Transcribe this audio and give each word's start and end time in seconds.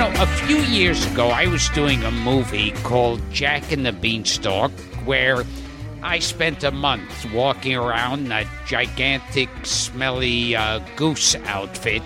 Know, 0.00 0.10
a 0.16 0.26
few 0.26 0.56
years 0.56 1.04
ago, 1.12 1.28
I 1.28 1.46
was 1.46 1.68
doing 1.74 2.02
a 2.04 2.10
movie 2.10 2.70
called 2.84 3.20
Jack 3.30 3.70
and 3.70 3.84
the 3.84 3.92
Beanstalk, 3.92 4.70
where 5.04 5.44
I 6.02 6.20
spent 6.20 6.64
a 6.64 6.70
month 6.70 7.30
walking 7.34 7.76
around 7.76 8.24
in 8.24 8.32
a 8.32 8.46
gigantic, 8.64 9.50
smelly 9.62 10.56
uh, 10.56 10.78
goose 10.96 11.34
outfit 11.44 12.02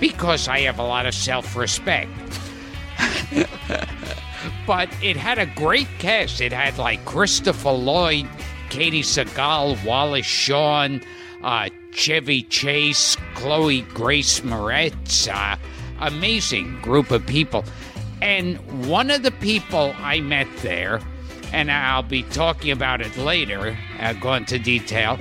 because 0.00 0.48
I 0.48 0.62
have 0.62 0.80
a 0.80 0.82
lot 0.82 1.06
of 1.06 1.14
self 1.14 1.54
respect. 1.54 2.10
but 4.66 4.88
it 5.00 5.16
had 5.16 5.38
a 5.38 5.46
great 5.46 5.86
cast. 6.00 6.40
It 6.40 6.52
had 6.52 6.76
like 6.76 7.04
Christopher 7.04 7.70
Lloyd, 7.70 8.26
Katey 8.68 9.04
Sagal, 9.04 9.84
Wallace 9.84 10.26
Shawn, 10.26 11.02
uh, 11.44 11.68
Chevy 11.92 12.42
Chase, 12.42 13.16
Chloe 13.36 13.82
Grace 13.82 14.40
Moretz. 14.40 15.32
Uh, 15.32 15.56
amazing 16.00 16.80
group 16.80 17.10
of 17.10 17.26
people. 17.26 17.64
And 18.20 18.56
one 18.88 19.10
of 19.10 19.22
the 19.22 19.30
people 19.30 19.94
I 19.98 20.20
met 20.20 20.48
there, 20.58 21.00
and 21.52 21.70
I'll 21.70 22.02
be 22.02 22.24
talking 22.24 22.70
about 22.70 23.00
it 23.00 23.16
later, 23.16 23.76
I'll 23.98 24.18
go 24.18 24.34
into 24.34 24.58
detail, 24.58 25.18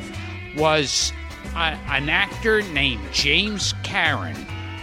was 0.58 1.14
a, 1.56 1.78
an 1.90 2.10
actor 2.10 2.62
named 2.64 3.02
James 3.12 3.74
Karen, 3.84 4.36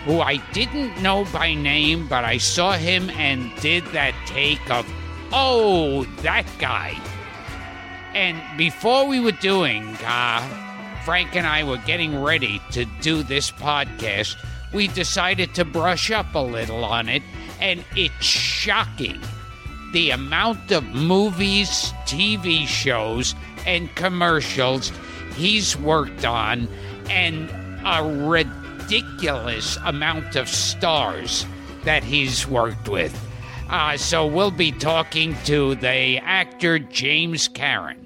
who 0.05 0.21
I 0.21 0.37
didn't 0.53 1.03
know 1.03 1.25
by 1.33 1.55
name, 1.55 2.07
but 2.09 2.25
I 2.25 2.39
saw 2.39 2.73
him 2.73 3.11
and 3.11 3.51
did 3.61 3.85
that 3.87 4.15
take 4.27 4.71
of, 4.71 4.87
oh, 5.33 6.05
that 6.23 6.47
guy. 6.59 6.97
And 8.15 8.41
before 8.57 9.09
we 9.09 9.19
were 9.19 9.33
doing, 9.33 9.85
uh, 10.05 10.41
Frank 11.05 11.35
and 11.35 11.47
I 11.47 11.65
were 11.65 11.79
getting 11.79 12.23
ready 12.23 12.61
to 12.73 12.85
do 13.01 13.23
this 13.23 13.51
podcast, 13.51 14.37
we 14.75 14.89
decided 14.89 15.55
to 15.55 15.65
brush 15.65 16.11
up 16.11 16.35
a 16.35 16.39
little 16.39 16.85
on 16.85 17.09
it, 17.09 17.23
and 17.61 17.85
it's 17.97 18.25
shocking 18.25 19.21
the 19.93 20.11
amount 20.11 20.73
of 20.73 20.83
movies, 20.87 21.93
TV 22.05 22.67
shows, 22.67 23.35
and 23.65 23.95
commercials 23.95 24.91
he's 25.37 25.77
worked 25.77 26.25
on, 26.25 26.69
and 27.09 27.49
a 27.87 28.03
ridiculous 28.03 29.79
amount 29.85 30.35
of 30.35 30.49
stars 30.49 31.47
that 31.85 32.03
he's 32.03 32.47
worked 32.47 32.89
with. 32.89 33.17
Uh, 33.71 33.97
so 33.97 34.27
we'll 34.27 34.51
be 34.51 34.73
talking 34.73 35.37
to 35.45 35.77
the 35.77 36.19
actor 36.19 36.79
James 36.79 37.47
Karen. 37.49 38.04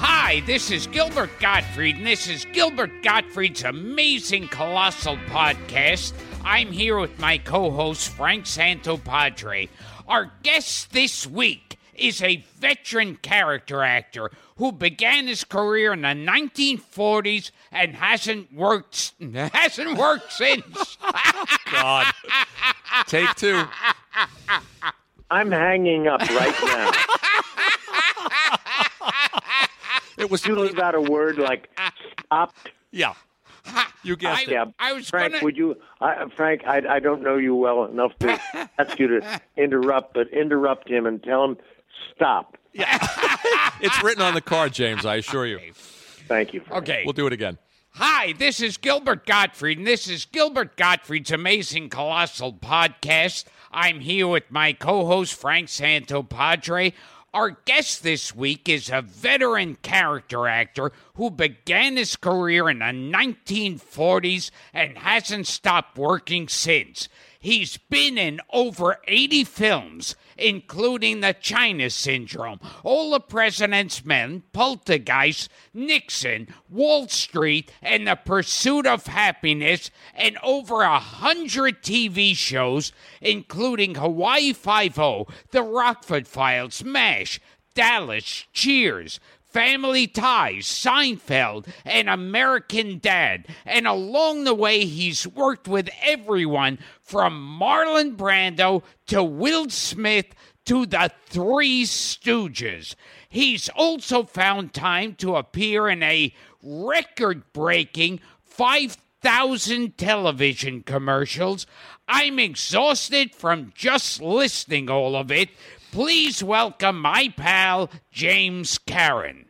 Hi, 0.00 0.44
this 0.46 0.70
is 0.70 0.86
Gilbert 0.86 1.30
Gottfried, 1.40 1.96
and 1.96 2.06
this 2.06 2.28
is 2.28 2.44
Gilbert 2.52 3.02
Gottfried's 3.02 3.64
amazing 3.64 4.46
colossal 4.46 5.16
podcast. 5.26 6.12
I'm 6.44 6.70
here 6.70 7.00
with 7.00 7.18
my 7.18 7.38
co 7.38 7.72
host, 7.72 8.10
Frank 8.10 8.44
Santopadre. 8.44 9.68
Our 10.06 10.30
guest 10.44 10.92
this 10.92 11.26
week 11.26 11.80
is 11.96 12.22
a 12.22 12.44
veteran 12.60 13.16
character 13.16 13.82
actor 13.82 14.30
who 14.58 14.70
began 14.70 15.26
his 15.26 15.42
career 15.42 15.92
in 15.92 16.02
the 16.02 16.08
1940s 16.08 17.50
and 17.72 17.96
hasn't 17.96 18.52
worked 18.54 19.14
hasn't 19.52 19.98
worked 19.98 20.32
since. 20.32 20.96
God. 21.72 22.06
Take 23.08 23.34
two. 23.34 23.64
I'm 25.28 25.50
hanging 25.50 26.06
up 26.06 26.20
right 26.20 26.54
now. 26.62 26.92
It 30.18 30.30
was 30.30 30.44
you 30.46 30.56
leave 30.58 30.78
out 30.78 30.94
a 30.94 31.00
word 31.00 31.38
like 31.38 31.68
stopped. 32.20 32.70
yeah. 32.90 33.14
You 34.02 34.16
guessed 34.16 34.40
I, 34.40 34.42
it. 34.42 34.50
Yeah, 34.50 34.64
I 34.78 34.92
was 34.94 35.10
Frank, 35.10 35.32
gonna- 35.32 35.44
would 35.44 35.56
you, 35.56 35.76
I, 36.00 36.24
Frank? 36.34 36.62
I, 36.66 36.80
I 36.88 36.98
don't 37.00 37.22
know 37.22 37.36
you 37.36 37.54
well 37.54 37.84
enough 37.84 38.18
to 38.20 38.40
ask 38.78 38.98
you 38.98 39.08
to 39.20 39.40
interrupt, 39.56 40.14
but 40.14 40.28
interrupt 40.32 40.88
him 40.88 41.04
and 41.04 41.22
tell 41.22 41.44
him 41.44 41.56
stop. 42.14 42.56
Yeah, 42.72 42.86
It's 43.80 44.02
written 44.02 44.22
on 44.22 44.34
the 44.34 44.40
card, 44.40 44.72
James. 44.72 45.04
I 45.04 45.16
assure 45.16 45.44
you. 45.46 45.58
Thank 46.28 46.54
you. 46.54 46.60
Frank. 46.60 46.82
Okay. 46.84 47.02
We'll 47.04 47.12
do 47.12 47.26
it 47.26 47.32
again. 47.32 47.58
Hi, 47.92 48.32
this 48.38 48.60
is 48.60 48.76
Gilbert 48.76 49.26
Gottfried, 49.26 49.78
and 49.78 49.86
this 49.86 50.08
is 50.08 50.24
Gilbert 50.24 50.76
Gottfried's 50.76 51.32
amazing 51.32 51.88
colossal 51.90 52.52
podcast. 52.52 53.44
I'm 53.72 54.00
here 54.00 54.28
with 54.28 54.50
my 54.50 54.72
co 54.72 55.04
host, 55.04 55.34
Frank 55.34 55.68
Santopadre. 55.68 56.92
Our 57.34 57.50
guest 57.50 58.02
this 58.02 58.34
week 58.34 58.70
is 58.70 58.88
a 58.88 59.02
veteran 59.02 59.76
character 59.82 60.48
actor 60.48 60.92
who 61.18 61.30
began 61.30 61.96
his 61.96 62.14
career 62.14 62.70
in 62.70 62.78
the 62.78 62.84
1940s 62.84 64.52
and 64.72 64.96
hasn't 64.96 65.48
stopped 65.48 65.98
working 65.98 66.46
since. 66.46 67.08
He's 67.40 67.76
been 67.76 68.16
in 68.16 68.40
over 68.52 68.98
80 69.06 69.42
films, 69.42 70.14
including 70.36 71.20
The 71.20 71.34
China 71.34 71.90
Syndrome, 71.90 72.60
All 72.84 73.10
the 73.10 73.20
President's 73.20 74.04
Men, 74.04 74.44
Poltergeist, 74.52 75.50
Nixon, 75.74 76.54
Wall 76.70 77.08
Street, 77.08 77.72
and 77.82 78.06
The 78.06 78.14
Pursuit 78.14 78.86
of 78.86 79.06
Happiness, 79.06 79.90
and 80.14 80.38
over 80.42 80.82
a 80.82 81.00
hundred 81.00 81.82
TV 81.82 82.36
shows, 82.36 82.92
including 83.20 83.96
Hawaii 83.96 84.52
Five-O, 84.52 85.26
The 85.50 85.62
Rockford 85.62 86.28
Files, 86.28 86.84
MASH, 86.84 87.40
Dallas, 87.74 88.46
Cheers, 88.52 89.20
Family 89.48 90.06
Ties, 90.06 90.64
Seinfeld, 90.64 91.66
and 91.84 92.08
American 92.08 92.98
Dad. 92.98 93.46
And 93.64 93.86
along 93.86 94.44
the 94.44 94.54
way, 94.54 94.84
he's 94.84 95.26
worked 95.26 95.66
with 95.66 95.88
everyone 96.02 96.78
from 97.02 97.58
Marlon 97.60 98.16
Brando 98.16 98.82
to 99.06 99.22
Will 99.24 99.70
Smith 99.70 100.34
to 100.66 100.84
the 100.84 101.10
Three 101.26 101.84
Stooges. 101.84 102.94
He's 103.30 103.70
also 103.70 104.24
found 104.24 104.74
time 104.74 105.14
to 105.14 105.36
appear 105.36 105.88
in 105.88 106.02
a 106.02 106.34
record 106.62 107.50
breaking 107.54 108.20
5,000 108.44 109.96
television 109.96 110.82
commercials. 110.82 111.66
I'm 112.06 112.38
exhausted 112.38 113.34
from 113.34 113.72
just 113.74 114.20
listening 114.20 114.90
all 114.90 115.16
of 115.16 115.30
it. 115.32 115.50
Please 115.92 116.42
welcome 116.42 117.00
my 117.00 117.32
pal, 117.36 117.90
James 118.12 118.78
Karen. 118.78 119.46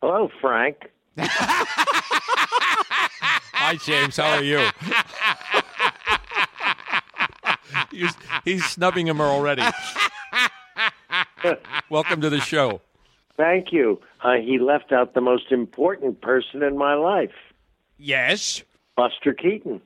Hello, 0.00 0.30
Frank. 0.40 0.76
Hi, 3.58 3.76
James. 3.84 4.16
How 4.16 4.36
are 4.36 4.42
you? 4.42 4.68
he's, 7.90 8.14
he's 8.44 8.64
snubbing 8.66 9.06
him 9.08 9.20
already. 9.20 9.62
Welcome 11.90 12.20
to 12.20 12.30
the 12.30 12.40
show. 12.40 12.80
Thank 13.36 13.72
you. 13.72 14.00
Uh, 14.22 14.34
he 14.34 14.58
left 14.58 14.92
out 14.92 15.14
the 15.14 15.20
most 15.20 15.50
important 15.50 16.20
person 16.20 16.62
in 16.62 16.76
my 16.78 16.94
life, 16.94 17.32
Yes? 17.98 18.62
Buster 18.96 19.32
Keaton. 19.32 19.80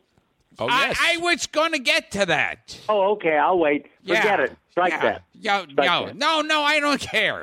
Oh, 0.60 0.68
yes. 0.68 0.98
I, 1.00 1.14
I 1.14 1.16
was 1.18 1.46
going 1.46 1.72
to 1.72 1.78
get 1.78 2.10
to 2.12 2.26
that. 2.26 2.78
Oh, 2.88 3.12
okay. 3.12 3.36
I'll 3.36 3.58
wait. 3.58 3.86
Forget 4.02 4.24
yeah. 4.24 4.44
it. 4.44 4.56
Strike 4.70 4.92
yeah. 4.92 5.02
that. 5.02 5.22
Yo, 5.32 5.62
Strike 5.64 5.76
no, 5.76 6.06
that. 6.06 6.16
no, 6.16 6.40
no, 6.42 6.62
I 6.62 6.80
don't 6.80 7.00
care. 7.00 7.42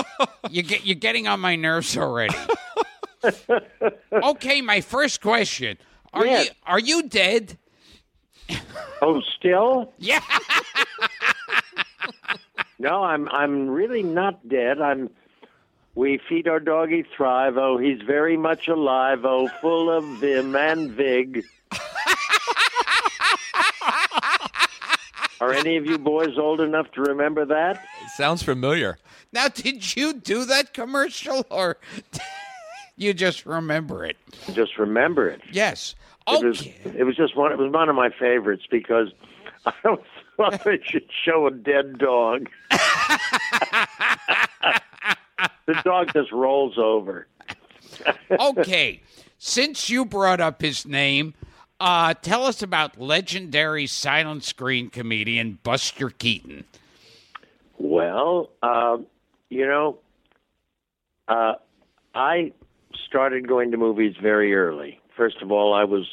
you 0.50 0.62
get, 0.62 0.86
you're 0.86 0.94
getting 0.94 1.26
on 1.26 1.40
my 1.40 1.56
nerves 1.56 1.96
already. 1.96 2.34
okay, 4.12 4.60
my 4.60 4.80
first 4.80 5.20
question. 5.20 5.78
Are 6.12 6.24
Yes. 6.24 6.46
you 6.46 6.50
are 6.66 6.78
you 6.78 7.02
dead? 7.02 7.58
Oh, 9.02 9.20
still? 9.36 9.92
Yeah. 9.98 10.20
No, 12.78 13.02
I'm. 13.02 13.28
I'm 13.30 13.68
really 13.68 14.04
not 14.04 14.48
dead. 14.48 14.80
I'm. 14.80 15.10
We 15.96 16.20
feed 16.28 16.46
our 16.46 16.60
doggy 16.60 17.04
Thrive. 17.16 17.56
Oh, 17.58 17.76
he's 17.76 18.00
very 18.02 18.36
much 18.36 18.68
alive. 18.68 19.24
Oh, 19.24 19.48
full 19.60 19.90
of 19.90 20.04
vim 20.20 20.54
and 20.54 20.92
vig. 20.92 21.44
Are 25.40 25.52
any 25.52 25.76
of 25.76 25.86
you 25.86 25.98
boys 25.98 26.36
old 26.36 26.60
enough 26.60 26.90
to 26.92 27.02
remember 27.02 27.44
that? 27.46 27.84
Sounds 28.16 28.42
familiar. 28.42 28.98
Now, 29.32 29.48
did 29.48 29.96
you 29.96 30.14
do 30.14 30.44
that 30.44 30.74
commercial 30.74 31.46
or 31.50 31.76
you 32.96 33.14
just 33.14 33.46
remember 33.46 34.04
it? 34.04 34.16
Just 34.52 34.78
remember 34.78 35.28
it. 35.28 35.40
Yes. 35.52 35.94
It 36.26 36.44
was. 36.44 36.60
Okay. 36.60 36.74
It 36.96 37.04
was 37.04 37.16
just 37.16 37.36
one. 37.36 37.52
It 37.52 37.58
was 37.58 37.72
one 37.72 37.88
of 37.88 37.94
my 37.94 38.10
favorites 38.10 38.64
because 38.70 39.08
I 39.66 39.96
thought 40.36 40.64
they 40.64 40.80
should 40.82 41.08
show 41.24 41.46
a 41.46 41.50
dead 41.50 41.98
dog. 41.98 42.48
the 42.70 42.78
dog 45.84 46.12
just 46.12 46.32
rolls 46.32 46.78
over. 46.78 47.26
Okay. 48.30 49.02
Since 49.38 49.88
you 49.88 50.04
brought 50.04 50.40
up 50.40 50.60
his 50.60 50.84
name, 50.84 51.34
uh, 51.80 52.14
tell 52.14 52.44
us 52.44 52.62
about 52.62 53.00
legendary 53.00 53.86
silent 53.86 54.44
screen 54.44 54.90
comedian 54.90 55.58
Buster 55.62 56.10
Keaton. 56.10 56.64
Well, 57.78 58.50
uh, 58.62 58.98
you 59.48 59.66
know, 59.66 59.98
uh, 61.28 61.54
I 62.14 62.52
started 63.06 63.46
going 63.46 63.70
to 63.70 63.76
movies 63.76 64.16
very 64.20 64.54
early. 64.54 65.00
First 65.16 65.42
of 65.42 65.52
all, 65.52 65.74
I 65.74 65.84
was 65.84 66.06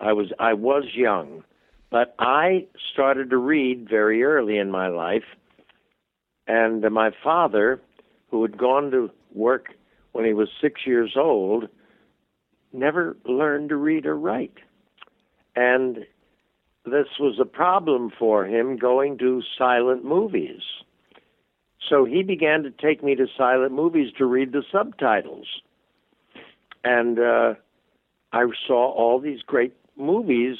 I 0.00 0.12
was 0.12 0.32
I 0.38 0.54
was 0.54 0.84
young, 0.94 1.44
but 1.90 2.14
I 2.18 2.66
started 2.92 3.30
to 3.30 3.36
read 3.36 3.88
very 3.88 4.22
early 4.22 4.58
in 4.58 4.70
my 4.70 4.88
life, 4.88 5.24
and 6.46 6.82
my 6.92 7.10
father, 7.22 7.80
who 8.30 8.42
had 8.42 8.56
gone 8.56 8.90
to 8.90 9.10
work 9.32 9.68
when 10.12 10.24
he 10.24 10.32
was 10.32 10.48
six 10.60 10.86
years 10.86 11.14
old, 11.16 11.68
never 12.72 13.16
learned 13.24 13.70
to 13.70 13.76
read 13.76 14.06
or 14.06 14.16
write, 14.16 14.58
and 15.56 16.06
this 16.84 17.06
was 17.18 17.38
a 17.40 17.44
problem 17.44 18.10
for 18.18 18.44
him 18.44 18.76
going 18.76 19.18
to 19.18 19.42
silent 19.56 20.04
movies. 20.04 20.62
So 21.88 22.04
he 22.04 22.22
began 22.22 22.62
to 22.62 22.70
take 22.70 23.02
me 23.02 23.14
to 23.14 23.26
silent 23.36 23.72
movies 23.72 24.12
to 24.18 24.26
read 24.26 24.52
the 24.52 24.62
subtitles. 24.70 25.46
And 26.82 27.18
uh, 27.18 27.54
I 28.32 28.46
saw 28.66 28.92
all 28.92 29.20
these 29.20 29.42
great 29.42 29.74
movies 29.96 30.56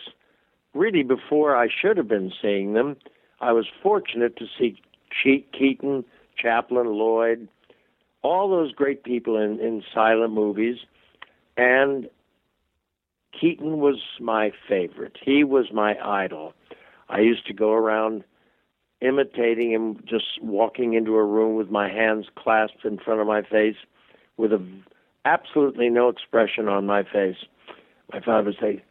really 0.75 1.03
before 1.03 1.57
I 1.57 1.69
should 1.69 1.97
have 1.97 2.09
been 2.09 2.33
seeing 2.41 2.75
them. 2.75 2.97
I 3.41 3.53
was 3.53 3.67
fortunate 3.83 4.37
to 4.37 4.47
see 4.59 4.81
Cheat 5.23 5.53
Keaton, 5.53 6.05
Chaplin, 6.37 6.87
Lloyd, 6.87 7.49
all 8.23 8.49
those 8.49 8.73
great 8.73 9.05
people 9.05 9.37
in, 9.37 9.61
in 9.61 9.83
silent 9.93 10.33
movies. 10.33 10.79
And 11.57 12.09
Keaton 13.39 13.79
was 13.79 14.01
my 14.21 14.53
favorite. 14.69 15.17
He 15.23 15.45
was 15.45 15.67
my 15.73 15.97
idol. 16.03 16.55
I 17.09 17.21
used 17.21 17.47
to 17.47 17.53
go 17.53 17.73
around 17.73 18.25
imitating 19.01 19.73
him, 19.73 20.03
just 20.07 20.43
walking 20.43 20.95
into 20.95 21.17
a 21.17 21.25
room 21.25 21.57
with 21.57 21.71
my 21.71 21.89
hands 21.89 22.27
clasped 22.37 22.85
in 22.85 22.99
front 22.99 23.21
of 23.21 23.27
my 23.27 23.43
face, 23.43 23.77
with 24.37 24.53
a, 24.53 24.67
absolutely 25.25 25.91
no 25.91 26.09
expression 26.09 26.69
on 26.69 26.87
my 26.87 27.03
face. 27.03 27.37
My 28.13 28.21
father 28.21 28.47
would 28.51 28.59
say, 28.61 28.83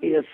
"You 0.00 0.24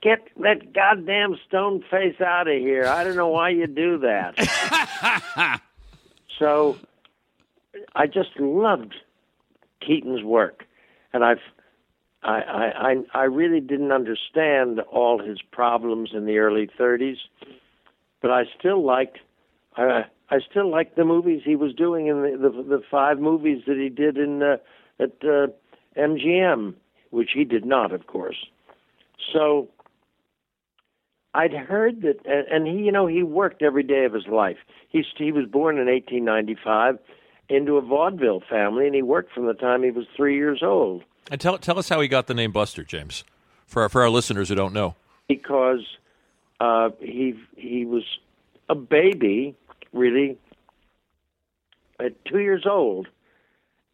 get 0.00 0.28
that 0.36 0.72
goddamn 0.72 1.38
stone 1.46 1.82
face 1.90 2.20
out 2.20 2.48
of 2.48 2.58
here! 2.58 2.86
I 2.86 3.04
don't 3.04 3.16
know 3.16 3.28
why 3.28 3.50
you 3.50 3.66
do 3.66 3.98
that." 3.98 5.60
so, 6.38 6.78
I 7.94 8.06
just 8.06 8.38
loved 8.38 8.94
Keaton's 9.80 10.22
work, 10.22 10.64
and 11.12 11.24
I've 11.24 11.40
I, 12.22 12.94
I, 13.14 13.20
I 13.20 13.24
really 13.24 13.60
didn't 13.60 13.92
understand 13.92 14.80
all 14.80 15.22
his 15.22 15.40
problems 15.52 16.10
in 16.12 16.26
the 16.26 16.38
early 16.38 16.68
30s, 16.78 17.18
but 18.20 18.30
I 18.30 18.44
still 18.58 18.84
liked 18.84 19.18
I, 19.76 20.06
I 20.30 20.38
still 20.50 20.70
liked 20.70 20.96
the 20.96 21.04
movies 21.04 21.42
he 21.44 21.56
was 21.56 21.74
doing 21.74 22.06
in 22.06 22.22
the 22.22 22.38
the, 22.48 22.62
the 22.62 22.82
five 22.90 23.18
movies 23.18 23.62
that 23.66 23.76
he 23.76 23.88
did 23.88 24.16
in 24.16 24.42
uh, 24.42 24.56
at 24.98 25.12
uh, 25.22 25.48
MGM, 25.96 26.74
which 27.10 27.30
he 27.34 27.44
did 27.44 27.64
not, 27.64 27.92
of 27.92 28.06
course. 28.06 28.46
So 29.32 29.68
I'd 31.34 31.52
heard 31.52 32.02
that, 32.02 32.20
and 32.26 32.66
he, 32.66 32.84
you 32.84 32.92
know, 32.92 33.06
he 33.06 33.22
worked 33.22 33.62
every 33.62 33.82
day 33.82 34.04
of 34.04 34.14
his 34.14 34.26
life. 34.26 34.56
He 34.88 35.04
he 35.16 35.32
was 35.32 35.46
born 35.46 35.78
in 35.78 35.86
1895 35.86 36.98
into 37.48 37.76
a 37.76 37.82
vaudeville 37.82 38.42
family, 38.48 38.86
and 38.86 38.94
he 38.94 39.02
worked 39.02 39.32
from 39.32 39.46
the 39.46 39.54
time 39.54 39.82
he 39.82 39.90
was 39.90 40.06
three 40.16 40.36
years 40.36 40.62
old. 40.62 41.04
And 41.30 41.40
tell 41.40 41.58
tell 41.58 41.78
us 41.78 41.88
how 41.88 42.00
he 42.00 42.08
got 42.08 42.26
the 42.26 42.34
name 42.34 42.52
Buster, 42.52 42.84
James, 42.84 43.24
for 43.66 43.82
our, 43.82 43.88
for 43.88 44.02
our 44.02 44.10
listeners 44.10 44.48
who 44.48 44.54
don't 44.54 44.72
know. 44.72 44.94
Because 45.28 45.84
uh, 46.60 46.90
he 47.00 47.34
he 47.56 47.84
was 47.84 48.04
a 48.68 48.74
baby, 48.74 49.56
really, 49.92 50.38
at 51.98 52.24
two 52.24 52.38
years 52.38 52.64
old, 52.64 53.08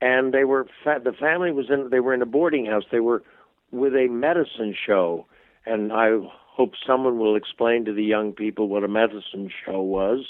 and 0.00 0.32
they 0.34 0.44
were 0.44 0.66
the 0.84 1.14
family 1.18 1.52
was 1.52 1.70
in 1.70 1.88
they 1.90 2.00
were 2.00 2.12
in 2.12 2.20
a 2.20 2.26
boarding 2.26 2.66
house. 2.66 2.84
They 2.92 3.00
were 3.00 3.22
with 3.70 3.94
a 3.94 4.08
medicine 4.08 4.76
show, 4.86 5.26
and 5.64 5.90
I 5.92 6.10
hope 6.34 6.74
someone 6.86 7.18
will 7.18 7.34
explain 7.34 7.86
to 7.86 7.94
the 7.94 8.04
young 8.04 8.32
people 8.32 8.68
what 8.68 8.84
a 8.84 8.88
medicine 8.88 9.50
show 9.64 9.80
was, 9.80 10.26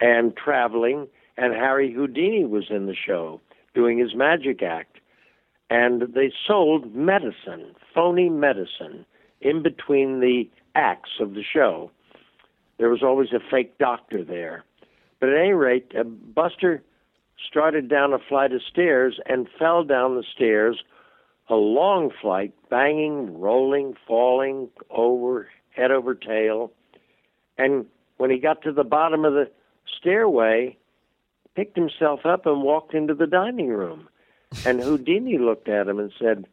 and 0.00 0.36
traveling. 0.36 1.06
And 1.38 1.52
Harry 1.52 1.92
Houdini 1.92 2.46
was 2.46 2.64
in 2.70 2.86
the 2.86 2.94
show 2.94 3.42
doing 3.74 3.98
his 3.98 4.14
magic 4.14 4.62
act 4.62 4.95
and 5.70 6.02
they 6.14 6.32
sold 6.46 6.94
medicine, 6.94 7.74
phony 7.94 8.28
medicine, 8.28 9.04
in 9.40 9.62
between 9.62 10.20
the 10.20 10.48
acts 10.74 11.18
of 11.20 11.34
the 11.34 11.42
show. 11.42 11.90
There 12.78 12.88
was 12.88 13.02
always 13.02 13.32
a 13.32 13.40
fake 13.50 13.78
doctor 13.78 14.22
there. 14.24 14.64
But 15.20 15.30
at 15.30 15.38
any 15.38 15.52
rate, 15.52 15.92
uh, 15.98 16.04
Buster 16.04 16.82
started 17.48 17.88
down 17.88 18.12
a 18.12 18.18
flight 18.18 18.52
of 18.52 18.60
stairs 18.62 19.18
and 19.26 19.48
fell 19.58 19.84
down 19.84 20.16
the 20.16 20.24
stairs, 20.34 20.82
a 21.48 21.54
long 21.54 22.10
flight, 22.20 22.52
banging, 22.70 23.38
rolling, 23.38 23.94
falling 24.06 24.68
over, 24.90 25.48
head 25.70 25.90
over 25.90 26.14
tail. 26.14 26.72
And 27.58 27.86
when 28.18 28.30
he 28.30 28.38
got 28.38 28.62
to 28.62 28.72
the 28.72 28.84
bottom 28.84 29.24
of 29.24 29.32
the 29.32 29.50
stairway, 29.98 30.76
picked 31.54 31.76
himself 31.76 32.20
up 32.24 32.46
and 32.46 32.62
walked 32.62 32.94
into 32.94 33.14
the 33.14 33.26
dining 33.26 33.68
room. 33.68 34.08
And 34.64 34.80
Houdini 34.80 35.38
looked 35.38 35.68
at 35.68 35.88
him 35.88 35.98
and 35.98 36.12
said, 36.18 36.46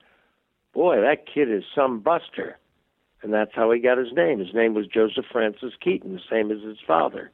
Boy, 0.74 1.01
that 1.01 1.28
kid 1.31 1.51
is 1.51 1.63
some 1.75 2.00
buster. 2.00 2.57
And 3.22 3.34
that's 3.34 3.54
how 3.54 3.72
he 3.72 3.80
got 3.80 3.98
his 3.98 4.12
name. 4.13 4.40
His 4.40 4.54
name 4.54 4.74
was 4.74 4.88
Joseph 4.88 5.25
Francis 5.31 5.74
Keaton, 5.80 6.13
the 6.13 6.22
same 6.30 6.51
as 6.51 6.62
his 6.62 6.78
father, 6.86 7.31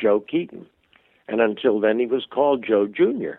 Joe 0.00 0.20
Keaton. 0.20 0.66
And 1.28 1.40
until 1.40 1.80
then, 1.80 1.98
he 1.98 2.06
was 2.06 2.24
called 2.30 2.64
Joe 2.66 2.86
Jr. 2.86 3.38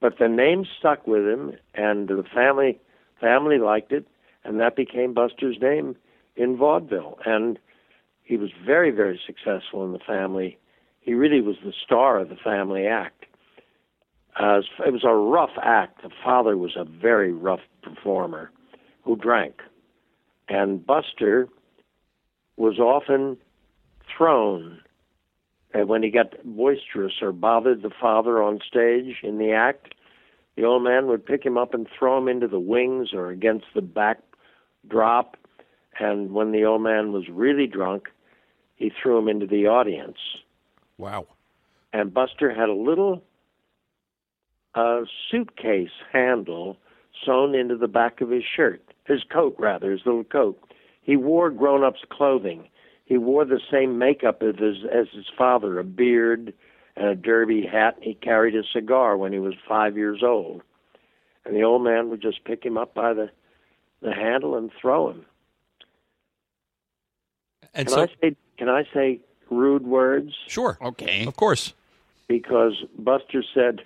But 0.00 0.18
the 0.18 0.28
name 0.28 0.66
stuck 0.78 1.06
with 1.06 1.24
him, 1.26 1.52
and 1.74 2.08
the 2.08 2.24
family 2.34 2.80
family 3.20 3.58
liked 3.58 3.92
it, 3.92 4.06
and 4.42 4.60
that 4.60 4.76
became 4.76 5.14
Buster's 5.14 5.56
name 5.60 5.96
in 6.36 6.56
vaudeville. 6.56 7.18
And 7.24 7.58
he 8.22 8.36
was 8.36 8.50
very, 8.66 8.90
very 8.90 9.20
successful 9.24 9.84
in 9.84 9.92
the 9.92 9.98
family. 9.98 10.58
He 11.00 11.14
really 11.14 11.40
was 11.40 11.56
the 11.64 11.72
star 11.72 12.18
of 12.18 12.28
the 12.28 12.36
family 12.36 12.86
act. 12.86 13.26
Uh, 14.36 14.60
it 14.84 14.92
was 14.92 15.04
a 15.04 15.14
rough 15.14 15.56
act. 15.62 16.02
The 16.02 16.10
father 16.24 16.56
was 16.56 16.76
a 16.76 16.84
very 16.84 17.32
rough 17.32 17.60
performer 17.82 18.50
who 19.02 19.16
drank. 19.16 19.60
And 20.48 20.84
Buster 20.84 21.48
was 22.56 22.78
often 22.78 23.36
thrown 24.16 24.80
and 25.74 25.88
when 25.88 26.04
he 26.04 26.10
got 26.10 26.32
boisterous 26.44 27.14
or 27.20 27.32
bothered 27.32 27.82
the 27.82 27.90
father 27.90 28.40
on 28.40 28.60
stage 28.66 29.16
in 29.24 29.38
the 29.38 29.50
act, 29.50 29.94
the 30.56 30.64
old 30.64 30.84
man 30.84 31.08
would 31.08 31.26
pick 31.26 31.44
him 31.44 31.58
up 31.58 31.74
and 31.74 31.88
throw 31.98 32.16
him 32.16 32.28
into 32.28 32.46
the 32.46 32.60
wings 32.60 33.12
or 33.12 33.30
against 33.30 33.66
the 33.74 33.82
back 33.82 34.20
drop. 34.88 35.36
And 35.98 36.30
when 36.30 36.52
the 36.52 36.64
old 36.64 36.82
man 36.82 37.12
was 37.12 37.28
really 37.28 37.66
drunk, 37.66 38.08
he 38.76 38.90
threw 38.90 39.18
him 39.18 39.28
into 39.28 39.46
the 39.46 39.66
audience. 39.66 40.18
Wow. 40.96 41.26
And 41.92 42.14
Buster 42.14 42.54
had 42.54 42.68
a 42.68 42.74
little 42.74 43.22
a 44.74 45.02
suitcase 45.30 45.90
handle 46.12 46.76
sewn 47.24 47.54
into 47.54 47.76
the 47.76 47.88
back 47.88 48.20
of 48.20 48.30
his 48.30 48.42
shirt, 48.44 48.82
his 49.06 49.22
coat 49.24 49.54
rather, 49.58 49.90
his 49.92 50.00
little 50.04 50.24
coat. 50.24 50.58
He 51.02 51.16
wore 51.16 51.50
grown-ups 51.50 52.00
clothing. 52.10 52.68
He 53.04 53.18
wore 53.18 53.44
the 53.44 53.60
same 53.70 53.98
makeup 53.98 54.42
as 54.42 54.56
his, 54.56 54.78
as 54.90 55.06
his 55.14 55.26
father, 55.36 55.78
a 55.78 55.84
beard 55.84 56.54
and 56.96 57.06
a 57.06 57.14
derby 57.14 57.66
hat. 57.66 57.96
He 58.00 58.14
carried 58.14 58.56
a 58.56 58.62
cigar 58.72 59.16
when 59.16 59.32
he 59.32 59.38
was 59.38 59.54
five 59.68 59.96
years 59.96 60.22
old, 60.22 60.62
and 61.44 61.54
the 61.54 61.62
old 61.62 61.82
man 61.84 62.08
would 62.10 62.22
just 62.22 62.44
pick 62.44 62.64
him 62.64 62.78
up 62.78 62.94
by 62.94 63.12
the 63.12 63.30
the 64.00 64.12
handle 64.12 64.56
and 64.56 64.70
throw 64.80 65.10
him. 65.10 65.24
And 67.72 67.86
can 67.88 67.94
so, 67.94 68.02
I 68.02 68.06
say 68.20 68.36
can 68.58 68.68
I 68.68 68.84
say 68.92 69.20
rude 69.50 69.86
words? 69.86 70.32
sure, 70.46 70.78
Okay. 70.80 71.26
of 71.26 71.36
course. 71.36 71.74
Because 72.28 72.72
Buster 72.98 73.42
said 73.54 73.82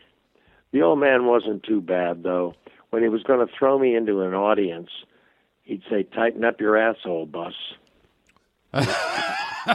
the 0.72 0.82
old 0.82 0.98
man 0.98 1.26
wasn't 1.26 1.62
too 1.62 1.80
bad, 1.80 2.22
though. 2.22 2.54
When 2.90 3.02
he 3.02 3.08
was 3.08 3.22
going 3.22 3.46
to 3.46 3.52
throw 3.52 3.78
me 3.78 3.94
into 3.94 4.22
an 4.22 4.34
audience, 4.34 4.90
he'd 5.62 5.82
say, 5.90 6.02
Tighten 6.04 6.44
up 6.44 6.60
your 6.60 6.76
asshole, 6.76 7.26
Bus. 7.26 7.54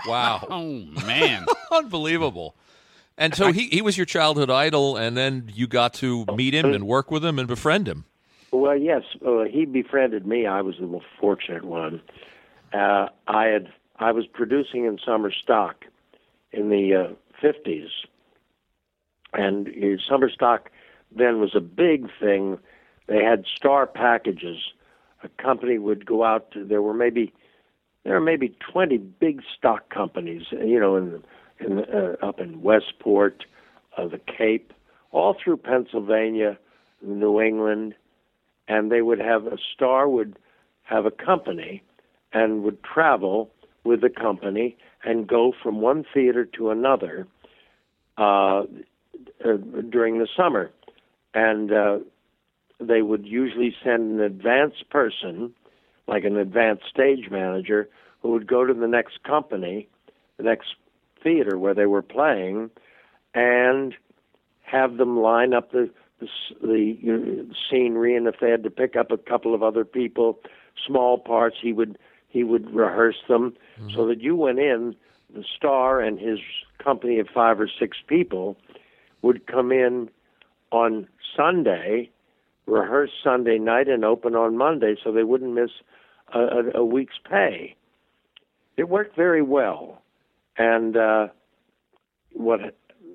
Wow, 0.07 0.45
Oh 0.49 0.63
man. 1.05 1.45
unbelievable. 1.71 2.55
And 3.17 3.35
so 3.35 3.51
he, 3.51 3.67
he 3.67 3.81
was 3.83 3.95
your 3.95 4.07
childhood 4.07 4.49
idol, 4.49 4.97
and 4.97 5.15
then 5.15 5.51
you 5.53 5.67
got 5.67 5.93
to 5.95 6.25
meet 6.35 6.55
him 6.55 6.73
and 6.73 6.87
work 6.87 7.11
with 7.11 7.23
him 7.23 7.37
and 7.37 7.47
befriend 7.47 7.87
him. 7.87 8.05
Well, 8.51 8.75
yes, 8.75 9.03
uh, 9.23 9.43
he 9.43 9.65
befriended 9.65 10.25
me. 10.25 10.47
I 10.47 10.61
was 10.61 10.77
the 10.79 10.87
most 10.87 11.05
fortunate 11.19 11.63
one. 11.63 12.01
Uh, 12.73 13.09
I 13.27 13.45
had 13.45 13.71
I 13.99 14.11
was 14.11 14.25
producing 14.25 14.85
in 14.85 14.97
summer 14.97 15.31
stock 15.31 15.85
in 16.51 16.69
the 16.69 16.95
uh, 16.95 17.13
50s, 17.45 17.89
and 19.33 19.67
uh, 19.67 20.01
summer 20.09 20.29
stock 20.31 20.71
then 21.15 21.39
was 21.39 21.55
a 21.55 21.61
big 21.61 22.07
thing. 22.19 22.57
They 23.07 23.23
had 23.23 23.45
star 23.55 23.85
packages. 23.87 24.57
A 25.23 25.29
company 25.41 25.77
would 25.77 26.05
go 26.05 26.23
out. 26.23 26.51
To, 26.51 26.65
there 26.65 26.81
were 26.81 26.93
maybe 26.93 27.33
there 28.03 28.13
were 28.13 28.25
maybe 28.25 28.55
20 28.71 28.97
big 28.97 29.41
stock 29.57 29.89
companies, 29.89 30.43
you 30.51 30.79
know, 30.79 30.95
in 30.95 31.23
in 31.59 31.79
uh, 31.79 32.15
up 32.21 32.39
in 32.39 32.61
Westport, 32.61 33.45
uh, 33.97 34.07
the 34.07 34.19
Cape, 34.19 34.73
all 35.11 35.35
through 35.41 35.57
Pennsylvania, 35.57 36.57
New 37.01 37.41
England, 37.41 37.95
and 38.67 38.91
they 38.91 39.01
would 39.01 39.19
have 39.19 39.47
a 39.47 39.57
star 39.73 40.09
would 40.09 40.37
have 40.83 41.05
a 41.05 41.11
company 41.11 41.81
and 42.33 42.63
would 42.63 42.83
travel 42.83 43.51
with 43.83 44.01
the 44.01 44.09
company 44.09 44.77
and 45.03 45.27
go 45.27 45.53
from 45.61 45.81
one 45.81 46.05
theater 46.13 46.45
to 46.45 46.69
another 46.69 47.27
uh, 48.17 48.63
uh, 49.43 49.57
during 49.89 50.19
the 50.19 50.27
summer. 50.35 50.71
And 51.33 51.71
uh, 51.71 51.99
they 52.79 53.01
would 53.01 53.25
usually 53.25 53.75
send 53.83 54.11
an 54.11 54.19
advance 54.21 54.75
person, 54.89 55.53
like 56.07 56.23
an 56.23 56.37
advanced 56.37 56.83
stage 56.89 57.29
manager, 57.29 57.89
who 58.21 58.31
would 58.31 58.47
go 58.47 58.65
to 58.65 58.73
the 58.73 58.87
next 58.87 59.23
company, 59.23 59.87
the 60.37 60.43
next 60.43 60.75
theater 61.21 61.57
where 61.57 61.73
they 61.73 61.85
were 61.85 62.01
playing, 62.01 62.69
and 63.33 63.95
have 64.61 64.97
them 64.97 65.19
line 65.19 65.53
up 65.53 65.71
the 65.71 65.89
the, 66.19 66.27
the 66.61 66.97
you 67.01 67.17
know, 67.17 67.45
scenery, 67.69 68.15
and 68.15 68.27
if 68.27 68.35
they 68.39 68.49
had 68.49 68.63
to 68.63 68.69
pick 68.69 68.95
up 68.95 69.11
a 69.11 69.17
couple 69.17 69.53
of 69.53 69.63
other 69.63 69.83
people, 69.83 70.39
small 70.85 71.17
parts, 71.17 71.57
he 71.61 71.73
would 71.73 71.97
he 72.29 72.43
would 72.43 72.73
rehearse 72.73 73.21
them 73.27 73.55
mm-hmm. 73.79 73.95
so 73.95 74.07
that 74.07 74.21
you 74.21 74.35
went 74.35 74.59
in. 74.59 74.95
The 75.35 75.43
star 75.55 75.99
and 75.99 76.19
his 76.19 76.39
company 76.83 77.19
of 77.19 77.27
five 77.27 77.59
or 77.59 77.67
six 77.67 77.97
people 78.07 78.57
would 79.21 79.47
come 79.47 79.71
in 79.71 80.09
on 80.73 81.07
Sunday, 81.37 82.09
rehearse 82.65 83.11
Sunday 83.23 83.59
night, 83.59 83.87
and 83.87 84.03
open 84.03 84.35
on 84.35 84.57
Monday, 84.57 84.95
so 85.01 85.11
they 85.11 85.23
wouldn't 85.23 85.53
miss 85.53 85.69
a, 86.33 86.39
a, 86.39 86.63
a 86.81 86.85
week's 86.85 87.19
pay. 87.29 87.75
It 88.75 88.89
worked 88.89 89.15
very 89.15 89.43
well, 89.43 90.01
and 90.57 90.97
uh, 90.97 91.27
what 92.33 92.59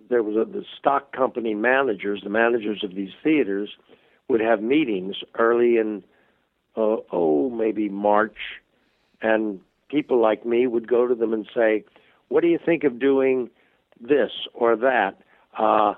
there 0.09 0.23
was 0.23 0.37
a, 0.37 0.51
the 0.51 0.65
stock 0.79 1.13
company 1.13 1.55
managers, 1.55 2.21
the 2.23 2.31
managers 2.31 2.85
of 2.85 2.95
these 2.95 3.11
theaters, 3.25 3.71
would 4.29 4.41
have 4.41 4.63
meetings 4.63 5.17
early 5.37 5.79
in 5.79 6.05
uh, 6.77 6.97
oh 7.13 7.51
maybe 7.51 7.89
March, 7.89 8.37
and 9.21 9.61
people 9.91 10.23
like 10.23 10.47
me 10.47 10.69
would 10.69 10.87
go 10.87 11.09
to 11.09 11.15
them 11.17 11.33
and 11.33 11.49
say, 11.53 11.85
"What 12.29 12.43
do 12.43 12.47
you 12.47 12.59
think 12.65 12.85
of 12.85 13.01
doing 13.01 13.51
this 14.01 14.31
or 14.55 14.77
that?" 14.77 15.19
Uh, 15.59 15.95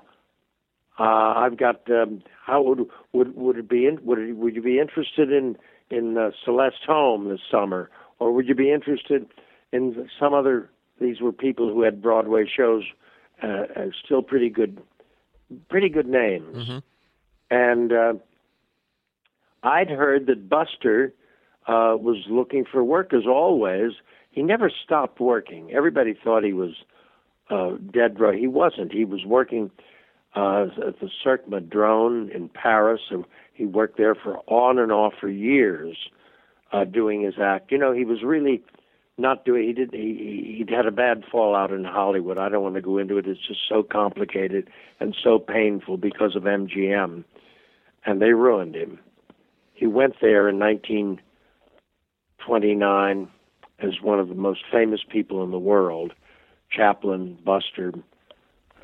uh, 1.01 1.33
I've 1.35 1.57
got. 1.57 1.89
Um, 1.89 2.21
how 2.45 2.61
would 2.61 2.85
would 3.11 3.35
would 3.35 3.57
it 3.57 3.67
be? 3.69 3.87
In, 3.87 3.97
would 4.03 4.19
it, 4.19 4.33
would 4.33 4.55
you 4.55 4.61
be 4.61 4.79
interested 4.79 5.31
in 5.31 5.57
in 5.89 6.17
uh, 6.17 6.29
Celeste 6.45 6.83
Holm 6.85 7.29
this 7.29 7.39
summer, 7.49 7.89
or 8.19 8.31
would 8.31 8.47
you 8.47 8.53
be 8.53 8.71
interested 8.71 9.25
in 9.71 10.07
some 10.19 10.33
other? 10.33 10.69
These 10.99 11.19
were 11.19 11.31
people 11.31 11.73
who 11.73 11.81
had 11.81 12.03
Broadway 12.03 12.45
shows 12.45 12.83
uh, 13.41 13.63
still 14.05 14.21
pretty 14.21 14.49
good, 14.49 14.79
pretty 15.69 15.89
good 15.89 16.07
names. 16.07 16.55
Mm-hmm. 16.55 16.77
And 17.49 17.91
uh, 17.91 18.13
I'd 19.63 19.89
heard 19.89 20.27
that 20.27 20.47
Buster 20.47 21.13
uh, 21.65 21.97
was 21.99 22.17
looking 22.29 22.63
for 22.71 22.83
work 22.83 23.11
as 23.11 23.25
always. 23.25 23.93
He 24.29 24.43
never 24.43 24.71
stopped 24.85 25.19
working. 25.19 25.71
Everybody 25.71 26.13
thought 26.23 26.43
he 26.43 26.53
was 26.53 26.75
uh, 27.49 27.71
dead. 27.91 28.17
He 28.37 28.47
wasn't. 28.47 28.93
He 28.93 29.03
was 29.03 29.25
working 29.25 29.71
uh, 30.35 30.67
at 30.87 30.99
the 30.99 31.09
Cirque 31.23 31.47
Medrano 31.47 32.33
in 32.33 32.49
Paris. 32.49 33.01
And 33.09 33.25
he 33.53 33.65
worked 33.65 33.97
there 33.97 34.15
for 34.15 34.37
on 34.47 34.79
and 34.79 34.91
off 34.91 35.13
for 35.19 35.29
years, 35.29 35.97
uh, 36.71 36.85
doing 36.85 37.21
his 37.21 37.35
act. 37.41 37.71
You 37.71 37.77
know, 37.77 37.91
he 37.91 38.05
was 38.05 38.23
really 38.23 38.63
not 39.17 39.45
doing. 39.45 39.67
He 39.67 39.73
did. 39.73 39.93
He 39.93 40.55
he'd 40.57 40.69
had 40.69 40.85
a 40.85 40.91
bad 40.91 41.23
fallout 41.31 41.71
in 41.71 41.83
Hollywood. 41.83 42.37
I 42.37 42.49
don't 42.49 42.63
want 42.63 42.75
to 42.75 42.81
go 42.81 42.97
into 42.97 43.17
it. 43.17 43.27
It's 43.27 43.47
just 43.47 43.61
so 43.69 43.83
complicated 43.83 44.69
and 44.99 45.15
so 45.21 45.39
painful 45.39 45.97
because 45.97 46.35
of 46.35 46.43
MGM, 46.43 47.23
and 48.05 48.21
they 48.21 48.33
ruined 48.33 48.75
him. 48.75 48.99
He 49.73 49.87
went 49.87 50.15
there 50.21 50.47
in 50.47 50.59
1929 50.59 53.27
as 53.79 54.01
one 54.01 54.19
of 54.19 54.27
the 54.27 54.35
most 54.35 54.63
famous 54.71 55.01
people 55.07 55.43
in 55.43 55.51
the 55.51 55.59
world. 55.59 56.13
Chaplin, 56.71 57.37
Buster, 57.43 57.93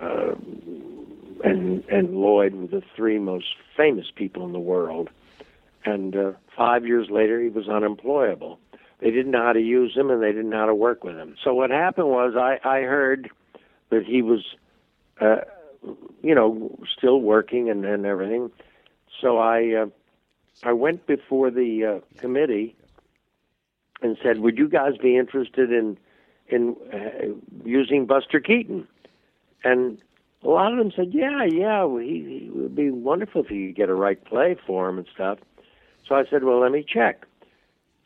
uh, 0.01 0.34
and 1.44 1.84
and 1.86 2.15
Lloyd 2.15 2.56
were 2.56 2.67
the 2.67 2.84
three 2.96 3.20
most 3.20 3.56
famous 3.75 4.08
people 4.13 4.46
in 4.46 4.53
the 4.53 4.60
world. 4.60 5.10
And 5.86 6.15
uh, 6.15 6.32
five 6.56 6.86
years 6.86 7.10
later, 7.10 7.41
he 7.41 7.50
was 7.50 7.70
unemployable 7.70 8.60
they 9.00 9.12
didn't 9.12 9.32
know 9.32 9.44
how 9.44 9.53
to 9.53 9.62
use 9.62 9.96
him 9.96 10.10
and 10.10 10.22
they 10.22 10.32
didn't 10.32 10.50
know 10.50 10.60
how 10.60 10.65
to 10.65 10.75
work 10.75 11.03
with 11.03 11.15
him. 11.15 11.36
So 11.44 11.53
what 11.53 11.70
happened 11.70 12.08
was 12.08 12.34
I, 12.36 12.60
I 12.67 12.82
heard 12.82 13.29
that 13.89 14.06
he 14.06 14.22
was, 14.22 14.44
uh, 15.22 15.41
you 16.24 16.34
know, 16.34 16.77
still 16.98 17.22
working 17.22 17.70
and, 17.70 17.86
and 17.86 18.06
everything. 18.06 18.51
So 19.22 19.38
I, 19.38 19.74
uh, 19.74 19.86
I 20.63 20.74
went 20.74 21.06
before 21.06 21.51
the 21.51 21.86
uh, 21.86 22.20
committee 22.20 22.75
and 24.01 24.17
said, 24.24 24.39
"Would 24.39 24.58
you 24.58 24.67
guys 24.67 24.98
be 24.98 25.15
interested 25.15 25.72
in 25.72 25.98
in 26.48 26.75
uh, 26.91 27.34
using 27.63 28.06
Buster 28.08 28.39
Keaton?" 28.39 28.88
And 29.63 30.01
a 30.48 30.50
lot 30.50 30.72
of 30.72 30.77
them 30.77 30.92
said, 30.96 31.10
"Yeah, 31.12 31.44
yeah, 31.44 31.86
he, 32.00 32.42
he 32.46 32.50
would 32.50 32.75
be 32.75 32.89
wonderful 32.89 33.44
if 33.44 33.51
you 33.51 33.68
could 33.68 33.75
get 33.75 33.89
a 33.89 33.94
right 33.94 34.24
play 34.24 34.56
for 34.66 34.88
him 34.88 34.98
and 34.98 35.08
stuff." 35.13 35.39
So 36.08 36.16
I 36.16 36.24
said, 36.30 36.46
"Well, 36.46 36.62
let 36.62 36.72
me 36.72 36.86
check." 36.88 37.25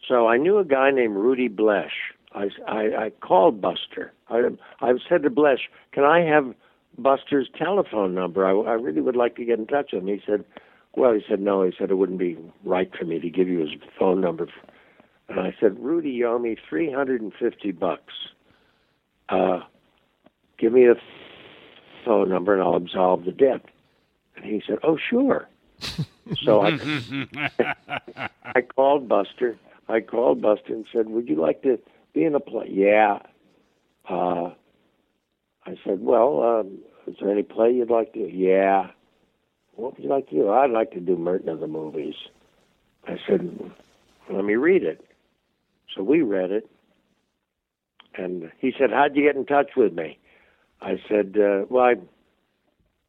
So 0.07 0.27
I 0.27 0.37
knew 0.37 0.57
a 0.57 0.65
guy 0.65 0.89
named 0.89 1.15
Rudy 1.15 1.47
Blesh. 1.47 1.91
I, 2.33 2.49
I, 2.67 2.81
I 3.05 3.09
called 3.21 3.61
Buster. 3.61 4.11
I, 4.29 4.41
I 4.81 4.93
said 5.07 5.21
to 5.21 5.29
Blesh, 5.29 5.69
"Can 5.91 6.03
I 6.03 6.21
have 6.21 6.55
Buster's 6.97 7.47
telephone 7.55 8.15
number? 8.15 8.45
I, 8.45 8.51
I 8.51 8.73
really 8.73 9.01
would 9.01 9.15
like 9.15 9.35
to 9.35 9.45
get 9.45 9.59
in 9.59 9.67
touch 9.67 9.91
with 9.93 10.01
him." 10.01 10.07
He 10.07 10.21
said, 10.25 10.43
"Well," 10.95 11.13
he 11.13 11.21
said, 11.29 11.39
"No." 11.41 11.63
He 11.63 11.71
said 11.77 11.91
it 11.91 11.95
wouldn't 11.95 12.19
be 12.19 12.37
right 12.65 12.89
for 12.97 13.05
me 13.05 13.19
to 13.19 13.29
give 13.29 13.47
you 13.47 13.59
his 13.59 13.69
phone 13.99 14.19
number. 14.19 14.47
And 15.29 15.39
I 15.39 15.53
said, 15.59 15.79
"Rudy, 15.79 16.09
you 16.09 16.27
owe 16.27 16.39
me 16.39 16.57
three 16.67 16.91
hundred 16.91 17.21
and 17.21 17.31
fifty 17.39 17.71
bucks. 17.71 18.13
Uh, 19.29 19.59
give 20.57 20.73
me 20.73 20.87
a 20.87 20.95
phone 22.03 22.29
number, 22.29 22.53
and 22.53 22.61
I'll 22.61 22.75
absolve 22.75 23.25
the 23.25 23.31
debt." 23.31 23.65
And 24.35 24.45
he 24.45 24.61
said, 24.65 24.79
"Oh, 24.83 24.97
sure." 24.97 25.47
so 26.43 26.61
I, 26.61 26.77
I 28.43 28.61
called 28.61 29.09
Buster 29.09 29.57
I 29.91 29.99
called 29.99 30.41
Buster 30.41 30.73
and 30.73 30.85
said, 30.91 31.09
"Would 31.09 31.27
you 31.27 31.35
like 31.35 31.61
to 31.63 31.77
be 32.13 32.23
in 32.23 32.33
a 32.33 32.39
play?" 32.39 32.67
Yeah. 32.69 33.19
Uh, 34.09 34.51
I 35.65 35.77
said, 35.83 36.01
"Well, 36.01 36.41
um, 36.41 36.79
is 37.07 37.15
there 37.19 37.29
any 37.29 37.43
play 37.43 37.71
you'd 37.71 37.89
like 37.89 38.13
to?" 38.13 38.31
Yeah. 38.31 38.91
What 39.75 39.95
would 39.95 40.03
you 40.03 40.09
like 40.09 40.29
to 40.29 40.35
do? 40.35 40.49
I'd 40.49 40.71
like 40.71 40.91
to 40.91 40.99
do 40.99 41.17
Merton 41.17 41.49
of 41.49 41.59
the 41.59 41.67
movies. 41.67 42.15
I 43.05 43.17
said, 43.27 43.71
"Let 44.29 44.45
me 44.45 44.55
read 44.55 44.83
it." 44.83 45.05
So 45.93 46.03
we 46.03 46.21
read 46.21 46.51
it, 46.51 46.69
and 48.15 48.49
he 48.59 48.73
said, 48.77 48.91
"How'd 48.91 49.15
you 49.15 49.23
get 49.23 49.35
in 49.35 49.45
touch 49.45 49.71
with 49.75 49.93
me?" 49.93 50.17
I 50.81 50.99
said, 51.07 51.37
uh, 51.37 51.65
"Well, 51.69 51.83
I 51.85 51.95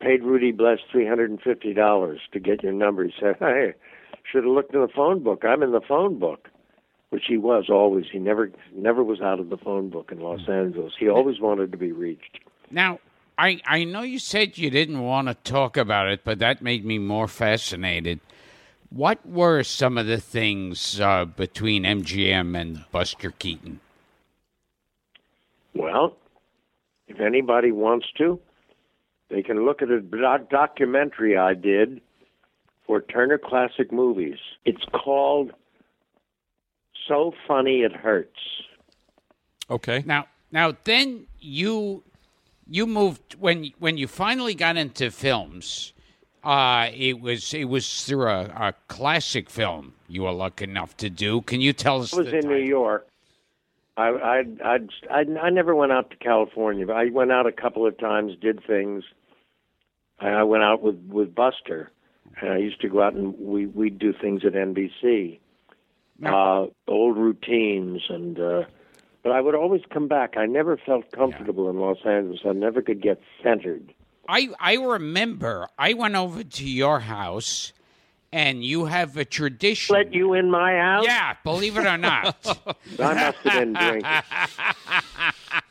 paid 0.01 0.23
Rudy 0.23 0.53
Blesh 0.53 0.81
three 0.91 1.07
hundred 1.07 1.31
and 1.31 1.41
fifty 1.41 1.75
dollars 1.75 2.21
to 2.33 2.41
get 2.41 2.63
your 2.63 2.73
number." 2.73 3.05
He 3.05 3.13
said, 3.19 3.37
"Hey, 3.41 3.75
should 4.31 4.45
have 4.45 4.53
looked 4.53 4.75
in 4.75 4.81
the 4.81 4.89
phone 4.89 5.23
book. 5.23 5.45
I'm 5.45 5.63
in 5.63 5.73
the 5.73 5.81
phone 5.81 6.19
book." 6.19 6.49
which 7.13 7.25
he 7.29 7.37
was 7.37 7.67
always. 7.69 8.07
He 8.11 8.19
never 8.19 8.51
never 8.75 9.05
was 9.05 9.21
out 9.21 9.39
of 9.39 9.51
the 9.51 9.59
phone 9.59 9.91
book 9.91 10.11
in 10.11 10.21
Los 10.21 10.49
Angeles. 10.49 10.95
He 10.99 11.11
always 11.11 11.41
wanted 11.41 11.71
to 11.73 11.77
be 11.77 11.93
reached. 11.93 12.41
Now, 12.71 13.01
I 13.37 13.61
I 13.67 13.85
know 13.85 14.01
you 14.01 14.19
said 14.19 14.57
you 14.57 14.71
didn't 14.71 15.01
want 15.01 15.29
to 15.29 15.35
talk 15.35 15.77
about 15.77 16.09
it, 16.09 16.23
but 16.25 16.39
that 16.39 16.63
made 16.63 16.87
me 16.87 16.99
more 16.99 17.29
fascinated. 17.29 18.21
What 18.89 19.27
were 19.27 19.63
some 19.63 19.99
of 19.99 20.07
the 20.07 20.21
things 20.21 21.01
uh, 21.01 21.27
between 21.27 21.85
MGM 21.85 22.59
and 22.59 22.85
Buster 22.91 23.31
Keaton? 23.31 23.81
Well, 25.75 26.17
if 27.13 27.21
anybody 27.21 27.73
wants 27.73 28.07
to, 28.19 28.41
they 29.29 29.43
can 29.43 29.65
look 29.65 29.83
at 29.83 29.91
a 29.91 30.01
documentary 30.51 31.37
I 31.37 31.55
did 31.55 32.01
for 32.87 33.01
Turner 33.01 33.39
Classic 33.39 33.93
Movies. 33.93 34.39
It's 34.65 34.85
called 34.93 35.53
so 37.09 37.33
funny 37.47 37.81
it 37.81 37.93
hurts. 37.93 38.39
Okay. 39.71 40.03
Now, 40.07 40.27
now 40.51 40.77
then 40.85 41.27
you 41.41 42.03
you 42.69 42.87
moved 42.87 43.35
when 43.39 43.73
when 43.79 43.97
you 43.97 44.07
finally 44.07 44.55
got 44.55 44.77
into 44.77 45.11
films. 45.11 45.93
Uh, 46.45 46.91
it 46.93 47.21
was 47.21 47.55
it 47.55 47.67
was 47.67 48.05
through 48.05 48.29
a, 48.29 48.43
a 48.47 48.75
classic 48.89 49.49
film 49.49 49.95
you 50.09 50.23
were 50.23 50.33
lucky 50.33 50.65
enough 50.65 50.97
to 50.97 51.09
do. 51.09 51.41
Can 51.43 51.61
you 51.61 51.73
tell 51.73 52.03
us? 52.03 52.13
It 52.13 52.19
was 52.19 52.27
in 52.29 52.43
title? 52.43 52.51
New 52.51 52.65
York. 52.65 53.07
I, 53.97 54.09
I 54.09 54.43
I 54.65 54.79
I 55.11 55.25
I 55.43 55.51
never 55.51 55.75
went 55.75 55.93
out 55.93 56.11
to 56.11 56.17
California. 56.17 56.87
But 56.87 56.97
I 56.97 57.07
went 57.07 57.33
out 57.33 57.47
a 57.47 57.53
couple 57.53 57.87
of 57.87 57.99
times, 57.99 58.33
did 58.41 58.65
things. 58.67 59.05
I 60.19 60.43
went 60.45 60.63
out 60.63 60.83
with 60.83 60.99
with 61.09 61.35
Buster, 61.35 61.91
and 62.41 62.53
I 62.53 62.59
used 62.59 62.81
to 62.83 62.89
go 62.89 63.03
out 63.03 63.15
and 63.15 63.39
we 63.39 63.67
we'd 63.67 63.99
do 63.99 64.13
things 64.13 64.45
at 64.45 64.53
NBC 64.53 65.41
uh, 66.25 66.67
old 66.87 67.17
routines, 67.17 68.03
and 68.09 68.39
uh, 68.39 68.63
but 69.23 69.33
I 69.33 69.41
would 69.41 69.55
always 69.55 69.83
come 69.93 70.09
back. 70.09 70.37
I 70.37 70.47
never 70.47 70.77
felt 70.77 71.11
comfortable 71.13 71.65
yeah. 71.65 71.71
in 71.71 71.79
Los 71.79 71.99
Angeles. 72.05 72.41
I 72.45 72.53
never 72.53 72.83
could 72.83 73.03
get 73.03 73.21
centered. 73.43 73.93
I 74.29 74.51
I 74.61 74.75
remember 74.75 75.69
I 75.79 75.95
went 75.95 76.15
over 76.15 76.45
to 76.45 76.65
your 76.69 77.01
house, 77.01 77.73
and 78.33 78.65
you 78.65 78.87
have 78.87 79.17
a 79.17 79.25
tradition. 79.25 79.95
Let 79.95 80.15
you 80.15 80.35
in 80.35 80.51
my 80.51 80.77
house? 80.77 81.05
Yeah, 81.07 81.35
believe 81.45 81.77
it 81.77 81.87
or 81.87 81.99
not. 81.99 82.37
I 82.99 83.15
must 83.15 83.39
have 83.39 83.45
been 83.45 83.73
drinking. 83.75 84.11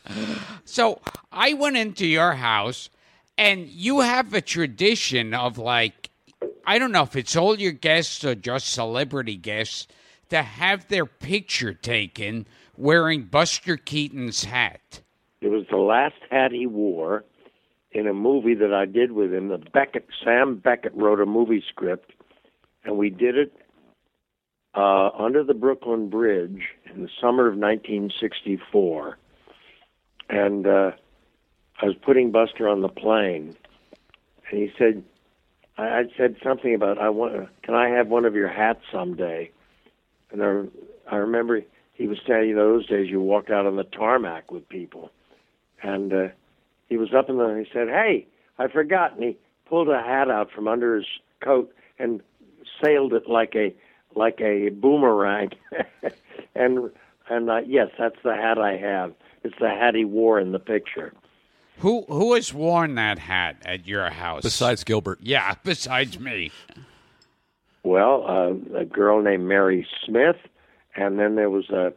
so 0.65 1.01
I 1.31 1.53
went 1.53 1.77
into 1.77 2.05
your 2.05 2.33
house, 2.33 2.89
and 3.37 3.67
you 3.67 4.01
have 4.01 4.33
a 4.33 4.41
tradition 4.41 5.33
of 5.33 5.57
like, 5.57 6.09
I 6.65 6.77
don't 6.77 6.91
know 6.91 7.03
if 7.03 7.15
it's 7.15 7.35
all 7.35 7.59
your 7.59 7.71
guests 7.71 8.23
or 8.23 8.35
just 8.35 8.69
celebrity 8.69 9.35
guests 9.35 9.87
to 10.29 10.43
have 10.43 10.87
their 10.87 11.05
picture 11.05 11.73
taken 11.73 12.45
wearing 12.77 13.23
Buster 13.23 13.77
Keaton's 13.77 14.43
hat. 14.45 15.01
It 15.41 15.49
was 15.49 15.65
the 15.69 15.77
last 15.77 16.15
hat 16.29 16.51
he 16.51 16.67
wore 16.67 17.25
in 17.91 18.07
a 18.07 18.13
movie 18.13 18.53
that 18.55 18.73
I 18.73 18.85
did 18.85 19.11
with 19.11 19.33
him. 19.33 19.49
The 19.49 19.57
Beckett 19.57 20.07
Sam 20.23 20.55
Beckett 20.55 20.93
wrote 20.95 21.19
a 21.19 21.25
movie 21.25 21.63
script, 21.67 22.13
and 22.83 22.97
we 22.97 23.09
did 23.09 23.37
it 23.37 23.53
uh, 24.75 25.09
under 25.09 25.43
the 25.43 25.53
Brooklyn 25.53 26.09
Bridge 26.09 26.61
in 26.93 27.03
the 27.03 27.09
summer 27.19 27.47
of 27.47 27.55
1964. 27.55 29.17
And 30.29 30.65
uh, 30.65 30.91
I 31.81 31.85
was 31.85 31.95
putting 32.03 32.31
Buster 32.31 32.69
on 32.69 32.81
the 32.81 32.89
plane, 32.89 33.55
and 34.49 34.59
he 34.59 34.71
said, 34.77 35.03
I, 35.77 35.83
I 35.83 36.03
said 36.17 36.37
something 36.43 36.73
about 36.73 36.97
I 36.97 37.09
want. 37.09 37.49
Can 37.63 37.75
I 37.75 37.89
have 37.89 38.07
one 38.07 38.25
of 38.25 38.33
your 38.35 38.47
hats 38.47 38.81
someday? 38.91 39.51
And 40.31 40.41
I, 40.41 41.13
I 41.13 41.17
remember 41.17 41.61
he 41.93 42.07
was 42.07 42.17
saying, 42.25 42.49
you 42.49 42.55
know, 42.55 42.77
those 42.77 42.87
days 42.87 43.09
you 43.09 43.19
walked 43.19 43.49
out 43.49 43.65
on 43.65 43.75
the 43.75 43.83
tarmac 43.83 44.51
with 44.51 44.67
people, 44.69 45.11
and 45.83 46.13
uh, 46.13 46.27
he 46.87 46.95
was 46.95 47.13
up 47.13 47.29
in 47.29 47.37
the. 47.37 47.45
And 47.45 47.65
he 47.65 47.71
said, 47.73 47.89
"Hey, 47.89 48.27
I 48.57 48.69
forgot," 48.69 49.15
and 49.15 49.23
he 49.23 49.37
pulled 49.67 49.89
a 49.89 50.01
hat 50.01 50.29
out 50.29 50.49
from 50.51 50.69
under 50.69 50.95
his 50.95 51.05
coat 51.41 51.73
and 51.99 52.21
sailed 52.83 53.13
it 53.13 53.27
like 53.27 53.55
a 53.55 53.73
like 54.15 54.39
a 54.41 54.69
boomerang, 54.69 55.49
and 56.55 56.91
and 57.29 57.49
uh, 57.49 57.61
yes, 57.65 57.89
that's 57.97 58.17
the 58.23 58.35
hat 58.35 58.57
I 58.57 58.77
have. 58.77 59.13
It's 59.43 59.55
the 59.59 59.69
hat 59.69 59.95
he 59.95 60.05
wore 60.05 60.39
in 60.39 60.51
the 60.51 60.59
picture. 60.59 61.13
Who 61.79 62.03
who 62.07 62.33
has 62.35 62.53
worn 62.53 62.95
that 62.95 63.17
hat 63.17 63.57
at 63.65 63.87
your 63.87 64.09
house? 64.09 64.43
Besides 64.43 64.83
Gilbert. 64.83 65.19
Yeah, 65.21 65.55
besides 65.63 66.19
me. 66.19 66.51
Well, 67.83 68.23
uh, 68.27 68.77
a 68.77 68.85
girl 68.85 69.23
named 69.23 69.47
Mary 69.47 69.87
Smith, 70.05 70.35
and 70.95 71.17
then 71.17 71.35
there 71.35 71.49
was 71.49 71.69
a, 71.71 71.91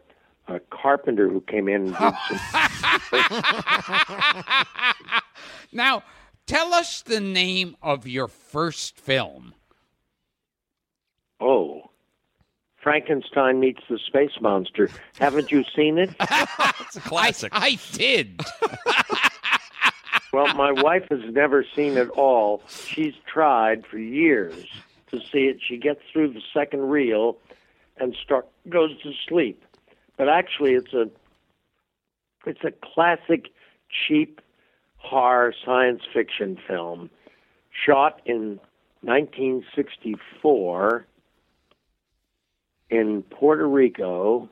a 0.49 0.59
carpenter 0.71 1.29
who 1.29 1.43
came 1.43 1.69
in 1.69 1.89
and 1.89 1.97
did 1.99 2.15
some. 2.51 3.13
now, 5.73 6.03
tell 6.47 6.73
us 6.73 7.03
the 7.03 7.21
name 7.21 7.77
of 7.83 8.09
your 8.09 8.29
first 8.29 8.99
film. 8.99 9.53
oh, 11.39 11.91
Frankenstein 12.85 13.59
meets 13.61 13.81
the 13.89 13.99
space 13.99 14.39
monster. 14.43 14.91
Haven't 15.19 15.51
you 15.51 15.65
seen 15.75 15.97
it? 15.99 16.11
It's 16.81 16.97
a 16.97 17.01
classic. 17.01 17.51
I, 17.53 17.67
I 17.67 17.79
did. 17.93 18.41
Well, 20.33 20.55
my 20.55 20.71
wife 20.71 21.07
has 21.11 21.21
never 21.31 21.65
seen 21.75 21.97
it 21.97 22.09
all. 22.11 22.63
She's 22.69 23.15
tried 23.27 23.85
for 23.87 23.99
years 23.99 24.67
to 25.11 25.19
see 25.19 25.47
it. 25.47 25.57
She 25.67 25.77
gets 25.77 26.01
through 26.13 26.35
the 26.35 26.43
second 26.53 26.89
reel 26.91 27.39
and 27.97 28.15
start 28.23 28.47
goes 28.69 28.91
to 29.03 29.13
sleep. 29.29 29.65
But 30.17 30.29
actually, 30.29 30.75
it's 30.75 30.93
a 30.93 31.09
it's 32.47 32.63
a 32.65 32.73
classic, 32.95 33.47
cheap 33.89 34.41
horror 34.99 35.53
science 35.65 36.03
fiction 36.13 36.59
film, 36.69 37.11
shot 37.73 38.21
in 38.27 38.61
1964 39.01 41.07
in 42.91 43.23
Puerto 43.31 43.67
Rico 43.69 44.49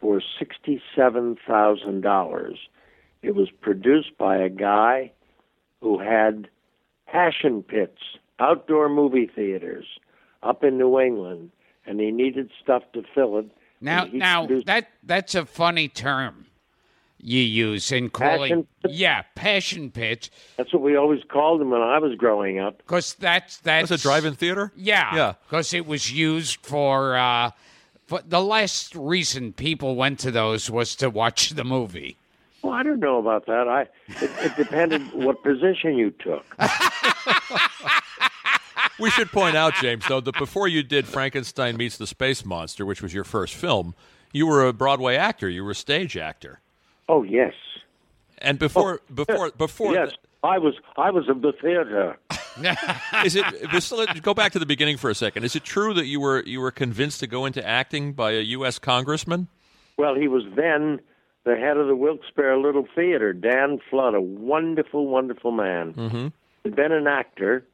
for 0.00 0.20
sixty-seven 0.38 1.36
thousand 1.46 2.02
dollars. 2.02 2.58
It 3.22 3.34
was 3.34 3.50
produced 3.50 4.16
by 4.18 4.36
a 4.36 4.48
guy 4.48 5.12
who 5.80 5.98
had 5.98 6.48
passion 7.06 7.62
pits, 7.62 8.00
outdoor 8.38 8.88
movie 8.88 9.30
theaters 9.34 9.86
up 10.42 10.62
in 10.62 10.76
New 10.76 10.98
England, 11.00 11.50
and 11.86 12.00
he 12.00 12.10
needed 12.10 12.50
stuff 12.62 12.82
to 12.92 13.02
fill 13.14 13.38
it. 13.38 13.46
Now, 13.80 14.06
now 14.12 14.46
produced- 14.46 14.66
that 14.66 14.88
that's 15.02 15.34
a 15.34 15.46
funny 15.46 15.88
term 15.88 16.46
you 17.24 17.40
use 17.40 17.90
in 17.90 18.10
calling. 18.10 18.66
Passion? 18.82 18.96
Yeah, 18.96 19.22
passion 19.34 19.90
pit, 19.90 20.28
that's 20.56 20.72
what 20.72 20.82
we 20.82 20.94
always 20.96 21.22
called 21.28 21.60
them 21.60 21.70
when 21.70 21.80
I 21.80 21.98
was 21.98 22.14
growing 22.16 22.58
up. 22.60 22.78
because 22.78 23.14
that's 23.14 23.56
that's 23.58 23.90
Was 23.90 24.00
it 24.00 24.02
drive-in 24.02 24.34
theater? 24.34 24.72
Yeah, 24.76 25.14
Yeah. 25.14 25.32
because 25.48 25.72
it 25.74 25.86
was 25.86 26.12
used 26.12 26.58
for. 26.64 27.16
Uh, 27.16 27.50
for 28.06 28.20
the 28.26 28.42
last 28.42 28.94
reason 28.94 29.54
people 29.54 29.96
went 29.96 30.18
to 30.20 30.30
those 30.30 30.70
was 30.70 30.94
to 30.96 31.08
watch 31.08 31.50
the 31.50 31.64
movie. 31.64 32.18
Well, 32.60 32.74
I 32.74 32.82
don't 32.82 33.00
know 33.00 33.18
about 33.18 33.46
that. 33.46 33.66
I 33.66 33.82
it, 34.22 34.30
it 34.42 34.56
depended 34.56 35.00
what 35.14 35.42
position 35.42 35.96
you 35.96 36.10
took. 36.10 36.44
We 39.00 39.10
should 39.10 39.32
point 39.32 39.56
out, 39.56 39.74
James, 39.74 40.04
though, 40.06 40.20
that 40.20 40.38
before 40.38 40.68
you 40.68 40.84
did 40.84 41.04
Frankenstein 41.08 41.76
Meets 41.76 41.96
the 41.98 42.06
Space 42.06 42.44
Monster, 42.44 42.86
which 42.86 43.02
was 43.02 43.12
your 43.12 43.24
first 43.24 43.54
film, 43.54 43.92
you 44.32 44.46
were 44.46 44.64
a 44.64 44.72
Broadway 44.72 45.16
actor. 45.16 45.48
You 45.48 45.64
were 45.64 45.72
a 45.72 45.74
stage 45.74 46.16
actor. 46.16 46.60
Oh 47.08 47.22
yes, 47.22 47.52
And 48.38 48.58
before, 48.58 49.00
before, 49.12 49.50
before, 49.50 49.92
yes. 49.92 50.12
I 50.42 50.58
was 50.58 50.74
I 50.96 51.10
was 51.10 51.24
in 51.28 51.40
the 51.40 51.52
theater. 51.52 52.18
is 53.24 53.36
it? 53.36 53.44
Let- 53.92 54.22
go 54.22 54.34
back 54.34 54.52
to 54.52 54.58
the 54.58 54.66
beginning 54.66 54.96
for 54.96 55.10
a 55.10 55.14
second. 55.14 55.44
Is 55.44 55.56
it 55.56 55.64
true 55.64 55.94
that 55.94 56.06
you 56.06 56.20
were 56.20 56.42
you 56.44 56.60
were 56.60 56.70
convinced 56.70 57.20
to 57.20 57.26
go 57.26 57.46
into 57.46 57.66
acting 57.66 58.12
by 58.12 58.32
a 58.32 58.40
U.S. 58.40 58.78
congressman? 58.78 59.48
Well, 59.96 60.14
he 60.14 60.28
was 60.28 60.44
then 60.56 61.00
the 61.44 61.56
head 61.56 61.76
of 61.76 61.86
the 61.86 61.96
Wilkes-Barre 61.96 62.58
Little 62.58 62.86
Theater, 62.94 63.32
Dan 63.32 63.78
Flood, 63.90 64.14
a 64.14 64.20
wonderful, 64.20 65.06
wonderful 65.06 65.52
man. 65.52 65.92
Mm-hmm. 65.92 66.28
He'd 66.64 66.74
been 66.74 66.92
an 66.92 67.06
actor, 67.06 67.66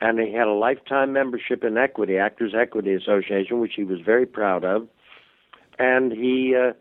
and 0.00 0.18
he 0.18 0.32
had 0.32 0.46
a 0.46 0.52
lifetime 0.52 1.12
membership 1.12 1.64
in 1.64 1.76
Equity, 1.76 2.16
Actors 2.16 2.54
Equity 2.58 2.94
Association, 2.94 3.60
which 3.60 3.74
he 3.76 3.84
was 3.84 4.00
very 4.00 4.26
proud 4.26 4.64
of. 4.64 4.88
And 5.78 6.12
he 6.12 6.56
uh, 6.56 6.72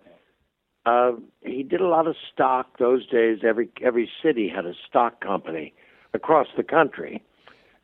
uh, 0.87 1.11
he 1.41 1.63
did 1.63 1.81
a 1.81 1.87
lot 1.87 2.07
of 2.07 2.15
stock 2.33 2.77
those 2.79 3.05
days. 3.07 3.39
Every 3.43 3.67
every 3.81 4.09
city 4.23 4.47
had 4.47 4.65
a 4.65 4.73
stock 4.87 5.19
company 5.19 5.73
across 6.13 6.47
the 6.55 6.63
country, 6.63 7.21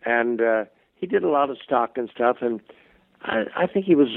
and 0.06 0.40
uh, 0.40 0.66
he 0.96 1.06
did 1.06 1.22
a 1.22 1.30
lot 1.30 1.50
of 1.50 1.58
stock 1.62 1.98
and 1.98 2.10
stuff. 2.16 2.38
And 2.40 2.62
I, 3.22 3.44
I 3.58 3.68
think 3.68 3.86
he 3.86 3.96
was 3.96 4.08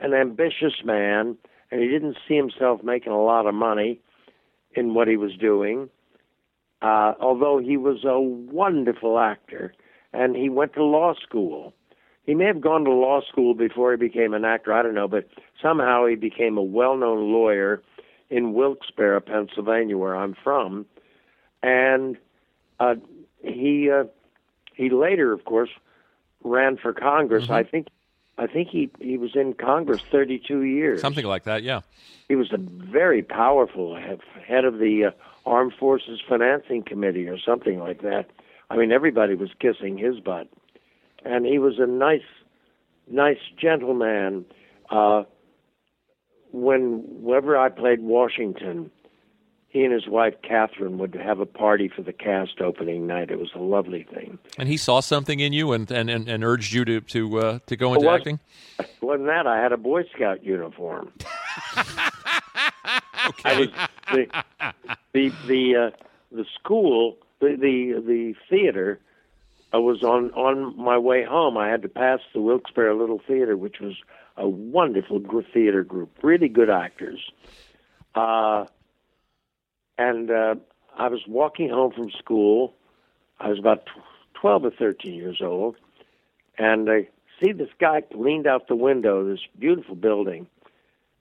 an 0.00 0.14
ambitious 0.14 0.84
man, 0.84 1.36
and 1.72 1.82
he 1.82 1.88
didn't 1.88 2.16
see 2.28 2.36
himself 2.36 2.84
making 2.84 3.12
a 3.12 3.20
lot 3.20 3.46
of 3.46 3.54
money 3.54 4.00
in 4.72 4.94
what 4.94 5.08
he 5.08 5.16
was 5.16 5.32
doing. 5.36 5.88
Uh, 6.80 7.14
although 7.20 7.58
he 7.58 7.76
was 7.76 8.04
a 8.04 8.20
wonderful 8.20 9.18
actor, 9.18 9.74
and 10.12 10.36
he 10.36 10.48
went 10.48 10.74
to 10.74 10.84
law 10.84 11.12
school. 11.20 11.74
He 12.22 12.34
may 12.34 12.44
have 12.44 12.60
gone 12.60 12.84
to 12.84 12.92
law 12.92 13.20
school 13.28 13.54
before 13.54 13.90
he 13.90 13.96
became 13.96 14.32
an 14.32 14.44
actor. 14.44 14.72
I 14.72 14.82
don't 14.82 14.94
know, 14.94 15.08
but 15.08 15.26
somehow 15.60 16.06
he 16.06 16.14
became 16.14 16.56
a 16.56 16.62
well-known 16.62 17.32
lawyer 17.32 17.82
in 18.30 18.52
Wilkes-Barre, 18.52 19.20
Pennsylvania, 19.20 19.96
where 19.96 20.14
I'm 20.14 20.34
from, 20.42 20.86
and 21.62 22.16
uh, 22.80 22.96
he 23.42 23.90
uh, 23.90 24.04
he 24.74 24.90
later, 24.90 25.32
of 25.32 25.44
course, 25.44 25.70
ran 26.44 26.76
for 26.76 26.92
Congress. 26.92 27.50
I 27.50 27.62
think 27.62 27.88
I 28.36 28.46
think 28.46 28.68
he 28.68 28.90
he 29.00 29.18
was 29.18 29.34
in 29.34 29.54
Congress 29.54 30.00
32 30.10 30.62
years. 30.62 31.00
Something 31.00 31.26
like 31.26 31.44
that, 31.44 31.62
yeah. 31.62 31.80
He 32.28 32.36
was 32.36 32.52
a 32.52 32.58
very 32.58 33.22
powerful 33.22 33.96
head, 33.96 34.20
head 34.46 34.64
of 34.64 34.78
the 34.78 35.06
uh, 35.06 35.10
Armed 35.46 35.72
Forces 35.78 36.20
Financing 36.28 36.82
Committee 36.82 37.26
or 37.26 37.38
something 37.38 37.78
like 37.80 38.02
that. 38.02 38.30
I 38.70 38.76
mean, 38.76 38.92
everybody 38.92 39.34
was 39.34 39.50
kissing 39.58 39.96
his 39.96 40.20
butt, 40.20 40.48
and 41.24 41.46
he 41.46 41.58
was 41.58 41.78
a 41.78 41.86
nice, 41.86 42.28
nice 43.10 43.40
gentleman. 43.56 44.44
Uh, 44.90 45.24
when 46.52 47.02
whenever 47.22 47.56
I 47.56 47.68
played 47.68 48.00
Washington, 48.00 48.90
he 49.68 49.84
and 49.84 49.92
his 49.92 50.08
wife 50.08 50.34
Catherine 50.42 50.98
would 50.98 51.14
have 51.14 51.40
a 51.40 51.46
party 51.46 51.88
for 51.88 52.02
the 52.02 52.12
cast 52.12 52.60
opening 52.60 53.06
night. 53.06 53.30
It 53.30 53.38
was 53.38 53.50
a 53.54 53.58
lovely 53.58 54.04
thing. 54.04 54.38
And 54.58 54.68
he 54.68 54.76
saw 54.76 55.00
something 55.00 55.40
in 55.40 55.52
you 55.52 55.72
and 55.72 55.90
and, 55.90 56.08
and, 56.08 56.28
and 56.28 56.42
urged 56.42 56.72
you 56.72 56.84
to 56.86 57.00
to 57.00 57.38
uh, 57.38 57.58
to 57.66 57.76
go 57.76 57.94
into 57.94 58.08
acting. 58.08 58.40
Wasn't 59.00 59.26
that 59.26 59.46
I 59.46 59.60
had 59.60 59.72
a 59.72 59.76
Boy 59.76 60.04
Scout 60.14 60.42
uniform? 60.42 61.12
I 63.44 63.58
was 63.58 63.68
the 64.12 64.26
the 65.12 65.32
the 65.46 65.76
uh, 65.76 65.90
the 66.32 66.44
school 66.54 67.18
the 67.40 67.56
the 67.56 68.00
the 68.00 68.34
theater. 68.48 69.00
I 69.70 69.76
was 69.76 70.02
on 70.02 70.30
on 70.32 70.76
my 70.82 70.96
way 70.96 71.24
home. 71.24 71.58
I 71.58 71.68
had 71.68 71.82
to 71.82 71.88
pass 71.88 72.20
the 72.32 72.40
Wilkes-Barre 72.40 72.94
Little 72.94 73.20
Theater, 73.26 73.54
which 73.54 73.80
was 73.80 73.96
a 74.38 74.48
wonderful 74.48 75.20
theater 75.52 75.82
group, 75.82 76.10
really 76.22 76.48
good 76.48 76.70
actors. 76.70 77.20
Uh, 78.14 78.66
and 79.98 80.30
uh, 80.30 80.54
I 80.96 81.08
was 81.08 81.20
walking 81.26 81.68
home 81.68 81.92
from 81.92 82.10
school. 82.10 82.74
I 83.40 83.48
was 83.48 83.58
about 83.58 83.88
twelve 84.34 84.64
or 84.64 84.70
thirteen 84.70 85.14
years 85.14 85.40
old, 85.42 85.76
and 86.56 86.88
a 86.88 87.08
see 87.40 87.52
this 87.52 87.68
guy 87.80 88.02
leaned 88.14 88.46
out 88.46 88.68
the 88.68 88.76
window, 88.76 89.28
this 89.28 89.40
beautiful 89.58 89.94
building, 89.94 90.46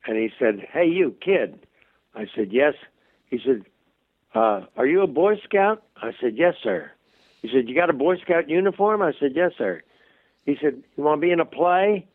and 0.06 0.18
he 0.18 0.30
said, 0.40 0.60
"Hey, 0.72 0.88
you 0.88 1.16
kid." 1.22 1.60
I 2.16 2.28
said, 2.36 2.52
"Yes." 2.52 2.74
He 3.30 3.40
said, 3.44 3.66
uh, 4.34 4.62
"Are 4.78 4.86
you 4.86 5.02
a 5.02 5.08
Boy 5.08 5.40
Scout?" 5.44 5.84
I 5.98 6.12
said, 6.22 6.38
"Yes, 6.38 6.56
sir." 6.64 6.92
He 7.42 7.50
said, 7.50 7.68
"You 7.68 7.76
got 7.76 7.90
a 7.90 7.94
Boy 7.94 8.18
Scout 8.18 8.50
uniform?" 8.50 9.02
I 9.02 9.14
said, 9.20 9.34
"Yes, 9.36 9.52
sir." 9.58 9.82
He 10.46 10.56
said, 10.62 10.82
"You 10.96 11.04
want 11.04 11.20
to 11.20 11.26
be 11.26 11.32
in 11.32 11.40
a 11.40 11.46
play?" 11.46 12.08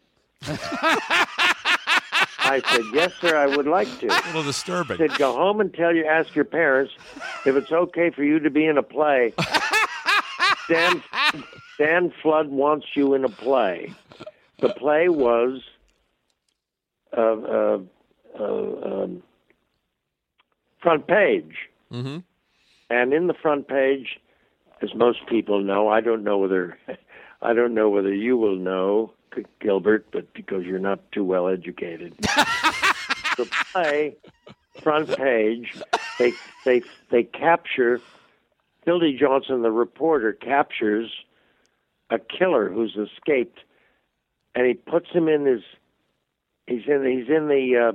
I 2.44 2.60
said, 2.70 2.84
"Yes, 2.92 3.12
sir. 3.20 3.36
I 3.36 3.46
would 3.46 3.66
like 3.66 3.88
to." 4.00 4.06
A 4.06 4.26
little 4.26 4.42
disturbing. 4.42 5.00
I 5.00 5.06
said, 5.08 5.16
"Go 5.18 5.32
home 5.32 5.60
and 5.60 5.72
tell 5.72 5.94
you, 5.94 6.04
ask 6.04 6.34
your 6.34 6.44
parents 6.44 6.92
if 7.46 7.54
it's 7.56 7.70
okay 7.70 8.10
for 8.10 8.24
you 8.24 8.38
to 8.40 8.50
be 8.50 8.66
in 8.66 8.78
a 8.78 8.82
play." 8.82 9.32
Dan 10.68 11.02
Dan 11.78 12.12
Flood 12.22 12.48
wants 12.48 12.86
you 12.94 13.14
in 13.14 13.24
a 13.24 13.28
play. 13.28 13.94
The 14.60 14.70
play 14.70 15.08
was 15.08 15.62
uh, 17.16 17.20
uh, 17.20 17.78
uh, 18.38 19.02
um, 19.02 19.22
front 20.80 21.06
page, 21.06 21.56
hmm 21.90 22.18
and 22.90 23.14
in 23.14 23.26
the 23.26 23.34
front 23.34 23.68
page, 23.68 24.20
as 24.82 24.94
most 24.94 25.26
people 25.26 25.62
know, 25.62 25.88
I 25.88 26.02
don't 26.02 26.22
know 26.22 26.36
whether 26.36 26.76
I 27.42 27.52
don't 27.52 27.74
know 27.74 27.88
whether 27.88 28.14
you 28.14 28.36
will 28.36 28.56
know, 28.56 29.12
Gilbert, 29.60 30.06
but 30.12 30.32
because 30.34 30.64
you're 30.64 30.78
not 30.78 31.00
too 31.12 31.24
well 31.24 31.48
educated, 31.48 32.14
the 33.36 33.48
play 33.72 34.16
front 34.80 35.16
page 35.16 35.80
they 36.18 36.32
they 36.64 36.82
they 37.10 37.22
capture 37.24 38.00
Hildy 38.84 39.16
Johnson, 39.18 39.62
the 39.62 39.70
reporter, 39.70 40.32
captures 40.32 41.10
a 42.10 42.18
killer 42.18 42.68
who's 42.68 42.96
escaped, 42.96 43.60
and 44.54 44.66
he 44.66 44.74
puts 44.74 45.10
him 45.10 45.28
in 45.28 45.46
his. 45.46 45.62
He's 46.66 46.82
in. 46.86 47.04
He's 47.04 47.28
in 47.34 47.48
the 47.48 47.94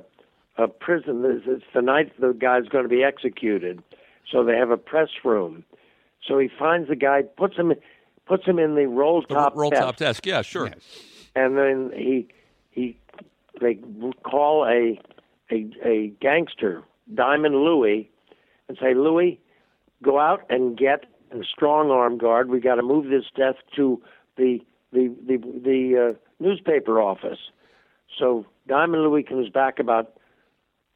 uh, 0.58 0.62
uh, 0.62 0.68
prison. 0.68 1.24
It's 1.26 1.46
it's 1.48 1.66
the 1.74 1.82
night 1.82 2.12
the 2.20 2.34
guy's 2.34 2.68
going 2.68 2.84
to 2.84 2.90
be 2.90 3.04
executed, 3.04 3.84
so 4.30 4.44
they 4.44 4.58
have 4.58 4.72
a 4.72 4.78
press 4.78 5.10
room. 5.24 5.64
So 6.28 6.40
he 6.40 6.50
finds 6.60 6.90
the 6.90 6.96
guy, 6.96 7.22
puts 7.22 7.56
him, 7.56 7.74
puts 8.28 8.46
him 8.46 8.60
in 8.60 8.76
the 8.76 8.88
roll 8.88 9.22
The 9.22 9.34
top 9.34 9.56
roll 9.56 9.70
desk, 9.70 9.82
top 9.82 9.96
desk. 9.98 10.26
Yeah, 10.26 10.42
sure. 10.42 10.72
and 11.36 11.58
then 11.58 11.92
he 11.96 12.28
he 12.72 12.98
they 13.62 13.80
call 14.24 14.66
a 14.66 15.00
a 15.52 15.70
a 15.86 16.08
gangster, 16.22 16.84
Diamond 17.13 17.56
Louie, 17.56 18.10
and 18.68 18.78
say, 18.82 18.94
Louie, 18.94 19.40
go 20.04 20.20
out 20.20 20.42
and 20.50 20.78
get 20.78 21.06
a 21.32 21.44
strong 21.44 21.90
arm 21.92 22.18
guard. 22.18 22.50
We 22.50 22.60
got 22.60 22.76
to 22.76 22.84
move 22.84 23.06
this 23.06 23.26
desk 23.36 23.60
to 23.76 24.02
the 24.36 24.60
the 24.92 25.13
the 25.26 25.38
the 25.38 26.10
uh, 26.12 26.44
newspaper 26.44 27.02
office. 27.02 27.40
So 28.18 28.46
Diamond 28.68 29.04
Louie 29.04 29.24
comes 29.24 29.50
back 29.50 29.80
about 29.80 30.13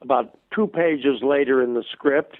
about 0.01 0.37
two 0.53 0.67
pages 0.67 1.21
later 1.21 1.61
in 1.61 1.73
the 1.75 1.83
script 1.91 2.37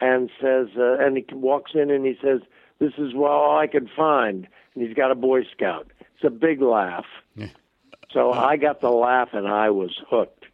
and 0.00 0.30
says, 0.40 0.68
uh, 0.76 0.98
and 0.98 1.16
he 1.16 1.24
walks 1.34 1.72
in 1.74 1.90
and 1.90 2.04
he 2.04 2.16
says, 2.22 2.40
"This 2.78 2.92
is 2.98 3.14
all 3.14 3.58
I 3.58 3.66
could 3.66 3.88
find," 3.96 4.46
and 4.74 4.86
he's 4.86 4.94
got 4.94 5.10
a 5.10 5.14
Boy 5.14 5.44
Scout. 5.44 5.90
It's 6.00 6.24
a 6.24 6.30
big 6.30 6.60
laugh. 6.60 7.06
So 8.10 8.32
I 8.32 8.56
got 8.56 8.80
the 8.80 8.90
laugh 8.90 9.28
and 9.34 9.46
I 9.46 9.68
was 9.68 10.00
hooked, 10.08 10.46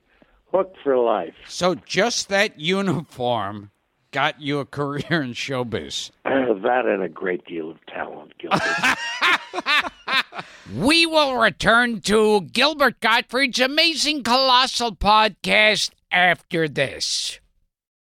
hooked 0.50 0.76
for 0.82 0.98
life. 0.98 1.34
So 1.46 1.76
just 1.76 2.28
that 2.28 2.58
uniform 2.58 3.70
got 4.10 4.40
you 4.40 4.58
a 4.58 4.64
career 4.64 5.22
in 5.22 5.34
showbiz. 5.34 6.10
that 6.24 6.86
and 6.86 7.02
a 7.02 7.08
great 7.08 7.44
deal 7.44 7.70
of 7.70 7.84
talent, 7.86 8.32
Gilbert. 8.38 8.60
We 10.72 11.04
will 11.06 11.36
return 11.36 12.00
to 12.02 12.40
Gilbert 12.40 12.98
Gottfried's 13.00 13.60
amazing 13.60 14.22
colossal 14.22 14.96
podcast 14.96 15.90
after 16.10 16.68
this. 16.68 17.38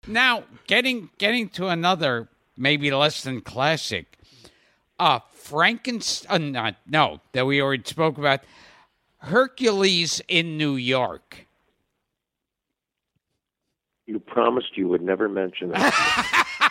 Now, 0.07 0.45
getting 0.67 1.11
getting 1.19 1.49
to 1.51 1.67
another 1.67 2.29
maybe 2.63 2.91
less 2.91 3.23
than 3.23 3.41
classic. 3.41 4.19
Uh 4.99 5.19
Frankenstein 5.35 6.57
uh, 6.57 6.61
not 6.63 6.77
no, 6.87 7.21
that 7.33 7.45
we 7.45 7.61
already 7.61 7.83
spoke 7.85 8.17
about. 8.17 8.41
Hercules 9.19 10.21
in 10.29 10.57
New 10.57 10.77
York. 10.77 11.47
you 14.07 14.19
promised 14.19 14.77
you 14.77 14.89
would 14.89 15.03
never 15.03 15.29
mention 15.29 15.71
that. 15.71 16.59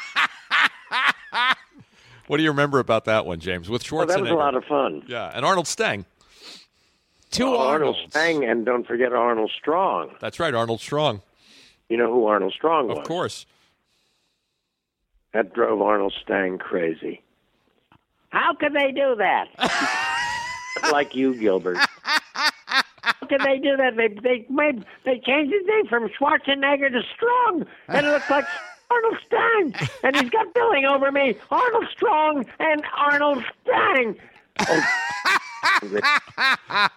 What 2.27 2.37
do 2.37 2.43
you 2.43 2.51
remember 2.51 2.79
about 2.79 3.03
that 3.05 3.25
one, 3.25 3.41
James? 3.41 3.69
With 3.69 3.83
Schwarzenegger. 3.83 3.97
Well, 3.97 4.07
that 4.07 4.21
was 4.21 4.31
a 4.31 4.35
lot 4.35 4.55
of 4.55 4.63
fun. 4.63 5.03
yeah, 5.05 5.31
and 5.33 5.43
Arnold 5.43 5.67
Stang. 5.67 6.05
Two 7.29 7.55
Arnold 7.55 7.97
Stang, 8.07 8.45
and 8.45 8.65
don't 8.65 8.87
forget 8.87 9.11
Arnold 9.11 9.51
Strong. 9.59 10.15
That's 10.21 10.39
right, 10.39 10.53
Arnold 10.53 10.79
Strong. 10.79 11.23
You 11.89 11.97
know 11.97 12.09
who 12.09 12.27
Arnold 12.27 12.53
Strong 12.53 12.87
was? 12.87 12.99
Of 12.99 13.03
course. 13.03 13.45
That 15.33 15.53
drove 15.53 15.81
Arnold 15.81 16.13
Stang 16.21 16.57
crazy. 16.57 17.21
How 18.29 18.53
could 18.53 18.73
they 18.73 18.91
do 18.91 19.15
that? 19.17 19.47
like 20.91 21.15
you, 21.15 21.35
Gilbert. 21.35 21.77
How 22.03 23.27
could 23.27 23.41
they 23.41 23.59
do 23.59 23.77
that? 23.77 23.95
They 23.95 24.07
they 24.07 24.45
made 24.49 24.85
they 25.05 25.19
changed 25.19 25.53
his 25.53 25.65
name 25.65 25.87
from 25.87 26.09
Schwarzenegger 26.09 26.91
to 26.91 27.01
Strong, 27.15 27.65
and 27.87 28.05
it 28.05 28.09
looks 28.09 28.29
like 28.29 28.45
Arnold 28.89 29.17
Stang, 29.25 29.89
and 30.03 30.15
he's 30.15 30.29
got 30.29 30.53
billing 30.53 30.85
over 30.85 31.11
me. 31.11 31.35
Arnold 31.49 31.87
Strong 31.91 32.45
and 32.59 32.83
Arnold 32.97 33.43
Stang. 33.63 34.15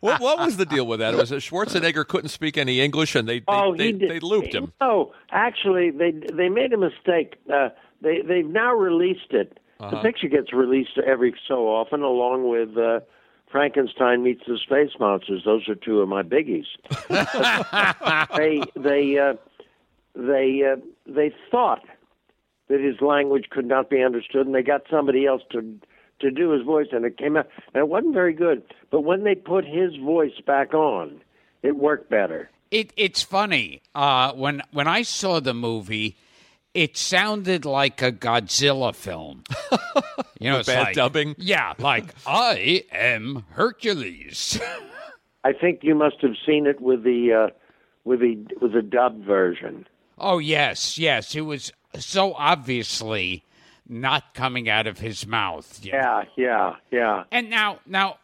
What, 0.00 0.20
what 0.20 0.38
was 0.38 0.56
the 0.56 0.64
deal 0.64 0.86
with 0.86 1.00
that? 1.00 1.12
It 1.12 1.18
was 1.18 1.30
that 1.30 1.40
Schwarzenegger 1.40 2.06
couldn't 2.06 2.30
speak 2.30 2.56
any 2.56 2.80
English, 2.80 3.14
and 3.14 3.28
they 3.28 3.40
they, 3.40 3.44
Oh, 3.48 3.76
they, 3.76 3.92
they 3.92 4.20
looped 4.20 4.54
him. 4.54 4.72
No, 4.80 5.12
actually, 5.30 5.90
they 5.90 6.12
they 6.12 6.48
made 6.48 6.72
a 6.72 6.78
mistake. 6.78 7.34
Uh, 7.52 7.68
they 8.00 8.22
they've 8.22 8.46
now 8.46 8.72
released 8.74 9.32
it. 9.32 9.58
Uh-huh. 9.80 9.90
The 9.90 10.02
picture 10.02 10.28
gets 10.28 10.52
released 10.52 10.98
every 10.98 11.34
so 11.46 11.68
often, 11.68 12.02
along 12.02 12.48
with 12.48 12.76
uh, 12.78 13.00
Frankenstein 13.50 14.22
meets 14.22 14.42
the 14.46 14.58
Space 14.58 14.92
Monsters. 14.98 15.42
Those 15.44 15.68
are 15.68 15.74
two 15.74 16.00
of 16.00 16.08
my 16.08 16.22
biggies. 16.22 16.66
they 18.36 18.62
they 18.74 19.18
uh, 19.18 19.34
they 20.14 20.62
uh, 20.64 20.76
they 21.06 21.34
thought 21.50 21.84
that 22.68 22.80
his 22.80 23.00
language 23.00 23.46
could 23.50 23.66
not 23.66 23.90
be 23.90 24.02
understood, 24.02 24.46
and 24.46 24.54
they 24.54 24.62
got 24.62 24.82
somebody 24.90 25.26
else 25.26 25.42
to 25.52 25.78
to 26.20 26.30
do 26.30 26.50
his 26.50 26.64
voice, 26.64 26.88
and 26.92 27.04
it 27.04 27.16
came 27.16 27.36
out, 27.36 27.48
and 27.74 27.80
it 27.80 27.88
wasn't 27.88 28.14
very 28.14 28.32
good. 28.32 28.62
But 28.90 29.02
when 29.02 29.24
they 29.24 29.34
put 29.34 29.64
his 29.64 29.96
voice 29.96 30.38
back 30.46 30.74
on, 30.74 31.20
it 31.62 31.76
worked 31.76 32.10
better. 32.10 32.50
It 32.70 32.92
it's 32.96 33.22
funny. 33.22 33.82
Uh, 33.94 34.32
when 34.32 34.62
when 34.72 34.86
I 34.86 35.02
saw 35.02 35.40
the 35.40 35.54
movie, 35.54 36.16
it 36.74 36.96
sounded 36.96 37.64
like 37.64 38.02
a 38.02 38.12
Godzilla 38.12 38.94
film. 38.94 39.44
You 40.40 40.50
know, 40.50 40.58
it's 40.60 40.68
bad 40.68 40.84
like, 40.84 40.94
dubbing? 40.94 41.34
Yeah, 41.38 41.74
like 41.78 42.14
I 42.26 42.84
am 42.92 43.44
Hercules. 43.50 44.60
I 45.44 45.52
think 45.52 45.80
you 45.82 45.94
must 45.94 46.20
have 46.20 46.34
seen 46.46 46.66
it 46.66 46.80
with 46.80 47.02
the 47.02 47.48
uh, 47.48 47.54
with 48.04 48.20
the 48.20 48.46
with 48.60 48.72
the 48.72 48.82
dub 48.82 49.24
version. 49.24 49.86
oh 50.16 50.38
yes, 50.38 50.96
yes. 50.98 51.34
It 51.34 51.40
was 51.40 51.72
so 51.98 52.34
obviously 52.34 53.44
not 53.88 54.34
coming 54.34 54.68
out 54.68 54.86
of 54.86 54.98
his 54.98 55.26
mouth. 55.26 55.80
you 55.84 55.92
know. 55.92 55.98
Yeah, 55.98 56.24
yeah, 56.36 56.74
yeah. 56.90 57.24
And 57.32 57.48
now, 57.50 57.80
now, 57.86 58.18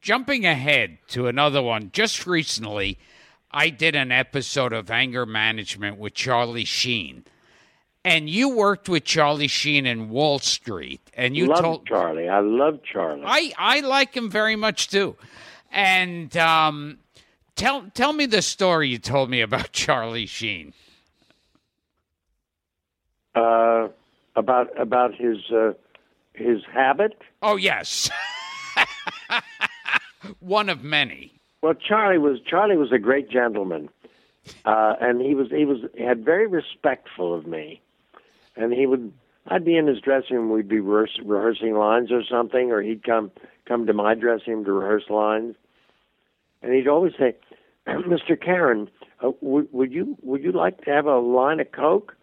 jumping 0.00 0.44
ahead 0.46 0.98
to 1.08 1.26
another 1.28 1.62
one, 1.62 1.90
just 1.92 2.26
recently, 2.26 2.98
I 3.50 3.70
did 3.70 3.94
an 3.94 4.12
episode 4.12 4.72
of 4.72 4.90
anger 4.90 5.24
management 5.24 5.98
with 5.98 6.14
Charlie 6.14 6.64
Sheen, 6.64 7.24
and 8.04 8.28
you 8.28 8.48
worked 8.50 8.88
with 8.88 9.04
Charlie 9.04 9.48
Sheen 9.48 9.86
in 9.86 10.10
Wall 10.10 10.38
Street, 10.38 11.00
and 11.14 11.36
you 11.36 11.46
love 11.46 11.60
told 11.60 11.86
Charlie. 11.86 12.28
I 12.28 12.40
love 12.40 12.80
Charlie. 12.82 13.22
I 13.24 13.52
I 13.56 13.80
like 13.80 14.14
him 14.16 14.30
very 14.30 14.56
much 14.56 14.88
too, 14.88 15.16
and 15.72 16.36
um, 16.36 16.98
tell 17.56 17.90
tell 17.94 18.12
me 18.12 18.26
the 18.26 18.42
story 18.42 18.88
you 18.88 18.98
told 18.98 19.30
me 19.30 19.40
about 19.40 19.72
Charlie 19.72 20.26
Sheen. 20.26 20.74
uh, 23.34 23.88
about 24.38 24.68
about 24.80 25.14
his 25.14 25.50
uh, 25.50 25.72
his 26.32 26.62
habit. 26.72 27.20
Oh 27.42 27.56
yes, 27.56 28.08
one 30.38 30.68
of 30.68 30.82
many. 30.82 31.32
Well, 31.62 31.74
Charlie 31.74 32.18
was 32.18 32.38
Charlie 32.46 32.76
was 32.76 32.92
a 32.92 32.98
great 32.98 33.28
gentleman, 33.28 33.88
uh, 34.64 34.94
and 35.00 35.20
he 35.20 35.34
was 35.34 35.48
he 35.50 35.64
was 35.64 35.78
had 35.98 36.24
very 36.24 36.46
respectful 36.46 37.34
of 37.34 37.46
me, 37.46 37.80
and 38.56 38.72
he 38.72 38.86
would 38.86 39.12
I'd 39.48 39.64
be 39.64 39.76
in 39.76 39.86
his 39.86 40.00
dressing 40.00 40.36
room, 40.36 40.50
we'd 40.50 40.68
be 40.68 40.76
rehears- 40.80 41.20
rehearsing 41.24 41.74
lines 41.74 42.12
or 42.12 42.22
something, 42.22 42.70
or 42.70 42.80
he'd 42.80 43.02
come 43.02 43.32
come 43.66 43.86
to 43.86 43.92
my 43.92 44.14
dressing 44.14 44.54
room 44.54 44.64
to 44.66 44.72
rehearse 44.72 45.10
lines, 45.10 45.56
and 46.62 46.72
he'd 46.72 46.86
always 46.88 47.14
say, 47.18 47.34
"Mr. 47.88 48.40
Karen, 48.40 48.88
uh, 49.20 49.32
would, 49.40 49.72
would 49.72 49.92
you 49.92 50.16
would 50.22 50.44
you 50.44 50.52
like 50.52 50.84
to 50.84 50.90
have 50.90 51.06
a 51.06 51.18
line 51.18 51.58
of 51.58 51.72
coke?" 51.72 52.14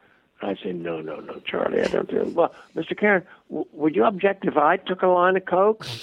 I 0.41 0.55
say, 0.55 0.73
"No, 0.73 0.99
no, 1.01 1.19
no, 1.19 1.39
Charlie, 1.45 1.81
I 1.81 1.87
don't 1.87 2.09
do 2.09 2.21
it." 2.21 2.33
Well, 2.33 2.53
Mr. 2.75 2.97
Karen, 2.97 3.23
w- 3.49 3.67
would 3.71 3.95
you 3.95 4.03
object 4.03 4.45
if 4.45 4.57
I 4.57 4.77
took 4.77 5.01
a 5.01 5.07
line 5.07 5.37
of 5.37 5.45
coke? 5.45 5.85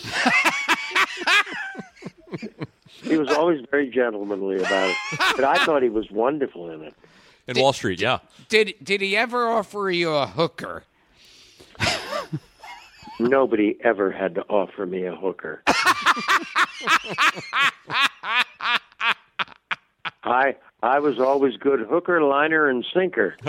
he 3.03 3.17
was 3.17 3.29
always 3.29 3.65
very 3.71 3.89
gentlemanly 3.91 4.57
about 4.59 4.91
it. 4.91 4.97
But 5.37 5.45
I 5.45 5.65
thought 5.65 5.83
he 5.83 5.89
was 5.89 6.11
wonderful 6.11 6.71
in 6.71 6.83
it. 6.83 6.95
In 7.47 7.59
Wall 7.61 7.73
Street, 7.73 8.01
yeah. 8.01 8.19
Did 8.49 8.75
did 8.83 9.01
he 9.01 9.17
ever 9.17 9.49
offer 9.49 9.91
you 9.91 10.11
a 10.13 10.27
hooker? 10.27 10.85
Nobody 13.19 13.77
ever 13.85 14.11
had 14.11 14.35
to 14.37 14.43
offer 14.49 14.87
me 14.87 15.05
a 15.05 15.15
hooker. 15.15 15.63
I 20.25 20.57
I 20.83 20.99
was 20.99 21.21
always 21.21 21.57
good 21.57 21.81
hooker, 21.81 22.21
liner, 22.23 22.69
and 22.69 22.85
sinker. 22.93 23.37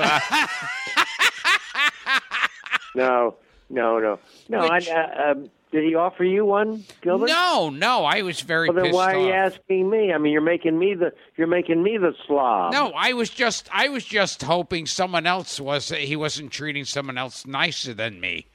no, 2.95 3.35
no, 3.69 3.99
no, 3.99 4.19
no. 4.49 4.69
Which- 4.69 4.89
I, 4.89 5.01
uh, 5.01 5.31
um, 5.31 5.49
did 5.71 5.85
he 5.85 5.95
offer 5.95 6.23
you 6.23 6.45
one, 6.45 6.85
Gilbert? 7.01 7.29
No, 7.29 7.71
no. 7.71 8.05
I 8.05 8.21
was 8.21 8.41
very 8.41 8.69
Well, 8.69 8.83
then 8.83 8.93
why 8.93 9.15
are 9.15 9.19
you 9.19 9.33
asking 9.33 9.89
me? 9.89 10.13
I 10.13 10.19
mean, 10.19 10.31
you're 10.31 10.41
making 10.41 10.77
me 10.77 10.93
the 10.93 11.13
you're 11.35 11.47
making 11.47 11.81
me 11.81 11.97
the 11.97 12.13
slob. 12.27 12.73
No, 12.73 12.91
I 12.95 13.13
was 13.13 13.31
just 13.31 13.67
I 13.73 13.89
was 13.89 14.05
just 14.05 14.43
hoping 14.43 14.85
someone 14.85 15.25
else 15.25 15.59
was 15.59 15.89
he 15.89 16.15
wasn't 16.15 16.51
treating 16.51 16.85
someone 16.85 17.17
else 17.17 17.47
nicer 17.47 17.95
than 17.95 18.21
me. 18.21 18.45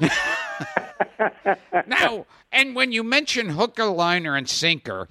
now, 1.86 2.26
and 2.52 2.74
when 2.74 2.92
you 2.92 3.02
mention 3.02 3.48
hooker, 3.48 3.86
liner, 3.86 4.36
and 4.36 4.46
sinker, 4.46 5.08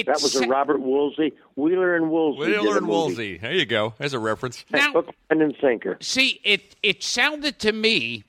it 0.00 0.06
that 0.06 0.20
was 0.22 0.34
a 0.36 0.46
Robert 0.46 0.80
Woolsey, 0.80 1.32
Wheeler 1.56 1.96
and 1.96 2.10
Woolsey. 2.10 2.50
Wheeler 2.50 2.78
and. 2.78 2.88
Woolsey. 2.88 3.38
There 3.38 3.52
you 3.52 3.66
go. 3.66 3.94
There's 3.98 4.12
a 4.14 4.18
reference. 4.18 4.64
Now- 4.70 4.92
Hook, 4.92 5.06
line, 5.30 5.40
and 5.42 5.54
sinker. 5.60 5.98
See, 6.00 6.40
it 6.44 6.76
it 6.82 7.02
sounded 7.02 7.58
to 7.60 7.72
me 7.72 8.24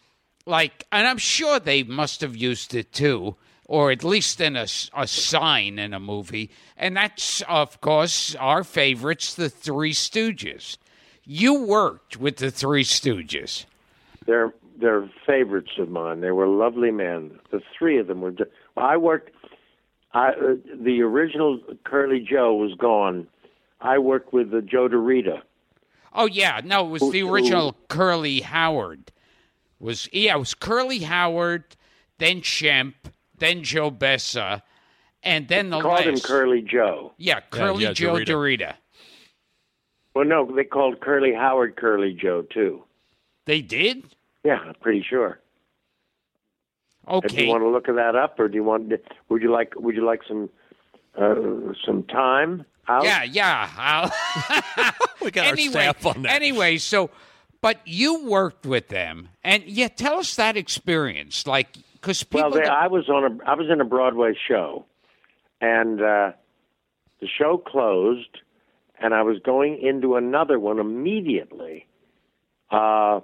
like, 0.45 0.85
and 0.91 1.07
I'm 1.07 1.17
sure 1.17 1.59
they 1.59 1.83
must 1.83 2.21
have 2.21 2.35
used 2.35 2.75
it 2.75 2.91
too, 2.91 3.35
or 3.65 3.91
at 3.91 4.03
least 4.03 4.39
in 4.41 4.55
a, 4.55 4.67
a 4.95 5.07
sign 5.07 5.79
in 5.79 5.93
a 5.93 5.99
movie. 5.99 6.51
And 6.77 6.95
that's, 6.95 7.41
of 7.49 7.81
course, 7.81 8.35
our 8.35 8.63
favorites, 8.63 9.33
the 9.35 9.49
Three 9.49 9.93
Stooges. 9.93 10.77
You 11.23 11.63
worked 11.63 12.17
with 12.17 12.37
the 12.37 12.51
Three 12.51 12.83
Stooges. 12.83 13.65
They're 14.27 14.53
they're 14.77 15.09
favorites 15.25 15.71
of 15.79 15.89
mine. 15.89 16.19
They 16.21 16.31
were 16.31 16.47
lovely 16.47 16.91
men. 16.91 17.39
The 17.51 17.61
three 17.77 17.97
of 17.97 18.07
them 18.07 18.21
were. 18.21 18.31
ju- 18.31 18.45
I 18.77 18.97
worked. 18.97 19.31
I 20.15 20.29
uh, 20.29 20.55
the 20.81 21.01
original 21.01 21.59
Curly 21.83 22.21
Joe 22.27 22.55
was 22.55 22.73
gone. 22.75 23.27
I 23.81 23.99
worked 23.99 24.31
with 24.33 24.49
the 24.49 24.61
Joe 24.61 24.87
DeRita. 24.87 25.41
Oh 26.13 26.25
yeah, 26.25 26.61
no, 26.63 26.87
it 26.87 26.89
was 26.89 27.01
Who- 27.01 27.11
the 27.11 27.19
who- 27.19 27.33
original 27.33 27.75
Curly 27.89 28.39
Howard. 28.39 29.11
Was 29.79 30.07
yeah, 30.13 30.35
it 30.35 30.39
was 30.39 30.53
Curly 30.53 30.99
Howard, 30.99 31.65
then 32.17 32.39
Shemp, 32.41 32.93
then 33.37 33.61
Joe 33.61 33.91
Besser, 33.91 34.61
and 35.21 35.49
then 35.49 35.69
the 35.69 35.81
Called 35.81 36.05
last. 36.05 36.05
him 36.07 36.19
Curly 36.21 36.61
Joe. 36.61 37.11
Yeah, 37.17 37.41
Curly 37.51 37.83
yeah, 37.83 37.91
Joe 37.93 38.13
DeRita. 38.15 38.25
DeRita. 38.25 38.73
Well, 40.15 40.23
no, 40.25 40.49
they 40.55 40.63
called 40.63 41.01
Curly 41.01 41.33
Howard 41.33 41.75
Curly 41.75 42.13
Joe 42.13 42.43
too. 42.43 42.83
They 43.43 43.61
did. 43.61 44.05
Yeah, 44.45 44.59
I'm 44.59 44.75
pretty 44.75 45.03
sure. 45.07 45.39
Do 47.07 47.43
you 47.43 47.49
want 47.49 47.63
to 47.63 47.69
look 47.69 47.85
that 47.85 48.15
up, 48.15 48.39
or 48.39 48.47
do 48.47 48.55
you 48.55 48.63
want? 48.63 48.89
To, 48.89 48.99
Would 49.29 49.41
you 49.41 49.51
like? 49.51 49.73
Would 49.75 49.95
you 49.95 50.05
like 50.05 50.21
some 50.27 50.49
uh, 51.17 51.35
some 51.85 52.03
time 52.03 52.65
out? 52.87 53.03
Yeah, 53.03 53.23
yeah. 53.23 54.91
We 55.21 55.31
got 55.31 55.47
anyway, 55.47 55.87
our 55.87 55.93
staff 55.93 56.05
on 56.05 56.21
that. 56.23 56.33
anyway, 56.33 56.77
so 56.77 57.09
but 57.61 57.79
you 57.85 58.25
worked 58.27 58.65
with 58.65 58.89
them, 58.89 59.29
and 59.43 59.63
yeah, 59.63 59.87
tell 59.87 60.19
us 60.19 60.35
that 60.35 60.55
experience, 60.55 61.47
like 61.47 61.69
because 61.93 62.23
people. 62.23 62.51
Well, 62.51 62.61
they, 62.61 62.67
I 62.67 62.87
was 62.87 63.09
on 63.09 63.23
a 63.23 63.43
I 63.43 63.55
was 63.55 63.67
in 63.71 63.81
a 63.81 63.85
Broadway 63.85 64.33
show, 64.47 64.85
and 65.61 65.99
uh, 65.99 66.31
the 67.21 67.27
show 67.27 67.57
closed, 67.57 68.37
and 68.99 69.15
I 69.15 69.23
was 69.23 69.39
going 69.39 69.79
into 69.81 70.15
another 70.15 70.59
one 70.59 70.77
immediately. 70.77 71.87
Uh, 72.69 73.21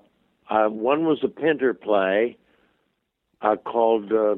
uh, 0.49 0.67
one 0.69 1.05
was 1.05 1.19
a 1.23 1.27
Pinter 1.27 1.75
play 1.75 2.37
uh, 3.41 3.55
called 3.57 4.11
uh, 4.11 4.35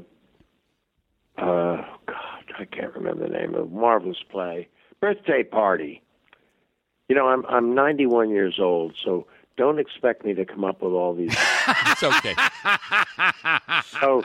uh, 1.37 1.83
God, 2.05 2.43
I 2.59 2.65
can't 2.65 2.93
remember 2.95 3.27
the 3.27 3.33
name 3.33 3.55
of 3.55 3.71
marvelous 3.71 4.23
play, 4.29 4.67
Birthday 4.99 5.43
Party. 5.43 6.01
You 7.09 7.15
know, 7.15 7.27
I'm 7.27 7.45
I'm 7.47 7.75
91 7.75 8.29
years 8.29 8.59
old, 8.59 8.95
so 9.03 9.27
don't 9.57 9.79
expect 9.79 10.25
me 10.25 10.33
to 10.33 10.45
come 10.45 10.63
up 10.63 10.81
with 10.81 10.93
all 10.93 11.13
these 11.13 11.35
It's 11.87 12.03
okay. 12.03 12.33
so 13.99 14.23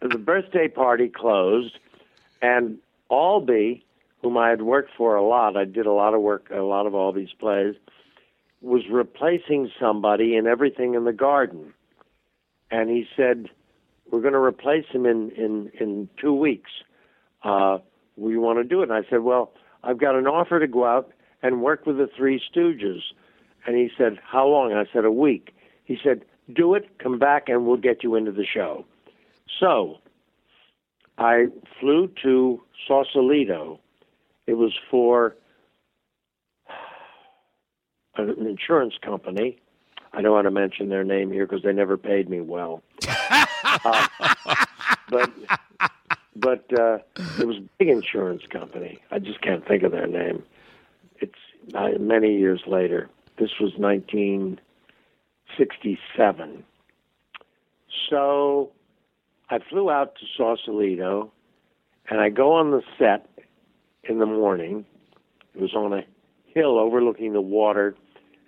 the 0.00 0.18
birthday 0.18 0.68
party 0.68 1.08
closed, 1.08 1.78
and 2.42 2.78
Albee, 3.10 3.84
whom 4.22 4.36
I 4.36 4.50
had 4.50 4.62
worked 4.62 4.90
for 4.96 5.16
a 5.16 5.26
lot, 5.26 5.56
I 5.56 5.64
did 5.64 5.86
a 5.86 5.92
lot 5.92 6.14
of 6.14 6.20
work, 6.20 6.48
a 6.50 6.60
lot 6.60 6.86
of 6.86 6.94
all 6.94 7.12
these 7.12 7.32
plays, 7.38 7.74
was 8.60 8.82
replacing 8.90 9.70
somebody 9.80 10.36
in 10.36 10.46
everything 10.46 10.94
in 10.94 11.04
the 11.04 11.12
garden, 11.12 11.72
and 12.70 12.90
he 12.90 13.06
said, 13.16 13.48
"We're 14.10 14.20
going 14.20 14.34
to 14.34 14.40
replace 14.40 14.86
him 14.90 15.06
in 15.06 15.30
in 15.30 15.70
in 15.78 16.08
two 16.20 16.34
weeks. 16.34 16.70
Uh, 17.42 17.78
we 18.16 18.36
want 18.36 18.58
to 18.58 18.64
do 18.64 18.80
it." 18.80 18.90
And 18.90 18.92
I 18.92 19.08
said, 19.08 19.20
"Well, 19.20 19.52
I've 19.82 19.98
got 19.98 20.14
an 20.14 20.26
offer 20.26 20.60
to 20.60 20.66
go 20.66 20.84
out 20.84 21.12
and 21.42 21.62
work 21.62 21.86
with 21.86 21.98
the 21.98 22.08
Three 22.16 22.40
Stooges." 22.52 23.00
And 23.66 23.76
he 23.76 23.90
said, 23.98 24.18
How 24.24 24.46
long? 24.46 24.72
I 24.72 24.84
said, 24.92 25.04
A 25.04 25.10
week. 25.10 25.54
He 25.84 25.98
said, 26.02 26.24
Do 26.52 26.74
it, 26.74 26.98
come 26.98 27.18
back, 27.18 27.48
and 27.48 27.66
we'll 27.66 27.76
get 27.76 28.02
you 28.02 28.14
into 28.14 28.32
the 28.32 28.46
show. 28.46 28.86
So 29.60 29.98
I 31.18 31.48
flew 31.78 32.10
to 32.22 32.62
Sausalito. 32.86 33.80
It 34.46 34.54
was 34.54 34.72
for 34.90 35.36
an 38.16 38.46
insurance 38.46 38.94
company. 39.02 39.58
I 40.14 40.22
don't 40.22 40.32
want 40.32 40.46
to 40.46 40.50
mention 40.50 40.88
their 40.88 41.04
name 41.04 41.30
here 41.30 41.46
because 41.46 41.62
they 41.62 41.72
never 41.72 41.98
paid 41.98 42.30
me 42.30 42.40
well. 42.40 42.82
Uh, 43.84 44.08
but 45.10 45.30
but 46.36 46.64
uh, 46.78 46.98
it 47.38 47.46
was 47.46 47.56
a 47.56 47.66
big 47.78 47.88
insurance 47.88 48.42
company. 48.50 49.00
I 49.10 49.18
just 49.18 49.40
can't 49.40 49.66
think 49.66 49.82
of 49.82 49.90
their 49.92 50.06
name. 50.06 50.42
It's 51.20 51.34
uh, 51.74 51.88
many 51.98 52.38
years 52.38 52.62
later. 52.66 53.08
This 53.38 53.50
was 53.60 53.72
1967. 53.76 56.64
So 58.10 58.70
I 59.50 59.58
flew 59.70 59.90
out 59.90 60.14
to 60.16 60.26
Sausalito, 60.36 61.32
and 62.08 62.20
I 62.20 62.28
go 62.28 62.52
on 62.52 62.70
the 62.70 62.82
set 62.98 63.28
in 64.04 64.18
the 64.18 64.26
morning. 64.26 64.84
It 65.54 65.60
was 65.60 65.74
on 65.74 65.92
a 65.92 66.02
hill 66.54 66.78
overlooking 66.78 67.32
the 67.32 67.40
water, 67.40 67.96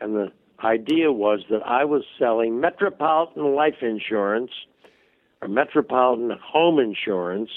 and 0.01 0.14
the 0.14 0.33
idea 0.62 1.12
was 1.12 1.40
that 1.51 1.66
I 1.66 1.85
was 1.85 2.03
selling 2.19 2.61
Metropolitan 2.61 3.55
Life 3.55 3.83
Insurance 3.83 4.51
or 5.42 5.48
Metropolitan 5.48 6.37
Home 6.42 6.79
Insurance 6.79 7.50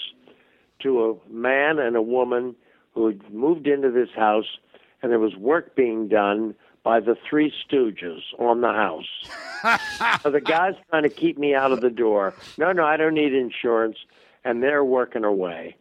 to 0.80 1.04
a 1.06 1.32
man 1.32 1.80
and 1.80 1.96
a 1.96 2.02
woman 2.02 2.56
who 2.94 3.08
had 3.08 3.34
moved 3.34 3.68
into 3.68 3.92
this 3.92 4.10
house, 4.16 4.58
and 5.02 5.12
there 5.12 5.20
was 5.20 5.36
work 5.36 5.76
being 5.76 6.08
done 6.08 6.56
by 6.84 7.00
the 7.00 7.16
Three 7.30 7.52
Stooges 7.66 8.22
on 8.38 8.62
the 8.62 8.68
house. 8.68 10.20
so 10.22 10.30
the 10.30 10.42
guy's 10.42 10.76
trying 10.90 11.04
to 11.04 11.10
keep 11.10 11.38
me 11.38 11.56
out 11.56 11.72
of 11.72 11.82
the 11.82 11.90
door. 11.90 12.34
No, 12.58 12.72
no, 12.72 12.86
I 12.86 12.98
don't 12.98 13.14
need 13.14 13.34
insurance, 13.34 13.98
and 14.44 14.62
they're 14.62 14.84
working 14.84 15.24
away. 15.24 15.78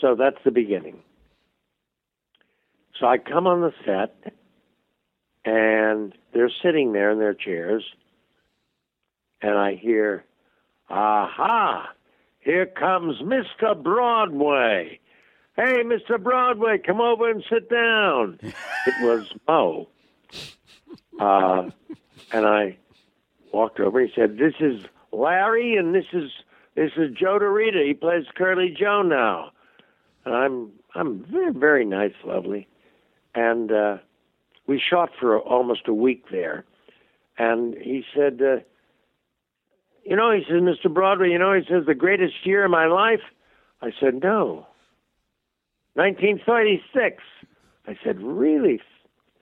So 0.00 0.16
that's 0.16 0.38
the 0.44 0.50
beginning. 0.50 1.00
So 2.98 3.06
I 3.06 3.18
come 3.18 3.46
on 3.46 3.60
the 3.60 3.72
set, 3.84 4.34
and 5.44 6.12
they're 6.32 6.50
sitting 6.62 6.92
there 6.92 7.10
in 7.10 7.18
their 7.18 7.34
chairs, 7.34 7.84
and 9.40 9.56
I 9.56 9.74
hear, 9.74 10.24
"Aha! 10.90 11.90
Here 12.40 12.66
comes 12.66 13.20
Mr. 13.20 13.80
Broadway." 13.80 15.00
Hey, 15.56 15.84
Mr. 15.84 16.20
Broadway, 16.20 16.78
come 16.78 17.00
over 17.00 17.30
and 17.30 17.44
sit 17.48 17.70
down. 17.70 18.40
it 18.42 18.94
was 19.02 19.32
Moe. 19.46 19.88
Uh, 21.20 21.70
and 22.32 22.44
I 22.44 22.76
walked 23.52 23.78
over. 23.78 24.00
He 24.00 24.12
said, 24.14 24.36
"This 24.36 24.54
is 24.58 24.84
Larry, 25.12 25.76
and 25.76 25.94
this 25.94 26.06
is 26.12 26.30
this 26.74 26.90
is 26.96 27.14
Joe 27.16 27.38
DeRita. 27.38 27.86
He 27.86 27.94
plays 27.94 28.24
Curly 28.34 28.74
Joe 28.76 29.02
now." 29.02 29.52
And 30.24 30.34
I'm 30.34 30.72
I'm 30.94 31.24
very 31.24 31.52
very 31.52 31.84
nice, 31.84 32.14
lovely, 32.24 32.66
and 33.34 33.70
uh, 33.70 33.98
we 34.66 34.80
shot 34.80 35.10
for 35.18 35.38
almost 35.38 35.86
a 35.86 35.94
week 35.94 36.30
there. 36.30 36.64
And 37.38 37.74
he 37.74 38.04
said, 38.14 38.40
uh, 38.40 38.60
"You 40.04 40.16
know," 40.16 40.30
he 40.30 40.44
says, 40.44 40.60
"Mr. 40.60 40.92
Broadway, 40.92 41.30
you 41.30 41.38
know," 41.38 41.52
he 41.52 41.64
says, 41.68 41.86
"the 41.86 41.94
greatest 41.94 42.46
year 42.46 42.64
of 42.64 42.70
my 42.70 42.86
life." 42.86 43.22
I 43.80 43.92
said, 44.00 44.22
"No." 44.22 44.66
1936. 45.94 47.22
I 47.86 47.96
said, 48.02 48.20
"Really? 48.20 48.80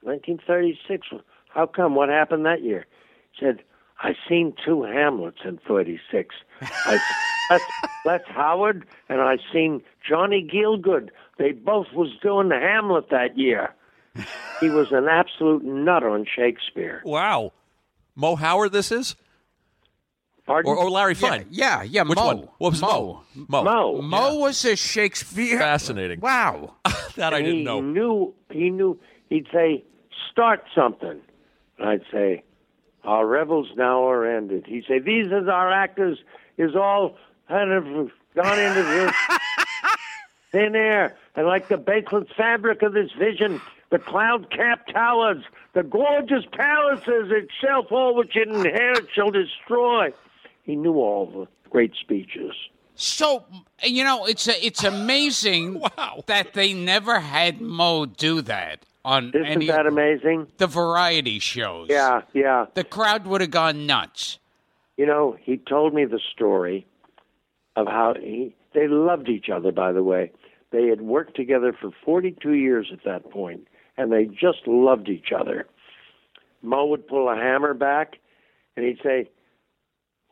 1936? 0.03 1.09
How 1.49 1.67
come? 1.67 1.95
What 1.95 2.09
happened 2.09 2.47
that 2.47 2.63
year?" 2.63 2.87
He 3.33 3.45
said, 3.45 3.63
"I 4.01 4.15
seen 4.29 4.55
two 4.65 4.83
Hamlets 4.83 5.41
in 5.45 5.59
'36." 5.59 6.35
I, 6.61 7.01
Les, 7.51 7.61
Les 8.05 8.23
Howard, 8.27 8.87
and 9.09 9.21
I 9.21 9.39
seen 9.53 9.83
Johnny 10.07 10.43
Gielgud. 10.43 11.11
They 11.39 11.53
both 11.53 11.93
was 11.93 12.11
doing 12.23 12.49
the 12.49 12.59
Hamlet 12.59 13.11
that 13.11 13.39
year. 13.39 13.75
He 14.61 14.69
was 14.69 14.93
an 14.93 15.09
absolute 15.09 15.65
nut 15.65 16.05
on 16.05 16.27
Shakespeare. 16.27 17.03
Wow. 17.05 17.53
Moe 18.15 18.37
Howard, 18.37 18.73
this 18.73 18.93
is? 18.93 19.17
Pardon? 20.47 20.71
Or, 20.73 20.77
or 20.77 20.91
Larry 20.91 21.15
Yeah, 21.15 21.29
Fine? 21.29 21.47
yeah, 21.51 21.83
yeah. 21.83 22.03
Which 22.03 22.17
Moe. 22.17 22.27
one? 22.27 22.39
What 22.59 22.71
was 22.73 22.81
Moe? 22.83 23.23
Moe. 23.49 23.63
Moe. 23.63 24.03
Moe 24.03 24.39
was 24.39 24.65
a 24.65 24.75
Shakespeare. 24.77 25.59
Fascinating. 25.59 26.21
Wow. 26.23 26.75
that 27.17 27.33
I 27.35 27.41
didn't 27.43 27.59
he 27.59 27.65
know. 27.65 27.81
knew 27.81 28.35
he 28.51 28.71
knew 28.71 28.99
he'd 29.29 29.47
say 29.53 29.85
start 30.31 30.65
something 30.75 31.21
and 31.79 31.89
i'd 31.89 32.03
say 32.11 32.43
our 33.05 33.27
revels 33.27 33.69
now 33.77 34.03
are 34.09 34.25
ended 34.27 34.65
he'd 34.67 34.85
say 34.89 34.99
these 34.99 35.27
as 35.27 35.47
our 35.47 35.71
actors 35.71 36.19
is 36.57 36.75
all 36.75 37.17
kind 37.49 37.71
of 37.71 37.85
gone 38.35 38.59
into 38.59 38.83
this 38.83 39.13
thin 40.53 40.75
air 40.75 41.17
and 41.37 41.47
like 41.47 41.69
the 41.69 41.77
baseless 41.77 42.29
fabric 42.37 42.83
of 42.83 42.93
this 42.95 43.11
vision 43.19 43.61
the 43.91 43.99
cloud 43.99 44.51
capped 44.51 44.91
towers 44.93 45.43
the 45.75 45.83
gorgeous 45.83 46.45
palaces 46.53 47.31
itself 47.31 47.87
all 47.91 48.15
which 48.15 48.35
it 48.37 48.49
inherit 48.49 49.07
shall 49.15 49.31
destroy 49.31 50.11
he 50.63 50.77
knew 50.77 50.95
all 50.95 51.27
the 51.27 51.71
great 51.71 51.93
speeches 52.01 52.53
So 52.95 53.45
you 53.83 54.05
know, 54.05 54.25
it's 54.27 54.47
a, 54.49 54.65
it's 54.67 54.85
amazing 54.85 55.81
Wow. 55.99 56.23
that 56.27 56.55
they 56.55 56.73
never 56.73 57.21
had 57.21 57.61
Moe 57.61 58.07
do 58.07 58.41
that 58.43 58.85
on 59.05 59.29
isn't 59.35 59.45
any 59.47 59.67
that 59.67 59.87
amazing 59.87 60.47
the 60.59 60.67
variety 60.69 61.39
shows. 61.41 61.89
yeah 61.91 62.23
yeah 62.35 62.67
the 62.75 62.85
crowd 62.85 63.27
would 63.27 63.41
have 63.41 63.51
gone 63.51 63.87
nuts. 63.87 64.39
You 64.99 65.07
know, 65.07 65.37
he 65.41 65.57
told 65.57 65.95
me 65.95 66.05
the 66.05 66.21
story 66.33 66.87
of 67.75 67.87
how 67.87 68.15
he 68.21 68.55
they 68.75 68.87
loved 68.89 69.29
each 69.29 69.49
other 69.49 69.73
by 69.73 69.93
the 69.93 70.03
way. 70.03 70.31
They 70.71 70.87
had 70.87 71.01
worked 71.03 71.35
together 71.37 71.73
for 71.79 71.91
42 72.05 72.53
years 72.53 72.91
at 72.93 73.05
that 73.05 73.31
point 73.31 73.67
and 73.99 74.11
they 74.13 74.25
just 74.27 74.67
loved 74.67 75.09
each 75.09 75.33
other. 75.39 75.67
Moe 76.63 76.87
would 76.87 77.07
pull 77.09 77.29
a 77.29 77.35
hammer 77.37 77.75
back 77.75 78.19
and 78.77 78.87
he'd 78.87 79.01
say, 79.03 79.29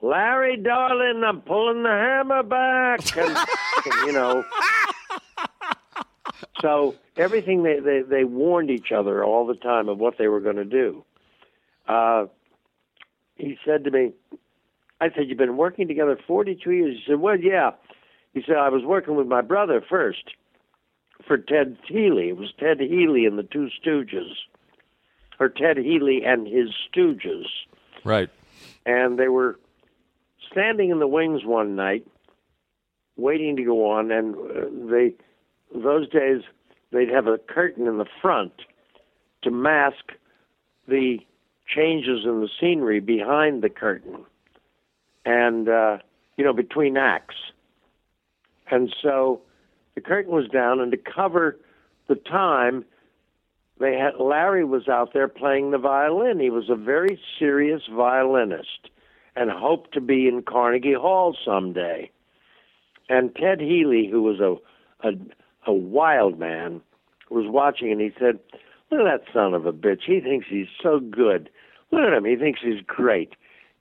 "Larry 0.02 0.56
darling, 0.56 1.22
I'm 1.24 1.40
pulling 1.42 1.82
the 1.82 1.88
hammer 1.88 2.42
back." 2.42 3.16
And, 3.16 3.36
and, 3.86 4.06
you 4.06 4.12
know, 4.12 4.44
so 6.60 6.94
everything 7.16 7.62
they, 7.62 7.80
they 7.80 8.02
they 8.02 8.24
warned 8.24 8.70
each 8.70 8.92
other 8.92 9.24
all 9.24 9.46
the 9.46 9.54
time 9.54 9.88
of 9.88 9.98
what 9.98 10.18
they 10.18 10.28
were 10.28 10.40
going 10.40 10.56
to 10.56 10.64
do. 10.64 11.04
Uh, 11.88 12.26
he 13.36 13.58
said 13.64 13.84
to 13.84 13.90
me, 13.90 14.12
I 15.00 15.08
said, 15.10 15.28
You've 15.28 15.38
been 15.38 15.56
working 15.56 15.88
together 15.88 16.18
42 16.26 16.70
years. 16.70 16.96
He 16.96 17.12
said, 17.12 17.20
Well, 17.20 17.38
yeah. 17.38 17.72
He 18.34 18.42
said, 18.46 18.56
I 18.56 18.68
was 18.68 18.84
working 18.84 19.16
with 19.16 19.26
my 19.26 19.40
brother 19.40 19.82
first 19.86 20.34
for 21.26 21.36
Ted 21.36 21.76
Healy. 21.88 22.28
It 22.28 22.36
was 22.36 22.52
Ted 22.58 22.80
Healy 22.80 23.24
and 23.24 23.38
the 23.38 23.42
Two 23.42 23.68
Stooges, 23.82 24.34
or 25.40 25.48
Ted 25.48 25.78
Healy 25.78 26.22
and 26.24 26.46
his 26.46 26.68
Stooges. 26.88 27.46
Right. 28.04 28.30
And 28.86 29.18
they 29.18 29.28
were 29.28 29.58
standing 30.50 30.90
in 30.90 30.98
the 30.98 31.06
wings 31.06 31.44
one 31.44 31.76
night, 31.76 32.06
waiting 33.16 33.56
to 33.56 33.64
go 33.64 33.90
on. 33.90 34.10
And 34.10 34.34
uh, 34.34 34.90
they, 34.90 35.14
those 35.74 36.08
days, 36.08 36.42
they'd 36.92 37.10
have 37.10 37.26
a 37.26 37.38
curtain 37.38 37.86
in 37.86 37.98
the 37.98 38.06
front 38.20 38.52
to 39.42 39.50
mask 39.50 40.12
the 40.88 41.18
changes 41.66 42.24
in 42.24 42.40
the 42.40 42.48
scenery 42.60 43.00
behind 43.00 43.62
the 43.62 43.68
curtain 43.68 44.24
and 45.24 45.68
uh, 45.68 45.98
you 46.36 46.44
know 46.44 46.52
between 46.52 46.96
acts. 46.96 47.36
And 48.70 48.94
so 49.02 49.40
the 49.94 50.00
curtain 50.00 50.32
was 50.32 50.48
down, 50.48 50.80
and 50.80 50.92
to 50.92 50.98
cover 50.98 51.58
the 52.08 52.14
time, 52.14 52.84
they 53.78 53.96
had 53.96 54.16
Larry 54.20 54.64
was 54.64 54.88
out 54.88 55.12
there 55.12 55.28
playing 55.28 55.70
the 55.70 55.78
violin. 55.78 56.40
He 56.40 56.50
was 56.50 56.68
a 56.68 56.76
very 56.76 57.20
serious 57.38 57.82
violinist, 57.92 58.90
and 59.40 59.50
hoped 59.50 59.92
to 59.94 60.00
be 60.00 60.29
in 60.29 60.42
Carnegie 60.42 60.94
Hall 60.94 61.37
someday. 61.44 62.11
And 63.09 63.35
Ted 63.35 63.61
Healy, 63.61 64.09
who 64.09 64.22
was 64.22 64.38
a 64.38 64.57
a, 65.07 65.12
a 65.66 65.72
wild 65.72 66.38
man, 66.38 66.83
was 67.31 67.46
watching, 67.48 67.90
and 67.90 68.00
he 68.00 68.12
said, 68.20 68.38
"Look 68.90 69.00
at 69.00 69.05
that 69.05 69.33
son 69.33 69.55
of 69.55 69.66
a 69.66 69.72
bitch. 69.72 70.03
He 70.07 70.20
thinks 70.20 70.46
he's 70.48 70.68
so 70.81 71.00
good. 71.00 71.50
Look 71.90 72.03
at 72.03 72.12
him. 72.12 72.24
He 72.24 72.37
thinks 72.37 72.61
he's 72.62 72.83
great." 72.87 73.31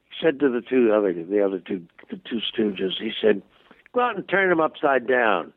He 0.10 0.26
said 0.26 0.40
to 0.40 0.50
the 0.50 0.62
two 0.62 0.92
other 0.92 1.14
the 1.14 1.46
other 1.46 1.60
two 1.60 1.86
the 2.10 2.18
two 2.18 2.40
stooges, 2.40 2.94
he 3.00 3.12
said, 3.22 3.42
Go 3.94 4.02
out 4.02 4.16
and 4.16 4.28
turn 4.28 4.52
him 4.52 4.60
upside 4.60 5.08
down 5.08 5.54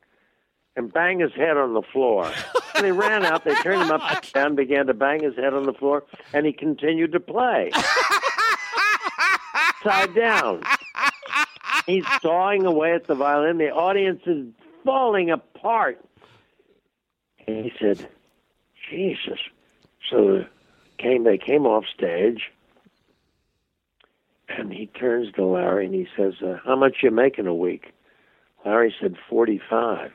and 0.76 0.92
bang 0.92 1.20
his 1.20 1.32
head 1.34 1.56
on 1.56 1.74
the 1.74 1.82
floor. 1.92 2.30
and 2.74 2.84
they 2.84 2.92
ran 2.92 3.24
out, 3.24 3.44
they 3.44 3.54
turned 3.56 3.82
him 3.82 3.90
upside 3.90 4.32
down, 4.34 4.54
began 4.54 4.86
to 4.86 4.94
bang 4.94 5.22
his 5.22 5.36
head 5.36 5.54
on 5.54 5.64
the 5.64 5.72
floor, 5.72 6.04
and 6.32 6.46
he 6.46 6.52
continued 6.52 7.12
to 7.12 7.20
play. 7.20 7.70
upside 9.84 10.14
down. 10.14 10.62
He's 11.86 12.04
sawing 12.20 12.64
away 12.64 12.94
at 12.94 13.06
the 13.06 13.14
violin. 13.14 13.58
The 13.58 13.70
audience 13.70 14.22
is 14.26 14.46
falling 14.84 15.30
apart. 15.30 16.04
And 17.46 17.64
he 17.64 17.72
said, 17.80 18.08
Jesus. 18.90 19.38
So 20.10 20.44
came 20.98 21.24
they 21.24 21.38
came 21.38 21.66
off 21.66 21.84
stage 21.92 22.52
and 24.48 24.72
he 24.72 24.86
turns 24.86 25.32
to 25.32 25.44
Larry 25.44 25.86
and 25.86 25.94
he 25.94 26.06
says, 26.16 26.34
uh, 26.42 26.58
"How 26.64 26.76
much 26.76 26.98
you 27.02 27.10
making 27.10 27.46
a 27.46 27.54
week?" 27.54 27.92
Larry 28.64 28.94
said, 29.00 29.16
45 29.28 30.12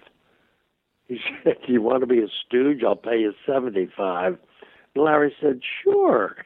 He 1.08 1.20
said, 1.44 1.58
"Do 1.66 1.74
you 1.74 1.82
want 1.82 2.02
to 2.02 2.08
be 2.08 2.20
a 2.20 2.28
stooge? 2.46 2.84
I'll 2.84 2.96
pay 2.96 3.20
you 3.20 3.34
75." 3.46 4.38
And 4.96 5.04
Larry 5.04 5.36
said, 5.42 5.62
"Sure." 5.84 6.38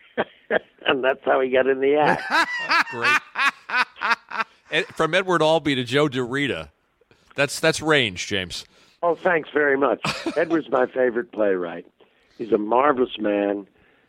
and 0.87 1.03
that's 1.03 1.23
how 1.23 1.39
he 1.41 1.49
got 1.49 1.67
in 1.67 1.79
the 1.79 1.95
act. 1.95 2.23
Great. 2.91 3.17
And 4.71 4.85
From 4.87 5.13
Edward 5.13 5.41
Albee 5.41 5.75
to 5.75 5.83
Joe 5.83 6.07
DeRita. 6.07 6.69
That's 7.35 7.59
that's 7.59 7.81
range, 7.81 8.27
James. 8.27 8.65
oh, 9.03 9.15
thanks 9.15 9.49
very 9.53 9.77
much. 9.77 10.01
Edward's 10.37 10.69
my 10.69 10.85
favorite 10.85 11.31
playwright. 11.31 11.85
He's 12.37 12.51
a 12.51 12.57
marvelous 12.57 13.17
man, 13.19 13.67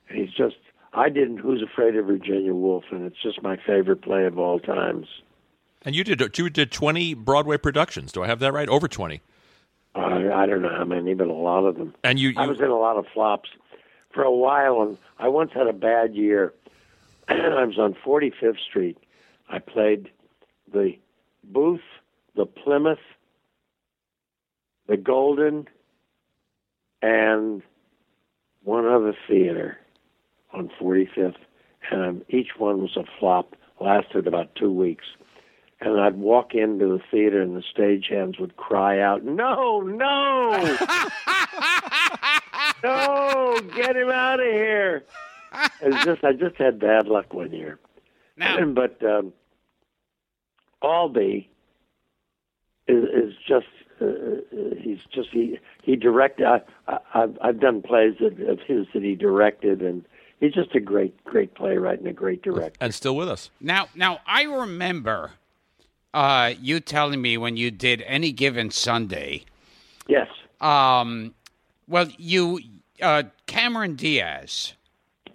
and 0.08 0.18
he's 0.18 0.30
just. 0.32 0.56
I 0.94 1.08
didn't 1.08 1.38
Who's 1.38 1.62
Afraid 1.62 1.96
of 1.96 2.04
Virginia 2.06 2.52
Woolf, 2.52 2.84
and 2.90 3.06
it's 3.06 3.16
just 3.22 3.42
my 3.42 3.56
favorite 3.56 4.02
play 4.02 4.26
of 4.26 4.38
all 4.38 4.60
times. 4.60 5.06
And 5.84 5.94
you 5.94 6.04
did 6.04 6.36
you 6.38 6.50
did 6.50 6.70
twenty 6.70 7.14
Broadway 7.14 7.56
productions. 7.56 8.12
Do 8.12 8.22
I 8.22 8.26
have 8.26 8.40
that 8.40 8.52
right? 8.52 8.68
Over 8.68 8.88
twenty. 8.88 9.22
Uh, 9.94 10.30
I 10.34 10.46
don't 10.46 10.62
know 10.62 10.74
how 10.76 10.84
many, 10.84 11.14
but 11.14 11.28
a 11.28 11.32
lot 11.32 11.64
of 11.64 11.76
them. 11.76 11.94
And 12.02 12.18
you, 12.18 12.32
I 12.36 12.46
was 12.46 12.60
in 12.60 12.68
a 12.68 12.78
lot 12.78 12.96
of 12.96 13.06
flops 13.12 13.50
for 14.12 14.22
a 14.22 14.30
while, 14.30 14.82
and 14.82 14.98
I 15.18 15.28
once 15.28 15.52
had 15.54 15.66
a 15.66 15.72
bad 15.72 16.14
year. 16.14 16.52
I 17.28 17.64
was 17.64 17.78
on 17.78 17.94
45th 18.04 18.60
Street. 18.68 18.98
I 19.48 19.58
played 19.58 20.10
the 20.72 20.96
Booth, 21.44 21.80
the 22.36 22.46
Plymouth, 22.46 22.98
the 24.88 24.96
Golden, 24.96 25.68
and 27.00 27.62
one 28.62 28.86
other 28.86 29.14
theater 29.28 29.78
on 30.52 30.70
45th, 30.80 31.36
and 31.90 32.24
each 32.28 32.50
one 32.58 32.80
was 32.80 32.96
a 32.96 33.04
flop. 33.18 33.54
Lasted 33.80 34.28
about 34.28 34.54
two 34.54 34.70
weeks. 34.70 35.06
And 35.80 36.00
I'd 36.00 36.16
walk 36.16 36.54
into 36.54 36.86
the 36.86 37.00
theater, 37.10 37.42
and 37.42 37.56
the 37.56 37.64
stagehands 37.76 38.38
would 38.38 38.56
cry 38.56 39.00
out, 39.00 39.24
"No, 39.24 39.80
no, 39.80 40.52
no! 42.82 43.60
Get 43.74 43.96
him 43.96 44.10
out 44.10 44.40
of 44.40 44.46
here!" 44.46 45.04
It's 45.80 46.04
just 46.04 46.24
I 46.24 46.32
just 46.32 46.56
had 46.56 46.78
bad 46.78 47.06
luck 47.08 47.32
one 47.34 47.52
year. 47.52 47.78
Now, 48.36 48.64
but 48.74 49.02
um, 49.04 49.32
Albee 50.82 51.48
is, 52.88 53.04
is 53.04 53.34
just 53.46 53.66
uh, 54.00 54.06
he's 54.78 54.98
just 55.12 55.28
he 55.30 55.58
he 55.82 55.96
directed. 55.96 56.46
I, 56.46 56.60
I, 56.88 56.98
I've 57.14 57.38
I've 57.42 57.60
done 57.60 57.82
plays 57.82 58.14
of, 58.20 58.40
of 58.40 58.60
his 58.66 58.86
that 58.94 59.02
he 59.02 59.14
directed, 59.14 59.82
and 59.82 60.04
he's 60.40 60.52
just 60.54 60.74
a 60.74 60.80
great 60.80 61.22
great 61.24 61.54
playwright 61.54 61.98
and 61.98 62.08
a 62.08 62.12
great 62.12 62.42
director. 62.42 62.76
and 62.80 62.94
still 62.94 63.14
with 63.16 63.28
us. 63.28 63.50
now, 63.60 63.88
now, 63.94 64.20
I 64.26 64.42
remember 64.44 65.32
uh, 66.14 66.54
you 66.60 66.80
telling 66.80 67.22
me 67.22 67.36
when 67.36 67.56
you 67.56 67.70
did 67.70 68.02
any 68.06 68.32
given 68.32 68.70
Sunday. 68.70 69.44
Yes, 70.08 70.28
Um, 70.60 71.34
well, 71.86 72.08
you 72.18 72.58
uh, 73.02 73.24
Cameron 73.46 73.96
Diaz. 73.96 74.74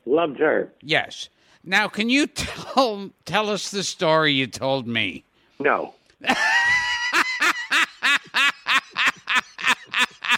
loved 0.06 0.40
her. 0.40 0.72
Yes. 0.82 1.30
Now, 1.64 1.88
can 1.88 2.10
you 2.10 2.28
tell 2.36 3.12
tell 3.26 3.50
us 3.50 3.72
the 3.72 3.84
story 3.84 4.32
you 4.34 4.48
told 4.48 4.88
me? 4.88 5.24
No. 5.60 5.94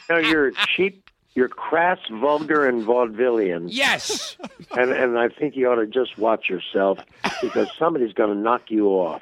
no, 0.10 0.18
you're 0.18 0.52
cheap. 0.76 1.06
You're 1.36 1.48
crass, 1.48 2.00
vulgar, 2.12 2.68
and 2.68 2.84
vaudevillian. 2.86 3.68
Yes. 3.70 4.36
And 4.72 4.92
and 4.92 5.18
I 5.18 5.30
think 5.30 5.56
you 5.56 5.70
ought 5.70 5.76
to 5.76 5.86
just 5.86 6.18
watch 6.18 6.50
yourself 6.50 6.98
because 7.42 7.70
somebody's 7.78 8.14
going 8.14 8.34
to 8.36 8.40
knock 8.40 8.64
you 8.70 8.88
off. 8.88 9.22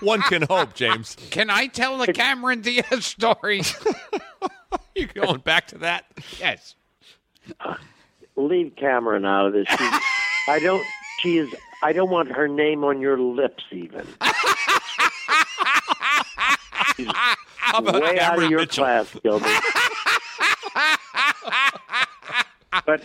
One 0.00 0.20
can 0.22 0.42
hope, 0.42 0.74
James. 0.74 1.16
Can 1.30 1.50
I 1.50 1.66
tell 1.66 1.98
the 1.98 2.12
Cameron 2.12 2.60
Diaz 2.60 3.04
story? 3.06 3.62
You 5.00 5.06
going 5.08 5.40
back 5.40 5.66
to 5.68 5.78
that? 5.78 6.06
yes. 6.40 6.74
Leave 8.34 8.74
Cameron 8.76 9.26
out 9.26 9.46
of 9.46 9.52
this. 9.52 9.66
She, 9.68 9.76
I 10.48 10.58
don't. 10.62 10.82
She 11.20 11.36
is. 11.38 11.54
I 11.82 11.92
don't 11.92 12.10
want 12.10 12.30
her 12.32 12.48
name 12.48 12.82
on 12.82 13.00
your 13.00 13.18
lips, 13.20 13.64
even. 13.72 14.06
She's 16.96 17.08
How 17.56 17.78
about 17.78 18.00
way 18.02 18.18
out 18.20 18.42
of 18.42 18.48
your 18.50 18.60
Mitchell? 18.60 18.84
class, 18.84 19.14
Gilbert. 19.22 19.50
but 22.86 23.02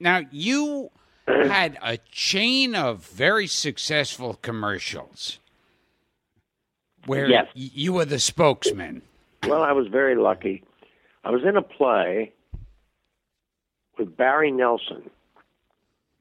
Now 0.00 0.20
you 0.30 0.90
had 1.26 1.78
a 1.82 1.96
chain 2.10 2.74
of 2.74 3.06
very 3.06 3.46
successful 3.46 4.34
commercials 4.42 5.38
where 7.06 7.28
Yes. 7.28 7.46
you 7.54 7.94
were 7.94 8.04
the 8.04 8.18
spokesman. 8.18 9.02
Well, 9.46 9.62
I 9.62 9.72
was 9.72 9.86
very 9.88 10.14
lucky. 10.16 10.62
I 11.24 11.30
was 11.30 11.42
in 11.44 11.56
a 11.56 11.62
play 11.62 12.32
with 13.98 14.16
Barry 14.16 14.50
Nelson 14.50 15.10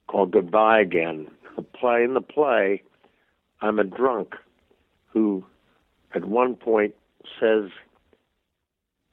called 0.07 0.31
Goodbye 0.31 0.81
Again. 0.81 1.27
The 1.55 1.63
play 1.63 2.03
in 2.03 2.13
the 2.13 2.21
play, 2.21 2.83
I'm 3.61 3.79
a 3.79 3.83
drunk 3.83 4.35
who 5.07 5.43
at 6.13 6.25
one 6.25 6.55
point 6.55 6.93
says, 7.39 7.69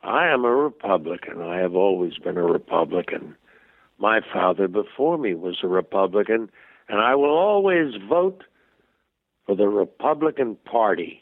I 0.02 0.28
am 0.28 0.44
a 0.44 0.54
Republican. 0.54 1.42
I 1.42 1.58
have 1.58 1.74
always 1.74 2.18
been 2.18 2.36
a 2.36 2.42
Republican. 2.42 3.36
My 3.98 4.20
father 4.32 4.68
before 4.68 5.18
me 5.18 5.34
was 5.34 5.58
a 5.62 5.68
Republican, 5.68 6.50
and 6.88 7.00
I 7.00 7.14
will 7.14 7.36
always 7.36 7.94
vote 8.08 8.44
for 9.46 9.56
the 9.56 9.68
Republican 9.68 10.56
Party. 10.64 11.20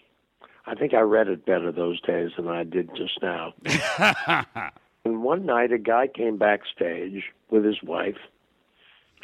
I 0.67 0.75
think 0.75 0.95
I 0.95 1.01
read 1.01 1.29
it 1.29 1.47
better 1.47 1.71
those 1.71 2.01
days 2.01 2.31
than 2.37 2.49
I 2.49 2.65
did 2.65 2.91
just 2.97 3.21
now. 3.23 3.55
and 5.05 5.23
one 5.23 5.47
night, 5.47 5.73
a 5.73 5.79
guy 5.79 6.09
came 6.09 6.39
backstage 6.39 7.25
with 7.51 7.65
his 7.65 7.83
wife, 7.83 8.19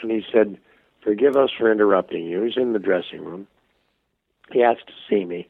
and 0.00 0.10
he 0.10 0.22
said, 0.32 0.58
Forgive 1.02 1.36
us 1.36 1.50
for 1.58 1.72
interrupting 1.72 2.26
you. 2.26 2.42
He's 2.44 2.56
in 2.56 2.72
the 2.72 2.78
dressing 2.78 3.24
room. 3.24 3.48
He 4.52 4.62
asked 4.62 4.86
to 4.86 4.92
see 5.10 5.24
me, 5.24 5.48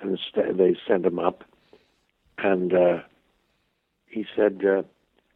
and 0.00 0.18
they 0.56 0.76
sent 0.88 1.04
him 1.04 1.18
up. 1.18 1.44
And 2.38 2.72
uh, 2.72 2.98
he 4.06 4.24
said, 4.34 4.62
uh, 4.64 4.82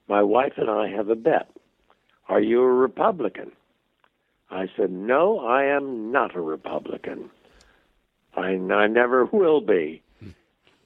My 0.09 0.23
wife 0.23 0.55
and 0.57 0.71
I 0.71 0.89
have 0.89 1.11
a 1.11 1.15
bet. 1.15 1.51
Are 2.29 2.41
you 2.41 2.63
a 2.63 2.73
Republican? 2.73 3.53
I 4.51 4.69
said, 4.77 4.91
No, 4.91 5.41
I 5.41 5.65
am 5.65 6.11
not 6.11 6.35
a 6.35 6.41
Republican. 6.41 7.29
I, 8.37 8.51
I 8.51 8.87
never 8.87 9.25
will 9.27 9.61
be. 9.61 10.03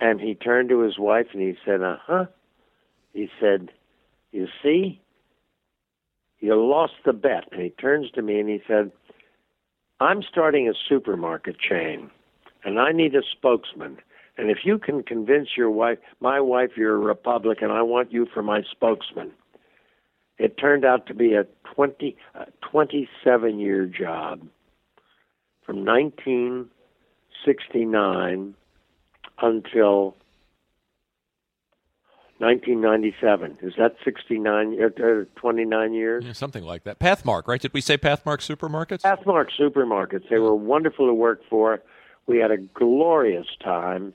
And 0.01 0.21
he 0.21 0.35
turned 0.35 0.69
to 0.69 0.81
his 0.81 0.99
wife 0.99 1.27
and 1.33 1.43
he 1.43 1.57
said, 1.65 1.83
Uh 1.83 1.97
huh. 2.01 2.27
He 3.13 3.29
said, 3.41 3.71
You 4.31 4.47
see, 4.63 5.01
you 6.41 6.55
lost 6.55 6.95
the 7.05 7.13
bet. 7.13 7.49
And 7.51 7.61
he 7.61 7.71
turns 7.71 8.11
to 8.13 8.23
me 8.23 8.39
and 8.39 8.49
he 8.49 8.63
said, 8.67 8.93
I'm 10.01 10.23
starting 10.23 10.69
a 10.69 10.75
supermarket 10.89 11.59
chain 11.59 12.11
and 12.65 12.79
I 12.79 12.93
need 12.93 13.15
a 13.15 13.23
spokesman. 13.33 13.99
And 14.37 14.51
if 14.51 14.59
you 14.65 14.79
can 14.79 15.03
convince 15.03 15.49
your 15.57 15.71
wife, 15.71 15.99
my 16.21 16.41
wife, 16.41 16.71
you're 16.77 16.95
a 16.95 16.99
Republican, 16.99 17.73
I 17.73 17.83
want 17.83 18.13
you 18.13 18.27
for 18.33 18.43
my 18.43 18.63
spokesman. 18.71 19.33
It 20.39 20.57
turned 20.57 20.85
out 20.85 21.07
to 21.09 21.15
be 21.15 21.35
a 21.35 21.45
20, 21.75 22.17
uh, 22.37 22.45
27 22.71 23.59
year 23.59 23.87
job 23.87 24.47
from 25.67 25.85
1969 27.47 28.55
until 29.41 30.17
1997. 32.39 33.59
Is 33.63 33.75
that 33.79 33.97
69, 34.05 34.79
uh, 34.81 35.05
uh, 35.05 35.25
29 35.37 35.93
years? 35.93 36.25
Yeah, 36.25 36.33
something 36.33 36.65
like 36.65 36.85
that. 36.85 36.99
Pathmark, 36.99 37.49
right? 37.49 37.61
Did 37.61 37.75
we 37.75 37.81
say 37.81 37.99
Pathmark 37.99 38.41
Supermarkets? 38.41 39.03
Pathmark 39.03 39.49
Supermarkets. 39.59 40.29
They 40.29 40.39
were 40.39 40.55
wonderful 40.55 41.07
to 41.07 41.15
work 41.15 41.43
for. 41.49 41.83
We 42.27 42.39
had 42.39 42.51
a 42.51 42.59
glorious 42.59 43.47
time. 43.63 44.13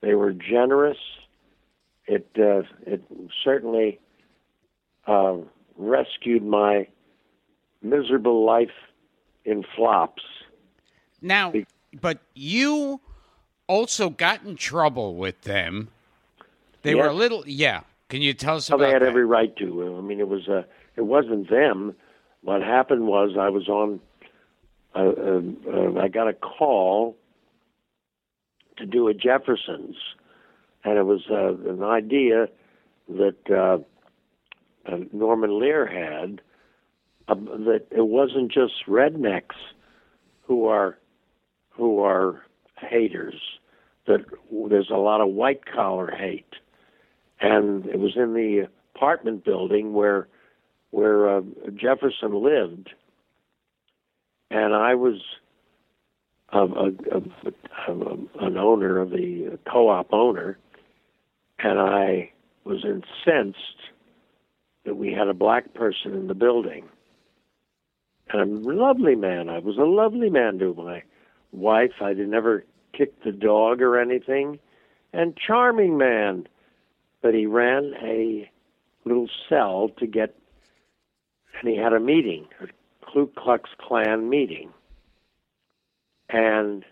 They 0.00 0.14
were 0.14 0.32
generous. 0.32 0.98
It 2.06 2.28
uh, 2.38 2.62
it 2.84 3.02
certainly 3.44 4.00
uh, 5.06 5.36
rescued 5.76 6.44
my 6.44 6.88
miserable 7.82 8.44
life 8.44 8.70
in 9.44 9.64
flops. 9.76 10.22
Now, 11.20 11.52
but 12.00 12.18
you 12.34 13.00
also 13.66 14.10
got 14.10 14.42
in 14.44 14.56
trouble 14.56 15.16
with 15.16 15.42
them. 15.42 15.88
They 16.82 16.94
were 16.94 17.06
a 17.06 17.12
little, 17.14 17.44
yeah. 17.46 17.82
Can 18.08 18.22
you 18.22 18.34
tell 18.34 18.56
us 18.56 18.68
Well, 18.68 18.78
about 18.78 18.86
they 18.86 18.92
had 18.92 19.02
that? 19.02 19.08
every 19.08 19.24
right 19.24 19.54
to. 19.56 19.96
I 19.96 20.00
mean, 20.00 20.20
it 20.20 20.28
was 20.28 20.48
uh, 20.48 20.62
it 20.96 21.02
wasn't 21.02 21.48
them. 21.48 21.94
What 22.42 22.60
happened 22.62 23.06
was 23.06 23.36
I 23.38 23.48
was 23.48 23.68
on. 23.68 24.00
Uh, 24.94 24.98
uh, 24.98 25.40
uh, 25.70 26.00
I 26.02 26.08
got 26.08 26.28
a 26.28 26.34
call 26.34 27.16
to 28.76 28.84
do 28.84 29.08
a 29.08 29.14
Jefferson's, 29.14 29.96
and 30.84 30.98
it 30.98 31.04
was 31.04 31.22
uh, 31.30 31.54
an 31.70 31.82
idea 31.82 32.48
that 33.08 33.36
uh, 33.50 33.78
uh, 34.92 34.98
Norman 35.12 35.58
Lear 35.58 35.86
had. 35.86 36.42
Uh, 37.28 37.34
that 37.36 37.86
it 37.90 38.06
wasn't 38.08 38.52
just 38.52 38.74
rednecks 38.86 39.54
who 40.42 40.66
are 40.66 40.98
who 41.72 42.00
are 42.00 42.42
haters. 42.78 43.40
That 44.06 44.24
there's 44.68 44.90
a 44.90 44.96
lot 44.96 45.20
of 45.20 45.28
white 45.28 45.64
collar 45.64 46.10
hate 46.10 46.54
and 47.42 47.86
it 47.86 47.98
was 47.98 48.12
in 48.16 48.32
the 48.32 48.68
apartment 48.94 49.44
building 49.44 49.92
where 49.92 50.28
where 50.90 51.38
uh, 51.38 51.40
Jefferson 51.74 52.42
lived, 52.42 52.90
and 54.50 54.74
I 54.74 54.94
was 54.94 55.20
a, 56.52 56.58
a, 56.60 57.88
a, 57.88 57.92
an 58.40 58.58
owner 58.58 58.98
of 58.98 59.10
the 59.10 59.58
co-op 59.70 60.12
owner, 60.12 60.58
and 61.58 61.80
I 61.80 62.30
was 62.64 62.84
incensed 62.84 63.56
that 64.84 64.96
we 64.96 65.12
had 65.12 65.28
a 65.28 65.34
black 65.34 65.72
person 65.72 66.14
in 66.14 66.26
the 66.26 66.34
building, 66.34 66.84
and 68.30 68.66
a 68.66 68.72
lovely 68.72 69.16
man. 69.16 69.48
I 69.48 69.58
was 69.58 69.78
a 69.78 69.84
lovely 69.84 70.28
man 70.28 70.58
to 70.58 70.74
my 70.74 71.02
wife. 71.52 72.00
I 72.00 72.14
did 72.14 72.28
never 72.28 72.64
kicked 72.92 73.24
the 73.24 73.32
dog 73.32 73.80
or 73.80 73.98
anything, 73.98 74.58
and 75.12 75.36
charming 75.36 75.96
man 75.96 76.46
but 77.22 77.34
he 77.34 77.46
ran 77.46 77.94
a 78.02 78.50
little 79.04 79.28
cell 79.48 79.90
to 79.98 80.06
get, 80.06 80.36
and 81.60 81.70
he 81.70 81.76
had 81.76 81.92
a 81.92 82.00
meeting, 82.00 82.46
a 82.60 82.66
Ku 83.06 83.30
Klux 83.36 83.70
Klan 83.78 84.28
meeting. 84.28 84.70
And 86.28 86.84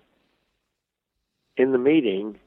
in 1.56 1.72
the 1.72 1.78
meeting, 1.78 2.38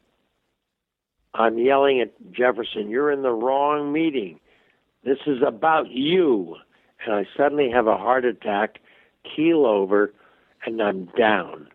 I'm 1.33 1.57
yelling 1.57 1.99
at 1.99 2.13
Jefferson, 2.31 2.89
You're 2.89 3.11
in 3.11 3.21
the 3.21 3.31
wrong 3.31 3.91
meeting. 3.91 4.39
This 5.03 5.19
is 5.27 5.39
about 5.45 5.89
you. 5.89 6.55
And 7.05 7.13
I 7.13 7.25
suddenly 7.35 7.69
have 7.69 7.87
a 7.87 7.97
heart 7.97 8.23
attack, 8.23 8.79
keel 9.35 9.65
over, 9.65 10.13
and 10.65 10.81
I'm 10.81 11.09
down. 11.17 11.67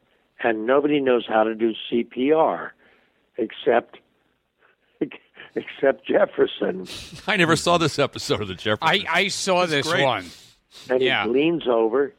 And 0.43 0.67
nobody 0.67 1.01
knows 1.01 1.27
how 1.27 1.43
to 1.45 1.55
do 1.55 1.73
CPR 1.91 2.71
except 3.37 3.99
except 5.55 6.07
Jefferson. 6.07 6.87
I 7.27 7.37
never 7.37 7.57
saw 7.57 7.79
this 7.79 7.99
episode 7.99 8.41
of 8.43 8.49
the 8.49 8.55
Jeffersons. 8.55 9.05
I, 9.09 9.21
I 9.21 9.29
saw 9.29 9.67
this 9.67 9.89
great. 9.91 10.05
one. 10.05 10.27
And 10.91 11.01
Yeah. 11.03 11.25
he 11.25 11.31
leans 11.31 11.67
over 11.67 12.13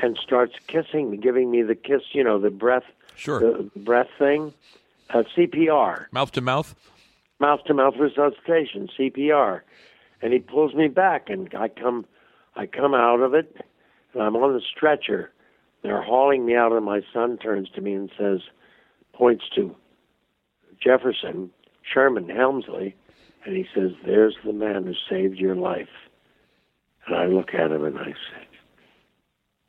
and 0.00 0.18
starts 0.22 0.54
kissing 0.66 1.10
me, 1.10 1.16
giving 1.16 1.50
me 1.50 1.62
the 1.62 1.74
kiss, 1.74 2.02
you 2.12 2.24
know, 2.24 2.38
the 2.38 2.50
breath, 2.50 2.84
Sure. 3.14 3.40
the 3.40 3.70
breath 3.76 4.08
thing, 4.18 4.52
uh, 5.10 5.22
CPR, 5.36 6.06
mouth 6.12 6.32
to 6.32 6.40
mouth. 6.40 6.74
mouth 7.38 7.60
to 7.66 7.74
mouth 7.74 7.94
resuscitation, 7.98 8.88
CPR. 8.98 9.60
And 10.22 10.32
he 10.32 10.38
pulls 10.38 10.74
me 10.74 10.88
back, 10.88 11.28
and 11.30 11.52
I 11.54 11.68
come, 11.68 12.06
I 12.56 12.66
come 12.66 12.94
out 12.94 13.20
of 13.20 13.34
it, 13.34 13.56
and 14.14 14.22
I'm 14.22 14.34
on 14.36 14.54
the 14.54 14.60
stretcher. 14.60 15.30
They're 15.82 16.02
hauling 16.02 16.46
me 16.46 16.56
out, 16.56 16.72
and 16.72 16.84
my 16.84 17.02
son 17.12 17.38
turns 17.38 17.68
to 17.70 17.80
me 17.80 17.92
and 17.92 18.10
says, 18.18 18.40
points 19.16 19.44
to 19.54 19.74
Jefferson, 20.82 21.50
Sherman 21.82 22.26
Hemsley, 22.26 22.94
and 23.44 23.56
he 23.56 23.66
says, 23.74 23.92
"There's 24.04 24.36
the 24.44 24.52
man 24.52 24.84
who 24.84 24.94
saved 25.08 25.38
your 25.38 25.54
life." 25.54 25.88
And 27.06 27.16
I 27.16 27.26
look 27.26 27.54
at 27.54 27.70
him 27.70 27.84
and 27.84 27.98
I 27.98 28.12
said, 28.12 28.46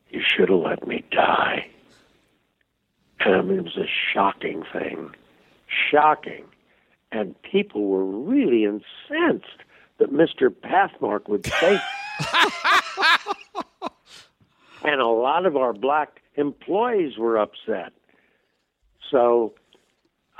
"You 0.09 0.21
should 0.21 0.49
have 0.49 0.59
let 0.59 0.87
me 0.87 1.03
die." 1.11 1.67
And 3.19 3.35
I 3.35 3.41
mean, 3.41 3.59
it 3.59 3.63
was 3.63 3.77
a 3.77 3.87
shocking 4.13 4.63
thing, 4.73 5.15
shocking, 5.67 6.45
and 7.11 7.39
people 7.41 7.85
were 7.87 8.05
really 8.05 8.63
incensed 8.63 9.63
that 9.97 10.11
Mr. 10.11 10.49
Pathmark 10.49 11.27
would 11.27 11.45
say. 11.45 11.79
and 14.83 15.01
a 15.01 15.07
lot 15.07 15.45
of 15.45 15.55
our 15.55 15.73
black 15.73 16.21
employees 16.35 17.17
were 17.17 17.37
upset. 17.37 17.93
So 19.11 19.53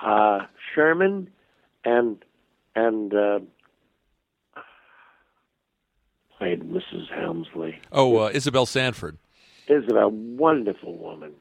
uh, 0.01 0.39
Sherman 0.73 1.29
and 1.83 2.23
and 2.75 3.13
uh, 3.13 3.39
played 6.37 6.61
Mrs. 6.61 7.11
Helmsley. 7.13 7.79
Oh, 7.91 8.17
uh, 8.17 8.29
Isabel 8.33 8.65
Sanford. 8.65 9.17
Isabel, 9.67 10.11
wonderful 10.11 10.95
woman. 10.95 11.33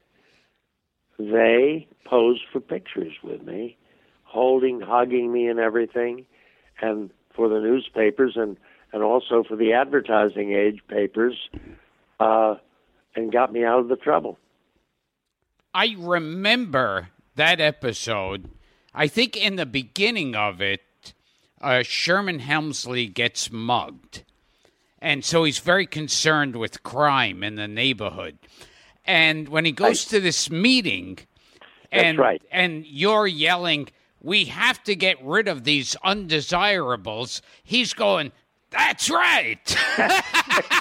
They 1.19 1.87
posed 2.05 2.41
for 2.51 2.59
pictures 2.59 3.13
with 3.23 3.41
me, 3.43 3.77
holding, 4.23 4.81
hugging 4.81 5.31
me, 5.31 5.47
and 5.47 5.59
everything, 5.59 6.25
and 6.81 7.11
for 7.35 7.47
the 7.47 7.59
newspapers 7.59 8.33
and 8.35 8.57
and 8.93 9.03
also 9.03 9.43
for 9.47 9.55
the 9.55 9.73
advertising 9.73 10.53
age 10.53 10.79
papers, 10.87 11.49
uh, 12.19 12.55
and 13.17 13.31
got 13.31 13.51
me 13.51 13.63
out 13.63 13.79
of 13.79 13.87
the 13.87 13.95
trouble. 13.95 14.37
I 15.73 15.95
remember 15.97 17.09
that 17.35 17.59
episode. 17.59 18.49
I 18.93 19.07
think 19.07 19.35
in 19.35 19.57
the 19.57 19.65
beginning 19.65 20.35
of 20.35 20.61
it, 20.61 20.81
uh, 21.59 21.83
Sherman 21.83 22.39
Hemsley 22.39 23.13
gets 23.13 23.51
mugged. 23.51 24.23
And 24.99 25.25
so 25.25 25.43
he's 25.43 25.59
very 25.59 25.85
concerned 25.85 26.55
with 26.55 26.83
crime 26.83 27.43
in 27.43 27.55
the 27.55 27.67
neighborhood. 27.67 28.37
And 29.05 29.49
when 29.49 29.65
he 29.65 29.71
goes 29.71 30.05
to 30.05 30.19
this 30.19 30.49
meeting, 30.49 31.19
and, 31.91 32.17
right. 32.17 32.41
and 32.51 32.85
you're 32.85 33.27
yelling, 33.27 33.89
we 34.21 34.45
have 34.45 34.83
to 34.83 34.95
get 34.95 35.23
rid 35.23 35.47
of 35.47 35.63
these 35.63 35.95
undesirables, 36.03 37.41
he's 37.63 37.93
going, 37.93 38.31
that's 38.71 39.09
right. 39.09 39.77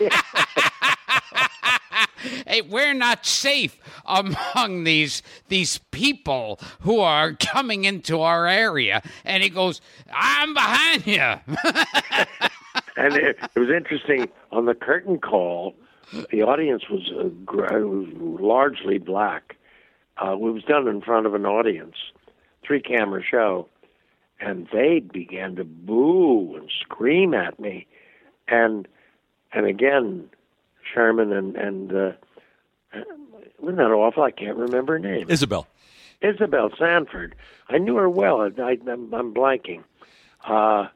hey, 2.47 2.63
we're 2.63 2.95
not 2.95 3.27
safe 3.27 3.79
among 4.05 4.85
these 4.85 5.23
these 5.49 5.79
people 5.91 6.61
who 6.81 7.01
are 7.01 7.33
coming 7.35 7.85
into 7.85 8.21
our 8.21 8.47
area. 8.47 9.03
And 9.25 9.43
he 9.43 9.49
goes, 9.49 9.81
I'm 10.13 10.55
behind 10.55 11.07
you. 11.07 11.17
and 12.97 13.15
it, 13.15 13.39
it 13.55 13.59
was 13.59 13.71
interesting 13.71 14.29
on 14.53 14.67
the 14.67 14.75
curtain 14.75 15.19
call. 15.19 15.75
The 16.31 16.43
audience 16.43 16.85
was, 16.89 17.11
uh, 17.19 17.29
was 17.45 18.09
largely 18.17 18.99
black. 18.99 19.57
Uh, 20.23 20.33
it 20.33 20.39
was 20.39 20.63
done 20.63 20.89
in 20.89 21.03
front 21.03 21.27
of 21.27 21.35
an 21.35 21.45
audience, 21.45 21.97
three 22.65 22.81
camera 22.81 23.23
show, 23.23 23.69
and 24.41 24.69
they 24.73 25.01
began 25.01 25.57
to 25.57 25.65
boo 25.65 26.57
and 26.57 26.71
scream 26.81 27.35
at 27.35 27.59
me, 27.59 27.87
and 28.49 28.87
and 29.53 29.67
again, 29.67 30.29
Sherman 30.93 31.33
and 31.33 31.57
and 31.57 31.93
uh, 31.95 32.13
wasn't 33.59 33.79
that 33.79 33.91
awful? 33.91 34.23
I 34.23 34.31
can't 34.31 34.57
remember 34.57 34.95
her 34.95 34.99
name. 34.99 35.27
Isabel. 35.31 35.67
Isabel 36.23 36.71
Sanford. 36.79 37.35
I 37.69 37.79
knew 37.79 37.97
her 37.97 38.09
well. 38.09 38.41
I, 38.41 38.51
I, 38.63 38.79
I'm, 38.89 39.13
I'm 39.13 39.35
blanking. 39.35 39.83
Uh, 40.45 40.89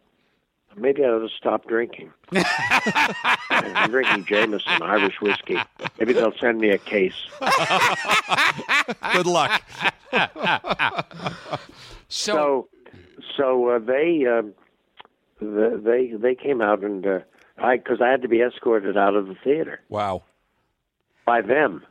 maybe 0.77 1.05
I 1.05 1.09
ought 1.09 1.19
to 1.21 1.35
stop 1.37 1.67
drinking. 1.67 2.11
I'm 3.51 3.91
drinking 3.91 4.25
Jameson, 4.27 4.83
Irish 4.83 5.21
whiskey. 5.21 5.59
Maybe 5.99 6.13
they'll 6.15 6.37
send 6.39 6.59
me 6.59 6.71
a 6.71 6.79
case. 6.79 7.15
Good 9.13 9.27
luck. 9.27 9.63
So, 12.09 12.33
So, 12.33 12.69
so 13.37 13.69
uh, 13.69 13.79
they, 13.79 14.27
um, 14.27 14.55
the, 15.41 15.81
they 15.83 16.13
they 16.17 16.35
came 16.35 16.61
out 16.61 16.83
and 16.83 17.07
uh, 17.07 17.21
I 17.63 17.77
because 17.77 18.01
I 18.01 18.09
had 18.09 18.23
to 18.23 18.29
be 18.29 18.41
escorted 18.41 18.97
out 18.97 19.15
of 19.17 19.27
the 19.29 19.35
theater 19.45 19.81
Wow. 19.89 20.23
by 21.27 21.41
them. 21.43 21.85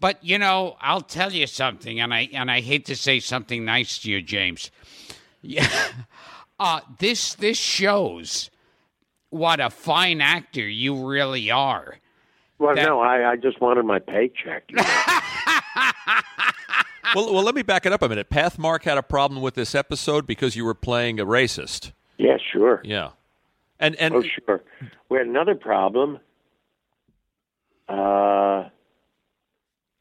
but 0.00 0.22
you 0.24 0.38
know, 0.38 0.76
I'll 0.80 1.00
tell 1.02 1.32
you 1.32 1.46
something, 1.46 2.00
and 2.00 2.12
I 2.14 2.28
and 2.32 2.50
I 2.50 2.60
hate 2.60 2.86
to 2.86 2.96
say 2.96 3.20
something 3.20 3.64
nice 3.64 3.98
to 4.00 4.10
you, 4.10 4.22
James. 4.22 4.70
Yeah, 5.42 5.68
uh, 6.60 6.80
this 6.98 7.34
this 7.34 7.58
shows 7.58 8.50
what 9.30 9.60
a 9.60 9.70
fine 9.70 10.20
actor 10.20 10.66
you 10.68 11.06
really 11.06 11.50
are. 11.50 11.96
Well, 12.58 12.74
That- 12.74 12.84
no, 12.86 13.00
I, 13.00 13.30
I 13.32 13.36
just 13.36 13.60
wanted 13.60 13.84
my 13.86 13.98
paycheck. 14.00 14.64
you 14.68 14.76
know. 14.76 14.84
Well, 17.14 17.34
well, 17.34 17.42
let 17.42 17.56
me 17.56 17.62
back 17.62 17.86
it 17.86 17.92
up 17.92 18.02
a 18.02 18.08
minute. 18.08 18.30
Pathmark 18.30 18.84
had 18.84 18.96
a 18.96 19.02
problem 19.02 19.42
with 19.42 19.54
this 19.54 19.74
episode 19.74 20.28
because 20.28 20.54
you 20.54 20.64
were 20.64 20.74
playing 20.74 21.18
a 21.18 21.26
racist. 21.26 21.90
yeah, 22.18 22.36
sure. 22.52 22.80
Yeah. 22.84 23.10
And 23.80 23.96
and 23.96 24.14
Oh, 24.14 24.22
sure. 24.22 24.62
We 25.08 25.18
had 25.18 25.26
another 25.26 25.54
problem. 25.54 26.18
Uh, 27.88 28.68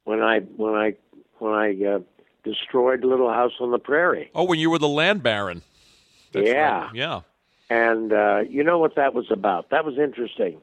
when 0.03 0.21
I 0.21 0.39
when 0.57 0.75
I 0.75 0.95
when 1.39 1.53
I 1.53 1.83
uh, 1.85 1.99
destroyed 2.43 3.03
Little 3.03 3.31
House 3.31 3.53
on 3.59 3.71
the 3.71 3.79
Prairie, 3.79 4.29
oh, 4.35 4.43
when 4.43 4.59
you 4.59 4.69
were 4.69 4.77
the 4.79 4.87
land 4.87 5.23
baron. 5.23 5.61
That's 6.33 6.47
Yeah. 6.47 6.81
right. 6.85 6.93
Yeah. 6.95 7.21
and 7.71 8.13
uh, 8.13 8.41
you 8.47 8.63
know 8.63 8.77
what 8.77 8.95
that 8.95 9.13
was 9.15 9.31
about? 9.31 9.69
That 9.71 9.85
was 9.85 9.97
interesting. 9.97 10.59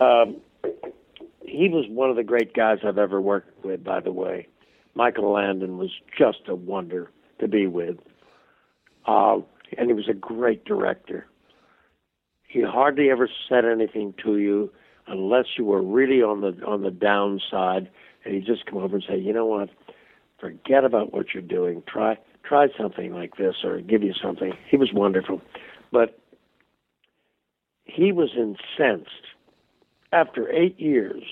Um, 0.00 0.38
he 1.42 1.68
was 1.68 1.86
one 1.88 2.10
of 2.10 2.16
the 2.16 2.24
great 2.24 2.54
guys 2.54 2.78
I've 2.84 2.98
ever 2.98 3.20
worked 3.20 3.64
with. 3.64 3.84
By 3.84 4.00
the 4.00 4.12
way, 4.12 4.48
Michael 4.94 5.32
Landon 5.32 5.78
was 5.78 5.90
just 6.16 6.40
a 6.48 6.54
wonder 6.54 7.10
to 7.40 7.46
be 7.48 7.66
with, 7.68 7.96
uh, 9.06 9.38
and 9.76 9.86
he 9.88 9.92
was 9.92 10.08
a 10.08 10.14
great 10.14 10.64
director. 10.64 11.26
He 12.48 12.62
hardly 12.62 13.10
ever 13.10 13.28
said 13.48 13.64
anything 13.66 14.14
to 14.24 14.38
you 14.38 14.72
unless 15.06 15.46
you 15.56 15.64
were 15.64 15.82
really 15.82 16.22
on 16.22 16.40
the 16.40 16.56
on 16.66 16.82
the 16.82 16.90
downside, 16.90 17.88
and 18.24 18.34
he'd 18.34 18.46
just 18.46 18.66
come 18.66 18.78
over 18.78 18.96
and 18.96 19.04
say, 19.06 19.18
"You 19.18 19.32
know 19.34 19.46
what? 19.46 19.68
Forget 20.38 20.84
about 20.84 21.12
what 21.12 21.34
you're 21.34 21.42
doing. 21.42 21.82
Try 21.86 22.18
try 22.42 22.68
something 22.76 23.14
like 23.14 23.36
this, 23.36 23.62
or 23.64 23.80
give 23.80 24.02
you 24.02 24.14
something." 24.14 24.56
He 24.70 24.78
was 24.78 24.92
wonderful, 24.92 25.42
but 25.92 26.18
he 27.84 28.12
was 28.12 28.30
incensed 28.34 29.26
after 30.12 30.50
eight 30.50 30.80
years 30.80 31.22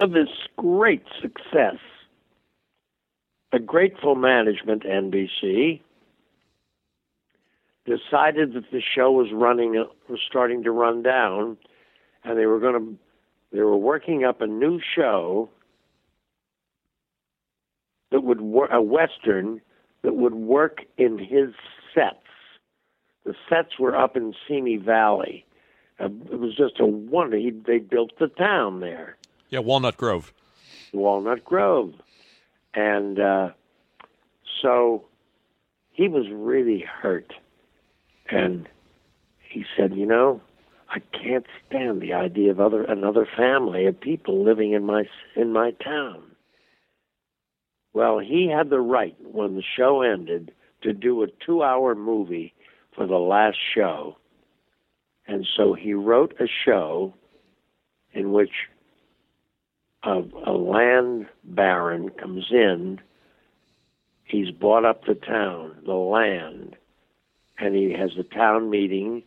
of 0.00 0.12
this 0.12 0.30
great 0.56 1.04
success. 1.20 1.76
A 3.52 3.58
grateful 3.58 4.14
management, 4.14 4.84
NBC, 4.84 5.80
decided 7.88 8.52
that 8.52 8.70
the 8.70 8.82
show 8.82 9.10
was 9.10 9.28
running 9.32 9.72
was 10.08 10.20
starting 10.28 10.62
to 10.64 10.70
run 10.70 11.02
down, 11.02 11.56
and 12.24 12.38
they 12.38 12.46
were 12.46 12.60
going 12.60 12.74
to 12.74 12.98
they 13.50 13.62
were 13.62 13.76
working 13.76 14.24
up 14.24 14.40
a 14.42 14.46
new 14.46 14.78
show 14.94 15.48
that 18.10 18.22
would 18.22 18.42
work 18.42 18.70
a 18.72 18.82
western 18.82 19.60
that 20.02 20.14
would 20.14 20.34
work 20.34 20.82
in 20.98 21.18
his 21.18 21.54
sets. 21.94 22.16
The 23.24 23.34
sets 23.48 23.78
were 23.78 23.96
up 23.96 24.16
in 24.16 24.34
Simi 24.46 24.76
Valley. 24.76 25.44
Uh, 25.98 26.06
it 26.30 26.38
was 26.38 26.56
just 26.56 26.78
a 26.78 26.86
wonder. 26.86 27.36
He, 27.36 27.50
they 27.50 27.78
built 27.78 28.12
the 28.18 28.28
town 28.28 28.80
there. 28.80 29.16
Yeah, 29.48 29.58
Walnut 29.60 29.96
Grove. 29.96 30.32
Walnut 30.92 31.44
Grove. 31.44 31.94
And 32.74 33.18
uh, 33.18 33.50
so 34.62 35.04
he 35.90 36.06
was 36.06 36.26
really 36.30 36.80
hurt. 36.80 37.32
And 38.30 38.68
he 39.40 39.64
said, 39.76 39.94
You 39.94 40.06
know, 40.06 40.40
I 40.90 41.00
can't 41.12 41.46
stand 41.66 42.00
the 42.00 42.12
idea 42.14 42.50
of 42.50 42.60
other 42.60 42.82
another 42.84 43.26
family 43.36 43.86
of 43.86 44.00
people 44.00 44.44
living 44.44 44.72
in 44.72 44.84
my 44.84 45.04
in 45.36 45.52
my 45.52 45.72
town. 45.72 46.22
Well, 47.92 48.18
he 48.18 48.48
had 48.48 48.70
the 48.70 48.80
right 48.80 49.16
when 49.20 49.54
the 49.56 49.62
show 49.76 50.02
ended 50.02 50.52
to 50.82 50.92
do 50.92 51.22
a 51.22 51.26
2-hour 51.26 51.94
movie 51.94 52.54
for 52.94 53.06
the 53.06 53.16
last 53.16 53.58
show. 53.74 54.16
And 55.26 55.46
so 55.56 55.74
he 55.74 55.94
wrote 55.94 56.34
a 56.40 56.46
show 56.64 57.14
in 58.12 58.32
which 58.32 58.52
a, 60.04 60.22
a 60.46 60.52
land 60.52 61.26
baron 61.44 62.10
comes 62.10 62.46
in. 62.50 63.00
He's 64.24 64.50
bought 64.50 64.84
up 64.84 65.04
the 65.04 65.14
town, 65.14 65.76
the 65.84 65.94
land, 65.94 66.76
and 67.58 67.74
he 67.74 67.92
has 67.92 68.16
a 68.18 68.22
town 68.22 68.70
meeting, 68.70 69.22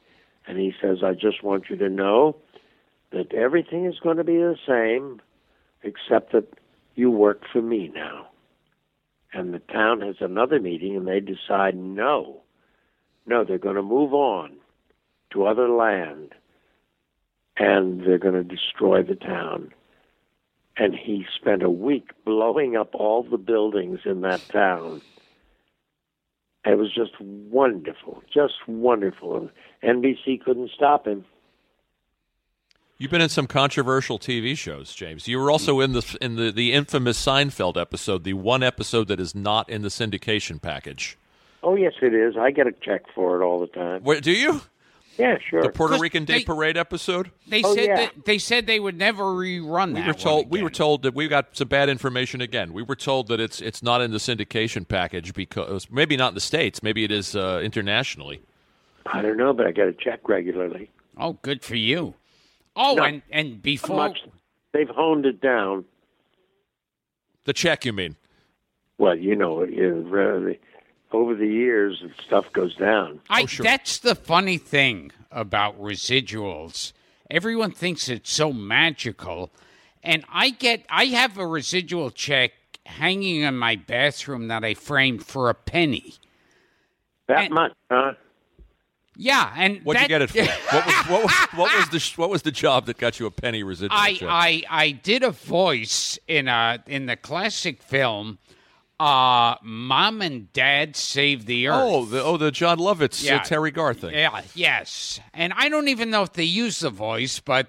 and 0.47 0.57
he 0.57 0.73
says, 0.81 1.03
"I 1.03 1.13
just 1.13 1.43
want 1.43 1.69
you 1.69 1.75
to 1.77 1.89
know 1.89 2.35
that 3.11 3.33
everything 3.33 3.85
is 3.85 3.99
going 3.99 4.17
to 4.17 4.23
be 4.23 4.37
the 4.37 4.57
same, 4.65 5.21
except 5.83 6.31
that 6.31 6.47
you 6.95 7.11
work 7.11 7.43
for 7.51 7.61
me 7.61 7.89
now." 7.93 8.27
And 9.33 9.53
the 9.53 9.59
town 9.59 10.01
has 10.01 10.15
another 10.19 10.59
meeting, 10.59 10.95
and 10.95 11.07
they 11.07 11.21
decide, 11.21 11.75
no, 11.75 12.41
no, 13.25 13.43
they're 13.45 13.57
going 13.57 13.77
to 13.77 13.81
move 13.81 14.13
on 14.13 14.57
to 15.29 15.45
other 15.45 15.69
land, 15.69 16.35
and 17.55 18.01
they're 18.01 18.17
going 18.17 18.33
to 18.33 18.43
destroy 18.43 19.03
the 19.03 19.15
town 19.15 19.73
and 20.77 20.95
he 20.95 21.25
spent 21.35 21.63
a 21.63 21.69
week 21.69 22.09
blowing 22.25 22.75
up 22.75 22.95
all 22.95 23.23
the 23.23 23.37
buildings 23.37 23.99
in 24.05 24.21
that 24.21 24.41
town. 24.49 25.01
It 26.65 26.77
was 26.77 26.93
just 26.93 27.19
wonderful, 27.19 28.21
just 28.31 28.53
wonderful. 28.67 29.49
And 29.83 30.03
NBC 30.03 30.43
couldn't 30.43 30.71
stop 30.75 31.07
him. 31.07 31.25
You've 32.97 33.09
been 33.09 33.21
in 33.21 33.29
some 33.29 33.47
controversial 33.47 34.19
TV 34.19 34.55
shows, 34.55 34.93
James. 34.93 35.27
You 35.27 35.39
were 35.39 35.49
also 35.49 35.79
in 35.79 35.93
the 35.93 36.17
in 36.21 36.35
the, 36.35 36.51
the 36.51 36.71
infamous 36.71 37.23
Seinfeld 37.23 37.75
episode, 37.75 38.23
the 38.23 38.33
one 38.33 38.61
episode 38.61 39.07
that 39.07 39.19
is 39.19 39.33
not 39.33 39.67
in 39.71 39.81
the 39.81 39.87
syndication 39.87 40.61
package. 40.61 41.17
Oh 41.63 41.75
yes, 41.75 41.93
it 41.99 42.13
is. 42.13 42.37
I 42.37 42.51
get 42.51 42.67
a 42.67 42.71
check 42.71 43.01
for 43.15 43.41
it 43.41 43.43
all 43.43 43.59
the 43.59 43.67
time. 43.67 44.03
Where, 44.03 44.21
do 44.21 44.31
you? 44.31 44.61
Yeah, 45.17 45.37
sure. 45.39 45.61
The 45.61 45.69
Puerto 45.69 45.97
Rican 45.97 46.25
Day 46.25 46.39
they- 46.39 46.43
Parade 46.45 46.77
episode. 46.77 47.31
They 47.47 47.61
Oh, 47.63 47.75
said 47.75 47.85
yeah. 47.85 47.95
that, 47.97 48.25
they 48.25 48.37
said 48.37 48.65
they 48.65 48.79
would 48.79 48.97
never 48.97 49.23
rerun 49.25 49.93
that. 49.93 49.99
We 49.99 50.01
were 50.01 50.07
one 50.07 50.15
told 50.15 50.49
we 50.51 50.63
were 50.63 50.69
told 50.69 51.03
that 51.03 51.13
we 51.13 51.27
got 51.27 51.55
some 51.55 51.67
bad 51.67 51.89
information 51.89 52.39
again. 52.41 52.71
We 52.73 52.81
were 52.81 52.95
told 52.95 53.27
that 53.27 53.39
it's 53.39 53.61
it's 53.61 53.83
not 53.83 54.01
in 54.01 54.11
the 54.11 54.17
syndication 54.17 54.87
package 54.87 55.33
because 55.33 55.89
maybe 55.91 56.15
not 56.17 56.29
in 56.29 56.35
the 56.35 56.39
states, 56.41 56.81
maybe 56.81 57.03
it 57.03 57.11
is 57.11 57.35
uh, 57.35 57.59
internationally. 57.63 58.41
I 59.05 59.21
don't 59.21 59.37
know, 59.37 59.51
but 59.53 59.67
I 59.67 59.71
get 59.71 59.87
a 59.87 59.93
check 59.93 60.29
regularly. 60.29 60.89
Oh, 61.17 61.33
good 61.41 61.61
for 61.63 61.75
you. 61.75 62.13
Oh, 62.75 62.95
No. 62.95 63.03
and 63.03 63.21
and 63.31 63.61
before 63.61 63.97
Much 63.97 64.19
they've 64.71 64.89
honed 64.89 65.25
it 65.25 65.41
down. 65.41 65.83
The 67.43 67.53
check, 67.53 67.85
you 67.85 67.91
mean? 67.93 68.15
Well, 68.97 69.17
you 69.17 69.35
know, 69.35 69.61
it, 69.61 69.71
really, 69.71 70.59
over 71.13 71.35
the 71.35 71.47
years, 71.47 71.99
and 72.01 72.11
stuff 72.25 72.51
goes 72.53 72.75
down. 72.75 73.19
I 73.29 73.43
Oh, 73.43 73.45
sure. 73.45 73.63
that's 73.63 73.97
the 73.99 74.15
funny 74.15 74.57
thing 74.57 75.11
about 75.31 75.79
residuals. 75.81 76.93
Everyone 77.29 77.71
thinks 77.71 78.09
it's 78.09 78.31
so 78.31 78.51
magical, 78.51 79.51
and 80.03 80.25
I 80.31 80.49
get 80.49 80.85
I 80.89 81.05
have 81.05 81.37
a 81.37 81.45
residual 81.47 82.11
check 82.11 82.51
hanging 82.85 83.41
in 83.41 83.57
my 83.57 83.75
bathroom 83.75 84.47
that 84.49 84.63
I 84.65 84.73
framed 84.73 85.25
for 85.25 85.49
a 85.49 85.53
penny. 85.53 86.15
That 87.27 87.45
And- 87.45 87.53
much, 87.53 87.73
huh? 87.89 88.13
Yeah, 89.17 89.53
and 89.55 89.81
What'd 89.83 90.01
you 90.01 90.07
get 90.07 90.21
it 90.23 90.29
for? 90.31 90.39
what, 90.75 90.85
was, 90.85 90.95
what, 91.07 91.23
was, 91.23 91.33
what 91.53 91.75
was 91.77 91.89
the 91.89 91.99
sh- 91.99 92.17
what 92.17 92.29
was 92.29 92.41
the 92.41 92.51
job 92.51 92.85
that 92.87 92.97
got 92.97 93.19
you 93.19 93.25
a 93.27 93.31
penny 93.31 93.61
residual 93.61 93.97
I, 93.99 94.13
check? 94.15 94.27
I 94.29 94.63
I 94.69 94.91
did 94.91 95.21
a 95.21 95.31
voice 95.31 96.17
in 96.27 96.47
a 96.47 96.81
in 96.87 97.05
the 97.05 97.15
classic 97.17 97.83
film 97.83 98.39
uh 99.01 99.55
Mom 99.63 100.21
and 100.21 100.51
Dad 100.53 100.95
Save 100.95 101.45
the 101.45 101.67
Earth. 101.69 101.75
oh, 101.77 102.05
the 102.05 102.23
oh 102.23 102.37
the 102.37 102.51
Jon 102.51 102.77
Lovitz 102.77 103.23
Yeah. 103.23 103.37
uh, 103.37 103.39
Teri 103.39 103.73
Garr 103.73 103.93
thing. 103.93 104.13
Yeah, 104.13 104.41
yes. 104.53 105.19
And 105.33 105.53
I 105.55 105.69
don't 105.69 105.87
even 105.87 106.09
know 106.11 106.21
if 106.23 106.33
they 106.33 106.43
use 106.43 106.79
the 106.79 106.89
voice, 106.91 107.39
but 107.39 107.67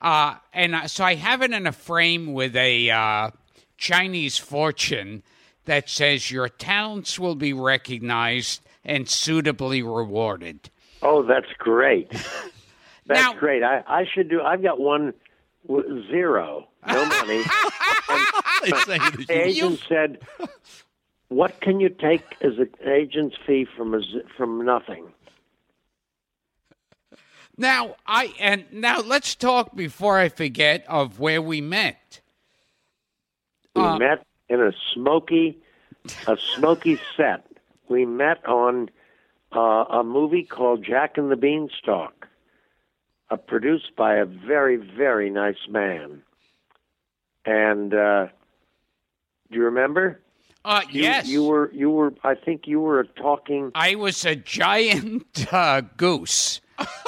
uh 0.00 0.34
and 0.52 0.74
uh, 0.74 0.86
so 0.88 1.04
I 1.04 1.14
have 1.14 1.40
it 1.42 1.52
in 1.52 1.66
a 1.66 1.72
frame 1.72 2.34
with 2.34 2.54
a 2.56 2.90
uh 2.90 3.30
Chinese 3.78 4.36
fortune 4.38 5.22
that 5.64 5.88
says 5.88 6.30
your 6.30 6.48
talents 6.48 7.18
will 7.18 7.34
be 7.34 7.52
recognized 7.52 8.60
and 8.84 9.08
suitably 9.08 9.82
rewarded. 9.82 10.70
Oh, 11.02 11.22
that's 11.22 11.52
great. 11.58 12.10
That's 13.08 13.20
Now- 13.20 13.34
great. 13.34 13.62
I, 13.62 13.82
I 13.86 14.04
should 14.12 14.28
do. 14.28 14.40
I've 14.42 14.62
got 14.62 14.80
one 14.80 15.14
w- 15.68 16.04
zero, 16.10 16.66
no 16.86 17.04
money. 17.06 17.42
They 18.62 18.70
say 18.70 18.98
that 18.98 19.24
The 19.28 19.46
agent 19.46 19.80
said, 19.88 20.18
"What 21.28 21.60
can 21.60 21.80
you 21.80 21.88
take 21.88 22.22
as 22.40 22.58
an 22.58 22.70
agent's 22.84 23.36
fee 23.46 23.66
from 23.76 23.94
a 23.94 24.00
from 24.36 24.64
nothing?" 24.64 25.12
Now 27.58 27.96
I 28.06 28.34
and 28.38 28.64
now 28.72 29.00
let's 29.00 29.34
talk 29.34 29.74
before 29.74 30.18
I 30.18 30.28
forget 30.28 30.84
of 30.88 31.18
where 31.18 31.40
we 31.40 31.60
met. 31.60 32.20
We 33.74 33.82
Uh, 33.82 33.98
met 33.98 34.26
in 34.48 34.60
a 34.60 34.72
smoky, 34.92 35.58
a 36.26 36.36
smoky 36.56 36.98
set. 37.16 37.46
We 37.88 38.04
met 38.04 38.44
on 38.46 38.90
uh, 39.52 39.84
a 39.88 40.04
movie 40.04 40.44
called 40.44 40.84
Jack 40.84 41.16
and 41.18 41.30
the 41.30 41.36
Beanstalk, 41.36 42.26
uh, 43.30 43.36
produced 43.36 43.94
by 43.96 44.16
a 44.16 44.24
very, 44.24 44.76
very 44.76 45.30
nice 45.30 45.66
man. 45.68 46.22
And 47.46 47.94
uh, 47.94 48.26
do 49.50 49.58
you 49.58 49.64
remember? 49.64 50.20
Uh 50.64 50.82
You, 50.90 51.02
yes. 51.02 51.28
You 51.28 51.44
were. 51.44 51.70
You 51.72 51.90
were. 51.90 52.12
I 52.24 52.34
think 52.34 52.66
you 52.66 52.80
were 52.80 53.04
talking. 53.04 53.70
I 53.74 53.94
was 53.94 54.24
a 54.24 54.34
giant 54.34 55.52
uh, 55.52 55.82
goose. 55.96 56.60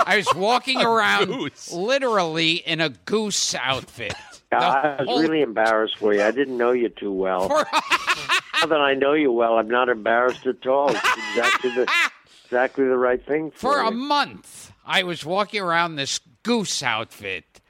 I 0.07 0.17
was 0.17 0.33
walking 0.37 0.81
around 0.85 1.27
goose. 1.27 1.73
literally 1.73 2.53
in 2.53 2.81
a 2.81 2.91
goose 2.91 3.55
outfit. 3.57 4.15
The 4.51 4.57
I 4.57 4.97
was 5.01 5.09
whole- 5.09 5.21
really 5.23 5.43
embarrassed 5.43 5.99
for 5.99 6.15
you. 6.15 6.23
I 6.23 6.31
didn't 6.31 6.57
know 6.57 6.71
you 6.73 6.89
too 6.89 7.13
well. 7.13 7.49
now 8.61 8.67
that 8.67 8.81
I 8.81 8.95
know 8.95 9.13
you 9.13 9.33
well, 9.33 9.55
I'm 9.59 9.69
not 9.69 9.89
embarrassed 9.89 10.47
at 10.47 10.65
all. 10.67 10.91
It's 10.91 11.01
exactly 11.31 11.71
the 11.75 11.91
exactly 12.45 12.85
the 12.87 12.97
right 12.97 13.23
thing 13.27 13.51
for, 13.51 13.59
For 13.59 13.81
a 13.81 13.91
you. 13.91 13.97
month, 13.97 14.73
I 14.87 15.03
was 15.03 15.25
walking 15.25 15.61
around 15.61 15.97
this 15.97 16.21
goose 16.45 16.83
outfit, 16.83 17.61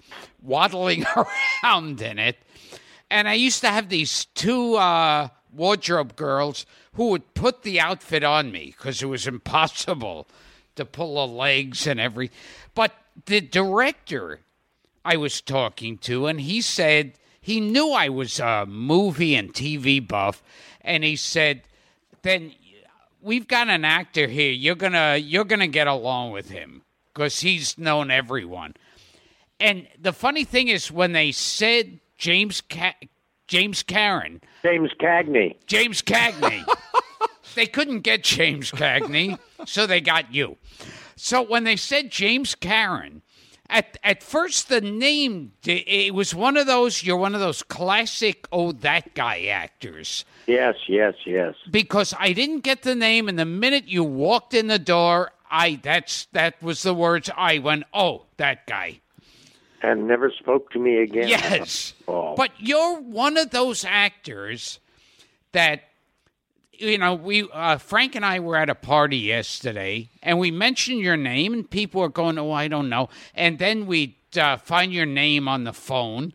waddling 0.43 1.05
around 1.65 2.01
in 2.03 2.19
it. 2.19 2.37
And 3.11 3.29
I 3.29 3.35
used 3.35 3.61
to 3.63 3.69
have 3.69 3.89
these 3.89 4.27
two 4.35 4.77
uh, 4.77 5.29
wardrobe 5.53 6.17
girls 6.17 6.67
who 6.95 7.11
would 7.11 7.35
put 7.35 7.63
the 7.63 7.81
outfit 7.81 8.25
on 8.25 8.51
me 8.53 8.75
because 8.77 9.03
it 9.03 9.07
was 9.07 9.27
impossible 9.27 10.29
to 10.77 10.85
pull 10.85 11.15
the 11.15 11.33
legs 11.33 11.87
and 11.87 11.99
every. 12.01 12.31
But 12.75 12.93
the 13.27 13.41
director 13.41 14.41
I 15.05 15.17
was 15.17 15.41
talking 15.41 15.99
to, 15.99 16.27
and 16.27 16.41
he 16.41 16.61
said 16.61 17.15
he 17.41 17.61
knew 17.61 17.93
I 17.93 18.09
was 18.09 18.41
a 18.41 18.67
movie 18.67 19.35
and 19.35 19.53
TV 19.53 20.07
buff, 20.07 20.43
and 20.83 21.03
he 21.03 21.17
said, 21.17 21.63
"Then 22.23 22.53
we've 23.23 23.49
got 23.49 23.69
an 23.69 23.85
actor 23.85 24.27
here. 24.27 24.53
You're 24.53 24.75
gonna 24.75 25.17
you're 25.17 25.45
gonna 25.45 25.67
get 25.67 25.87
along 25.87 26.33
with 26.33 26.51
him 26.51 26.83
because 27.15 27.41
he's 27.41 27.79
known 27.79 28.11
everyone." 28.11 28.75
And 29.61 29.89
the 29.99 30.13
funny 30.13 30.45
thing 30.45 30.69
is, 30.69 30.93
when 30.93 31.13
they 31.13 31.33
said 31.33 32.01
James 32.19 32.61
Ca- 32.61 32.95
James 33.47 33.83
Karen, 33.83 34.43
James 34.63 34.91
Cagney. 35.01 35.57
James 35.67 36.03
Cagney. 36.03 36.65
they 37.55 37.67
couldn't 37.67 38.01
get 38.01 38.23
James 38.25 38.71
Cagney, 38.71 39.39
so 39.65 39.87
they 39.87 40.01
got 40.01 40.35
you. 40.35 40.57
So 41.17 41.43
when 41.43 41.65
they 41.65 41.77
said 41.77 42.11
James 42.11 42.55
Karen, 42.55 43.23
at 43.71 43.97
at 44.03 44.23
first 44.23 44.69
the 44.69 44.81
name 44.81 45.53
it 45.65 46.15
was 46.15 46.35
one 46.35 46.57
of 46.57 46.67
those 46.67 47.03
you're 47.03 47.17
one 47.17 47.35
of 47.35 47.41
those 47.41 47.63
classic 47.63 48.47
oh 48.51 48.73
that 48.73 49.15
guy 49.15 49.43
actors 49.43 50.25
Yes, 50.47 50.75
yes, 50.89 51.13
yes. 51.27 51.55
because 51.71 52.15
I 52.19 52.33
didn't 52.33 52.61
get 52.61 52.83
the 52.83 52.95
name 52.95 53.29
and 53.29 53.39
the 53.39 53.45
minute 53.45 53.87
you 53.87 54.05
walked 54.05 54.55
in 54.55 54.69
the 54.69 54.79
door 54.79 55.33
I 55.51 55.79
that's 55.83 56.29
that 56.33 56.63
was 56.63 56.83
the 56.83 56.95
words 56.95 57.29
I 57.37 57.59
went 57.59 57.85
oh 57.93 58.25
that 58.39 58.67
guy 58.67 59.01
And 59.83 60.09
never 60.09 60.31
spoke 60.33 60.73
to 60.73 60.79
me 60.79 60.97
again. 60.99 61.29
Yes. 61.29 61.95
But 62.07 62.51
you're 62.59 63.01
one 63.01 63.37
of 63.37 63.51
those 63.51 63.85
actors 63.85 64.81
that 65.53 65.83
you 66.73 66.97
know, 66.99 67.15
we 67.15 67.49
uh, 67.53 67.79
Frank 67.79 68.15
and 68.15 68.25
I 68.25 68.39
were 68.41 68.57
at 68.57 68.71
a 68.71 68.75
party 68.75 69.17
yesterday, 69.19 70.09
and 70.23 70.39
we 70.39 70.51
mentioned 70.53 71.01
your 71.01 71.17
name, 71.17 71.53
and 71.53 71.69
people 71.69 72.01
are 72.03 72.09
going, 72.09 72.39
"Oh, 72.39 72.53
I 72.53 72.69
don't 72.69 72.89
know," 72.89 73.09
and 73.35 73.59
then 73.59 73.87
we 73.87 74.17
uh, 74.37 74.57
find 74.59 74.93
your 74.93 75.07
name 75.07 75.49
on 75.49 75.65
the 75.65 75.73
phone 75.73 76.33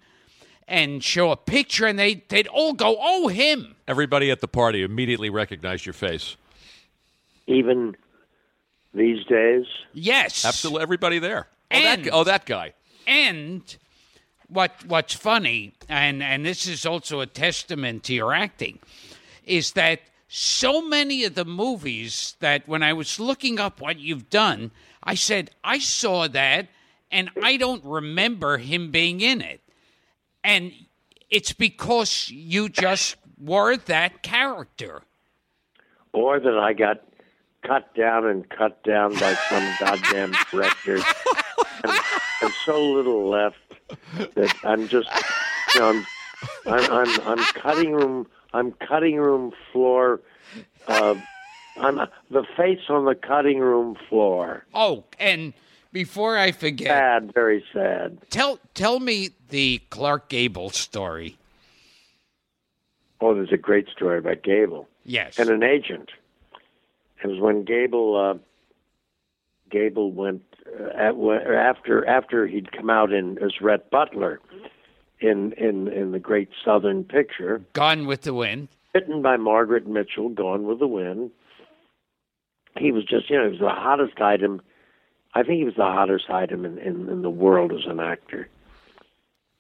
and 0.68 1.02
show 1.04 1.32
a 1.32 1.38
picture, 1.38 1.86
and 1.86 1.98
they 1.98 2.16
they'd 2.28 2.48
all 2.48 2.74
go, 2.74 2.98
"Oh, 3.00 3.30
him." 3.30 3.76
Everybody 3.88 4.32
at 4.32 4.42
the 4.42 4.48
party 4.50 4.84
immediately 4.84 5.30
recognized 5.30 5.86
your 5.86 5.94
face. 5.94 6.36
even 7.48 7.96
these 8.94 9.26
days. 9.26 9.66
Yes, 9.94 10.46
Absolutely, 10.46 10.84
everybody 10.84 11.20
there. 11.20 11.48
Oh, 11.72 11.76
And- 11.76 12.04
gu- 12.04 12.10
oh, 12.12 12.24
that 12.26 12.46
guy. 12.46 12.74
And 13.08 13.76
what 14.48 14.72
what's 14.86 15.14
funny, 15.14 15.74
and 15.90 16.22
and 16.22 16.46
this 16.46 16.68
is 16.68 16.86
also 16.86 17.20
a 17.20 17.26
testament 17.26 18.04
to 18.06 18.14
your 18.14 18.34
acting, 18.34 18.80
is 19.46 19.72
that 19.74 20.02
so 20.28 20.82
many 20.82 21.24
of 21.26 21.36
the 21.36 21.46
movies 21.46 22.36
that 22.40 22.68
when 22.68 22.84
I 22.84 22.94
was 22.94 23.20
looking 23.20 23.60
up 23.60 23.82
what 23.82 24.00
you've 24.00 24.30
done, 24.30 24.72
I 25.04 25.16
said 25.16 25.52
I 25.64 25.80
saw 25.80 26.28
that, 26.28 26.70
and 27.12 27.30
I 27.42 27.58
don't 27.58 27.84
remember 27.84 28.58
him 28.58 28.92
being 28.92 29.22
in 29.22 29.42
it, 29.42 29.62
and 30.44 30.72
it's 31.30 31.54
because 31.54 32.30
you 32.30 32.70
just 32.70 33.16
were 33.40 33.76
that 33.78 34.22
character. 34.22 35.02
Or 36.14 36.40
that 36.40 36.60
I 36.60 36.74
got 36.74 37.02
cut 37.64 37.94
down 37.96 38.26
and 38.26 38.48
cut 38.50 38.84
down 38.84 39.14
by 39.14 39.34
some 39.50 39.76
goddamn 39.80 40.34
director. 40.52 40.98
And, 42.44 42.54
so 42.66 42.82
little 42.82 43.30
left 43.30 43.58
that 44.36 44.56
I'm 44.64 44.88
just, 44.88 45.10
you 45.76 45.82
know, 45.82 45.90
I'm, 45.90 46.06
I'm, 46.66 46.92
I'm, 46.92 47.22
I'm 47.22 47.46
cutting 47.54 47.94
room, 47.94 48.28
I'm 48.54 48.72
cutting 48.74 49.18
room 49.18 49.52
floor, 49.72 50.22
uh, 50.88 51.16
I'm 51.78 52.00
the 52.30 52.44
face 52.56 52.82
on 52.90 53.06
the 53.06 53.16
cutting 53.16 53.60
room 53.60 53.96
floor. 54.10 54.66
Oh, 54.74 55.06
and 55.20 55.54
before 55.92 56.38
I 56.38 56.52
forget, 56.52 56.88
Sad, 56.88 57.34
very 57.34 57.64
sad. 57.74 58.18
tell 58.30 58.60
tell 58.74 59.00
me 59.00 59.30
the 59.50 59.82
Clark 59.90 60.30
Gable 60.30 60.70
story. 60.70 61.38
Oh, 63.22 63.34
there's 63.34 63.54
a 63.54 63.58
great 63.58 63.88
story 63.90 64.18
about 64.18 64.44
Gable. 64.44 64.90
Yes. 65.06 65.38
and 65.38 65.50
an 65.50 65.64
agent. 65.64 66.12
It 67.24 67.28
was 67.28 67.40
when 67.40 67.64
Gable 67.64 68.16
uh, 68.18 68.38
Gable 69.70 70.12
went 70.12 70.44
at, 70.96 71.16
after 71.16 72.06
after 72.06 72.48
he'd 72.48 72.72
come 72.72 72.90
out 72.90 73.12
in 73.12 73.38
as 73.44 73.62
Rhett 73.62 73.90
Butler 73.90 74.40
in 75.20 75.54
in 75.54 75.88
in 75.88 76.12
the 76.12 76.20
Great 76.20 76.50
Southern 76.64 77.04
Picture, 77.04 77.62
Gone 77.74 78.06
with 78.06 78.22
the 78.22 78.34
Wind. 78.34 78.70
written 78.94 79.22
by 79.22 79.38
Margaret 79.38 79.88
Mitchell, 79.88 80.30
Gone 80.30 80.66
with 80.66 80.80
the 80.80 80.88
Wind. 80.88 81.32
He 82.78 82.92
was 82.92 83.06
just 83.06 83.30
you 83.30 83.38
know 83.38 83.46
he 83.46 83.52
was 83.52 83.60
the 83.60 83.70
hottest 83.70 84.20
item. 84.20 84.62
I 85.34 85.44
think 85.44 85.60
he 85.60 85.66
was 85.66 85.76
the 85.76 85.84
hottest 85.84 86.30
item 86.30 86.66
in 86.66 86.78
in, 86.78 87.10
in 87.10 87.22
the 87.22 87.30
world 87.30 87.72
as 87.72 87.86
an 87.86 88.00
actor, 88.00 88.50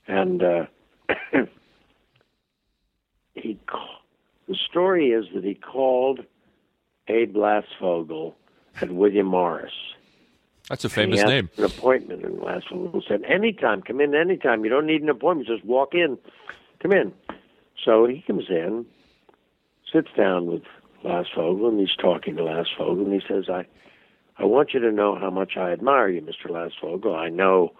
and 0.07 0.43
uh, 0.43 0.65
he 3.35 3.57
the 4.47 4.55
story 4.69 5.11
is 5.11 5.25
that 5.33 5.43
he 5.43 5.55
called 5.55 6.19
Abe 7.07 7.35
Lastfogel 7.35 8.33
and 8.81 8.97
William 8.97 9.27
Morris. 9.27 9.73
That's 10.69 10.85
a 10.85 10.89
famous 10.89 11.21
he 11.21 11.27
name. 11.27 11.49
An 11.57 11.65
appointment, 11.65 12.23
and 12.23 12.39
Lastfogel 12.39 13.05
said, 13.07 13.23
"Anytime, 13.23 13.81
come 13.81 13.99
in 13.99 14.15
anytime. 14.15 14.63
You 14.63 14.69
don't 14.69 14.85
need 14.85 15.01
an 15.01 15.09
appointment. 15.09 15.47
Just 15.47 15.65
walk 15.65 15.93
in. 15.93 16.17
Come 16.79 16.93
in." 16.93 17.13
So 17.83 18.05
he 18.05 18.21
comes 18.21 18.45
in, 18.49 18.85
sits 19.91 20.09
down 20.15 20.45
with 20.45 20.63
Lastfogel, 21.03 21.67
and 21.67 21.79
he's 21.79 21.95
talking 21.95 22.37
to 22.37 22.43
Lastfogel, 22.43 23.03
and 23.03 23.13
he 23.13 23.21
says, 23.27 23.49
"I, 23.49 23.65
I 24.37 24.45
want 24.45 24.73
you 24.73 24.79
to 24.79 24.91
know 24.91 25.15
how 25.15 25.29
much 25.29 25.57
I 25.57 25.71
admire 25.71 26.07
you, 26.07 26.21
Mr. 26.21 26.49
Lastfogel. 26.49 27.13
I 27.15 27.27
know 27.27 27.73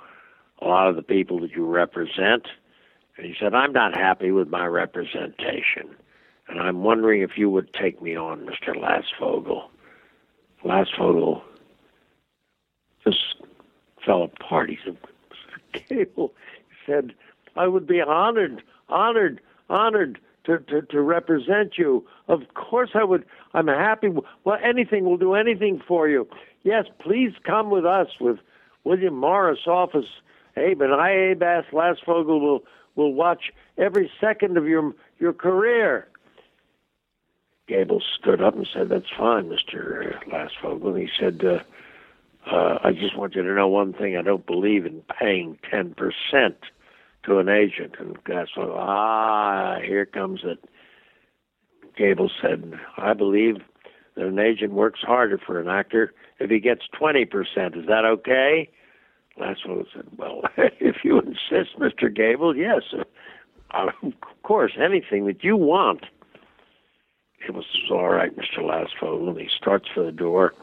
a 0.62 0.68
lot 0.68 0.90
of 0.90 0.98
the 0.98 1.04
people 1.04 1.40
that 1.40 1.52
you 1.52 1.66
represent." 1.66 2.48
And 3.16 3.26
he 3.26 3.34
said, 3.40 3.54
"I'm 3.54 3.72
not 3.72 3.96
happy 3.96 4.32
with 4.32 4.50
my 4.50 4.66
representation, 4.66 5.96
and 6.50 6.60
I'm 6.60 6.84
wondering 6.84 7.22
if 7.22 7.38
you 7.38 7.50
would 7.50 7.72
take 7.72 8.02
me 8.02 8.18
on, 8.18 8.46
Mr. 8.46 8.76
Lastfogel." 8.76 9.70
Lastfogel 10.66 11.44
just 13.04 13.36
fell 14.06 14.24
apart. 14.24 14.70
He 14.70 14.78
said, 14.84 14.98
Mr. 15.74 15.88
Gable, 15.88 16.34
he 16.70 16.92
said, 16.92 17.14
I 17.56 17.68
would 17.68 17.88
be 17.88 18.02
honored, 18.02 18.64
honored, 18.90 19.42
honored 19.70 20.20
to, 20.46 20.60
to, 20.60 20.82
to 20.82 21.02
represent 21.02 21.78
you. 21.78 22.06
Of 22.28 22.42
course 22.54 22.92
I 22.94 23.04
would. 23.04 23.26
I'm 23.54 23.68
happy. 23.68 24.10
Well, 24.44 24.58
anything, 24.64 25.06
we'll 25.06 25.18
do 25.18 25.36
anything 25.36 25.82
for 25.88 26.10
you. 26.10 26.28
Yes, 26.64 26.86
please 27.00 27.34
come 27.44 27.70
with 27.70 27.86
us 27.86 28.08
with 28.20 28.38
William 28.84 29.16
Morris 29.16 29.68
office. 29.68 30.06
Abe 30.58 30.82
and 30.82 30.94
I, 30.94 31.12
Abe 31.32 31.44
Ass 31.44 31.66
Lastfogel, 31.72 32.40
will 32.40 32.64
will 32.96 33.14
watch 33.14 33.52
every 33.78 34.12
second 34.22 34.58
of 34.58 34.68
your 34.68 34.94
your 35.20 35.34
career. 35.34 36.08
Gable 37.68 38.02
stood 38.20 38.42
up 38.42 38.56
and 38.56 38.68
said, 38.72 38.90
"That's 38.90 39.10
fine, 39.18 39.50
Mister 39.50 40.20
Lastfogel." 40.28 40.90
And 40.90 40.98
he 40.98 41.10
said, 41.20 41.44
uh, 41.44 41.64
uh, 42.52 42.80
"I 42.84 42.92
just 42.92 43.18
want 43.18 43.36
you 43.36 43.44
to 43.44 43.54
know 43.54 43.68
one 43.68 43.94
thing: 43.94 44.18
I 44.18 44.22
don't 44.22 44.46
believe 44.46 44.86
in 44.86 45.02
paying 45.20 45.58
ten 45.70 45.94
percent 45.94 46.58
to 47.24 47.40
an 47.40 47.50
agent." 47.50 47.96
And 48.00 48.22
Lastfogel, 48.26 48.76
ah, 48.78 49.80
here 49.80 50.06
comes 50.06 50.42
it. 50.44 50.64
Gable 51.98 52.32
said, 52.42 52.74
"I 52.98 53.14
believe 53.14 53.58
that 54.16 54.26
an 54.26 54.40
agent 54.40 54.74
works 54.74 55.02
harder 55.02 55.38
for 55.38 55.60
an 55.60 55.68
actor 55.68 56.14
if 56.40 56.50
he 56.50 56.60
gets 56.60 56.82
twenty 56.92 57.26
percent. 57.26 57.76
Is 57.76 57.88
that 57.88 58.06
okay?" 58.06 58.70
Laswell 59.40 59.86
said, 59.94 60.08
"Well, 60.18 60.44
if 60.58 60.98
you 61.04 61.20
insist, 61.20 61.80
Mister 61.80 62.10
Gable, 62.10 62.56
yes, 62.56 62.84
uh, 63.72 63.88
of 64.04 64.14
course, 64.44 64.74
anything 64.80 65.26
that 65.26 65.44
you 65.44 65.56
want." 65.56 66.06
It 67.46 67.54
was 67.54 67.66
all 67.92 68.10
right, 68.10 68.36
Mister 68.38 68.62
Lastfogel, 68.62 69.30
and 69.30 69.38
he 69.38 69.50
starts 69.56 69.88
for 69.94 70.04
the 70.04 70.12
door, 70.12 70.54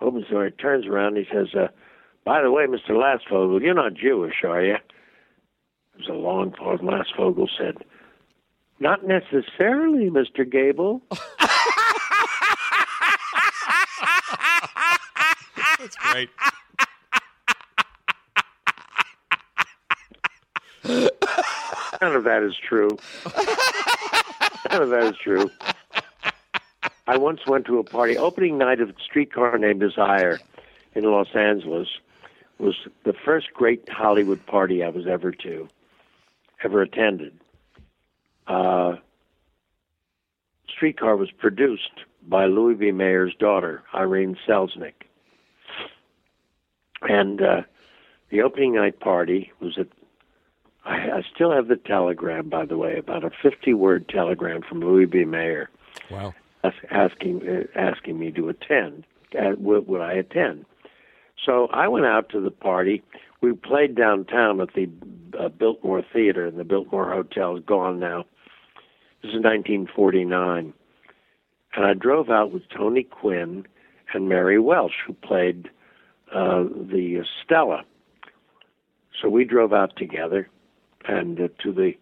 opens 0.00 0.26
the 0.28 0.34
door, 0.34 0.44
he 0.46 0.50
turns 0.52 0.86
around, 0.86 1.16
and 1.16 1.26
he 1.26 1.32
says, 1.32 1.54
uh, 1.54 1.68
"By 2.24 2.42
the 2.42 2.50
way, 2.50 2.66
Mister 2.66 2.94
Lastfogel, 2.94 3.60
you're 3.60 3.74
not 3.74 3.94
Jewish, 3.94 4.44
are 4.44 4.62
you?" 4.62 4.76
There 5.94 5.98
was 5.98 6.08
a 6.08 6.12
long 6.12 6.52
pause. 6.52 6.80
Lastfogel 6.80 7.48
said, 7.58 7.84
"Not 8.80 9.04
necessarily, 9.04 10.10
Mister 10.10 10.44
Gable." 10.44 11.02
That's 15.78 15.96
great. 15.96 16.28
None 22.00 22.14
of 22.14 22.24
that 22.24 22.42
is 22.42 22.56
true. 22.56 22.88
None 24.70 24.82
of 24.82 24.90
that 24.90 25.04
is 25.04 25.16
true. 25.22 25.50
I 27.08 27.16
once 27.16 27.40
went 27.46 27.64
to 27.66 27.78
a 27.78 27.84
party, 27.84 28.18
opening 28.18 28.58
night 28.58 28.82
of 28.82 28.94
Streetcar 29.02 29.56
Named 29.56 29.80
Desire 29.80 30.38
in 30.94 31.04
Los 31.04 31.34
Angeles 31.34 31.88
was 32.58 32.74
the 33.04 33.14
first 33.14 33.54
great 33.54 33.88
Hollywood 33.88 34.44
party 34.44 34.84
I 34.84 34.90
was 34.90 35.06
ever 35.06 35.32
to, 35.32 35.68
ever 36.62 36.82
attended. 36.82 37.40
Uh, 38.46 38.96
Streetcar 40.68 41.16
was 41.16 41.30
produced 41.30 42.04
by 42.28 42.44
Louis 42.44 42.74
B. 42.74 42.92
Mayer's 42.92 43.34
daughter, 43.34 43.82
Irene 43.94 44.36
Selznick. 44.46 45.06
And 47.00 47.40
uh, 47.40 47.62
the 48.28 48.42
opening 48.42 48.74
night 48.74 49.00
party 49.00 49.50
was 49.60 49.78
at 49.78 49.86
I, 50.84 51.10
I 51.10 51.22
still 51.34 51.52
have 51.52 51.68
the 51.68 51.76
telegram, 51.76 52.50
by 52.50 52.66
the 52.66 52.76
way, 52.76 52.98
about 52.98 53.24
a 53.24 53.30
50-word 53.30 54.10
telegram 54.10 54.60
from 54.60 54.80
Louis 54.80 55.06
B. 55.06 55.24
Mayer 55.24 55.70
Wow. 56.10 56.34
As- 56.64 56.72
asking 56.90 57.66
asking 57.74 58.18
me 58.18 58.30
to 58.32 58.48
attend. 58.48 59.04
Would, 59.34 59.86
would 59.86 60.00
I 60.00 60.14
attend? 60.14 60.64
So 61.44 61.68
I 61.72 61.88
went 61.88 62.06
out 62.06 62.30
to 62.30 62.40
the 62.40 62.50
party. 62.50 63.02
We 63.40 63.52
played 63.52 63.94
downtown 63.94 64.60
at 64.60 64.72
the 64.74 64.88
uh, 65.38 65.48
Biltmore 65.48 66.02
Theater, 66.12 66.46
and 66.46 66.58
the 66.58 66.64
Biltmore 66.64 67.10
Hotel 67.10 67.56
is 67.56 67.64
gone 67.64 68.00
now. 68.00 68.24
This 69.22 69.30
is 69.30 69.42
1949, 69.42 70.72
and 71.76 71.84
I 71.84 71.94
drove 71.94 72.30
out 72.30 72.52
with 72.52 72.62
Tony 72.68 73.04
Quinn 73.04 73.66
and 74.12 74.28
Mary 74.28 74.58
Welch, 74.58 74.92
who 75.06 75.12
played 75.12 75.68
uh, 76.32 76.64
the 76.64 77.20
uh, 77.20 77.24
Stella. 77.44 77.84
So 79.20 79.28
we 79.28 79.44
drove 79.44 79.72
out 79.72 79.96
together 79.96 80.48
and 81.06 81.40
uh, 81.40 81.48
to 81.62 81.72
the 81.72 81.92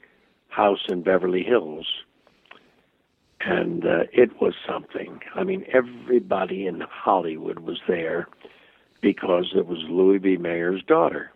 house 0.48 0.84
in 0.88 1.02
Beverly 1.02 1.42
Hills 1.42 1.86
and 3.46 3.84
uh, 3.84 4.02
it 4.12 4.30
was 4.40 4.54
something. 4.68 5.20
I 5.34 5.44
mean, 5.44 5.64
everybody 5.72 6.66
in 6.66 6.80
Hollywood 6.80 7.60
was 7.60 7.78
there 7.86 8.26
because 9.00 9.52
it 9.54 9.66
was 9.66 9.78
Louis 9.88 10.18
B. 10.18 10.36
Mayer's 10.36 10.82
daughter, 10.82 11.30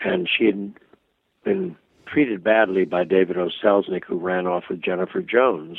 and 0.00 0.28
she 0.28 0.46
had 0.46 0.74
been 1.44 1.76
treated 2.06 2.44
badly 2.44 2.84
by 2.84 3.02
David 3.02 3.36
O. 3.36 3.48
Selznick, 3.62 4.04
who 4.04 4.18
ran 4.18 4.46
off 4.46 4.64
with 4.70 4.80
Jennifer 4.80 5.22
Jones, 5.22 5.78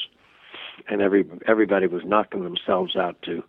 and 0.90 1.02
every 1.02 1.24
everybody 1.48 1.88
was 1.88 2.02
knocking 2.06 2.44
themselves 2.44 2.98
out 2.98 3.22
to 3.24 3.44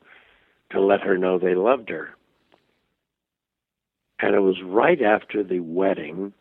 to 0.71 0.81
let 0.81 1.01
her 1.01 1.19
know 1.19 1.39
they 1.39 1.57
loved 1.57 1.89
her. 1.89 2.11
And 4.21 4.35
it 4.35 4.41
was 4.41 4.57
right 4.65 5.03
after 5.03 5.43
the 5.43 5.61
wedding 5.61 6.33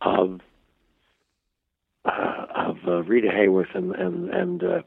of 0.00 0.40
uh, 2.04 2.46
of 2.54 2.73
uh, 2.86 3.02
Rita 3.02 3.28
Hayworth 3.28 3.74
and 3.74 3.94
and 3.94 4.30
and 4.30 4.62
uh, 4.62 4.82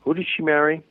who 0.00 0.14
did 0.14 0.26
she 0.34 0.42
marry? 0.42 0.82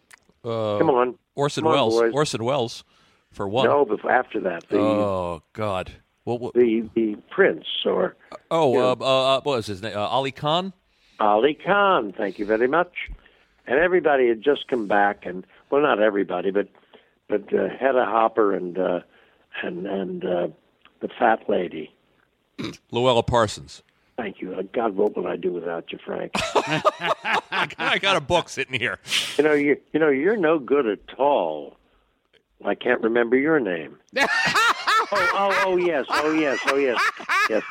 Uh, 0.43 0.77
Come 0.77 0.89
on, 0.89 1.15
Orson 1.35 1.63
Come 1.63 1.73
Welles. 1.73 2.13
Orson 2.13 2.43
Welles, 2.43 2.83
for 3.31 3.47
one. 3.47 3.65
no, 3.65 3.85
before 3.85 4.11
after 4.11 4.39
that, 4.41 4.67
the 4.69 4.77
Oh 4.77 5.41
God. 5.53 5.91
What? 6.23 6.41
what 6.41 6.53
the 6.55 6.89
the 6.95 7.17
prince 7.29 7.65
or 7.85 8.15
oh, 8.49 8.75
uh, 8.75 8.93
uh, 8.93 9.41
what 9.41 9.57
was 9.57 9.67
his 9.67 9.81
name? 9.81 9.95
Uh, 9.95 10.01
Ali 10.01 10.31
Khan. 10.31 10.73
Ali 11.19 11.53
Khan. 11.53 12.13
Thank 12.17 12.39
you 12.39 12.45
very 12.45 12.67
much. 12.67 12.93
And 13.67 13.79
everybody 13.79 14.27
had 14.27 14.41
just 14.41 14.67
come 14.67 14.87
back, 14.87 15.25
and 15.25 15.45
well, 15.69 15.81
not 15.81 15.99
everybody, 15.99 16.51
but 16.51 16.67
but 17.27 17.41
uh, 17.53 17.69
Hedda 17.69 18.05
Hopper 18.05 18.53
and 18.53 18.77
uh, 18.77 18.99
and 19.63 19.85
and 19.85 20.25
uh, 20.25 20.47
the 21.01 21.09
fat 21.19 21.47
lady. 21.47 21.93
Louella 22.91 23.25
Parsons. 23.25 23.83
Thank 24.17 24.41
you. 24.41 24.53
Uh, 24.53 24.63
God, 24.73 24.95
what 24.95 25.15
would 25.17 25.25
I 25.25 25.35
do 25.35 25.51
without 25.51 25.91
you, 25.91 25.99
Frank? 26.05 26.31
I 26.35 27.99
got 28.01 28.15
a 28.15 28.21
book 28.21 28.47
sitting 28.49 28.79
here. 28.79 28.99
you 29.37 29.43
know, 29.43 29.53
you 29.53 29.77
you 29.91 29.99
know, 29.99 30.09
you're 30.09 30.37
no 30.37 30.57
good 30.57 30.87
at 30.87 30.99
all. 31.17 31.77
I 32.63 32.75
can't 32.75 33.01
remember 33.01 33.35
your 33.37 33.59
name. 33.59 33.97
oh, 34.17 34.25
oh, 35.11 35.63
oh, 35.65 35.77
yes, 35.77 36.05
oh, 36.09 36.31
yes, 36.31 36.59
oh, 36.67 36.77
yes, 36.77 37.01
yes. 37.49 37.63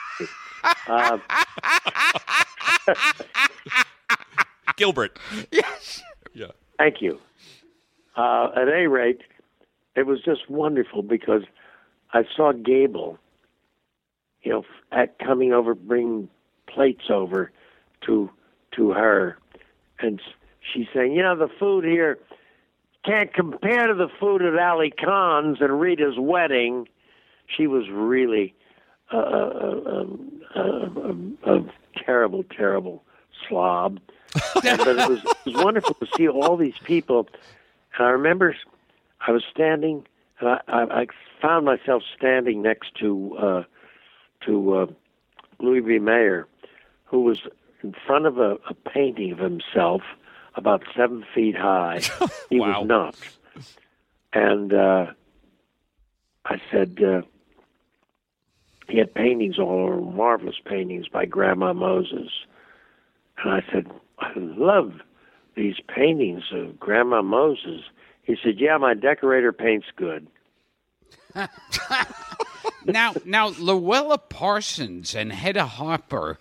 Uh, 0.86 1.18
Gilbert. 4.76 5.18
Yes. 5.50 6.02
Yeah. 6.34 6.48
Thank 6.78 7.00
you. 7.00 7.18
Uh, 8.16 8.50
at 8.56 8.68
any 8.68 8.86
rate, 8.86 9.22
it 9.96 10.06
was 10.06 10.22
just 10.22 10.48
wonderful 10.50 11.02
because 11.02 11.42
I 12.12 12.24
saw 12.36 12.52
Gable, 12.52 13.18
you 14.44 14.52
know, 14.52 14.64
at 14.92 15.18
coming 15.18 15.52
over, 15.52 15.74
bringing 15.74 16.28
plates 16.66 17.10
over 17.10 17.50
to 18.06 18.30
to 18.76 18.90
her, 18.90 19.38
and 19.98 20.20
she's 20.72 20.86
saying, 20.94 21.12
you 21.12 21.22
know, 21.22 21.36
the 21.36 21.48
food 21.58 21.84
here 21.84 22.18
can't 23.04 23.32
compare 23.32 23.86
to 23.86 23.94
the 23.94 24.08
food 24.18 24.42
at 24.42 24.58
Ali 24.58 24.90
Khan's 24.90 25.58
and 25.60 25.80
Rita's 25.80 26.18
wedding. 26.18 26.88
She 27.46 27.66
was 27.66 27.88
really 27.90 28.54
a, 29.12 29.18
a, 29.18 30.06
a, 30.54 30.60
a, 30.60 31.56
a 31.56 31.64
terrible, 32.04 32.44
terrible 32.44 33.04
slob. 33.46 34.00
but 34.54 34.64
it 34.64 35.08
was, 35.08 35.18
it 35.18 35.36
was 35.46 35.64
wonderful 35.64 35.94
to 35.94 36.06
see 36.16 36.28
all 36.28 36.56
these 36.56 36.78
people. 36.82 37.28
And 37.96 38.06
I 38.06 38.10
remember 38.10 38.56
I 39.26 39.30
was 39.30 39.44
standing, 39.50 40.06
and 40.40 40.48
I, 40.48 40.60
I, 40.66 40.82
I 41.02 41.06
found 41.40 41.66
myself 41.66 42.02
standing 42.16 42.62
next 42.62 42.94
to 43.00 43.36
uh, 43.38 43.62
to 44.46 44.74
uh, 44.74 44.86
Louis 45.60 45.80
B. 45.80 45.98
Mayer, 45.98 46.46
who 47.04 47.20
was 47.22 47.40
in 47.82 47.94
front 48.06 48.26
of 48.26 48.38
a, 48.38 48.56
a 48.68 48.74
painting 48.74 49.32
of 49.32 49.38
himself 49.38 50.02
about 50.56 50.82
seven 50.96 51.24
feet 51.34 51.56
high. 51.56 52.00
He 52.50 52.60
Wow. 52.60 52.80
was 52.80 52.86
not. 52.88 53.16
And 54.32 54.72
uh, 54.72 55.06
I 56.44 56.60
said, 56.70 56.98
uh, 57.02 57.22
he 58.88 58.98
had 58.98 59.14
paintings 59.14 59.58
all 59.58 59.84
over, 59.86 60.00
marvelous 60.00 60.56
paintings 60.64 61.08
by 61.08 61.24
Grandma 61.24 61.72
Moses. 61.72 62.30
And 63.42 63.52
I 63.52 63.62
said, 63.72 63.86
I 64.18 64.30
love 64.36 64.92
these 65.56 65.76
paintings 65.88 66.44
of 66.52 66.78
Grandma 66.78 67.22
Moses. 67.22 67.80
He 68.22 68.36
said, 68.42 68.54
Yeah, 68.58 68.76
my 68.78 68.94
decorator 68.94 69.52
paints 69.52 69.86
good. 69.96 70.26
now, 72.86 73.14
now, 73.24 73.50
Louella 73.50 74.18
Parsons 74.28 75.14
and 75.14 75.32
Hedda 75.32 75.66
Hopper 75.66 76.38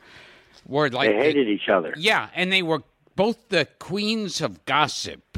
were 0.68 0.90
like 0.90 1.10
They 1.10 1.16
hated 1.18 1.48
each 1.48 1.70
other. 1.70 1.94
Yeah, 1.98 2.30
and 2.36 2.52
they 2.52 2.64
were 2.64 2.84
both 3.16 3.50
the 3.50 3.68
queens 3.80 4.42
of 4.42 4.64
gossip. 4.66 5.38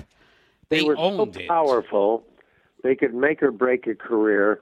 They, 0.69 0.79
They 0.79 0.85
were 0.85 0.95
so 0.95 1.23
it. 1.23 1.47
powerful. 1.47 2.23
They 2.83 2.95
could 2.95 3.13
make 3.13 3.41
or 3.41 3.51
break 3.51 3.87
a 3.87 3.95
career 3.95 4.61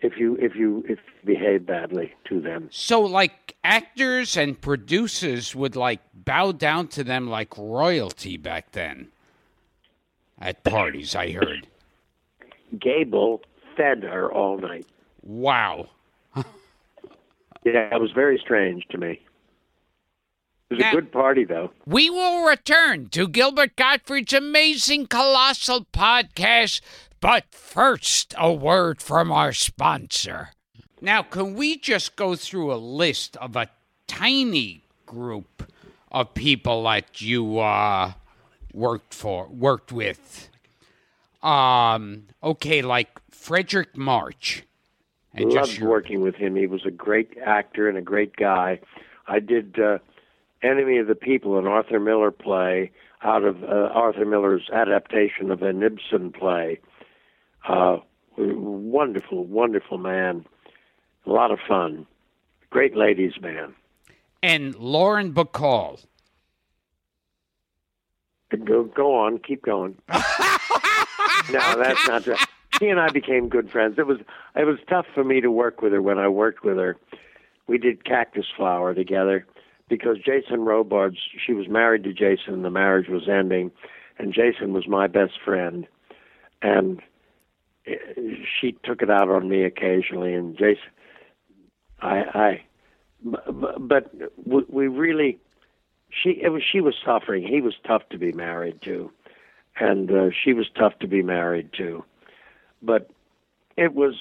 if 0.00 0.16
you 0.18 0.36
if 0.36 0.54
you 0.54 0.84
if 0.88 0.98
you 0.98 1.24
behave 1.24 1.66
badly 1.66 2.14
to 2.28 2.40
them. 2.40 2.68
So, 2.70 3.00
like 3.00 3.56
actors 3.64 4.36
and 4.36 4.60
producers 4.60 5.54
would 5.54 5.74
like 5.76 6.00
bow 6.14 6.52
down 6.52 6.88
to 6.88 7.04
them 7.04 7.28
like 7.28 7.56
royalty 7.56 8.36
back 8.36 8.72
then. 8.72 9.08
At 10.40 10.62
parties, 10.62 11.16
I 11.16 11.32
heard. 11.32 11.66
Gable 12.78 13.42
fed 13.76 14.04
her 14.04 14.30
all 14.30 14.58
night. 14.58 14.86
Wow. 15.22 15.88
Yeah, 17.64 17.94
it 17.94 18.00
was 18.00 18.12
very 18.12 18.38
strange 18.38 18.86
to 18.90 18.98
me. 18.98 19.20
It 20.70 20.74
was 20.74 20.78
Now- 20.80 20.92
a 20.92 20.94
good 20.94 21.12
party, 21.12 21.44
though. 21.44 21.72
We 21.86 22.08
will 22.08 22.44
return 22.46 23.08
to 23.10 23.26
Gilbert 23.28 23.76
Gottfried's 23.76 24.32
amazing 24.32 25.06
colossal 25.08 25.86
podcast, 25.92 26.80
but 27.20 27.44
first, 27.50 28.34
a 28.38 28.52
word 28.52 29.02
from 29.02 29.30
our 29.32 29.52
sponsor. 29.52 30.50
Now, 31.00 31.22
can 31.22 31.54
we 31.54 31.76
just 31.78 32.16
go 32.16 32.36
through 32.36 32.72
a 32.72 32.76
list 32.76 33.36
of 33.38 33.56
a 33.56 33.68
tiny 34.06 34.82
group 35.06 35.70
of 36.10 36.34
people 36.34 36.84
that 36.84 37.20
you 37.20 37.58
uh, 37.58 38.12
worked 38.72 39.14
for, 39.14 39.48
worked 39.48 39.92
with? 39.92 40.48
Um, 41.42 42.28
okay, 42.42 42.82
like 42.82 43.20
Fredric 43.30 43.96
March. 43.96 44.64
And 45.40 45.52
Loved 45.52 45.68
just 45.68 45.78
your- 45.78 45.88
working 45.88 46.20
with 46.20 46.34
him. 46.34 46.56
He 46.56 46.66
was 46.66 46.84
a 46.84 46.90
great 46.90 47.36
actor 47.44 47.88
and 47.88 47.96
a 47.96 48.02
great 48.02 48.36
guy. 48.36 48.80
I 49.26 49.38
did 49.40 49.78
uh, 49.78 49.98
Enemy 50.62 50.98
of 50.98 51.06
the 51.06 51.14
People, 51.14 51.58
an 51.58 51.66
Arthur 51.66 52.00
Miller 52.00 52.30
play 52.30 52.90
out 53.22 53.44
of 53.44 53.62
uh, 53.62 53.66
Arthur 53.92 54.24
Miller's 54.24 54.68
adaptation 54.72 55.50
of 55.50 55.62
an 55.62 55.82
Ibsen 55.82 56.32
play. 56.32 56.80
Uh, 57.68 57.98
wonderful, 58.36 59.44
wonderful 59.44 59.98
man. 59.98 60.44
A 61.26 61.30
lot 61.30 61.50
of 61.50 61.58
fun. 61.66 62.06
Great 62.70 62.96
ladies 62.96 63.32
man. 63.40 63.74
and 64.42 64.74
Lauren 64.76 65.32
Bacall. 65.32 66.04
Go, 68.64 68.84
go 68.84 69.14
on, 69.14 69.38
keep 69.38 69.62
going. 69.62 69.96
no, 70.08 70.18
that's 71.50 72.08
not 72.08 72.24
true. 72.24 72.36
She 72.78 72.88
and 72.88 73.00
I 73.00 73.10
became 73.10 73.48
good 73.48 73.70
friends. 73.70 73.98
It 73.98 74.06
was 74.06 74.18
it 74.54 74.64
was 74.64 74.78
tough 74.88 75.06
for 75.14 75.24
me 75.24 75.40
to 75.40 75.50
work 75.50 75.82
with 75.82 75.92
her 75.92 76.02
when 76.02 76.18
I 76.18 76.28
worked 76.28 76.64
with 76.64 76.76
her. 76.76 76.96
We 77.66 77.78
did 77.78 78.04
Cactus 78.04 78.46
Flower 78.56 78.94
together 78.94 79.46
because 79.88 80.18
Jason 80.18 80.60
Robards. 80.60 81.18
She 81.44 81.52
was 81.52 81.68
married 81.68 82.04
to 82.04 82.12
Jason, 82.12 82.54
and 82.54 82.64
the 82.64 82.70
marriage 82.70 83.08
was 83.08 83.28
ending, 83.28 83.70
and 84.18 84.32
Jason 84.32 84.72
was 84.72 84.86
my 84.86 85.06
best 85.06 85.34
friend, 85.44 85.86
and 86.62 87.00
eh, 87.86 87.96
she 88.60 88.72
took 88.84 89.02
it 89.02 89.10
out 89.10 89.28
on 89.28 89.48
me 89.48 89.64
occasionally. 89.64 90.34
And 90.34 90.56
Jason, 90.56 90.82
I, 92.00 92.18
I, 92.34 92.62
but 93.78 94.12
we 94.46 94.88
really 94.88 95.38
she 96.10 96.30
it 96.42 96.50
was 96.50 96.62
she 96.62 96.80
was 96.80 96.94
suffering. 97.04 97.46
He 97.46 97.60
was 97.60 97.74
tough 97.86 98.08
to 98.10 98.18
be 98.18 98.32
married 98.32 98.80
to, 98.82 99.10
and 99.78 100.10
uh, 100.10 100.30
she 100.30 100.52
was 100.52 100.66
tough 100.76 100.98
to 101.00 101.08
be 101.08 101.22
married 101.22 101.72
to. 101.74 102.04
But 102.82 103.10
it 103.76 103.94
was, 103.94 104.14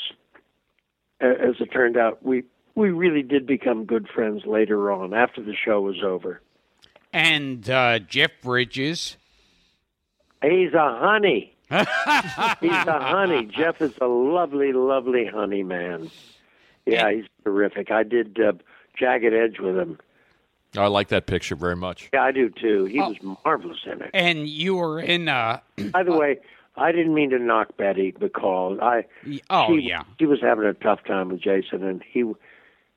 as 1.20 1.56
it 1.60 1.72
turned 1.72 1.98
out, 1.98 2.24
we 2.24 2.44
we 2.76 2.92
really 2.92 3.24
did 3.24 3.48
become 3.48 3.86
good 3.86 4.08
friends 4.08 4.46
later 4.46 4.92
on 4.92 5.14
after 5.14 5.42
the 5.42 5.56
show 5.56 5.82
was 5.82 6.04
over. 6.04 6.42
And 7.12 7.68
uh, 7.70 8.00
Jeff 8.00 8.32
Bridges. 8.42 9.18
He's 10.44 10.74
a 10.74 10.98
honey. 11.00 11.56
He's 11.70 11.80
a 12.72 13.00
honey. 13.00 13.46
Jeff 13.46 13.82
is 13.82 13.94
a 14.00 14.06
lovely, 14.06 14.72
lovely 14.74 15.26
honey 15.26 15.64
man. 15.64 16.12
Yeah, 16.86 17.12
he's 17.12 17.26
terrific. 17.44 17.92
I 17.92 18.04
did 18.04 18.40
uh, 18.40 18.54
Jagged 18.98 19.34
Edge 19.34 19.60
with 19.60 19.78
him. 19.78 20.00
I 20.78 20.88
like 20.88 21.10
that 21.10 21.26
picture 21.26 21.56
very 21.56 21.76
much. 21.76 22.10
Yeah, 22.14 22.24
I 22.24 22.32
do 22.32 22.50
too. 22.50 22.86
He 22.86 23.00
was 23.00 23.18
marvelous 23.44 23.80
in 23.86 24.02
it. 24.02 24.12
And 24.14 24.48
you 24.48 24.76
were 24.76 25.00
in 25.00 25.28
uh 25.28 25.60
By 25.92 26.04
the 26.04 26.14
way, 26.14 26.40
I 26.78 26.92
didn't 26.92 27.14
mean 27.14 27.32
to 27.32 27.40
knock 27.40 27.76
Betty 27.78 28.12
because 28.18 28.80
I. 28.82 29.06
oh 29.50 29.76
she, 29.76 29.88
yeah. 29.88 30.04
She 30.20 30.26
was 30.26 30.40
having 30.42 30.66
a 30.66 30.74
tough 30.74 31.04
time 31.06 31.30
with 31.30 31.42
Jason, 31.42 31.84
and 31.84 32.04
he 32.08 32.24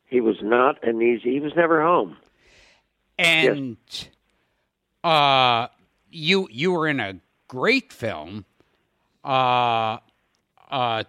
he 0.06 0.20
was 0.20 0.36
not 0.42 0.82
an 0.86 1.00
easy. 1.00 1.32
He 1.32 1.40
was 1.40 1.54
never 1.56 1.82
home. 1.82 2.16
And 3.18 3.76
uh 5.04 5.68
you 6.10 6.48
you 6.50 6.72
were 6.72 6.88
in 6.88 7.00
a 7.00 7.16
great 7.48 7.92
film. 7.92 8.44
Uh 9.24 9.98
uh 10.70 11.04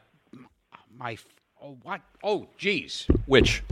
my 0.98 1.18
oh 1.62 1.78
what 1.84 2.02
oh 2.24 2.48
geez. 2.58 3.08
Which? 3.26 3.64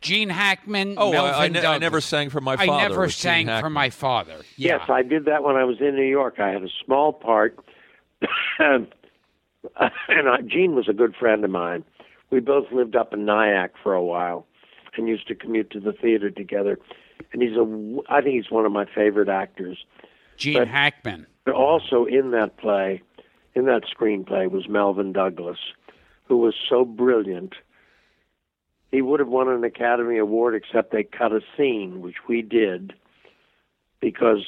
Gene 0.00 0.28
Hackman, 0.28 0.94
Oh, 0.96 1.10
Melvyn 1.10 1.34
I, 1.34 1.44
I, 1.44 1.48
ne- 1.48 1.66
I 1.66 1.78
never 1.78 2.00
sang 2.00 2.30
for 2.30 2.40
my 2.40 2.54
I 2.56 2.66
never 2.66 3.08
sang 3.08 3.46
for 3.60 3.68
my 3.70 3.90
father. 3.90 4.36
Yeah. 4.56 4.76
Yes, 4.78 4.88
I 4.88 5.02
did 5.02 5.24
that 5.24 5.42
when 5.42 5.56
I 5.56 5.64
was 5.64 5.80
in 5.80 5.96
New 5.96 6.04
York. 6.04 6.38
I 6.38 6.50
had 6.50 6.62
a 6.62 6.68
small 6.84 7.12
part, 7.12 7.58
and 8.58 8.88
I, 9.76 10.40
Gene 10.46 10.74
was 10.74 10.88
a 10.88 10.92
good 10.92 11.14
friend 11.14 11.44
of 11.44 11.50
mine. 11.50 11.84
We 12.30 12.40
both 12.40 12.66
lived 12.72 12.96
up 12.96 13.12
in 13.12 13.24
Nyack 13.24 13.72
for 13.82 13.94
a 13.94 14.02
while, 14.02 14.46
and 14.96 15.08
used 15.08 15.28
to 15.28 15.34
commute 15.34 15.70
to 15.70 15.80
the 15.80 15.92
theater 15.92 16.30
together. 16.30 16.78
And 17.32 17.42
he's 17.42 17.56
a, 17.56 17.98
I 18.08 18.20
think 18.20 18.34
he's 18.34 18.50
one 18.50 18.66
of 18.66 18.72
my 18.72 18.84
favorite 18.84 19.28
actors. 19.28 19.78
Gene 20.36 20.58
but- 20.58 20.68
Hackman. 20.68 21.26
But 21.44 21.54
also 21.54 22.04
in 22.04 22.32
that 22.32 22.58
play, 22.58 23.02
in 23.54 23.64
that 23.64 23.84
screenplay, 23.84 24.50
was 24.50 24.68
Melvyn 24.68 25.14
Douglas, 25.14 25.58
who 26.24 26.36
was 26.36 26.54
so 26.68 26.84
brilliant. 26.84 27.54
He 28.90 29.00
would 29.00 29.18
have 29.18 29.30
won 29.30 29.48
an 29.48 29.64
Academy 29.64 30.18
Award, 30.18 30.54
except 30.54 30.92
they 30.92 31.04
cut 31.04 31.32
a 31.32 31.40
scene, 31.56 32.02
which 32.02 32.16
we 32.28 32.42
did, 32.42 32.92
because 34.00 34.44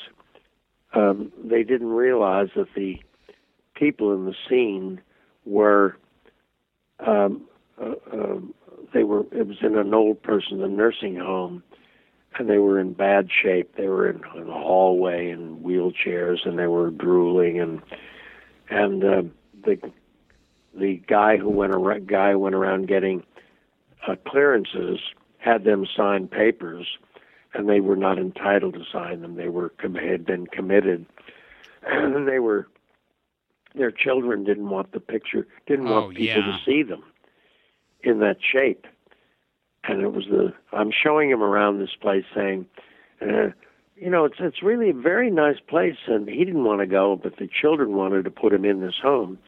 um, 0.93 1.33
they 1.43 1.62
didn't 1.62 1.89
realize 1.89 2.49
that 2.55 2.68
the 2.75 3.01
people 3.81 4.14
in 4.14 4.26
the 4.26 4.35
scene 4.49 5.01
were 5.45 5.97
um, 7.01 7.43
uh, 7.81 7.95
um, 8.12 8.55
they 8.95 9.03
were 9.03 9.24
it 9.33 9.47
was 9.47 9.57
in 9.62 9.76
an 9.76 9.95
old 9.95 10.22
person's 10.22 10.62
nursing 10.68 11.16
home 11.16 11.62
and 12.39 12.49
they 12.49 12.59
were 12.59 12.78
in 12.78 12.93
bad 12.93 13.28
shape. 13.31 13.76
They 13.76 13.89
were 13.89 14.09
in, 14.09 14.22
in 14.37 14.49
a 14.49 14.53
hallway 14.53 15.31
in 15.31 15.59
wheelchairs, 15.59 16.47
and 16.47 16.59
they 16.59 16.66
were 16.66 16.91
drooling, 16.91 17.61
and 17.61 17.83
and 18.68 19.05
uh, 19.05 19.22
the 19.64 19.93
the 20.74 21.03
guy 21.07 21.37
who 21.37 21.51
went 21.51 21.74
around 21.74 22.07
guy 22.07 22.35
went 22.35 22.55
around 22.55 22.89
getting 22.89 23.24
uh, 24.07 24.14
clearances 24.26 25.01
had 25.39 25.64
them 25.64 25.87
sign 25.97 26.28
papers, 26.28 26.87
and 27.55 27.68
they 27.68 27.81
were 27.81 27.97
not 27.97 28.18
entitled 28.18 28.74
to 28.74 28.85
sign 28.93 29.22
them. 29.22 29.35
They 29.35 29.49
were 29.49 29.72
had 29.83 30.24
been 30.24 30.47
committed, 30.47 31.07
and 31.83 32.28
they 32.28 32.39
were 32.39 32.68
their 33.75 33.91
children 33.91 34.45
didn't 34.45 34.68
want 34.68 34.93
the 34.93 35.01
picture, 35.01 35.47
didn't 35.66 35.89
Oh, 35.89 36.03
want 36.03 36.16
people 36.16 36.43
yeah. 36.43 36.57
to 36.57 36.59
see 36.64 36.83
them 36.83 37.03
in 38.03 38.21
that 38.21 38.39
shape 38.41 38.87
and 39.85 40.03
it 40.03 40.12
was 40.12 40.25
the 40.31 40.53
I'm 40.73 40.91
showing 40.93 41.31
him 41.31 41.43
around 41.43 41.79
this 41.79 41.95
place 42.01 42.25
saying, 42.35 42.66
uh, 43.23 43.49
you 43.97 44.11
know, 44.11 44.25
it's 44.25 44.37
it's 44.39 44.62
really 44.62 44.91
a 44.91 44.95
very 44.95 45.31
nice 45.31 45.61
place, 45.66 45.97
and 46.07 46.29
he 46.29 46.45
didn't 46.45 46.64
want 46.64 46.81
to 46.81 46.87
go, 46.87 47.18
but 47.23 47.37
the 47.37 47.49
children 47.49 47.93
wanted 47.95 48.25
to 48.25 48.31
put 48.31 48.53
him 48.53 48.64
in 48.64 48.81
this 48.81 48.99
home. 49.03 49.39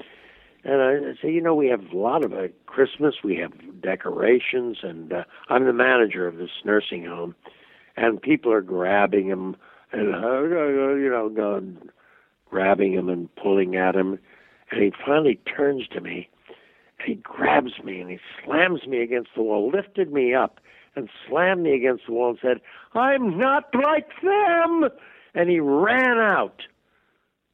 And 0.65 0.81
I, 0.81 1.11
I 1.11 1.15
say, 1.21 1.33
you 1.33 1.41
know, 1.41 1.55
we 1.55 1.69
have 1.69 1.83
a 1.93 1.97
lot 1.97 2.25
of 2.25 2.33
uh, 2.33 2.49
Christmas, 2.67 3.17
we 3.25 3.37
have 3.37 3.53
decorations, 3.81 4.79
and 4.83 5.13
uh, 5.13 5.25
I'm 5.49 5.65
the 5.65 5.73
manager 5.73 6.27
of 6.27 6.37
this 6.37 6.51
nursing 6.65 7.05
home, 7.05 7.35
and 7.97 8.23
people 8.23 8.53
are 8.53 8.63
grabbing 8.63 9.27
him 9.27 9.57
and 9.91 10.15
uh, 10.15 10.43
you 10.43 11.11
know, 11.11 11.29
going, 11.29 11.79
grabbing 12.53 12.93
him 12.93 13.09
and 13.09 13.35
pulling 13.37 13.77
at 13.77 13.97
him, 13.97 14.19
and 14.71 14.83
he 14.83 14.93
finally 15.05 15.41
turns 15.57 15.89
to 15.89 16.01
me, 16.01 16.29
and 16.99 17.09
he 17.09 17.15
grabs 17.15 17.73
me 17.83 18.01
and 18.01 18.11
he 18.11 18.19
slams 18.45 18.87
me 18.87 19.01
against 19.01 19.31
the 19.35 19.43
wall, 19.43 19.71
lifted 19.71 20.13
me 20.13 20.35
up, 20.35 20.61
and 20.95 21.09
slammed 21.27 21.63
me 21.63 21.75
against 21.75 22.05
the 22.07 22.13
wall 22.13 22.31
and 22.31 22.39
said, 22.43 22.61
I'm 22.95 23.39
not 23.39 23.75
like 23.75 24.09
them. 24.23 24.91
And 25.35 25.49
he 25.49 25.61
ran 25.61 26.19
out, 26.19 26.63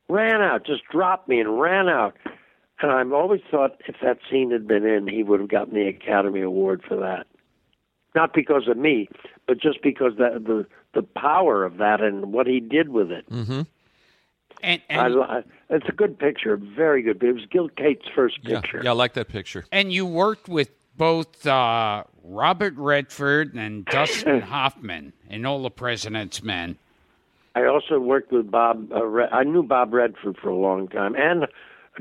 ran 0.08 0.42
out, 0.42 0.66
just 0.66 0.82
dropped 0.90 1.28
me 1.28 1.38
and 1.38 1.60
ran 1.60 1.88
out. 1.88 2.16
And 2.82 2.90
I've 2.90 3.12
always 3.12 3.40
thought 3.48 3.80
if 3.86 3.96
that 4.02 4.18
scene 4.28 4.50
had 4.50 4.66
been 4.66 4.84
in, 4.84 5.06
he 5.06 5.22
would 5.22 5.38
have 5.38 5.48
gotten 5.48 5.74
the 5.74 5.86
Academy 5.86 6.40
Award 6.40 6.82
for 6.86 6.96
that. 6.96 7.28
Not 8.16 8.34
because 8.34 8.66
of 8.66 8.76
me, 8.76 9.08
but 9.46 9.60
just 9.60 9.80
because 9.80 10.14
the 10.16 10.42
the, 10.44 10.66
the 10.94 11.02
power 11.02 11.64
of 11.64 11.76
that 11.76 12.00
and 12.00 12.32
what 12.32 12.48
he 12.48 12.58
did 12.58 12.88
with 12.88 13.12
it. 13.12 13.28
Mm-hmm. 13.30 13.62
And, 14.62 14.82
and, 14.88 15.22
I, 15.22 15.42
it's 15.70 15.88
a 15.88 15.92
good 15.92 16.18
picture, 16.18 16.56
very 16.56 17.02
good. 17.02 17.22
It 17.22 17.32
was 17.32 17.46
Gil 17.50 17.68
Cates' 17.68 18.06
first 18.14 18.38
Yeah, 18.42 18.60
picture. 18.60 18.80
yeah, 18.82 18.90
I 18.90 18.94
like 18.94 19.14
that 19.14 19.28
picture. 19.28 19.64
and 19.70 19.92
you 19.92 20.04
worked 20.06 20.48
with 20.48 20.70
both 20.96 21.46
uh, 21.46 22.02
Robert 22.24 22.74
Redford 22.76 23.54
and 23.54 23.84
Dustin 23.84 24.40
Hoffman 24.52 25.12
in 25.30 25.46
All 25.46 25.62
the 25.62 25.70
President's 25.70 26.42
Men. 26.42 26.76
I 27.54 27.66
also 27.66 27.98
worked 28.00 28.32
with 28.32 28.50
Bob. 28.50 28.92
Uh, 28.92 29.04
Red, 29.06 29.30
I 29.32 29.44
knew 29.44 29.62
Bob 29.62 29.94
Redford 29.94 30.36
for 30.42 30.48
a 30.48 30.56
long 30.56 30.88
time, 30.88 31.14
and 31.16 31.46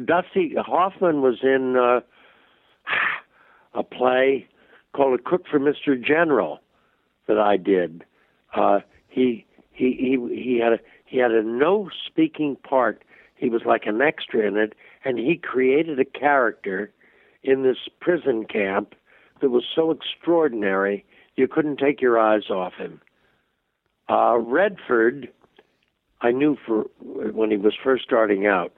Dusty 0.04 0.56
Hoffman 0.58 1.22
was 1.22 1.40
in 1.44 1.76
uh, 1.78 2.02
a 3.80 3.84
play 3.84 4.48
called 4.94 5.20
"A 5.20 5.24
Cook 5.24 5.46
for 5.50 5.60
Mister 5.60 5.96
General" 5.96 6.60
that 7.28 7.38
I 7.40 7.58
did. 7.58 8.04
Uh, 8.56 8.80
he 9.08 9.46
he 9.72 9.94
he 9.94 10.36
he 10.36 10.60
had 10.62 10.74
a 10.74 10.80
he 11.08 11.18
had 11.18 11.32
a 11.32 11.44
no 11.44 11.90
speaking 12.06 12.56
part. 12.58 13.04
He 13.36 13.50
was 13.50 13.64
like 13.66 13.86
an 13.86 14.02
extra 14.02 14.48
in 14.48 14.58
it, 14.58 14.74
and 15.04 15.18
he 15.18 15.38
created 15.38 16.00
a 16.00 16.06
character 16.06 16.92
in 17.44 17.64
this 17.64 17.78
prison 18.00 18.46
camp 18.46 18.94
that 19.42 19.50
was 19.50 19.64
so 19.74 19.92
extraordinary 19.92 21.06
you 21.36 21.48
couldn't 21.48 21.78
take 21.78 22.02
your 22.02 22.20
eyes 22.20 22.50
off 22.50 22.74
him. 22.74 23.00
Uh, 24.10 24.38
Redford, 24.40 25.30
I 26.22 26.32
knew 26.32 26.58
for 26.66 26.86
when 27.00 27.52
he 27.52 27.58
was 27.58 27.74
first 27.82 28.04
starting 28.04 28.46
out. 28.48 28.74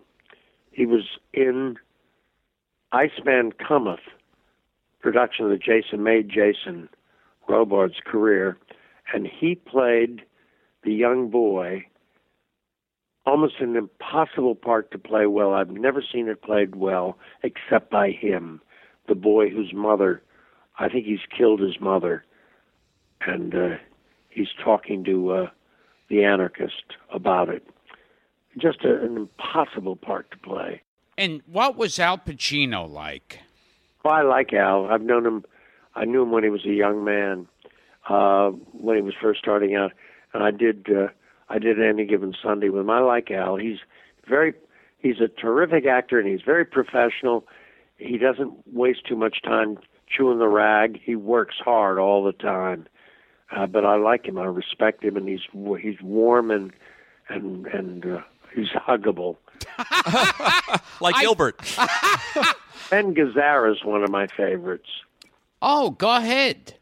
He 0.71 0.85
was 0.85 1.03
in 1.33 1.77
Iceman 2.91 3.53
Cometh, 3.53 3.99
production 4.99 5.49
that 5.49 5.61
Jason 5.61 6.03
made 6.03 6.29
Jason 6.29 6.89
Robards' 7.47 8.01
career, 8.05 8.57
and 9.13 9.27
he 9.27 9.55
played 9.55 10.21
the 10.83 10.93
young 10.93 11.29
boy. 11.29 11.85
Almost 13.29 13.59
an 13.59 13.75
impossible 13.75 14.55
part 14.55 14.89
to 14.89 14.97
play 14.97 15.27
well. 15.27 15.53
I've 15.53 15.69
never 15.69 16.01
seen 16.01 16.27
it 16.29 16.41
played 16.41 16.73
well 16.73 17.15
except 17.43 17.91
by 17.91 18.09
him, 18.09 18.59
the 19.07 19.13
boy 19.13 19.51
whose 19.51 19.71
mother, 19.71 20.23
I 20.79 20.89
think 20.89 21.05
he's 21.05 21.19
killed 21.37 21.59
his 21.59 21.79
mother, 21.79 22.25
and 23.21 23.53
uh, 23.53 23.75
he's 24.29 24.47
talking 24.63 25.03
to 25.03 25.31
uh, 25.31 25.47
the 26.09 26.23
anarchist 26.23 26.95
about 27.13 27.49
it. 27.49 27.67
Just 28.57 28.83
a, 28.83 28.99
an 28.99 29.15
impossible 29.15 29.95
part 29.95 30.31
to 30.31 30.37
play. 30.39 30.81
And 31.15 31.43
what 31.45 31.77
was 31.77 31.99
Al 31.99 32.17
Pacino 32.17 32.89
like? 32.89 33.41
Well, 34.03 34.15
I 34.15 34.23
like 34.23 34.53
Al. 34.53 34.87
I've 34.87 35.03
known 35.03 35.23
him. 35.23 35.45
I 35.93 36.05
knew 36.05 36.23
him 36.23 36.31
when 36.31 36.43
he 36.43 36.49
was 36.49 36.65
a 36.65 36.73
young 36.73 37.03
man, 37.03 37.47
uh, 38.09 38.49
when 38.71 38.95
he 38.95 39.03
was 39.03 39.13
first 39.21 39.39
starting 39.39 39.75
out, 39.75 39.91
and 40.33 40.41
I 40.41 40.49
did. 40.49 40.87
Uh, 40.89 41.09
I 41.49 41.59
did 41.59 41.81
any 41.81 42.05
given 42.05 42.33
Sunday 42.41 42.69
with 42.69 42.81
him. 42.81 42.89
I 42.89 42.99
like 42.99 43.31
Al. 43.31 43.55
He's 43.55 43.79
very. 44.27 44.53
He's 44.99 45.19
a 45.21 45.27
terrific 45.29 45.85
actor, 45.85 46.19
and 46.19 46.27
he's 46.27 46.41
very 46.45 46.65
professional. 46.65 47.45
He 47.97 48.17
doesn't 48.17 48.53
waste 48.73 49.05
too 49.07 49.15
much 49.15 49.41
time 49.41 49.77
chewing 50.07 50.39
the 50.39 50.47
rag. 50.47 50.99
He 51.01 51.15
works 51.15 51.55
hard 51.63 51.97
all 51.97 52.23
the 52.23 52.33
time. 52.33 52.85
Uh, 53.51 53.65
but 53.65 53.85
I 53.85 53.95
like 53.95 54.25
him. 54.25 54.37
I 54.37 54.45
respect 54.45 55.03
him, 55.03 55.17
and 55.17 55.27
he's 55.27 55.41
he's 55.81 56.01
warm 56.01 56.51
and 56.51 56.71
and 57.29 57.65
and 57.67 58.05
uh, 58.05 58.21
he's 58.53 58.69
huggable. 58.69 59.37
Like 61.01 61.15
Gilbert. 61.21 61.57
Ben 62.89 63.15
Gazzara 63.15 63.71
is 63.71 63.83
one 63.85 64.03
of 64.03 64.09
my 64.09 64.27
favorites. 64.27 64.89
Oh, 65.61 65.91
go 65.91 66.15
ahead. 66.15 66.75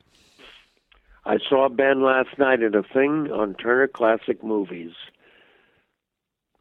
I 1.27 1.39
saw 1.49 1.67
Ben 1.67 2.01
last 2.03 2.39
night 2.39 2.63
at 2.63 2.73
a 2.73 2.83
thing 2.83 3.29
on 3.33 3.53
Turner 3.55 3.89
Classic 3.89 4.41
Movies 4.41 4.93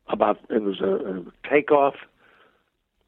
about 0.08 0.40
it 0.50 0.60
was 0.60 0.80
a, 0.80 1.18
a 1.18 1.48
takeoff 1.48 1.94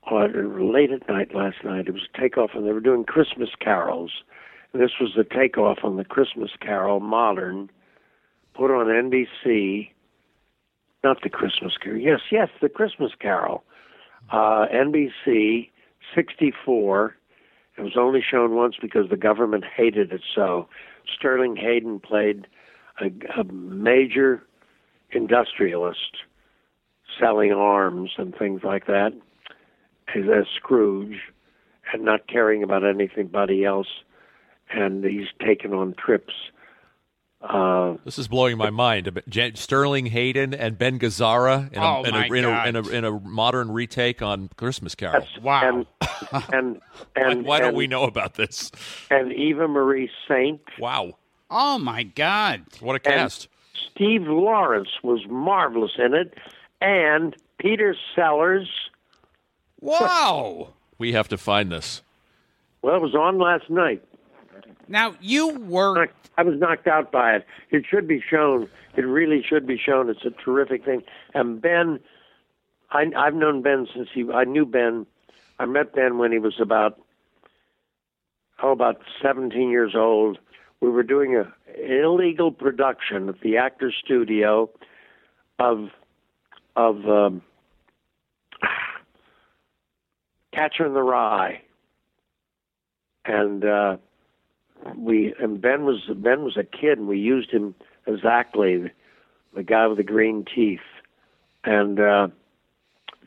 on 0.09 0.73
late 0.73 0.93
at 0.93 1.09
night 1.09 1.35
last 1.35 1.57
night. 1.65 1.89
It 1.89 1.95
was 1.95 2.09
a 2.15 2.21
takeoff, 2.21 2.51
and 2.55 2.65
they 2.65 2.73
were 2.73 2.81
doing 2.81 3.05
Christmas 3.05 3.51
carols. 3.61 4.13
And 4.73 4.81
this 4.81 4.93
was 5.01 5.11
the 5.17 5.25
takeoff 5.25 5.79
on 5.83 5.97
the 5.97 6.05
Christmas 6.05 6.51
Carol 6.61 7.01
modern, 7.01 7.71
put 8.55 8.71
on 8.71 8.87
NBC. 8.87 9.91
Not 11.03 11.23
the 11.23 11.29
Christmas 11.29 11.73
Carol. 11.83 11.99
Yes, 11.99 12.21
yes, 12.31 12.49
the 12.63 12.69
Christmas 12.69 13.13
Carol. 13.21 13.65
Uh, 14.31 14.67
NBC 14.73 15.71
64. 16.15 17.17
It 17.77 17.83
was 17.83 17.97
only 17.97 18.21
shown 18.23 18.55
once 18.55 18.77
because 18.81 19.09
the 19.09 19.17
government 19.17 19.65
hated 19.65 20.13
it 20.13 20.23
so. 20.35 20.69
Sterling 21.17 21.57
Hayden 21.57 22.01
played 22.01 22.47
a, 23.01 23.07
a 23.41 23.45
major 23.45 24.43
industrialist 25.11 26.19
selling 27.19 27.53
arms 27.53 28.11
and 28.19 28.35
things 28.37 28.63
like 28.63 28.87
that 28.87 29.13
as 30.15 30.25
a 30.25 30.45
Scrooge 30.57 31.21
and 31.93 32.05
not 32.05 32.27
caring 32.29 32.63
about 32.63 32.83
anybody 32.85 33.65
else. 33.65 33.89
And 34.71 35.05
he's 35.05 35.29
taken 35.45 35.73
on 35.73 35.95
trips. 35.95 36.35
Uh, 37.41 37.97
This 38.05 38.19
is 38.19 38.27
blowing 38.29 38.59
my 38.59 38.71
mind. 38.71 39.23
Sterling 39.55 40.07
Hayden 40.07 40.53
and 40.55 40.77
Ben 40.77 40.99
Gazzara 40.99 41.73
in 41.73 41.79
a, 41.81 41.99
Oh, 41.99 42.03
in, 42.03 42.15
a, 42.15 42.19
in, 42.27 42.45
a, 42.45 42.65
in, 42.67 42.77
a, 42.77 42.89
in 42.89 43.05
a 43.05 43.13
modern 43.13 43.71
retake 43.71 44.23
on 44.23 44.49
Christmas 44.57 44.95
Carol. 44.95 45.21
that's- 45.21 45.41
Wow. 45.43 45.63
And 45.63 45.87
and 46.53 46.81
and 47.15 47.45
why, 47.45 47.49
why 47.49 47.61
don't 47.61 47.75
we 47.77 47.87
know 47.87 48.05
about 48.05 48.35
this? 48.35 48.73
And 49.11 49.33
Eva 49.33 49.69
Marie 49.69 50.11
Saint, 50.27 50.61
Wow. 50.79 51.17
Oh, 51.51 51.79
my 51.79 52.03
God. 52.03 52.63
What 52.81 52.97
a 52.97 52.99
cast. 52.99 53.49
Steve 53.91 54.23
Lawrence 54.23 54.91
was 55.03 55.21
marvelous 55.29 55.93
in 55.97 56.13
it, 56.15 56.35
and 56.83 57.35
Peter 57.59 57.97
Sellers. 58.15 58.69
Wow. 59.81 60.75
We 60.99 61.13
have 61.13 61.29
to 61.29 61.39
find 61.39 61.71
this. 61.71 62.03
Well, 62.83 62.97
it 62.97 63.03
was 63.03 63.15
on 63.15 63.39
last 63.39 63.71
night. 63.71 64.03
Now, 64.89 65.15
you 65.21 65.59
were. 65.59 66.09
I 66.37 66.43
was 66.43 66.59
knocked 66.59 66.87
out 66.87 67.13
by 67.13 67.37
it. 67.37 67.47
It 67.71 67.85
should 67.89 68.09
be 68.09 68.23
shown. 68.29 68.69
It 68.97 69.03
really 69.03 69.43
should 69.47 69.67
be 69.67 69.79
shown. 69.79 70.09
It's 70.09 70.25
a 70.25 70.31
terrific 70.31 70.85
thing. 70.85 71.03
And 71.35 71.61
Ben, 71.61 72.01
I, 72.91 73.07
I've 73.17 73.35
known 73.35 73.63
Ben 73.63 73.87
since 73.95 74.09
he. 74.13 74.25
I 74.33 74.45
knew 74.45 74.65
Ben. 74.65 75.07
I 75.59 75.67
met 75.67 75.95
Ben 75.95 76.19
when 76.19 76.33
he 76.33 76.39
was 76.39 76.59
about 76.61 77.01
oh 78.63 78.73
about 78.73 79.01
17 79.23 79.71
years 79.71 79.95
old. 79.95 80.39
We 80.81 80.89
were 80.89 81.03
doing 81.03 81.37
a 81.37 81.53
illegal 81.77 82.51
production 82.51 83.29
at 83.29 83.41
the 83.41 83.59
Actors 83.59 83.95
Studio 84.03 84.71
of 85.59 85.91
of 86.77 87.05
um, 87.09 87.43
Catcher 90.53 90.87
in 90.87 90.95
the 90.95 91.03
Rye, 91.03 91.61
and. 93.27 93.65
uh 93.65 93.97
we 94.97 95.35
and 95.41 95.61
Ben 95.61 95.85
was 95.85 96.09
Ben 96.17 96.45
was 96.45 96.57
a 96.57 96.65
kid, 96.65 96.99
and 96.99 97.09
we 97.09 97.19
used 97.19 97.51
him 97.51 97.75
exactly, 98.07 98.91
the, 99.55 99.63
guy 99.63 99.87
with 99.87 99.99
the 99.99 100.05
green 100.05 100.45
teeth, 100.45 100.81
and 101.65 102.01
uh, 102.01 102.29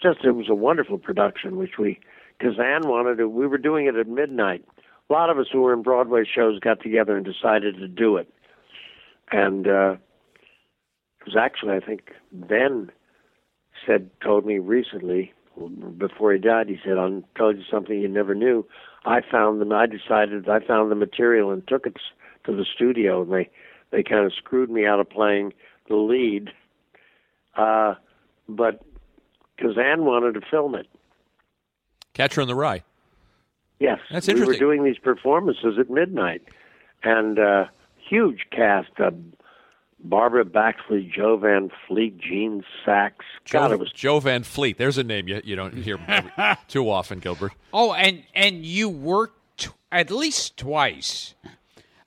just 0.01 0.23
it 0.23 0.31
was 0.31 0.49
a 0.49 0.55
wonderful 0.55 0.97
production, 0.97 1.57
which 1.57 1.77
we 1.77 1.99
Kazan 2.39 2.87
wanted 2.87 3.17
to. 3.17 3.27
We 3.27 3.47
were 3.47 3.57
doing 3.57 3.87
it 3.87 3.95
at 3.95 4.07
midnight. 4.07 4.65
A 5.09 5.13
lot 5.13 5.29
of 5.29 5.37
us 5.37 5.47
who 5.51 5.61
were 5.61 5.73
in 5.73 5.83
Broadway 5.83 6.23
shows 6.23 6.59
got 6.59 6.81
together 6.81 7.15
and 7.15 7.25
decided 7.25 7.75
to 7.75 7.87
do 7.87 8.17
it, 8.17 8.31
and 9.31 9.67
uh, 9.67 9.95
it 11.19 11.25
was 11.25 11.35
actually 11.39 11.73
I 11.73 11.79
think 11.79 12.11
Ben 12.31 12.91
said 13.85 14.09
told 14.21 14.45
me 14.45 14.59
recently 14.59 15.33
before 15.97 16.33
he 16.33 16.39
died. 16.39 16.69
He 16.69 16.79
said, 16.83 16.97
"I'll 16.97 17.23
tell 17.35 17.53
you 17.53 17.63
something 17.69 17.99
you 17.99 18.07
never 18.07 18.33
knew." 18.33 18.65
I 19.05 19.21
found 19.21 19.59
them. 19.61 19.71
I 19.71 19.85
decided 19.87 20.47
I 20.47 20.59
found 20.59 20.91
the 20.91 20.95
material 20.95 21.51
and 21.51 21.67
took 21.67 21.85
it 21.85 21.97
to 22.45 22.55
the 22.55 22.65
studio, 22.65 23.21
and 23.23 23.31
they 23.31 23.49
they 23.91 24.03
kind 24.03 24.25
of 24.25 24.33
screwed 24.33 24.69
me 24.69 24.85
out 24.85 24.99
of 24.99 25.09
playing 25.09 25.53
the 25.89 25.95
lead, 25.95 26.51
uh, 27.57 27.95
but 28.47 28.81
Kazan 29.57 30.05
wanted 30.05 30.33
to 30.35 30.41
film 30.49 30.75
it. 30.75 30.87
Catcher 32.13 32.41
in 32.41 32.47
the 32.47 32.55
Rye. 32.55 32.83
Yes, 33.79 33.99
That's 34.11 34.27
interesting. 34.27 34.47
we 34.47 34.53
were 34.53 34.59
doing 34.59 34.83
these 34.83 34.99
performances 34.99 35.79
at 35.79 35.89
midnight, 35.89 36.43
and 37.03 37.39
uh, 37.39 37.65
huge 37.97 38.45
cast: 38.51 38.91
uh, 38.99 39.09
Barbara 40.03 40.45
Baxley, 40.45 41.11
Jo 41.11 41.37
Van 41.37 41.69
Fleet, 41.87 42.17
Gene 42.17 42.63
Saks. 42.85 43.11
God, 43.49 43.69
Joe, 43.69 43.73
it 43.73 43.79
was 43.79 43.91
Jo 43.91 44.19
Van 44.19 44.43
Fleet. 44.43 44.77
There's 44.77 44.97
a 44.97 45.03
name 45.03 45.27
you, 45.27 45.41
you 45.43 45.55
don't 45.55 45.75
hear 45.75 45.97
too 46.67 46.89
often, 46.89 47.19
Gilbert. 47.19 47.51
Oh, 47.73 47.93
and 47.93 48.23
and 48.33 48.65
you 48.65 48.89
worked 48.89 49.69
at 49.91 50.09
least 50.11 50.57
twice. 50.57 51.35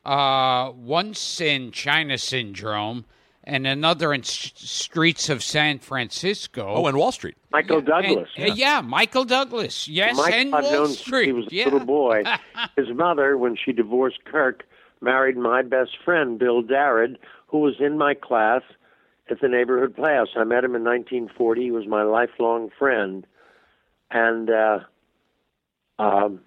Uh, 0.05 0.71
once 0.77 1.41
in 1.41 1.71
China 1.71 2.19
Syndrome, 2.19 3.07
and 3.43 3.67
another 3.67 4.13
in 4.13 4.21
S- 4.21 4.53
Streets 4.55 5.31
of 5.31 5.43
San 5.43 5.79
Francisco. 5.79 6.67
Oh, 6.77 6.87
and 6.87 6.97
Wall 6.99 7.11
Street. 7.13 7.37
Michael 7.53 7.79
And- 7.79 7.87
Douglas. 7.87 8.29
uh, 8.39 8.43
yeah. 8.55 8.83
Michael 8.83 9.25
Douglas. 9.25 9.89
Yes, 9.89 10.17
Mike, 10.19 10.35
and 10.35 10.55
I've 10.55 10.65
Wall 10.65 10.73
known 10.73 10.89
Street. 10.89 11.27
he 11.27 11.33
was 11.33 11.47
a 11.47 11.55
yeah. 11.55 11.65
little 11.65 11.81
boy. 11.81 12.23
His 12.77 12.89
mother, 12.95 13.39
when 13.39 13.57
she 13.57 13.73
divorced 13.73 14.23
Kirk, 14.27 14.65
married 15.01 15.39
my 15.39 15.63
best 15.63 15.93
friend 16.05 16.39
Bill 16.39 16.63
Darrid, 16.63 17.17
who 17.55 17.61
was 17.61 17.77
in 17.79 17.97
my 17.97 18.15
class 18.15 18.63
at 19.31 19.41
the 19.41 19.47
neighborhood 19.47 19.95
playhouse. 19.95 20.31
I 20.35 20.43
met 20.43 20.65
him 20.65 20.75
in 20.75 20.83
1940. 20.83 21.63
He 21.63 21.71
was 21.71 21.87
my 21.87 22.03
lifelong 22.03 22.69
friend, 22.77 23.25
and 24.11 24.51
uh, 24.51 24.81
um, 26.01 26.41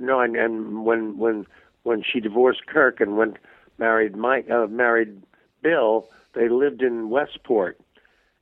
no, 0.00 0.18
and, 0.18 0.34
and 0.34 0.84
when 0.84 1.16
when 1.16 1.46
when 1.84 2.02
she 2.02 2.18
divorced 2.18 2.66
Kirk 2.66 3.00
and 3.00 3.16
went 3.16 3.36
married 3.78 4.16
Mike, 4.16 4.50
uh, 4.50 4.66
married 4.66 5.22
Bill, 5.62 6.08
they 6.34 6.48
lived 6.48 6.82
in 6.82 7.08
Westport, 7.08 7.78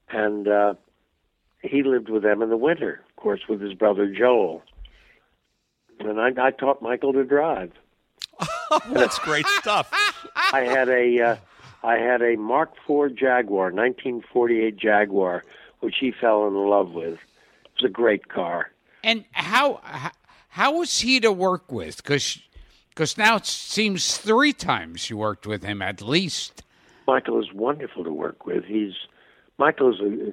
and. 0.09 0.49
uh 0.49 0.75
he 1.63 1.83
lived 1.83 2.09
with 2.09 2.23
them 2.23 2.41
in 2.41 2.49
the 2.49 2.57
winter, 2.57 3.03
of 3.11 3.17
course, 3.17 3.43
with 3.47 3.61
his 3.61 3.75
brother 3.75 4.11
Joel. 4.11 4.63
And 5.99 6.19
I, 6.19 6.29
I 6.47 6.53
taught 6.53 6.81
Michael 6.81 7.13
to 7.13 7.23
drive. 7.23 7.73
That's 8.91 9.19
great 9.19 9.47
stuff. 9.47 9.93
I 10.53 10.61
had 10.61 10.89
a, 10.89 11.21
uh, 11.21 11.37
I 11.83 11.97
had 11.97 12.23
a 12.23 12.37
Mark 12.37 12.73
IV 12.89 13.15
Jaguar, 13.15 13.73
1948 13.73 14.77
Jaguar, 14.77 15.45
which 15.81 15.97
he 16.01 16.13
fell 16.13 16.47
in 16.47 16.55
love 16.55 16.93
with. 16.93 17.15
It 17.15 17.83
was 17.83 17.85
a 17.85 17.89
great 17.89 18.29
car. 18.29 18.71
And 19.03 19.25
how 19.33 19.81
how, 19.83 20.11
how 20.49 20.79
was 20.79 21.01
he 21.01 21.21
to 21.21 21.33
work 21.33 21.73
with? 21.73 22.03
Because 22.03 22.39
now 23.17 23.37
it 23.37 23.47
seems 23.47 24.19
three 24.19 24.53
times 24.53 25.09
you 25.09 25.17
worked 25.17 25.47
with 25.47 25.63
him 25.63 25.81
at 25.81 26.03
least. 26.03 26.63
Michael 27.07 27.41
is 27.41 27.53
wonderful 27.53 28.05
to 28.05 28.13
work 28.13 28.47
with. 28.47 28.65
He's 28.65 28.93
Michael 29.59 29.95
is 29.95 30.01
a 30.01 30.33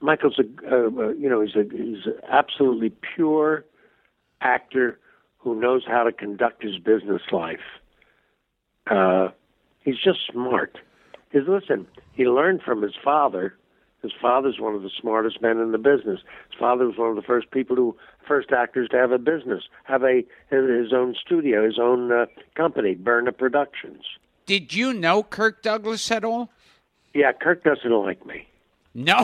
Michael's 0.00 0.38
a 0.38 0.44
uh, 0.66 0.86
uh, 0.86 1.08
you 1.10 1.28
know 1.28 1.42
he's 1.42 1.54
a 1.54 1.64
he's 1.70 2.06
an 2.06 2.20
absolutely 2.28 2.90
pure 3.14 3.64
actor 4.40 4.98
who 5.38 5.58
knows 5.58 5.82
how 5.86 6.04
to 6.04 6.12
conduct 6.12 6.62
his 6.62 6.78
business 6.78 7.22
life. 7.32 7.60
Uh, 8.90 9.28
he's 9.82 9.98
just 10.02 10.18
smart. 10.30 10.78
He's 11.32 11.46
listen. 11.46 11.86
He 12.12 12.24
learned 12.24 12.62
from 12.62 12.82
his 12.82 12.94
father. 13.02 13.54
His 14.02 14.12
father's 14.20 14.58
one 14.58 14.74
of 14.74 14.82
the 14.82 14.90
smartest 15.00 15.42
men 15.42 15.58
in 15.58 15.72
the 15.72 15.78
business. 15.78 16.20
His 16.50 16.58
father 16.58 16.86
was 16.86 16.96
one 16.96 17.10
of 17.10 17.16
the 17.16 17.22
first 17.22 17.50
people 17.50 17.76
who 17.76 17.96
first 18.26 18.50
actors 18.50 18.88
to 18.90 18.96
have 18.96 19.12
a 19.12 19.18
business, 19.18 19.64
have 19.84 20.02
a 20.02 20.22
his 20.50 20.92
own 20.92 21.14
studio, 21.20 21.64
his 21.64 21.78
own 21.78 22.10
uh, 22.10 22.26
company, 22.54 22.94
Bryna 22.94 23.36
Productions. 23.36 24.02
Did 24.46 24.74
you 24.74 24.92
know 24.94 25.22
Kirk 25.22 25.62
Douglas 25.62 26.10
at 26.10 26.24
all? 26.24 26.50
Yeah, 27.14 27.32
Kirk 27.32 27.62
doesn't 27.62 27.90
like 27.90 28.24
me. 28.24 28.48
No. 28.94 29.22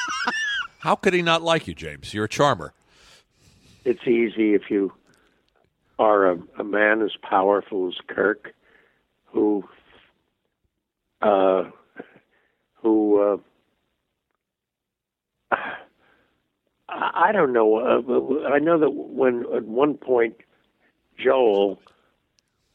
How 0.78 0.94
could 0.94 1.12
he 1.12 1.22
not 1.22 1.42
like 1.42 1.66
you, 1.66 1.74
James? 1.74 2.14
You're 2.14 2.24
a 2.24 2.28
charmer. 2.28 2.72
it's 3.84 4.06
easy 4.06 4.54
if 4.54 4.70
you 4.70 4.92
are 5.98 6.30
a, 6.30 6.38
a 6.58 6.64
man 6.64 7.02
as 7.02 7.12
powerful 7.22 7.88
as 7.88 7.94
Kirk, 8.06 8.54
who, 9.32 9.64
uh, 11.20 11.64
who, 12.74 13.20
uh, 13.20 13.36
I 16.88 17.32
don't 17.32 17.52
know. 17.52 17.76
Uh, 17.76 18.48
I 18.48 18.58
know 18.58 18.78
that 18.78 18.90
when 18.90 19.44
at 19.54 19.64
one 19.64 19.94
point 19.94 20.36
Joel 21.18 21.78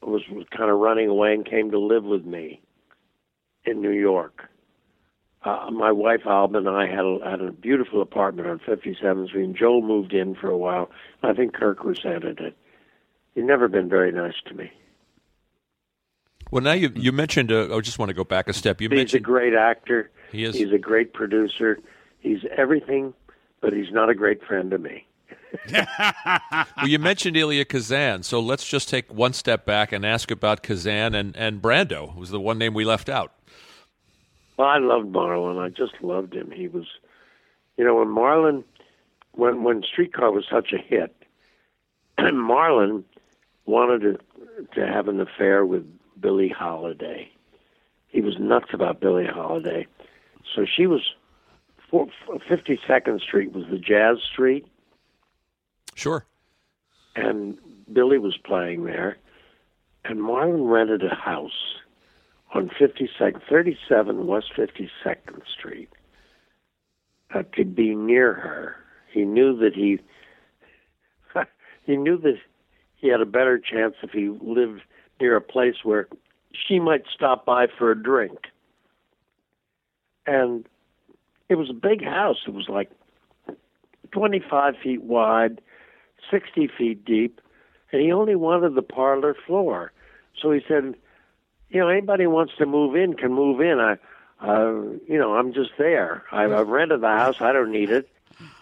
was, 0.01 0.21
was 0.31 0.45
kind 0.55 0.69
of 0.69 0.79
running 0.79 1.09
away 1.09 1.33
and 1.33 1.45
came 1.45 1.71
to 1.71 1.79
live 1.79 2.03
with 2.03 2.25
me 2.25 2.61
in 3.65 3.81
New 3.81 3.91
York. 3.91 4.43
Uh, 5.43 5.69
my 5.71 5.91
wife 5.91 6.21
Alba 6.25 6.57
and 6.57 6.69
I 6.69 6.87
had 6.87 7.05
a, 7.05 7.19
had 7.23 7.41
a 7.41 7.51
beautiful 7.51 8.01
apartment 8.01 8.47
on 8.47 8.59
57th 8.59 9.27
Street. 9.27 9.43
And 9.43 9.55
Joel 9.55 9.81
moved 9.81 10.13
in 10.13 10.35
for 10.35 10.49
a 10.49 10.57
while. 10.57 10.89
I 11.23 11.33
think 11.33 11.53
Kirk 11.53 11.83
resented 11.83 12.39
it. 12.39 12.57
He's 13.35 13.45
never 13.45 13.67
been 13.67 13.87
very 13.87 14.11
nice 14.11 14.33
to 14.47 14.53
me. 14.55 14.71
Well, 16.51 16.63
now 16.63 16.73
you 16.73 16.91
you 16.95 17.11
mentioned. 17.11 17.51
Uh, 17.51 17.75
I 17.75 17.81
just 17.81 17.99
want 17.99 18.09
to 18.09 18.13
go 18.13 18.23
back 18.23 18.47
a 18.47 18.53
step. 18.53 18.81
You 18.81 18.89
He's 18.89 19.13
a 19.13 19.19
great 19.19 19.53
actor. 19.53 20.09
He 20.31 20.43
is. 20.43 20.55
He's 20.55 20.71
a 20.71 20.77
great 20.77 21.13
producer. 21.13 21.79
He's 22.19 22.41
everything, 22.55 23.13
but 23.61 23.73
he's 23.73 23.91
not 23.91 24.09
a 24.09 24.15
great 24.15 24.43
friend 24.43 24.71
to 24.71 24.77
me. 24.77 25.05
well, 25.71 26.87
you 26.87 26.99
mentioned 26.99 27.37
Elia 27.37 27.65
Kazan. 27.65 28.23
So 28.23 28.39
let's 28.39 28.67
just 28.67 28.89
take 28.89 29.11
one 29.13 29.33
step 29.33 29.65
back 29.65 29.91
and 29.91 30.05
ask 30.05 30.31
about 30.31 30.63
Kazan 30.63 31.15
and 31.15 31.35
and 31.35 31.61
Brando 31.61 32.15
was 32.15 32.29
the 32.29 32.39
one 32.39 32.57
name 32.57 32.73
we 32.73 32.85
left 32.85 33.09
out. 33.09 33.33
Well, 34.57 34.67
I 34.67 34.79
loved 34.79 35.11
Marlon. 35.13 35.59
I 35.59 35.69
just 35.69 36.01
loved 36.01 36.33
him. 36.33 36.49
He 36.49 36.67
was, 36.67 36.85
you 37.77 37.85
know, 37.85 37.95
when 37.95 38.07
Marlon, 38.07 38.63
when 39.33 39.63
when 39.63 39.83
Streetcar 39.83 40.31
was 40.31 40.45
such 40.49 40.73
a 40.73 40.77
hit, 40.77 41.15
Marlon 42.19 43.03
wanted 43.65 44.01
to 44.01 44.19
to 44.73 44.87
have 44.87 45.07
an 45.07 45.21
affair 45.21 45.65
with 45.65 45.85
Billie 46.19 46.49
Holiday. 46.49 47.29
He 48.07 48.21
was 48.21 48.35
nuts 48.39 48.69
about 48.73 48.99
Billie 48.99 49.25
Holiday. 49.27 49.87
So 50.55 50.65
she 50.65 50.87
was, 50.87 51.01
Fifty 52.47 52.79
Second 52.87 53.21
Street 53.21 53.51
was 53.51 53.65
the 53.69 53.77
Jazz 53.77 54.17
Street, 54.31 54.65
Sure. 55.95 56.25
and 57.15 57.57
Billie 57.91 58.17
was 58.17 58.37
playing 58.37 58.85
there, 58.85 59.17
and 60.05 60.19
Marlon 60.19 60.69
rented 60.71 61.03
a 61.03 61.15
house 61.15 61.75
on 62.53 62.69
52nd, 62.69 63.41
37 63.49 64.25
West 64.27 64.51
52nd 64.55 65.41
Street 65.57 65.89
uh, 67.33 67.43
to 67.55 67.65
be 67.65 67.93
near 67.95 68.33
her. 68.33 68.75
He 69.11 69.23
knew 69.23 69.57
that 69.57 69.73
he 69.75 69.99
he 71.85 71.97
knew 71.97 72.17
that 72.19 72.37
he 72.95 73.09
had 73.09 73.21
a 73.21 73.25
better 73.25 73.59
chance 73.59 73.95
if 74.01 74.11
he 74.11 74.29
lived 74.29 74.81
near 75.19 75.35
a 75.35 75.41
place 75.41 75.75
where 75.83 76.07
she 76.67 76.79
might 76.79 77.03
stop 77.13 77.45
by 77.45 77.67
for 77.67 77.91
a 77.91 78.01
drink. 78.01 78.37
And 80.25 80.65
it 81.49 81.55
was 81.55 81.69
a 81.69 81.73
big 81.73 82.03
house. 82.03 82.37
It 82.47 82.53
was 82.53 82.67
like 82.67 82.91
25 84.11 84.75
feet 84.83 85.03
wide, 85.03 85.61
60 86.29 86.69
feet 86.77 87.05
deep, 87.05 87.41
and 87.91 88.01
he 88.01 88.11
only 88.11 88.35
wanted 88.35 88.75
the 88.75 88.81
parlor 88.81 89.35
floor. 89.45 89.91
So 90.41 90.51
he 90.51 90.61
said, 90.67 90.95
you 91.69 91.79
know, 91.79 91.87
anybody 91.87 92.27
wants 92.27 92.53
to 92.57 92.65
move 92.65 92.95
in 92.95 93.13
can 93.13 93.33
move 93.33 93.61
in. 93.61 93.79
I, 93.79 93.97
uh, 94.41 94.71
you 95.07 95.17
know, 95.17 95.35
I'm 95.35 95.53
just 95.53 95.71
there. 95.77 96.23
I, 96.31 96.45
I've 96.45 96.67
rented 96.67 97.01
the 97.01 97.07
house. 97.07 97.41
I 97.41 97.51
don't 97.51 97.71
need 97.71 97.89
it. 97.89 98.09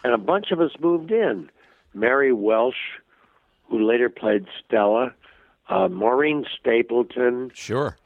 And 0.04 0.14
a 0.14 0.18
bunch 0.18 0.52
of 0.52 0.62
us 0.62 0.72
moved 0.80 1.12
in. 1.12 1.50
Mary 1.94 2.32
Welch, 2.32 2.76
who 3.70 3.86
later 3.86 4.10
played 4.10 4.46
Stella, 4.66 5.14
uh, 5.70 5.88
Maureen 5.88 6.46
Stapleton, 6.60 7.52
Sure. 7.54 7.98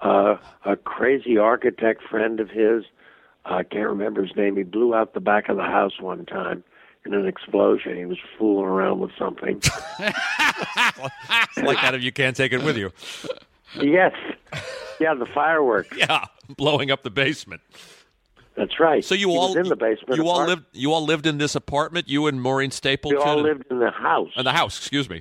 uh, 0.00 0.36
a 0.64 0.76
crazy 0.76 1.38
architect 1.38 2.02
friend 2.08 2.40
of 2.40 2.50
his. 2.50 2.84
I 3.44 3.62
can't 3.62 3.88
remember 3.88 4.22
his 4.24 4.34
name. 4.36 4.56
He 4.56 4.64
blew 4.64 4.94
out 4.94 5.14
the 5.14 5.20
back 5.20 5.48
of 5.48 5.56
the 5.56 5.62
house 5.62 6.00
one 6.00 6.26
time 6.26 6.64
in 7.04 7.14
an 7.14 7.26
explosion. 7.26 7.96
He 7.96 8.04
was 8.04 8.18
fooling 8.38 8.66
around 8.66 8.98
with 9.00 9.12
something. 9.18 9.60
Like 11.58 11.80
that 11.82 11.94
if 11.94 12.02
you 12.02 12.12
can't 12.12 12.36
take 12.36 12.52
it 12.52 12.62
with 12.62 12.76
you. 12.76 12.92
yes. 13.80 14.12
Yeah, 15.00 15.14
the 15.14 15.26
fireworks. 15.34 15.88
Yeah, 15.96 16.24
blowing 16.56 16.90
up 16.90 17.02
the 17.02 17.10
basement. 17.10 17.62
That's 18.56 18.78
right. 18.80 19.04
So 19.04 19.14
you 19.14 19.28
He 19.30 19.36
all 19.36 19.48
was 19.48 19.56
in 19.56 19.68
the 19.68 19.76
basement. 19.76 20.16
You 20.16 20.28
all 20.28 20.46
lived. 20.46 20.64
You 20.72 20.92
all 20.92 21.04
lived 21.04 21.26
in 21.26 21.38
this 21.38 21.54
apartment. 21.54 22.08
You 22.08 22.26
and 22.26 22.40
Maureen 22.40 22.70
Stapleton. 22.70 23.18
We 23.18 23.24
all 23.24 23.40
lived 23.42 23.64
in 23.70 23.78
the 23.80 23.90
house. 23.90 24.30
in 24.36 24.44
the 24.44 24.52
house. 24.52 24.78
Excuse 24.78 25.08
me. 25.10 25.20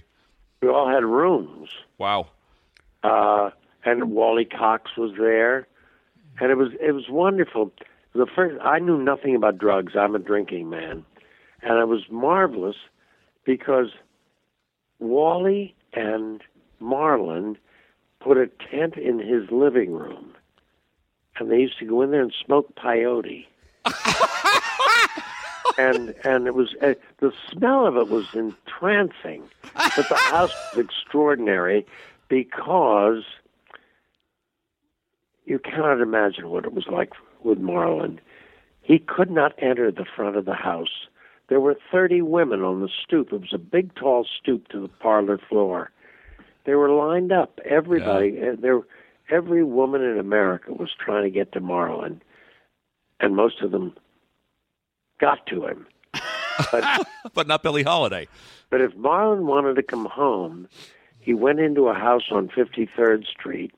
We 0.62 0.70
all 0.70 0.90
had 0.90 1.04
rooms. 1.04 1.70
Wow. 1.98 2.28
uh, 3.04 3.52
and 3.84 4.12
Wally 4.12 4.46
Cox 4.46 4.92
was 4.98 5.12
there, 5.18 5.68
and 6.40 6.52
it 6.52 6.56
was 6.56 6.70
it 6.82 6.92
was 6.94 7.06
wonderful. 7.10 7.72
The 8.14 8.26
first 8.34 8.56
I 8.64 8.80
knew 8.80 8.98
nothing 8.98 9.36
about 9.36 9.58
drugs. 9.58 9.94
I'm 9.96 10.16
a 10.16 10.20
drinking 10.20 10.70
man, 10.70 11.06
and 11.62 11.80
it 11.80 11.88
was 11.88 12.02
marvelous 12.10 12.78
because 13.46 13.90
Wally 15.00 15.76
and 15.94 16.42
Marlon 16.82 17.58
put 18.20 18.38
a 18.38 18.48
tent 18.48 18.98
in 18.98 19.20
his 19.20 19.52
living 19.52 19.92
room, 19.92 20.34
and 21.38 21.52
they 21.52 21.58
used 21.58 21.78
to 21.80 21.86
go 21.86 22.02
in 22.02 22.10
there 22.12 22.24
and 22.24 22.34
smoke 22.44 22.74
peyote. 22.76 23.46
and 25.78 26.14
and 26.24 26.48
it 26.48 26.56
was 26.56 26.76
uh, 26.82 26.94
the 27.20 27.32
smell 27.52 27.86
of 27.86 27.98
it 27.98 28.10
was 28.10 28.28
entrancing, 28.34 29.44
but 29.74 30.10
the 30.10 30.16
house 30.16 30.54
was 30.76 30.86
extraordinary 30.86 31.86
because 32.30 33.24
you 35.46 35.60
cannot 35.60 36.02
imagine 36.02 36.50
what 36.50 36.66
it 36.66 36.74
was 36.74 36.88
like 36.88 37.14
with 37.44 37.60
Marlon. 37.60 38.20
He 38.82 39.00
could 39.00 39.32
not 39.32 39.54
enter 39.58 39.92
the 39.92 40.06
front 40.16 40.36
of 40.36 40.46
the 40.46 40.54
house. 40.54 41.08
There 41.48 41.60
were 41.60 41.76
30 41.92 42.22
women 42.24 42.62
on 42.62 42.82
the 42.82 42.90
stoop. 43.04 43.32
It 43.32 43.42
was 43.42 43.54
a 43.54 43.60
big, 43.60 43.94
tall 43.96 44.26
stoop 44.40 44.68
to 44.70 44.82
the 44.82 44.88
parlor 44.88 45.38
floor. 45.38 45.92
They 46.66 46.74
were 46.74 46.90
lined 46.90 47.32
up. 47.32 47.60
Everybody, 47.64 48.38
yeah. 48.40 48.54
there, 48.58 48.82
every 49.30 49.64
woman 49.64 50.02
in 50.02 50.18
America 50.18 50.74
was 50.74 50.90
trying 50.98 51.24
to 51.24 51.30
get 51.30 51.52
to 51.54 51.62
Marlon, 51.62 52.22
and 53.20 53.36
most 53.36 53.62
of 53.62 53.72
them 53.72 53.96
got 55.20 55.46
to 55.48 55.66
him. 55.68 55.88
But, 56.72 57.08
but 57.34 57.48
not 57.48 57.64
Billie 57.64 57.84
Holiday. 57.84 58.28
But 58.70 58.82
if 58.82 58.94
Marlon 58.94 59.44
wanted 59.44 59.76
to 59.76 59.84
come 59.84 60.06
home, 60.06 60.68
he 61.20 61.34
went 61.34 61.60
into 61.60 61.88
a 61.88 61.94
house 61.94 62.26
on 62.32 62.50
53rd 62.50 63.26
Street. 63.26 63.74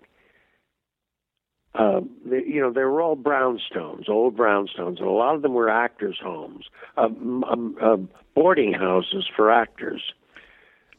Uh, 1.75 2.01
they, 2.25 2.43
you 2.43 2.59
know, 2.59 2.71
they 2.71 2.81
were 2.81 3.01
all 3.01 3.15
brownstones, 3.15 4.09
old 4.09 4.35
brownstones, 4.35 4.97
and 4.97 5.07
a 5.07 5.11
lot 5.11 5.35
of 5.35 5.43
them 5.43 5.53
were 5.53 5.69
actors' 5.69 6.17
homes, 6.21 6.65
um, 6.97 7.43
um, 7.43 7.77
uh, 7.79 7.97
boarding 8.33 8.73
houses 8.73 9.29
for 9.35 9.51
actors. 9.51 10.01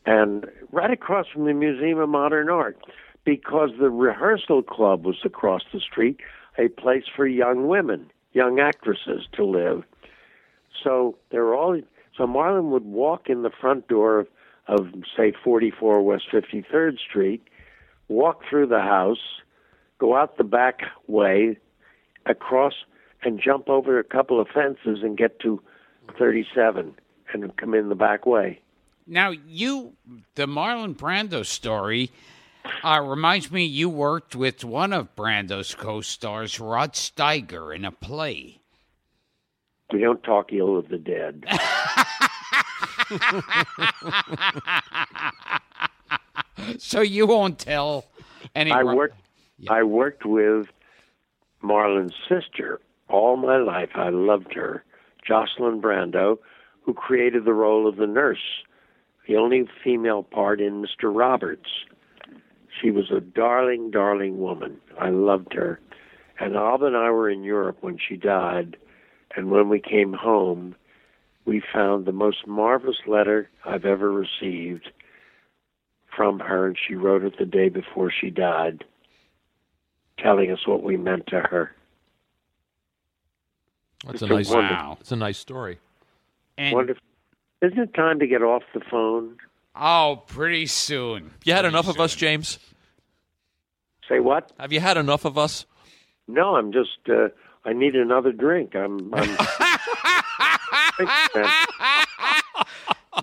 And 0.06 0.46
right 0.70 0.90
across 0.90 1.26
from 1.32 1.46
the 1.46 1.52
Museum 1.52 1.98
of 1.98 2.08
Modern 2.08 2.48
Art, 2.48 2.78
because 3.24 3.70
the 3.78 3.90
rehearsal 3.90 4.62
club 4.62 5.04
was 5.04 5.16
across 5.24 5.62
the 5.72 5.80
street, 5.80 6.18
a 6.58 6.68
place 6.68 7.04
for 7.14 7.26
young 7.26 7.66
women, 7.66 8.10
young 8.32 8.60
actresses 8.60 9.26
to 9.32 9.44
live. 9.44 9.82
So 10.82 11.16
there 11.30 11.44
were 11.44 11.54
all. 11.54 11.80
So 12.16 12.26
Marlon 12.26 12.70
would 12.70 12.84
walk 12.84 13.28
in 13.28 13.42
the 13.42 13.50
front 13.50 13.88
door 13.88 14.20
of, 14.20 14.28
of 14.66 14.88
say 15.16 15.32
44 15.44 16.02
West 16.02 16.24
53rd 16.32 16.98
Street, 16.98 17.42
walk 18.08 18.42
through 18.48 18.66
the 18.66 18.80
house, 18.80 19.42
go 19.98 20.16
out 20.16 20.36
the 20.36 20.44
back 20.44 20.80
way, 21.06 21.58
across, 22.26 22.74
and 23.22 23.40
jump 23.40 23.68
over 23.68 23.98
a 23.98 24.04
couple 24.04 24.40
of 24.40 24.48
fences 24.48 25.02
and 25.02 25.16
get 25.16 25.40
to 25.40 25.60
37 26.18 26.94
and 27.32 27.56
come 27.56 27.74
in 27.74 27.88
the 27.88 27.94
back 27.94 28.26
way. 28.26 28.60
Now 29.06 29.30
you, 29.30 29.94
the 30.34 30.46
Marlon 30.46 30.94
Brando 30.94 31.44
story. 31.44 32.10
Uh, 32.84 33.00
reminds 33.02 33.50
me 33.50 33.64
you 33.64 33.88
worked 33.88 34.36
with 34.36 34.62
one 34.62 34.92
of 34.92 35.14
Brando's 35.16 35.74
co-stars, 35.74 36.60
Rod 36.60 36.92
Steiger, 36.92 37.74
in 37.74 37.86
a 37.86 37.92
play. 37.92 38.57
We 39.92 40.00
don't 40.00 40.22
talk 40.22 40.52
ill 40.52 40.76
of 40.76 40.88
the 40.88 40.98
dead. 40.98 41.44
so 46.78 47.00
you 47.00 47.26
won't 47.26 47.58
tell 47.58 48.04
any. 48.54 48.70
I 48.70 48.82
worked. 48.82 49.16
Yeah. 49.58 49.72
I 49.72 49.82
worked 49.82 50.26
with 50.26 50.66
Marlon's 51.62 52.14
sister 52.28 52.80
all 53.08 53.36
my 53.38 53.56
life. 53.56 53.90
I 53.94 54.10
loved 54.10 54.52
her, 54.52 54.84
Jocelyn 55.26 55.80
Brando, 55.80 56.36
who 56.82 56.92
created 56.92 57.46
the 57.46 57.54
role 57.54 57.88
of 57.88 57.96
the 57.96 58.06
nurse, 58.06 58.62
the 59.26 59.36
only 59.36 59.66
female 59.82 60.22
part 60.22 60.60
in 60.60 60.82
Mr. 60.82 61.04
Roberts. 61.04 61.70
She 62.80 62.90
was 62.90 63.10
a 63.10 63.20
darling, 63.20 63.90
darling 63.90 64.38
woman. 64.38 64.78
I 65.00 65.08
loved 65.08 65.54
her. 65.54 65.80
And 66.38 66.54
Alba 66.54 66.86
and 66.86 66.96
I 66.96 67.10
were 67.10 67.30
in 67.30 67.42
Europe 67.42 67.78
when 67.80 67.98
she 67.98 68.16
died 68.16 68.76
and 69.36 69.50
when 69.50 69.68
we 69.68 69.80
came 69.80 70.12
home, 70.12 70.74
we 71.44 71.62
found 71.72 72.04
the 72.04 72.12
most 72.12 72.46
marvelous 72.46 72.98
letter 73.06 73.48
I've 73.64 73.84
ever 73.84 74.10
received 74.10 74.90
from 76.16 76.40
her, 76.40 76.66
and 76.66 76.76
she 76.76 76.94
wrote 76.94 77.22
it 77.22 77.38
the 77.38 77.46
day 77.46 77.68
before 77.68 78.10
she 78.10 78.30
died, 78.30 78.84
telling 80.18 80.50
us 80.50 80.66
what 80.66 80.82
we 80.82 80.96
meant 80.96 81.26
to 81.28 81.40
her. 81.40 81.74
That's 84.04 84.22
it's 84.22 84.30
a 84.30 84.34
nice. 84.34 84.50
wow. 84.50 84.96
It's 85.00 85.12
a 85.12 85.16
nice 85.16 85.38
story. 85.38 85.78
And 86.56 86.74
wonderful. 86.74 87.02
Isn't 87.62 87.78
it 87.78 87.94
time 87.94 88.20
to 88.20 88.26
get 88.26 88.42
off 88.42 88.62
the 88.74 88.80
phone? 88.90 89.36
Oh, 89.74 90.22
pretty 90.26 90.66
soon. 90.66 91.30
You 91.44 91.52
had 91.52 91.62
pretty 91.62 91.74
enough 91.74 91.86
soon. 91.86 91.94
of 91.94 92.00
us, 92.00 92.14
James. 92.14 92.58
Say 94.08 94.20
what? 94.20 94.52
Have 94.58 94.72
you 94.72 94.80
had 94.80 94.96
enough 94.96 95.24
of 95.24 95.36
us? 95.36 95.66
No, 96.26 96.56
I'm 96.56 96.72
just. 96.72 96.98
Uh, 97.08 97.28
I 97.68 97.74
need 97.74 97.94
another 97.96 98.32
drink. 98.32 98.74
I'm. 98.74 99.12
I'm 99.12 99.36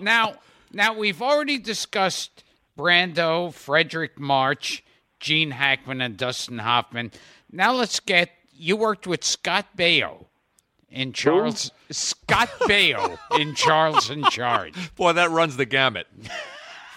now, 0.00 0.34
now 0.72 0.96
we've 0.96 1.20
already 1.20 1.58
discussed 1.58 2.44
Brando, 2.78 3.48
Fredric 3.48 4.18
March, 4.18 4.84
Gene 5.18 5.50
Hackman, 5.50 6.00
and 6.00 6.16
Dustin 6.16 6.58
Hoffman. 6.58 7.10
Now 7.50 7.72
let's 7.72 7.98
get. 7.98 8.30
You 8.52 8.76
worked 8.76 9.08
with 9.08 9.24
Scott 9.24 9.66
Baio 9.76 10.26
in 10.90 11.12
Charles. 11.12 11.72
Who? 11.88 11.94
Scott 11.94 12.50
Baio 12.60 13.18
in 13.40 13.56
Charles 13.56 14.10
in 14.10 14.22
Charge. 14.26 14.74
Boy, 14.94 15.12
that 15.14 15.32
runs 15.32 15.56
the 15.56 15.66
gamut. 15.66 16.06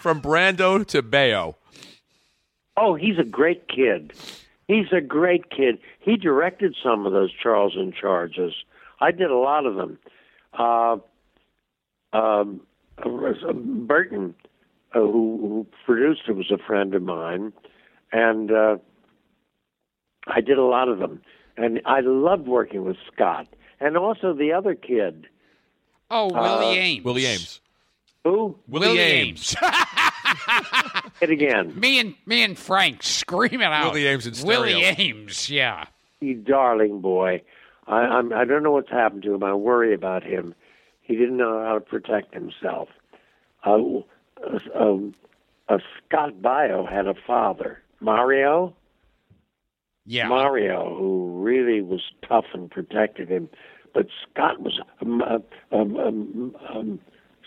From 0.00 0.22
Brando 0.22 0.86
to 0.86 1.02
Baio. 1.02 1.56
Oh, 2.76 2.94
he's 2.94 3.18
a 3.18 3.24
great 3.24 3.66
kid. 3.66 4.12
He's 4.70 4.92
a 4.96 5.00
great 5.00 5.50
kid. 5.50 5.80
He 5.98 6.16
directed 6.16 6.76
some 6.80 7.04
of 7.04 7.12
those 7.12 7.32
Charles 7.32 7.74
in 7.76 7.92
Charges. 7.92 8.54
I 9.00 9.10
did 9.10 9.28
a 9.28 9.36
lot 9.36 9.66
of 9.66 9.74
them. 9.74 9.98
Uh, 10.56 10.96
um, 12.12 12.60
Burton, 13.02 14.34
uh, 14.94 15.00
who, 15.00 15.38
who, 15.40 15.66
produced 15.84 16.22
it, 16.28 16.36
was 16.36 16.52
a 16.52 16.58
friend 16.58 16.94
of 16.94 17.02
mine, 17.02 17.52
and 18.12 18.52
uh, 18.52 18.76
I 20.28 20.40
did 20.40 20.56
a 20.56 20.64
lot 20.64 20.88
of 20.88 21.00
them. 21.00 21.20
And 21.56 21.80
I 21.84 21.98
loved 22.00 22.46
working 22.46 22.84
with 22.84 22.96
Scott, 23.12 23.48
and 23.80 23.96
also 23.96 24.32
the 24.32 24.52
other 24.52 24.76
kid. 24.76 25.26
Oh, 26.12 26.28
Willie 26.28 26.78
uh, 26.78 26.82
Aames. 26.82 27.04
Willie 27.04 27.22
Aames. 27.22 27.58
Who? 28.22 28.56
Willie, 28.68 28.86
Willie 28.86 28.98
Aames. 28.98 29.56
it 31.20 31.30
again. 31.30 31.78
Me 31.78 31.98
and 31.98 32.14
me 32.26 32.42
and 32.42 32.58
Frank 32.58 33.02
screaming 33.02 33.62
out. 33.62 33.92
Willie 33.92 34.04
Aames 34.04 34.26
in 34.26 34.34
stereo. 34.34 34.60
Willie 34.60 34.82
Aames, 34.82 35.48
yeah. 35.48 35.86
You 36.20 36.34
darling 36.34 37.00
boy. 37.00 37.42
I, 37.86 37.96
I'm. 37.96 38.32
I 38.32 38.44
don't 38.44 38.62
know 38.62 38.72
what's 38.72 38.90
happened 38.90 39.22
to 39.24 39.34
him. 39.34 39.42
I 39.42 39.54
worry 39.54 39.94
about 39.94 40.22
him. 40.22 40.54
He 41.00 41.16
didn't 41.16 41.36
know 41.36 41.62
how 41.64 41.74
to 41.74 41.80
protect 41.80 42.34
himself. 42.34 42.88
Uh, 43.64 43.78
um, 44.74 45.14
uh, 45.68 45.78
Scott 46.06 46.34
Baio 46.40 46.90
had 46.90 47.06
a 47.06 47.14
father, 47.26 47.82
Mario. 48.00 48.74
Yeah. 50.06 50.28
Mario, 50.28 50.96
who 50.96 51.40
really 51.42 51.82
was 51.82 52.00
tough 52.26 52.46
and 52.52 52.70
protected 52.70 53.28
him, 53.28 53.48
but 53.94 54.06
Scott 54.22 54.60
was 54.60 54.80
um, 55.00 55.22
uh, 55.22 55.38
um, 55.72 55.96
um, 55.96 56.56
um 56.68 57.00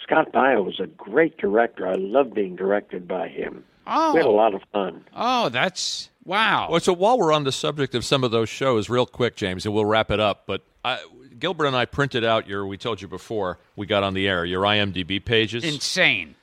Scott 0.03 0.31
Baio 0.31 0.63
was 0.65 0.79
a 0.79 0.87
great 0.87 1.37
director. 1.37 1.87
I 1.87 1.95
loved 1.95 2.33
being 2.33 2.55
directed 2.55 3.07
by 3.07 3.29
him. 3.29 3.63
Oh. 3.87 4.13
We 4.13 4.19
had 4.19 4.27
a 4.27 4.31
lot 4.31 4.53
of 4.53 4.61
fun. 4.71 5.03
Oh, 5.15 5.49
that's 5.49 6.09
wow. 6.23 6.69
Well, 6.69 6.79
so 6.79 6.93
while 6.93 7.17
we're 7.17 7.33
on 7.33 7.43
the 7.43 7.51
subject 7.51 7.95
of 7.95 8.05
some 8.05 8.23
of 8.23 8.31
those 8.31 8.49
shows, 8.49 8.89
real 8.89 9.05
quick, 9.05 9.35
James, 9.35 9.65
and 9.65 9.73
we'll 9.73 9.85
wrap 9.85 10.11
it 10.11 10.19
up. 10.19 10.43
But 10.45 10.61
I, 10.85 11.03
Gilbert 11.39 11.65
and 11.65 11.75
I 11.75 11.85
printed 11.85 12.23
out 12.23 12.47
your. 12.47 12.65
We 12.65 12.77
told 12.77 13.01
you 13.01 13.07
before 13.07 13.59
we 13.75 13.85
got 13.85 14.03
on 14.03 14.13
the 14.13 14.27
air 14.27 14.45
your 14.45 14.63
IMDb 14.63 15.23
pages. 15.23 15.63
Insane. 15.63 16.35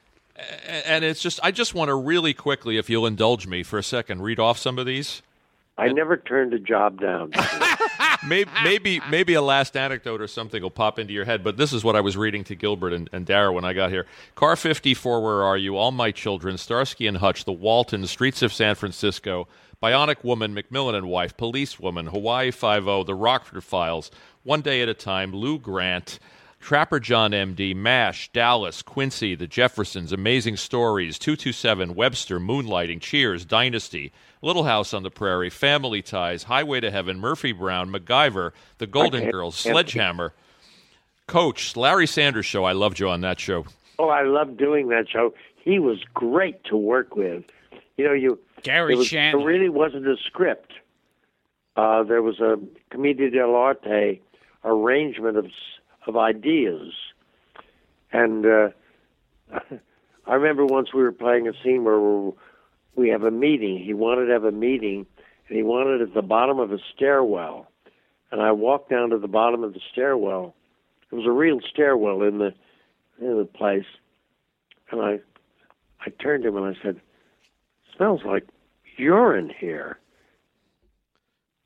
And 0.66 1.04
it's 1.04 1.20
just, 1.20 1.38
I 1.42 1.50
just 1.50 1.74
want 1.74 1.90
to 1.90 1.94
really 1.94 2.32
quickly, 2.32 2.78
if 2.78 2.88
you'll 2.88 3.06
indulge 3.06 3.46
me 3.46 3.62
for 3.62 3.78
a 3.78 3.82
second, 3.82 4.22
read 4.22 4.38
off 4.38 4.56
some 4.58 4.78
of 4.78 4.86
these. 4.86 5.20
I 5.80 5.88
never 5.88 6.18
turned 6.18 6.52
a 6.52 6.58
job 6.58 7.00
down. 7.00 7.32
maybe, 8.26 8.50
maybe, 8.62 9.00
maybe 9.08 9.32
a 9.32 9.40
last 9.40 9.78
anecdote 9.78 10.20
or 10.20 10.26
something 10.26 10.62
will 10.62 10.70
pop 10.70 10.98
into 10.98 11.14
your 11.14 11.24
head. 11.24 11.42
But 11.42 11.56
this 11.56 11.72
is 11.72 11.82
what 11.82 11.96
I 11.96 12.02
was 12.02 12.18
reading 12.18 12.44
to 12.44 12.54
Gilbert 12.54 12.92
and, 12.92 13.08
and 13.12 13.24
Dara 13.24 13.50
when 13.50 13.64
I 13.64 13.72
got 13.72 13.90
here. 13.90 14.06
Car 14.34 14.56
54, 14.56 15.22
Where 15.22 15.42
Are 15.42 15.56
You? 15.56 15.78
All 15.78 15.90
My 15.90 16.10
Children, 16.10 16.58
Starsky 16.58 17.06
and 17.06 17.16
Hutch, 17.16 17.46
The 17.46 17.52
Waltons, 17.52 18.10
Streets 18.10 18.42
of 18.42 18.52
San 18.52 18.74
Francisco, 18.74 19.48
Bionic 19.82 20.22
Woman, 20.22 20.54
McMillan 20.54 20.94
and 20.96 21.08
Wife, 21.08 21.38
Police 21.38 21.80
Woman, 21.80 22.08
Hawaii 22.08 22.50
Five 22.50 22.86
O, 22.86 23.02
The 23.02 23.14
Rockford 23.14 23.64
Files, 23.64 24.10
One 24.42 24.60
Day 24.60 24.82
at 24.82 24.90
a 24.90 24.94
Time, 24.94 25.32
Lou 25.32 25.58
Grant. 25.58 26.18
Trapper 26.60 27.00
John 27.00 27.30
MD, 27.30 27.74
MASH, 27.74 28.30
Dallas, 28.34 28.82
Quincy, 28.82 29.34
The 29.34 29.46
Jeffersons, 29.46 30.12
Amazing 30.12 30.58
Stories, 30.58 31.18
227, 31.18 31.94
Webster, 31.94 32.38
Moonlighting, 32.38 33.00
Cheers, 33.00 33.46
Dynasty, 33.46 34.12
Little 34.42 34.64
House 34.64 34.94
on 34.94 35.02
the 35.02 35.10
Prairie, 35.10 35.50
Family 35.50 36.00
Ties, 36.02 36.44
Highway 36.44 36.80
to 36.80 36.90
Heaven, 36.90 37.18
Murphy 37.18 37.52
Brown, 37.52 37.90
MacGyver, 37.90 38.52
The 38.78 38.86
Golden 38.86 39.30
Girls, 39.30 39.54
Sledgehammer, 39.56 40.32
Coach, 41.26 41.76
Larry 41.76 42.06
Sanders 42.06 42.46
Show. 42.46 42.64
I 42.64 42.72
loved 42.72 42.98
you 42.98 43.08
on 43.08 43.20
that 43.20 43.38
show. 43.38 43.66
Oh, 43.98 44.08
I 44.08 44.22
loved 44.22 44.56
doing 44.56 44.88
that 44.88 45.08
show. 45.08 45.34
He 45.62 45.78
was 45.78 45.98
great 46.14 46.64
to 46.64 46.76
work 46.76 47.16
with. 47.16 47.44
You 47.98 48.04
know, 48.06 48.12
you 48.14 48.38
Garry 48.62 48.94
it 48.94 48.96
was, 48.96 49.08
Shandling. 49.08 49.42
It 49.42 49.44
really 49.44 49.68
wasn't 49.68 50.06
a 50.06 50.16
script. 50.26 50.72
uh, 51.76 52.02
there 52.02 52.22
was 52.22 52.40
a 52.40 52.56
commedia 52.90 53.30
dell'arte 53.30 54.20
arrangement 54.64 55.36
of 55.36 55.46
of 56.06 56.16
ideas, 56.16 56.92
and 58.10 58.46
uh, 58.46 58.68
I 60.26 60.34
remember 60.34 60.64
once 60.64 60.94
we 60.94 61.02
were 61.02 61.12
playing 61.12 61.46
a 61.46 61.52
scene 61.62 61.84
where 61.84 62.32
we 62.96 63.08
have 63.08 63.22
a 63.22 63.30
meeting. 63.30 63.78
He 63.82 63.94
wanted 63.94 64.26
to 64.26 64.32
have 64.32 64.44
a 64.44 64.52
meeting, 64.52 65.06
and 65.48 65.56
he 65.56 65.62
wanted 65.62 66.00
it 66.00 66.08
at 66.08 66.14
the 66.14 66.22
bottom 66.22 66.58
of 66.58 66.72
a 66.72 66.78
stairwell. 66.94 67.66
And 68.32 68.40
I 68.40 68.52
walked 68.52 68.90
down 68.90 69.10
to 69.10 69.18
the 69.18 69.28
bottom 69.28 69.64
of 69.64 69.74
the 69.74 69.80
stairwell. 69.92 70.54
It 71.10 71.14
was 71.16 71.26
a 71.26 71.30
real 71.32 71.60
stairwell 71.68 72.22
in 72.22 72.38
the 72.38 72.54
in 73.20 73.36
the 73.38 73.44
place, 73.44 73.84
and 74.90 75.00
I 75.02 75.18
I 76.06 76.10
turned 76.22 76.44
to 76.44 76.48
him 76.50 76.56
and 76.56 76.76
I 76.76 76.82
said, 76.82 77.00
"Smells 77.96 78.22
like 78.24 78.46
urine 78.96 79.50
here." 79.58 79.98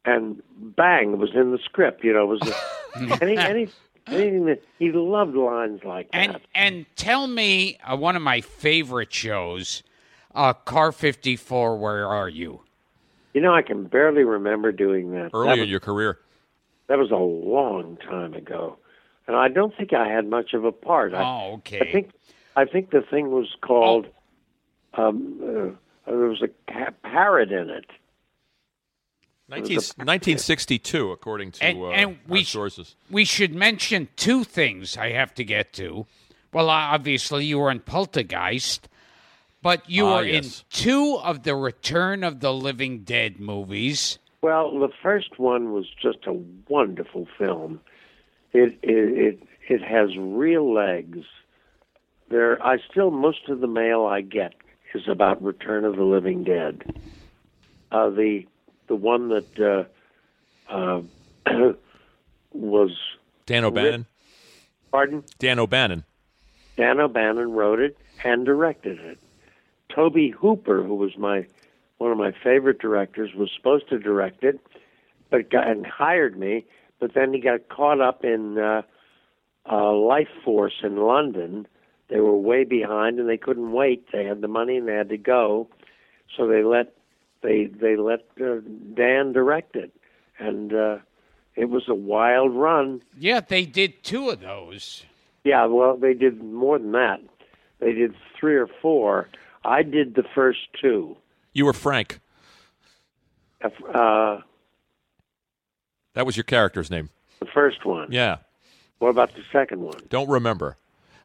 And 0.06 0.42
bang, 0.58 1.12
it 1.12 1.18
was 1.18 1.30
in 1.34 1.50
the 1.52 1.58
script. 1.64 2.04
You 2.04 2.12
know, 2.12 2.32
it 2.32 2.40
was 2.40 2.54
a, 2.96 3.18
any 3.22 3.36
any 3.38 3.68
anything 4.06 4.46
that 4.46 4.62
he 4.78 4.92
loved 4.92 5.34
lines 5.36 5.80
like 5.84 6.08
And 6.12 6.34
that. 6.34 6.42
and 6.54 6.76
and 6.76 6.86
tell 6.96 7.26
me 7.26 7.78
uh, 7.84 7.96
one 7.96 8.16
of 8.16 8.22
my 8.22 8.40
favorite 8.40 9.12
shows, 9.12 9.82
uh, 10.34 10.52
Car 10.52 10.92
54. 10.92 11.76
Where 11.78 12.06
are 12.08 12.28
you? 12.28 12.60
You 13.32 13.40
know, 13.40 13.54
I 13.54 13.62
can 13.62 13.84
barely 13.84 14.22
remember 14.24 14.72
doing 14.72 15.10
that. 15.12 15.30
Early 15.34 15.48
that 15.56 15.58
in 15.60 15.68
your 15.68 15.80
career. 15.80 16.18
that 16.86 16.98
was 16.98 17.10
a 17.10 17.16
long 17.16 17.96
time 17.96 18.34
ago, 18.34 18.76
and 19.26 19.36
I 19.36 19.48
don't 19.48 19.76
think 19.76 19.92
I 19.92 20.08
had 20.08 20.26
much 20.28 20.54
of 20.54 20.64
a 20.64 20.72
part. 20.72 21.14
I, 21.14 21.22
Oh, 21.22 21.54
okay. 21.54 21.80
I 21.80 21.90
think 21.92 22.10
I 22.56 22.64
think 22.64 22.90
the 22.90 23.02
thing 23.02 23.30
was 23.32 23.56
called. 23.60 24.06
Um, 24.94 25.40
uh, 25.42 26.10
there 26.10 26.28
was 26.28 26.42
a 26.42 26.48
ca- 26.72 26.92
parrot 27.02 27.50
in 27.50 27.68
it. 27.70 27.86
19, 29.48 29.74
1962, 29.76 31.10
according 31.10 31.50
to 31.52 31.64
And- 31.64 31.78
uh, 31.82 31.88
and 31.90 32.18
we 32.26 32.38
our 32.40 32.44
sh- 32.44 32.48
sources. 32.52 32.96
we 33.10 33.24
should 33.24 33.54
mention 33.54 34.08
two 34.16 34.42
things 34.44 34.96
I 34.96 35.10
have 35.10 35.34
to 35.34 35.44
get 35.44 35.72
to. 35.74 36.06
Well, 36.52 36.70
obviously, 36.70 37.44
you 37.44 37.58
were 37.58 37.70
in 37.70 37.80
Poltergeist, 37.80 38.88
but 39.64 39.88
you 39.90 40.06
Ah, 40.06 40.18
were 40.18 40.24
yes. 40.26 40.60
in 40.60 40.64
two 40.70 41.16
of 41.22 41.42
the 41.42 41.56
Return 41.56 42.22
of 42.22 42.38
the 42.38 42.52
Living 42.52 43.00
Dead 43.00 43.40
movies. 43.40 44.18
Well, 44.42 44.78
the 44.78 44.90
first 45.02 45.38
one 45.40 45.72
was 45.72 45.86
just 46.00 46.18
a 46.26 46.34
wonderful 46.68 47.26
film. 47.38 47.80
It 48.52 48.78
it 48.82 49.18
it, 49.18 49.42
it 49.68 49.82
has 49.82 50.16
real 50.16 50.72
legs. 50.72 51.24
There, 52.28 52.62
I 52.64 52.76
still 52.90 53.10
most 53.10 53.48
of 53.48 53.60
the 53.60 53.66
mail 53.66 54.04
I 54.04 54.20
get 54.20 54.52
is 54.94 55.08
about 55.08 55.42
Return 55.42 55.84
of 55.84 55.96
the 55.96 56.04
Living 56.04 56.44
Dead. 56.44 56.82
Uh, 57.90 58.10
the 58.10 58.46
the 58.86 58.94
one 58.96 59.28
that 59.30 59.88
uh, 60.70 60.72
uh, 60.72 61.00
was 62.52 62.90
Dan 63.46 63.64
O'Bannon. 63.64 64.06
pardon 64.90 65.24
Dan 65.38 65.58
O'Bannon. 65.58 66.04
Dan 66.76 67.00
O'Bannon 67.00 67.50
wrote 67.52 67.80
it 67.80 67.96
and 68.24 68.44
directed 68.44 68.98
it. 69.00 69.18
Tobe 69.94 70.32
Hooper, 70.38 70.82
who 70.82 70.94
was 70.94 71.16
my 71.16 71.46
one 71.98 72.10
of 72.10 72.18
my 72.18 72.32
favorite 72.42 72.80
directors, 72.80 73.34
was 73.34 73.50
supposed 73.54 73.88
to 73.88 73.98
direct 73.98 74.42
it, 74.42 74.58
but 75.30 75.50
got 75.50 75.68
and 75.68 75.86
hired 75.86 76.38
me. 76.38 76.64
But 76.98 77.14
then 77.14 77.32
he 77.32 77.40
got 77.40 77.68
caught 77.68 78.00
up 78.00 78.24
in 78.24 78.58
uh, 78.58 78.82
uh, 79.70 79.92
Life 79.92 80.28
Force 80.44 80.80
in 80.82 80.96
London. 80.96 81.66
They 82.08 82.20
were 82.20 82.36
way 82.36 82.64
behind, 82.64 83.18
and 83.18 83.28
they 83.28 83.36
couldn't 83.36 83.72
wait. 83.72 84.06
They 84.12 84.24
had 84.24 84.40
the 84.40 84.48
money, 84.48 84.76
and 84.76 84.88
they 84.88 84.94
had 84.94 85.08
to 85.08 85.16
go. 85.16 85.68
So 86.36 86.46
they 86.46 86.62
let 86.62 86.94
they 87.42 87.66
they 87.66 87.96
let 87.96 88.20
uh, 88.40 88.56
Dan 88.94 89.32
direct 89.32 89.76
it, 89.76 89.92
and 90.38 90.74
uh, 90.74 90.98
it 91.54 91.66
was 91.66 91.84
a 91.88 91.94
wild 91.94 92.52
run. 92.54 93.02
Yeah, 93.18 93.40
they 93.40 93.64
did 93.64 94.02
two 94.02 94.30
of 94.30 94.40
those. 94.40 95.04
Yeah, 95.44 95.66
well, 95.66 95.96
they 95.96 96.14
did 96.14 96.42
more 96.42 96.78
than 96.78 96.92
that. 96.92 97.20
They 97.78 97.92
did 97.92 98.14
three 98.38 98.56
or 98.56 98.66
four. 98.66 99.28
I 99.64 99.82
did 99.82 100.14
the 100.14 100.24
first 100.34 100.60
two. 100.80 101.16
You 101.52 101.64
were 101.66 101.72
Frank. 101.72 102.20
Uh, 103.62 104.40
That 106.14 106.26
was 106.26 106.36
your 106.36 106.44
character's 106.44 106.90
name. 106.90 107.10
the 107.40 107.46
first 107.46 107.84
one. 107.84 108.08
Yeah. 108.12 108.36
What 108.98 109.08
about 109.08 109.34
the 109.34 109.42
second 109.52 109.80
one? 109.80 110.00
Don't 110.08 110.28
remember. 110.28 110.76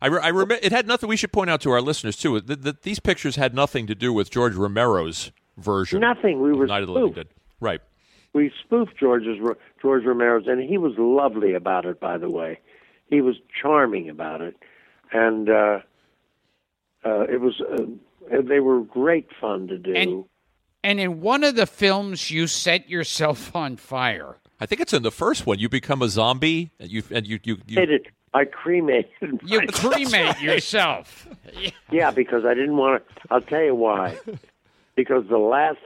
I, 0.01 0.07
re- 0.07 0.21
I 0.21 0.31
rem- 0.31 0.51
it 0.51 0.71
had 0.71 0.87
nothing. 0.87 1.09
We 1.09 1.17
should 1.17 1.31
point 1.33 1.49
out 1.49 1.61
to 1.61 1.71
our 1.71 1.81
listeners 1.81 2.15
too 2.15 2.39
that, 2.39 2.61
that 2.63 2.83
these 2.83 2.99
pictures 2.99 3.35
had 3.35 3.53
nothing 3.53 3.87
to 3.87 3.95
do 3.95 4.13
with 4.13 4.29
George 4.31 4.55
Romero's 4.55 5.31
version. 5.57 5.99
Nothing. 5.99 6.41
We 6.41 6.53
were 6.53 6.65
Night 6.67 6.81
of 6.81 6.87
the 6.87 6.93
Living 6.93 7.11
spoofed. 7.13 7.29
Dead. 7.29 7.35
Right. 7.59 7.81
We 8.33 8.51
spoofed 8.63 8.97
George's 8.97 9.37
George 9.81 10.05
Romero's, 10.05 10.47
and 10.47 10.61
he 10.61 10.77
was 10.77 10.93
lovely 10.97 11.53
about 11.53 11.85
it. 11.85 11.99
By 11.99 12.17
the 12.17 12.29
way, 12.29 12.59
he 13.07 13.21
was 13.21 13.35
charming 13.61 14.07
about 14.09 14.41
it, 14.41 14.55
and 15.11 15.49
uh, 15.49 15.79
uh, 17.03 17.21
it 17.21 17.41
was. 17.41 17.61
Uh, 18.31 18.41
they 18.41 18.59
were 18.59 18.81
great 18.81 19.27
fun 19.39 19.67
to 19.67 19.77
do. 19.77 19.93
And- 19.95 20.25
And 20.83 20.99
in 20.99 21.19
one 21.19 21.43
of 21.43 21.55
the 21.55 21.65
films, 21.65 22.31
you 22.31 22.47
set 22.47 22.89
yourself 22.89 23.53
on 23.63 23.75
fire. 23.77 24.37
I 24.61 24.65
think 24.65 24.81
it's 24.81 24.93
in 24.93 25.03
the 25.03 25.11
first 25.11 25.45
one. 25.45 25.59
You 25.59 25.69
become 25.69 26.01
a 26.01 26.07
zombie, 26.09 26.71
and 26.79 26.89
you 26.89 27.03
and 27.11 27.25
you 27.27 27.39
you, 27.43 27.57
you 27.67 27.81
I 27.81 27.85
did. 27.85 28.07
I 28.33 28.45
cremated. 28.45 29.09
You 29.43 29.59
myself. 29.61 29.93
cremate 29.93 30.41
yourself. 30.49 31.27
Yeah, 31.91 32.11
because 32.11 32.45
I 32.45 32.53
didn't 32.53 32.77
want 32.77 33.03
to. 33.07 33.13
I'll 33.31 33.41
tell 33.41 33.63
you 33.63 33.73
why. 33.75 34.17
because 34.95 35.23
the 35.29 35.37
last 35.39 35.79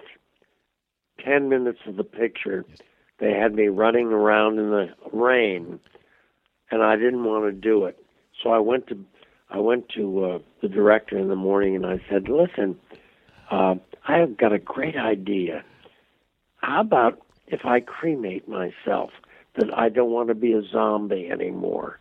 10 1.24 1.50
minutes 1.50 1.80
of 1.88 1.96
the 1.96 2.04
picture, 2.04 2.66
they 3.20 3.32
had 3.32 3.54
me 3.56 3.68
running 3.68 4.08
around 4.08 4.60
in 4.60 4.70
the 4.72 4.90
rain, 5.14 5.80
and 6.72 6.84
I 6.84 6.96
didn't 6.98 7.24
want 7.24 7.46
to 7.46 7.52
do 7.54 7.86
it. 7.86 7.98
So 8.42 8.50
I 8.50 8.60
went 8.60 8.88
to 8.88 8.96
I 9.54 9.60
went 9.60 9.88
to 9.90 10.26
uh, 10.26 10.40
the 10.62 10.68
director 10.68 11.16
in 11.18 11.28
the 11.28 11.36
morning 11.36 11.76
and 11.76 11.86
I 11.86 12.02
said, 12.10 12.28
"Listen, 12.28 12.80
uh, 13.52 13.76
I 14.08 14.18
have 14.18 14.36
got 14.36 14.52
a 14.52 14.58
great 14.58 14.96
idea. 14.96 15.64
How 16.58 16.82
about 16.82 17.22
if 17.48 17.64
I 17.64 17.80
cremate 17.80 18.48
myself? 18.48 19.12
That 19.56 19.72
I 19.78 19.90
don't 19.90 20.10
want 20.10 20.30
to 20.30 20.36
be 20.36 20.54
a 20.54 20.64
zombie 20.64 21.30
anymore." 21.30 22.00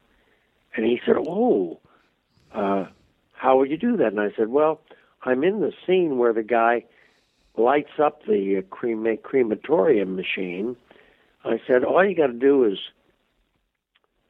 And 0.74 0.86
he 0.86 0.98
said, 1.04 1.16
"Oh, 1.18 1.78
uh, 2.54 2.86
how 3.34 3.58
would 3.58 3.70
you 3.70 3.76
do 3.76 3.98
that?" 3.98 4.12
And 4.12 4.20
I 4.20 4.32
said, 4.34 4.48
"Well, 4.48 4.80
I'm 5.22 5.44
in 5.44 5.60
the 5.60 5.74
scene 5.86 6.16
where 6.16 6.32
the 6.32 6.42
guy 6.42 6.86
lights 7.58 8.00
up 8.02 8.24
the 8.24 8.58
uh, 8.58 8.62
crema- 8.74 9.18
crematorium 9.18 10.16
machine." 10.16 10.74
I 11.44 11.60
said, 11.66 11.84
"All 11.84 12.02
you 12.02 12.16
got 12.16 12.28
to 12.28 12.32
do 12.32 12.64
is 12.64 12.78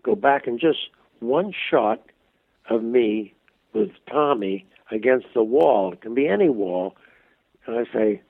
go 0.02 0.16
back 0.16 0.48
and 0.48 0.58
just 0.58 0.88
one 1.20 1.52
shot 1.70 2.02
of 2.68 2.82
me 2.82 3.34
with 3.72 3.90
Tommy 4.06 4.66
against 4.90 5.26
the 5.34 5.42
wall. 5.42 5.92
It 5.92 6.00
can 6.00 6.14
be 6.14 6.26
any 6.28 6.48
wall." 6.48 6.96
And 7.66 7.76
I 7.78 7.92
say, 7.92 8.22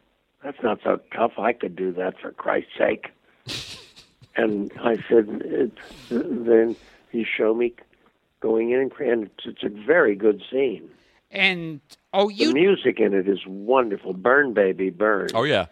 "That's 0.43 0.63
not 0.63 0.81
so 0.83 1.01
tough. 1.15 1.39
I 1.39 1.53
could 1.53 1.77
do 1.77 1.93
that 1.93 2.19
for 2.21 2.33
Christ's 2.33 2.73
sake." 2.77 3.09
and 4.37 4.73
I 4.83 4.97
said, 5.09 5.43
it, 5.45 5.73
"Then 6.09 6.77
you 7.13 7.25
show 7.25 7.55
me 7.55 7.75
going 8.41 8.71
in 8.71 8.81
and, 8.81 8.91
cre- 8.91 9.05
it's, 9.05 9.47
it's 9.47 9.63
a 9.63 9.69
very 9.69 10.15
good 10.15 10.43
scene." 10.51 10.91
And 11.33 11.81
oh, 12.13 12.29
you 12.29 12.49
The 12.49 12.55
music 12.55 13.01
in 13.01 13.15
it 13.15 13.27
is 13.27 13.41
wonderful. 13.47 14.13
Burn, 14.13 14.53
baby, 14.53 14.91
burn. 14.91 15.31
Oh 15.35 15.45
yeah. 15.45 15.67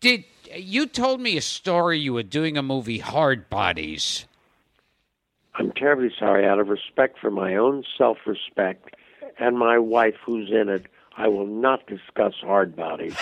did. 0.00 0.24
You 0.54 0.86
told 0.86 1.20
me 1.20 1.36
a 1.36 1.40
story. 1.40 1.98
You 1.98 2.12
were 2.12 2.22
doing 2.22 2.56
a 2.56 2.62
movie, 2.62 2.98
Hard 2.98 3.48
Bodies. 3.50 4.26
I'm 5.86 5.96
terribly 5.96 6.16
sorry. 6.18 6.44
Out 6.44 6.58
of 6.58 6.68
respect 6.68 7.16
for 7.20 7.30
my 7.30 7.54
own 7.54 7.84
self-respect 7.96 8.96
and 9.38 9.56
my 9.56 9.78
wife, 9.78 10.16
who's 10.24 10.50
in 10.50 10.68
it, 10.68 10.86
I 11.16 11.28
will 11.28 11.46
not 11.46 11.86
discuss 11.86 12.34
hard 12.40 12.74
bodies. 12.74 13.14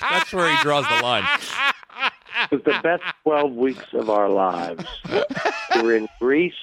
That's 0.00 0.32
where 0.32 0.50
he 0.50 0.60
draws 0.64 0.84
the 0.88 1.00
line. 1.00 1.22
It 2.50 2.56
was 2.56 2.62
the 2.64 2.80
best 2.82 3.04
12 3.22 3.52
weeks 3.52 3.86
of 3.92 4.10
our 4.10 4.28
lives. 4.28 4.84
We 5.76 5.82
were 5.82 5.94
in 5.94 6.08
Greece. 6.18 6.54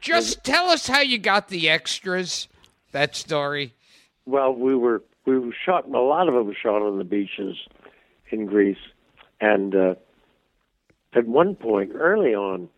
Just 0.00 0.42
tell 0.42 0.70
us 0.70 0.86
how 0.86 1.00
you 1.00 1.18
got 1.18 1.48
the 1.48 1.68
extras. 1.68 2.48
That 2.92 3.14
story. 3.14 3.74
Well, 4.24 4.54
we 4.54 4.74
were 4.74 5.02
we 5.26 5.38
were 5.38 5.54
shot. 5.66 5.86
A 5.86 5.98
lot 5.98 6.26
of 6.26 6.34
it 6.34 6.42
was 6.42 6.56
shot 6.56 6.80
on 6.80 6.96
the 6.96 7.04
beaches 7.04 7.58
in 8.30 8.46
Greece, 8.46 8.78
and 9.42 9.74
uh, 9.74 9.94
at 11.14 11.26
one 11.26 11.54
point 11.54 11.92
early 11.94 12.34
on, 12.34 12.68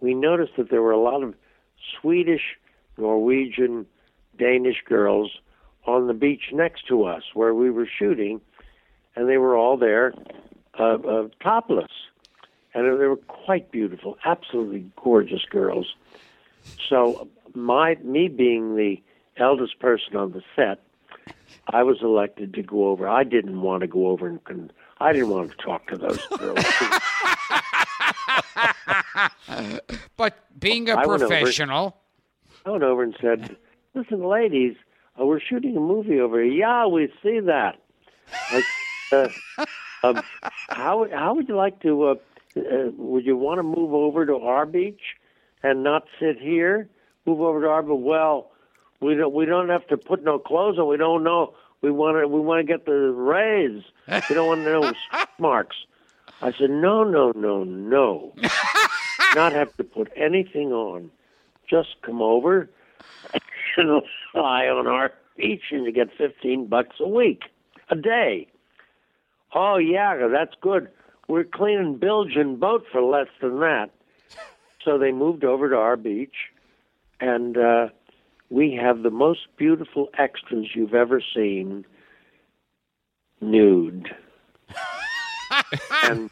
we 0.00 0.14
noticed 0.14 0.52
that 0.56 0.70
there 0.70 0.82
were 0.82 0.92
a 0.92 1.00
lot 1.00 1.22
of 1.22 1.34
Swedish, 2.00 2.56
Norwegian, 2.96 3.86
Danish 4.38 4.82
girls 4.84 5.30
on 5.86 6.06
the 6.06 6.14
beach 6.14 6.50
next 6.52 6.86
to 6.88 7.04
us 7.04 7.22
where 7.34 7.54
we 7.54 7.70
were 7.70 7.86
shooting, 7.86 8.40
and 9.16 9.28
they 9.28 9.38
were 9.38 9.56
all 9.56 9.76
there, 9.76 10.12
uh, 10.78 10.94
uh, 10.94 11.28
topless, 11.42 11.90
and 12.74 12.84
they 12.84 13.06
were 13.06 13.16
quite 13.16 13.70
beautiful, 13.70 14.16
absolutely 14.24 14.90
gorgeous 15.02 15.44
girls. 15.50 15.94
So 16.88 17.28
my 17.54 17.96
me 18.02 18.28
being 18.28 18.76
the 18.76 19.02
eldest 19.36 19.78
person 19.78 20.16
on 20.16 20.32
the 20.32 20.42
set, 20.54 20.80
I 21.68 21.82
was 21.82 21.98
elected 22.02 22.54
to 22.54 22.62
go 22.62 22.88
over. 22.88 23.08
I 23.08 23.24
didn't 23.24 23.60
want 23.62 23.80
to 23.80 23.86
go 23.86 24.08
over 24.08 24.26
and 24.26 24.72
I 25.00 25.12
didn't 25.12 25.28
want 25.30 25.50
to 25.52 25.56
talk 25.58 25.86
to 25.88 25.96
those 25.96 26.18
girls. 26.38 26.64
but 30.16 30.38
being 30.58 30.88
a 30.88 30.94
I 30.94 31.06
went 31.06 31.22
over- 31.22 31.28
professional, 31.28 31.96
I 32.66 32.70
went 32.70 32.82
over 32.82 33.02
and 33.02 33.16
said, 33.20 33.56
"Listen, 33.94 34.24
ladies, 34.24 34.76
uh, 35.20 35.24
we're 35.24 35.40
shooting 35.40 35.76
a 35.76 35.80
movie 35.80 36.20
over 36.20 36.42
here. 36.42 36.52
Yeah, 36.52 36.86
we 36.86 37.12
see 37.22 37.40
that. 37.40 37.76
Uh, 39.12 39.28
um, 40.02 40.22
how 40.68 41.06
how 41.12 41.34
would 41.34 41.48
you 41.48 41.56
like 41.56 41.80
to? 41.82 42.04
Uh, 42.04 42.14
uh, 42.56 42.90
would 42.96 43.24
you 43.24 43.36
want 43.36 43.58
to 43.58 43.62
move 43.62 43.92
over 43.94 44.26
to 44.26 44.36
our 44.36 44.66
beach 44.66 45.00
and 45.62 45.82
not 45.82 46.04
sit 46.20 46.38
here? 46.40 46.88
Move 47.26 47.40
over 47.40 47.60
to 47.62 47.68
our 47.68 47.82
beach. 47.82 47.92
Well, 47.94 48.50
we 49.00 49.14
don't 49.14 49.32
we 49.32 49.46
don't 49.46 49.68
have 49.68 49.86
to 49.88 49.96
put 49.96 50.24
no 50.24 50.38
clothes 50.38 50.78
on. 50.78 50.88
We 50.88 50.96
don't 50.96 51.22
know. 51.24 51.54
We 51.80 51.90
want 51.90 52.16
to 52.18 52.28
we 52.28 52.40
want 52.40 52.66
to 52.66 52.72
get 52.72 52.86
the 52.86 52.92
raise. 52.92 53.82
We 54.28 54.34
don't 54.34 54.46
want 54.46 54.64
to 54.64 54.64
know 54.64 54.92
marks. 55.38 55.76
I 56.40 56.52
said, 56.52 56.70
no, 56.70 57.02
no, 57.02 57.32
no, 57.32 57.64
no. 57.64 58.32
not 59.34 59.52
have 59.52 59.76
to 59.76 59.84
put 59.84 60.10
anything 60.16 60.72
on. 60.72 61.10
Just 61.68 62.00
come 62.02 62.22
over 62.22 62.68
and 63.76 64.02
lie 64.34 64.66
on 64.66 64.86
our 64.86 65.12
beach, 65.36 65.64
and 65.70 65.84
you 65.84 65.92
get 65.92 66.08
fifteen 66.16 66.66
bucks 66.66 66.96
a 67.00 67.08
week, 67.08 67.42
a 67.90 67.96
day. 67.96 68.48
Oh 69.54 69.76
yeah, 69.76 70.28
that's 70.30 70.54
good. 70.60 70.88
We're 71.28 71.44
cleaning 71.44 71.96
bilge 71.98 72.36
and 72.36 72.58
boat 72.58 72.86
for 72.90 73.02
less 73.02 73.28
than 73.40 73.60
that. 73.60 73.90
So 74.84 74.96
they 74.96 75.12
moved 75.12 75.44
over 75.44 75.68
to 75.68 75.76
our 75.76 75.96
beach, 75.96 76.34
and 77.20 77.56
uh, 77.58 77.88
we 78.50 78.78
have 78.80 79.02
the 79.02 79.10
most 79.10 79.40
beautiful 79.56 80.08
extras 80.18 80.68
you've 80.74 80.94
ever 80.94 81.22
seen, 81.34 81.84
nude. 83.40 84.08
and 86.04 86.30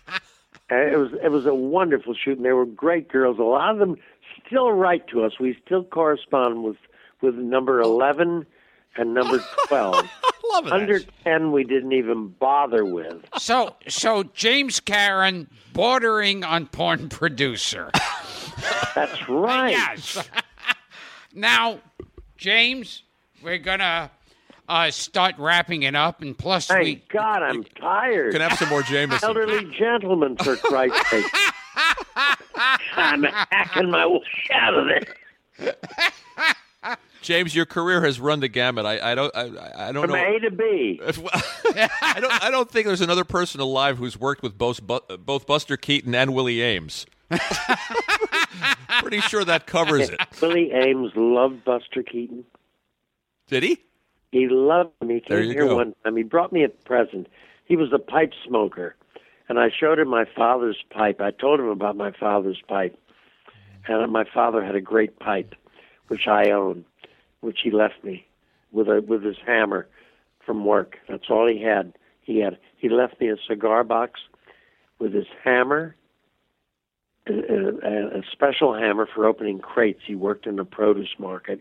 and 0.69 0.93
it 0.93 0.97
was 0.99 1.11
it 1.23 1.31
was 1.31 1.47
a 1.47 1.55
wonderful 1.55 2.15
shoot, 2.15 2.37
and 2.37 2.45
they 2.45 2.53
were 2.53 2.67
great 2.67 3.09
girls. 3.09 3.39
A 3.39 3.43
lot 3.43 3.71
of 3.73 3.79
them 3.79 3.97
still 4.47 4.73
write 4.73 5.09
to 5.09 5.25
us. 5.25 5.39
We 5.41 5.57
still 5.65 5.85
correspond 5.85 6.63
with 6.65 6.77
with 7.23 7.35
number 7.37 7.81
eleven 7.81 8.47
and 8.97 9.15
number 9.15 9.43
twelve. 9.67 10.09
Love 10.53 10.67
it. 10.69 10.73
Under 10.73 11.01
ten, 11.25 11.53
we 11.53 11.65
didn't 11.65 11.93
even 11.93 12.29
bother 12.29 12.85
with. 12.85 13.25
so 13.39 13.75
so 13.89 14.23
James 14.23 14.81
Karen 14.81 15.49
bordering 15.73 16.45
on 16.45 16.67
porn 16.67 17.09
producer. 17.09 17.91
That's 18.95 19.29
right. 19.29 19.71
Yes. 19.77 20.29
now, 21.35 21.81
James, 22.37 23.03
we're 23.43 23.59
gonna 23.59 24.11
uh, 24.69 24.91
start 24.91 25.35
wrapping 25.39 25.83
it 25.85 25.95
up, 25.95 26.23
and 26.23 26.37
plus 26.37 26.69
we 26.71 26.75
Thank 26.77 27.09
God, 27.09 27.43
I'm 27.43 27.65
tired. 27.65 28.33
Can 28.33 28.41
have 28.41 28.59
some 28.59 28.69
more 28.69 28.83
Jameson. 28.83 29.27
Elderly 29.27 29.71
gentlemen, 29.79 30.37
for 30.37 30.57
Christ's 30.57 31.11
sake. 31.11 31.25
I'm 32.97 33.23
hacking 33.25 33.91
my 33.91 34.07
way 34.07 34.21
out 34.53 34.75
of 34.75 34.87
there. 35.59 35.75
James, 37.23 37.55
your 37.57 37.67
career 37.67 38.03
has 38.05 38.21
run 38.21 38.39
the 38.41 38.49
gamut. 38.49 38.87
I, 38.87 39.13
I 39.13 39.15
don't 39.17 39.35
I, 39.35 39.89
I 39.89 39.93
don't 39.93 40.03
From 40.09 40.13
know. 40.13 40.37
A 40.37 40.39
to 40.39 40.51
B. 40.51 41.01
I 41.05 42.19
don't 42.21 42.45
I 42.45 42.51
don't 42.51 42.71
think 42.71 42.87
there's 42.87 43.01
another 43.01 43.25
person 43.25 43.61
alive 43.61 43.99
who's 43.99 44.19
worked 44.19 44.43
with 44.43 44.57
both 44.57 44.81
both 44.81 45.47
Buster 45.47 45.77
Keaton 45.77 46.15
and 46.15 46.35
Willie 46.35 46.59
Aames. 46.59 47.05
Pretty 49.01 49.21
sure 49.23 49.45
that 49.45 49.67
covers 49.67 50.09
it. 50.09 50.21
Willie 50.41 50.71
Aames 50.75 51.13
loved 51.15 51.65
Buster 51.65 52.03
Keaton. 52.03 52.45
Did 53.49 53.63
he? 53.63 53.83
He 54.33 54.49
loved 54.49 54.91
him. 55.01 55.11
He 55.11 55.21
came 55.21 55.45
here 55.45 55.67
go. 55.67 55.77
one 55.77 55.95
time. 56.05 56.17
He 56.17 56.23
brought 56.23 56.53
me 56.53 56.65
a 56.65 56.69
present. 56.69 57.29
He 57.65 57.77
was 57.77 57.93
a 57.93 57.99
pipe 57.99 58.33
smoker, 58.47 58.97
and 59.49 59.59
I 59.59 59.71
showed 59.71 59.99
him 59.99 60.09
my 60.09 60.25
father's 60.37 60.83
pipe. 60.91 61.21
I 61.21 61.31
told 61.31 61.61
him 61.61 61.69
about 61.69 61.97
my 61.97 62.13
father's 62.13 62.61
pipe, 62.69 62.99
and 63.89 64.13
my 64.13 64.25
father 64.25 64.65
had 64.65 64.75
a 64.75 64.81
great 64.81 65.19
pipe, 65.19 65.55
which 66.09 66.27
I 66.27 66.51
own, 66.51 66.85
which 67.41 67.61
he 67.63 67.71
left 67.71 68.03
me 68.05 68.27
with 68.73 68.89
a 68.89 69.01
with 69.01 69.23
his 69.23 69.37
hammer 69.45 69.89
from 70.45 70.65
work. 70.65 70.99
That's 71.09 71.31
all 71.31 71.49
he 71.49 71.63
had. 71.63 71.93
He 72.21 72.39
had 72.41 72.59
he 72.77 72.89
left 72.89 73.21
me 73.21 73.31
a 73.31 73.37
cigar 73.49 73.85
box 73.85 74.21
with 74.99 75.13
his 75.13 75.27
hammer, 75.45 75.97
a, 77.33 78.19
a, 78.19 78.23
special 78.31 78.75
hammer 78.75 79.09
for 79.13 79.27
opening 79.27 79.59
crates. 79.59 80.01
He 80.07 80.15
worked 80.15 80.47
in 80.47 80.57
the 80.57 80.65
produce 80.65 81.15
market 81.19 81.61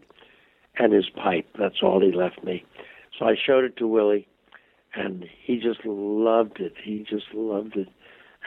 and 0.78 0.94
his 0.94 1.10
pipe. 1.10 1.48
That's 1.58 1.82
all 1.82 2.02
he 2.02 2.12
left 2.12 2.44
me. 2.44 2.64
So 3.18 3.26
I 3.26 3.36
showed 3.36 3.64
it 3.64 3.78
to 3.78 3.88
Willie, 3.88 4.28
and 4.94 5.26
he 5.44 5.58
just 5.58 5.86
loved 5.86 6.60
it. 6.60 6.74
He 6.84 7.06
just 7.10 7.34
loved 7.34 7.78
it. 7.78 7.88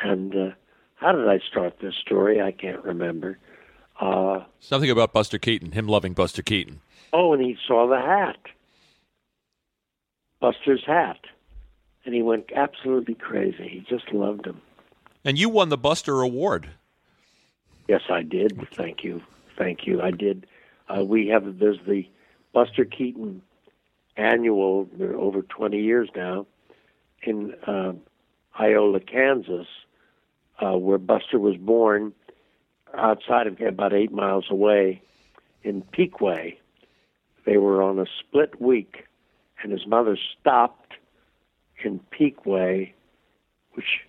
And 0.03 0.35
uh, 0.35 0.51
how 0.97 1.13
did 1.13 1.29
I 1.29 1.39
start 1.51 1.75
this 1.81 1.95
story? 1.95 2.41
I 2.41 2.53
can't 2.53 2.85
remember. 2.85 3.39
Uh, 4.01 4.45
Something 4.61 4.91
about 4.91 5.13
Buster 5.13 5.39
Keaton, 5.39 5.73
him 5.73 5.89
loving 5.89 6.13
Buster 6.13 6.43
Keaton. 6.43 6.81
oh, 7.13 7.33
and 7.33 7.43
he 7.43 7.57
saw 7.67 7.89
the 7.89 8.01
hat, 8.01 8.37
Buster's 10.41 10.85
hat, 10.87 11.19
and 12.05 12.15
he 12.15 12.23
went 12.23 12.53
absolutely 12.55 13.15
crazy. 13.15 13.69
He 13.69 13.81
just 13.89 14.13
loved 14.13 14.47
him. 14.47 14.61
And 15.25 15.37
you 15.37 15.49
won 15.49 15.69
the 15.69 15.77
Buster 15.77 16.21
Award. 16.21 16.71
Yes, 17.89 18.03
I 18.11 18.23
did. 18.23 18.69
Thank 18.75 19.03
you. 19.03 19.23
Thank 19.57 19.87
you. 19.87 20.03
I 20.03 20.11
did. 20.11 20.47
Uh, 20.89 21.05
we 21.05 21.29
have 21.29 21.59
there's 21.59 21.79
the 21.87 22.09
Buster 22.53 22.85
Keaton 22.85 23.43
annual 24.17 24.89
they're 24.93 25.17
over 25.17 25.43
20 25.43 25.79
years 25.81 26.09
now 26.15 26.47
in 27.23 27.55
uh, 27.67 27.93
Iola, 28.59 29.01
Kansas, 29.01 29.67
uh, 30.61 30.77
where 30.77 30.99
Buster 30.99 31.39
was 31.39 31.57
born, 31.57 32.13
outside 32.97 33.47
of 33.47 33.61
about 33.61 33.93
eight 33.93 34.13
miles 34.13 34.47
away 34.51 35.03
in 35.63 35.83
Piqua. 35.83 36.51
They 37.45 37.57
were 37.57 37.83
on 37.83 37.99
a 37.99 38.07
split 38.21 38.61
week, 38.61 39.07
and 39.63 39.73
his 39.73 39.87
mother 39.87 40.19
stopped 40.41 40.95
in 41.85 42.01
Piqua, 42.11 42.87
which 43.73 44.01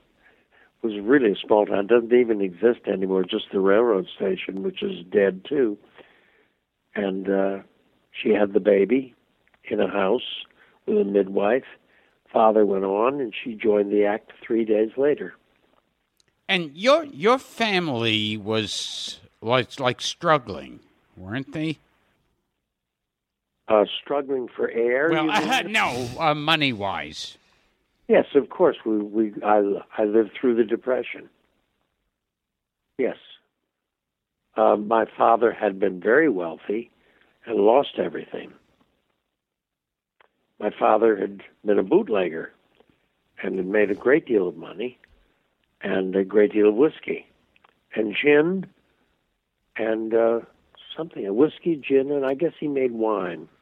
was 0.81 0.93
really 1.01 1.31
a 1.31 1.35
small 1.35 1.65
town. 1.65 1.87
Doesn't 1.87 2.13
even 2.13 2.41
exist 2.41 2.81
anymore. 2.87 3.23
Just 3.23 3.45
the 3.51 3.59
railroad 3.59 4.07
station, 4.15 4.63
which 4.63 4.81
is 4.81 5.03
dead 5.11 5.45
too. 5.47 5.77
And 6.95 7.29
uh, 7.29 7.59
she 8.11 8.29
had 8.29 8.53
the 8.53 8.59
baby 8.59 9.13
in 9.65 9.79
a 9.79 9.87
house 9.89 10.45
with 10.85 10.97
a 10.97 11.03
midwife. 11.03 11.65
Father 12.31 12.65
went 12.65 12.85
on, 12.85 13.19
and 13.19 13.33
she 13.33 13.55
joined 13.55 13.91
the 13.91 14.05
act 14.05 14.31
three 14.45 14.63
days 14.65 14.91
later. 14.97 15.33
and 16.47 16.71
your 16.75 17.05
your 17.05 17.37
family 17.37 18.37
was 18.37 19.19
was 19.41 19.79
like 19.79 20.01
struggling, 20.01 20.79
weren't 21.15 21.53
they? 21.53 21.77
Uh, 23.67 23.85
struggling 24.01 24.47
for 24.47 24.69
air. 24.71 25.09
Well, 25.11 25.25
mean? 25.25 25.71
no, 25.71 26.07
uh, 26.19 26.33
money 26.33 26.73
wise. 26.73 27.37
Yes, 28.09 28.25
of 28.33 28.49
course. 28.49 28.77
We 28.85 28.97
we 28.97 29.33
I 29.45 29.61
I 29.97 30.03
lived 30.03 30.31
through 30.33 30.55
the 30.55 30.63
depression. 30.63 31.29
Yes. 32.97 33.17
Uh, 34.57 34.75
my 34.75 35.05
father 35.15 35.53
had 35.53 35.79
been 35.79 36.01
very 36.01 36.27
wealthy 36.27 36.89
and 37.45 37.55
lost 37.57 37.99
everything. 37.99 38.51
My 40.59 40.71
father 40.77 41.15
had 41.15 41.43
been 41.63 41.77
a 41.77 41.83
bootlegger 41.83 42.51
and 43.41 43.55
had 43.55 43.67
made 43.67 43.91
a 43.91 43.95
great 43.95 44.25
deal 44.25 44.47
of 44.47 44.57
money 44.57 44.97
and 45.81 46.13
a 46.15 46.25
great 46.25 46.51
deal 46.51 46.67
of 46.67 46.75
whiskey 46.75 47.27
and 47.95 48.15
gin 48.19 48.65
and 49.77 50.13
uh, 50.15 50.39
something 50.97 51.25
a 51.27 51.31
whiskey, 51.31 51.75
gin, 51.87 52.11
and 52.11 52.25
I 52.25 52.33
guess 52.33 52.53
he 52.59 52.67
made 52.67 52.91
wine. 52.91 53.47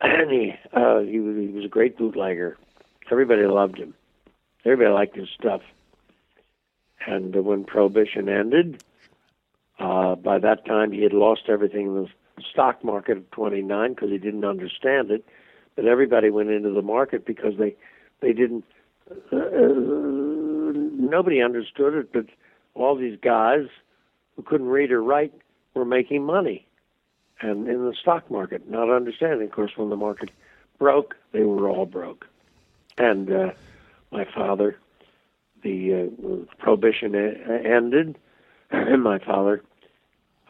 And 0.00 0.30
he 0.30 0.54
uh, 0.72 1.00
he 1.00 1.20
was 1.20 1.36
he 1.36 1.48
was 1.48 1.64
a 1.64 1.68
great 1.68 1.96
bootlegger. 1.96 2.58
Everybody 3.10 3.46
loved 3.46 3.78
him. 3.78 3.94
Everybody 4.64 4.90
liked 4.90 5.16
his 5.16 5.28
stuff. 5.38 5.62
And 7.06 7.34
when 7.44 7.64
Prohibition 7.64 8.28
ended, 8.28 8.82
uh, 9.78 10.16
by 10.16 10.38
that 10.38 10.64
time 10.66 10.90
he 10.92 11.02
had 11.02 11.12
lost 11.12 11.42
everything 11.48 11.86
in 11.86 11.94
the 11.94 12.08
stock 12.50 12.82
market 12.82 13.18
at 13.18 13.32
29 13.32 13.94
because 13.94 14.10
he 14.10 14.18
didn't 14.18 14.44
understand 14.44 15.10
it. 15.10 15.24
But 15.76 15.84
everybody 15.84 16.30
went 16.30 16.50
into 16.50 16.70
the 16.70 16.82
market 16.82 17.26
because 17.26 17.54
they 17.58 17.76
they 18.20 18.32
didn't. 18.32 18.64
Uh, 19.30 19.36
nobody 20.74 21.42
understood 21.42 21.94
it, 21.94 22.12
but 22.12 22.26
all 22.74 22.96
these 22.96 23.18
guys 23.20 23.66
who 24.34 24.42
couldn't 24.42 24.68
read 24.68 24.90
or 24.90 25.02
write 25.02 25.32
were 25.74 25.84
making 25.84 26.24
money, 26.24 26.66
and 27.40 27.68
in 27.68 27.84
the 27.84 27.94
stock 28.00 28.30
market, 28.30 28.68
not 28.70 28.90
understanding. 28.90 29.48
Of 29.48 29.52
course, 29.52 29.72
when 29.76 29.90
the 29.90 29.96
market 29.96 30.30
broke, 30.78 31.14
they 31.32 31.42
were 31.42 31.68
all 31.68 31.86
broke. 31.86 32.26
And 32.98 33.30
uh, 33.30 33.50
my 34.10 34.26
father, 34.34 34.76
the 35.62 36.10
uh, 36.10 36.54
prohibition 36.58 37.14
ended, 37.14 38.18
and 38.70 39.02
my 39.02 39.18
father 39.18 39.62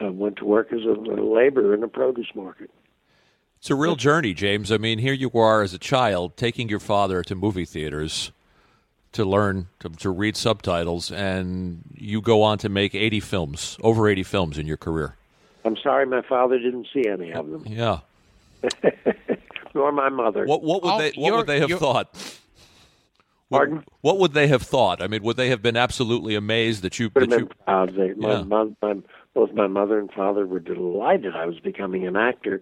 uh, 0.03 0.13
went 0.13 0.37
to 0.37 0.45
work 0.45 0.73
as 0.73 0.81
a, 0.85 0.93
a 0.93 1.23
laborer 1.23 1.75
in 1.75 1.81
the 1.81 1.89
produce 1.89 2.35
market. 2.35 2.71
It's 3.59 3.71
a 3.71 3.75
real 3.75 3.97
journey, 3.97 4.35
James. 4.35 4.71
I 4.71 4.77
mean, 4.77 4.99
here 4.99 5.15
you 5.15 5.31
are 5.35 5.63
as 5.63 5.73
a 5.73 5.79
child 5.79 6.37
taking 6.37 6.69
your 6.69 6.79
father 6.79 7.23
to 7.25 7.35
movie 7.35 7.65
theaters 7.65 8.31
to 9.13 9.25
learn 9.25 9.67
to, 9.81 9.89
to 9.89 10.11
read 10.11 10.37
subtitles, 10.37 11.11
and 11.11 11.81
you 11.95 12.21
go 12.21 12.43
on 12.43 12.59
to 12.59 12.69
make 12.69 12.95
80 12.95 13.21
films, 13.21 13.79
over 13.81 14.09
80 14.09 14.23
films 14.25 14.59
in 14.59 14.67
your 14.67 14.77
career. 14.77 15.17
I'm 15.65 15.77
sorry, 15.83 16.07
my 16.07 16.23
father 16.23 16.59
didn't 16.59 16.87
see 16.93 17.09
any 17.09 17.33
of 17.33 17.51
them, 17.51 17.65
Yeah. 17.67 18.01
nor 19.77 19.93
my 19.93 20.09
mother. 20.09 20.45
What, 20.47 20.63
what 20.63 20.83
would 20.83 20.93
Oh, 20.95 20.99
they 20.99 21.13
What 21.17 21.35
would 21.35 21.47
they 21.47 21.61
have 21.61 21.79
thought? 21.79 22.09
What, 23.49 23.59
Pardon? 23.59 23.85
what 24.01 24.19
would 24.19 24.33
they 24.33 24.49
have 24.49 24.63
thought? 24.63 25.01
I 25.01 25.07
mean, 25.07 25.23
would 25.23 25.37
they 25.37 25.51
have 25.51 25.63
been 25.63 25.77
absolutely 25.77 26.35
amazed 26.35 26.83
that 26.83 26.99
you 26.99 27.11
Would 27.15 27.31
that 27.31 27.31
have 27.31 27.41
you 27.41 27.47
been 27.47 27.57
proud. 27.65 27.95
They, 27.95 28.15
my, 28.15 28.33
Yeah. 28.33 28.43
my, 28.43 28.65
my, 28.83 28.95
both 29.35 29.53
my 29.53 29.69
mother 29.69 30.01
and 30.01 30.11
father 30.11 30.47
were 30.47 30.59
delighted 30.59 31.37
I 31.37 31.47
was 31.47 31.61
becoming 31.61 32.05
an 32.07 32.17
actor 32.17 32.61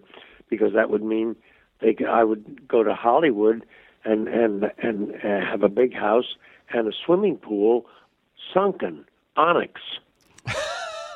because 0.49 0.73
that 0.73 0.91
would 0.91 1.03
mean 1.03 1.35
they 1.81 1.93
could, 1.95 2.07
I 2.07 2.23
would 2.23 2.67
go 2.67 2.83
to 2.83 2.93
Hollywood 2.93 3.65
and 4.03 4.27
and 4.27 4.71
and 4.77 5.15
uh, 5.15 5.41
have 5.51 5.63
a 5.63 5.69
big 5.69 5.95
house 5.95 6.35
and 6.71 6.87
a 6.87 6.91
swimming 7.05 7.37
pool 7.37 7.87
sunken 8.53 9.05
onyx. 9.35 9.81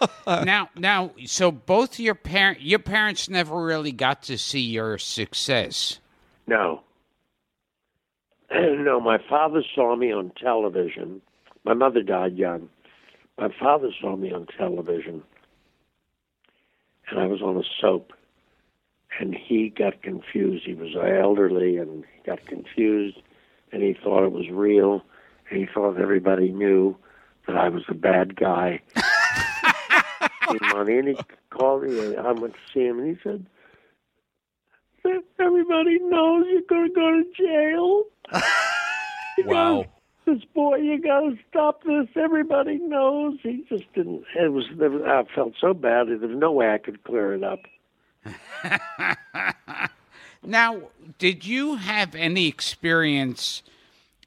now, 0.28 0.70
now, 0.76 1.12
so 1.26 1.52
both 1.52 2.00
your 2.00 2.16
parent, 2.16 2.62
your 2.62 2.80
parents 2.80 3.30
never 3.30 3.64
really 3.64 3.92
got 3.92 4.24
to 4.24 4.38
see 4.38 4.62
your 4.62 4.98
success. 4.98 6.00
No. 6.48 6.82
no, 8.52 9.00
my 9.00 9.18
father 9.30 9.64
saw 9.76 9.96
me 9.96 10.12
on 10.12 10.32
television. 10.42 11.22
My 11.64 11.74
mother 11.74 12.02
died 12.02 12.38
young. 12.38 12.70
My 13.38 13.50
father 13.60 13.90
saw 14.02 14.16
me 14.16 14.32
on 14.32 14.48
television. 14.58 15.24
And 17.10 17.20
I 17.20 17.26
was 17.26 17.42
on 17.42 17.58
a 17.58 17.64
soap. 17.80 18.14
And 19.20 19.36
he 19.36 19.70
got 19.70 20.02
confused. 20.02 20.66
He 20.66 20.74
was 20.74 20.96
elderly 20.96 21.78
and 21.78 22.06
he 22.16 22.30
got 22.30 22.46
confused. 22.46 23.18
And 23.72 23.82
he 23.84 23.94
thought 23.94 24.26
it 24.26 24.32
was 24.32 24.50
real. 24.50 25.04
And 25.50 25.60
he 25.60 25.68
thought 25.72 25.98
everybody 26.00 26.52
knew 26.52 26.96
that 27.48 27.56
I 27.56 27.70
was 27.70 27.84
a 27.90 27.94
bad 27.94 28.36
guy. 28.36 28.82
money. 30.74 30.98
And 30.98 31.08
he 31.10 31.18
called 31.50 31.84
me. 31.84 32.16
And 32.16 32.28
I 32.28 32.32
went 32.32 32.54
to 32.54 32.60
see 32.74 32.86
him. 32.86 33.00
And 33.00 33.16
he 33.16 33.22
said, 33.24 33.46
Everybody 35.40 36.00
knows 36.00 36.46
you're 36.50 36.62
going 36.70 36.90
to 36.90 36.94
go 36.94 37.12
to 37.12 37.24
jail. 37.38 38.04
You 39.38 39.46
wow. 39.46 39.86
This 40.26 40.44
boy, 40.54 40.76
you 40.80 41.02
got 41.02 41.22
to 41.22 41.38
stop 41.50 41.84
this. 41.86 42.08
Everybody 42.18 42.78
knows. 42.78 43.38
He 43.42 43.64
just 43.70 43.86
didn't. 43.94 44.26
It 44.36 44.52
was. 44.52 44.66
Was 44.72 45.02
I 45.06 45.24
felt 45.34 45.54
so 45.62 45.74
bad. 45.74 46.08
There 46.08 46.18
was 46.18 46.32
no 46.32 46.52
way 46.52 46.74
I 46.74 46.78
could 46.78 47.06
clear 47.06 47.36
it 47.36 47.44
up. 47.46 47.60
Now, 50.44 50.84
did 51.18 51.46
you 51.46 51.76
have 51.76 52.16
any 52.16 52.48
experience 52.48 53.62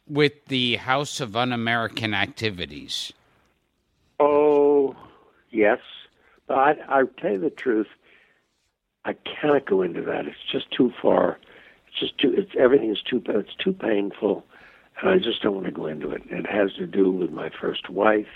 with 0.07 0.45
the 0.47 0.77
House 0.77 1.21
of 1.21 1.35
Un-American 1.35 2.13
Activities? 2.13 3.13
Oh, 4.21 4.95
yes. 5.51 5.79
I, 6.55 6.77
I 6.89 7.03
tell 7.19 7.33
you 7.33 7.39
the 7.39 7.51
truth, 7.51 7.89
I 9.05 9.15
cannot 9.15 9.67
go 9.67 9.83
into 9.83 10.03
that. 10.03 10.27
It's 10.27 10.37
just 10.51 10.71
too 10.71 10.93
far. 11.01 11.39
It's 11.89 11.99
just 11.99 12.19
too. 12.19 12.33
It's 12.37 12.53
everything 12.59 12.91
is 12.91 13.03
too. 13.03 13.23
It's 13.27 13.55
too 13.57 13.73
painful, 13.73 14.45
and 15.01 15.11
I 15.11 15.19
just 15.19 15.43
don't 15.43 15.55
want 15.55 15.67
to 15.67 15.73
go 15.73 15.87
into 15.87 16.11
it. 16.11 16.23
It 16.31 16.47
has 16.47 16.73
to 16.75 16.87
do 16.87 17.11
with 17.11 17.31
my 17.31 17.51
first 17.61 17.91
wife, 17.91 18.29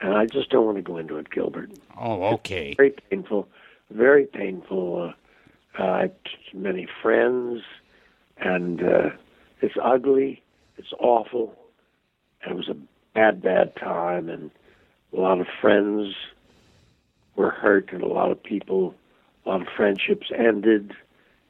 and 0.00 0.14
I 0.14 0.26
just 0.26 0.50
don't 0.50 0.64
want 0.64 0.76
to 0.78 0.82
go 0.82 0.96
into 0.96 1.16
it, 1.18 1.30
Gilbert. 1.30 1.70
Oh, 1.98 2.22
okay. 2.34 2.74
Very 2.76 2.94
painful. 3.10 3.48
Very 3.90 4.26
painful. 4.26 5.10
Uh, 5.10 5.12
uh, 5.78 6.08
many 6.52 6.88
friends, 7.02 7.62
and 8.36 8.82
uh, 8.82 9.10
it's 9.60 9.76
ugly. 9.82 10.42
It's 10.76 10.92
awful. 10.98 11.54
And 12.42 12.52
it 12.52 12.56
was 12.56 12.68
a 12.68 12.76
bad, 13.14 13.42
bad 13.42 13.76
time, 13.76 14.28
and 14.28 14.50
a 15.12 15.20
lot 15.20 15.40
of 15.40 15.46
friends 15.60 16.14
were 17.38 17.50
hurt, 17.50 17.92
and 17.92 18.02
a 18.02 18.08
lot 18.08 18.30
of 18.30 18.42
people, 18.42 18.94
a 19.46 19.48
lot 19.48 19.62
of 19.62 19.68
friendships 19.74 20.26
ended. 20.36 20.92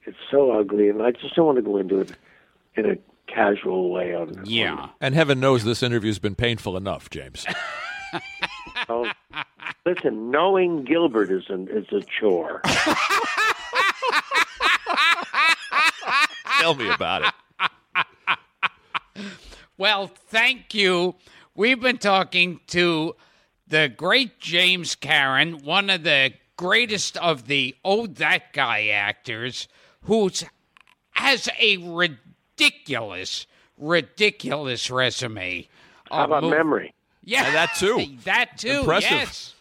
It's 0.05 0.19
so 0.31 0.53
ugly, 0.53 0.89
and 0.89 1.03
I 1.03 1.11
just 1.13 1.35
don't 1.35 1.47
want 1.47 1.57
to 1.57 1.63
go 1.63 1.79
into 1.79 2.01
it 2.01 2.13
in 2.77 2.91
a 2.91 2.97
casual 3.27 3.91
way. 3.91 4.15
On 4.15 4.33
the 4.33 4.43
Yeah. 4.45 4.91
And 5.01 5.15
heaven 5.15 5.41
knows 5.41 5.65
this 5.65 5.83
interview's 5.83 6.19
been 6.19 6.35
painful 6.35 6.77
enough, 6.77 7.11
James. 7.11 7.47
on, 8.13 8.21
oh, 8.89 9.11
listen, 9.85 10.31
knowing 10.31 10.85
Gilbert 10.85 11.31
is 11.31 11.45
an, 11.49 11.69
is 11.69 11.87
a 11.91 12.03
chore. 12.03 12.61
Tell 16.61 16.75
me 16.75 16.89
about 16.91 17.33
it. 19.17 19.27
Well, 19.77 20.09
thank 20.09 20.75
you. 20.75 21.15
We've 21.55 21.81
been 21.81 21.99
talking 21.99 22.61
to 22.69 23.15
the 23.69 23.93
great 23.95 24.39
James 24.41 24.95
Karen, 24.95 25.63
one 25.65 25.91
of 25.91 26.03
the 26.03 26.33
greatest 26.57 27.17
of 27.19 27.47
the 27.47 27.77
Oh 27.85 28.07
That 28.07 28.53
Guy 28.53 28.89
actors, 28.89 29.69
who 30.03 30.31
has 31.13 31.49
a 31.61 31.77
ridiculous, 31.79 33.47
ridiculous 33.77 34.91
resume. 34.91 35.69
How 36.11 36.25
of 36.25 36.31
about 36.31 36.43
mov- 36.45 36.51
memory? 36.51 36.95
Yeah, 37.25 37.45
And 37.47 37.55
that 37.55 37.75
too. 37.77 38.07
that 38.25 38.59
too. 38.59 38.81
Impressive. 38.81 39.11
Yes. 39.11 39.55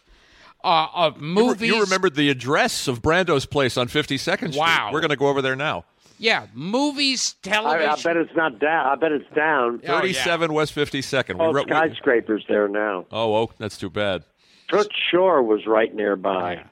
Uh, 0.64 0.88
of 0.92 1.20
movies. 1.20 1.68
You 1.68 1.80
remembered 1.82 2.14
the 2.16 2.30
address 2.30 2.88
of 2.88 3.00
Brando's 3.00 3.46
place 3.46 3.76
on 3.76 3.86
52nd 3.86 4.18
Street. 4.36 4.56
Wow. 4.56 4.90
We're 4.92 5.00
going 5.00 5.10
to 5.10 5.16
go 5.16 5.28
over 5.28 5.40
there 5.40 5.54
now. 5.54 5.84
Yeah, 6.18 6.46
movies, 6.52 7.34
television. 7.42 7.90
I 7.90 8.02
bet 8.02 8.16
it's 8.16 8.34
not 8.36 8.58
down. 8.58 8.86
I 8.86 8.94
bet 8.96 9.12
it's 9.12 9.28
down. 9.34 9.80
Oh, 9.84 9.86
yeah. 9.86 10.00
37 10.00 10.52
West 10.52 10.74
52nd. 10.74 11.34
We 11.38 11.44
Oh, 11.46 11.52
wrote- 11.52 11.66
we- 11.66 11.72
skyscrapers 11.76 12.44
there 12.48 12.66
now. 12.68 13.06
oh, 13.12 13.34
oh, 13.36 13.50
that's 13.58 13.76
too 13.78 13.90
bad. 13.90 14.24
Toots 14.68 14.88
Shor 15.10 15.42
was 15.42 15.66
right 15.66 15.94
nearby. 15.94 16.64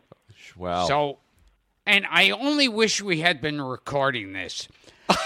Wow. 0.56 0.86
So, 0.86 1.18
and 1.86 2.06
I 2.10 2.30
only 2.30 2.68
wish 2.68 3.00
we 3.00 3.20
had 3.20 3.40
been 3.40 3.60
recording 3.60 4.32
this. 4.32 4.68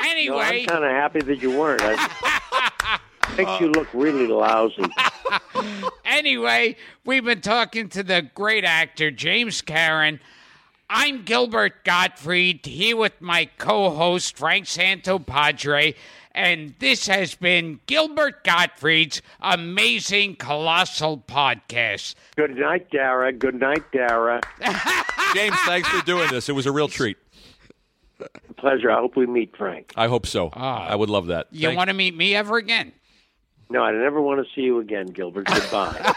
No, 0.00 0.10
anyway, 0.10 0.62
I'm 0.62 0.66
kind 0.66 0.84
of 0.84 0.90
happy 0.90 1.20
that 1.20 1.42
you 1.42 1.56
weren't. 1.56 1.80
I, 1.84 2.98
makes 3.36 3.60
you 3.60 3.68
look 3.68 3.86
really 3.92 4.26
lousy. 4.26 4.82
anyway, 6.04 6.76
we've 7.04 7.24
been 7.24 7.40
talking 7.40 7.88
to 7.90 8.02
the 8.02 8.22
great 8.34 8.64
actor 8.64 9.10
James 9.10 9.60
Karen. 9.62 10.18
I'm 10.90 11.22
Gilbert 11.24 11.84
Gottfried 11.84 12.64
here 12.64 12.96
with 12.96 13.20
my 13.20 13.44
co-host 13.58 14.38
Frank 14.38 14.64
Santopadre, 14.64 15.94
and 16.32 16.74
this 16.78 17.06
has 17.08 17.34
been 17.34 17.80
Gilbert 17.86 18.42
Gottfried's 18.42 19.20
amazing 19.40 20.36
colossal 20.36 21.18
podcast. 21.18 22.14
Good 22.36 22.56
night, 22.56 22.90
Dara. 22.90 23.32
Good 23.32 23.60
night, 23.60 23.84
Dara. 23.92 24.40
James, 25.34 25.56
thanks 25.66 25.88
for 25.88 26.02
doing 26.06 26.30
this. 26.30 26.48
It 26.48 26.52
was 26.54 26.64
a 26.64 26.72
real 26.72 26.88
treat. 26.88 27.18
Pleasure. 28.56 28.90
I 28.90 28.98
hope 28.98 29.14
we 29.14 29.26
meet 29.26 29.54
Frank. 29.56 29.92
I 29.94 30.08
hope 30.08 30.26
so. 30.26 30.50
Ah. 30.54 30.86
I 30.88 30.96
would 30.96 31.10
love 31.10 31.26
that. 31.26 31.48
You 31.50 31.68
Thank- 31.68 31.76
want 31.76 31.88
to 31.88 31.94
meet 31.94 32.16
me 32.16 32.34
ever 32.34 32.56
again? 32.56 32.92
No, 33.70 33.82
I 33.82 33.92
never 33.92 34.22
want 34.22 34.44
to 34.44 34.50
see 34.54 34.62
you 34.62 34.78
again, 34.78 35.08
Gilbert. 35.08 35.44
Goodbye. 35.46 35.92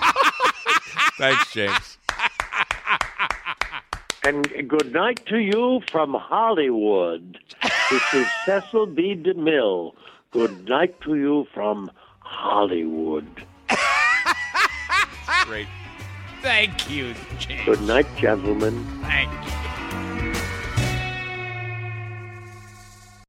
Thanks, 1.17 1.51
James. 1.51 1.97
And 4.23 4.69
good 4.69 4.93
night 4.93 5.25
to 5.27 5.39
you 5.39 5.81
from 5.91 6.13
Hollywood. 6.13 7.39
This 7.89 8.13
is 8.13 8.27
Cecil 8.45 8.87
B. 8.87 9.15
DeMille. 9.15 9.93
Good 10.31 10.67
night 10.67 10.99
to 11.01 11.15
you 11.15 11.47
from 11.53 11.91
Hollywood. 12.19 13.27
Great. 15.45 15.67
Thank 16.41 16.89
you, 16.89 17.13
James. 17.39 17.65
Good 17.65 17.81
night, 17.81 18.07
gentlemen. 18.17 18.85
Thank 19.01 19.31
you. 19.31 19.70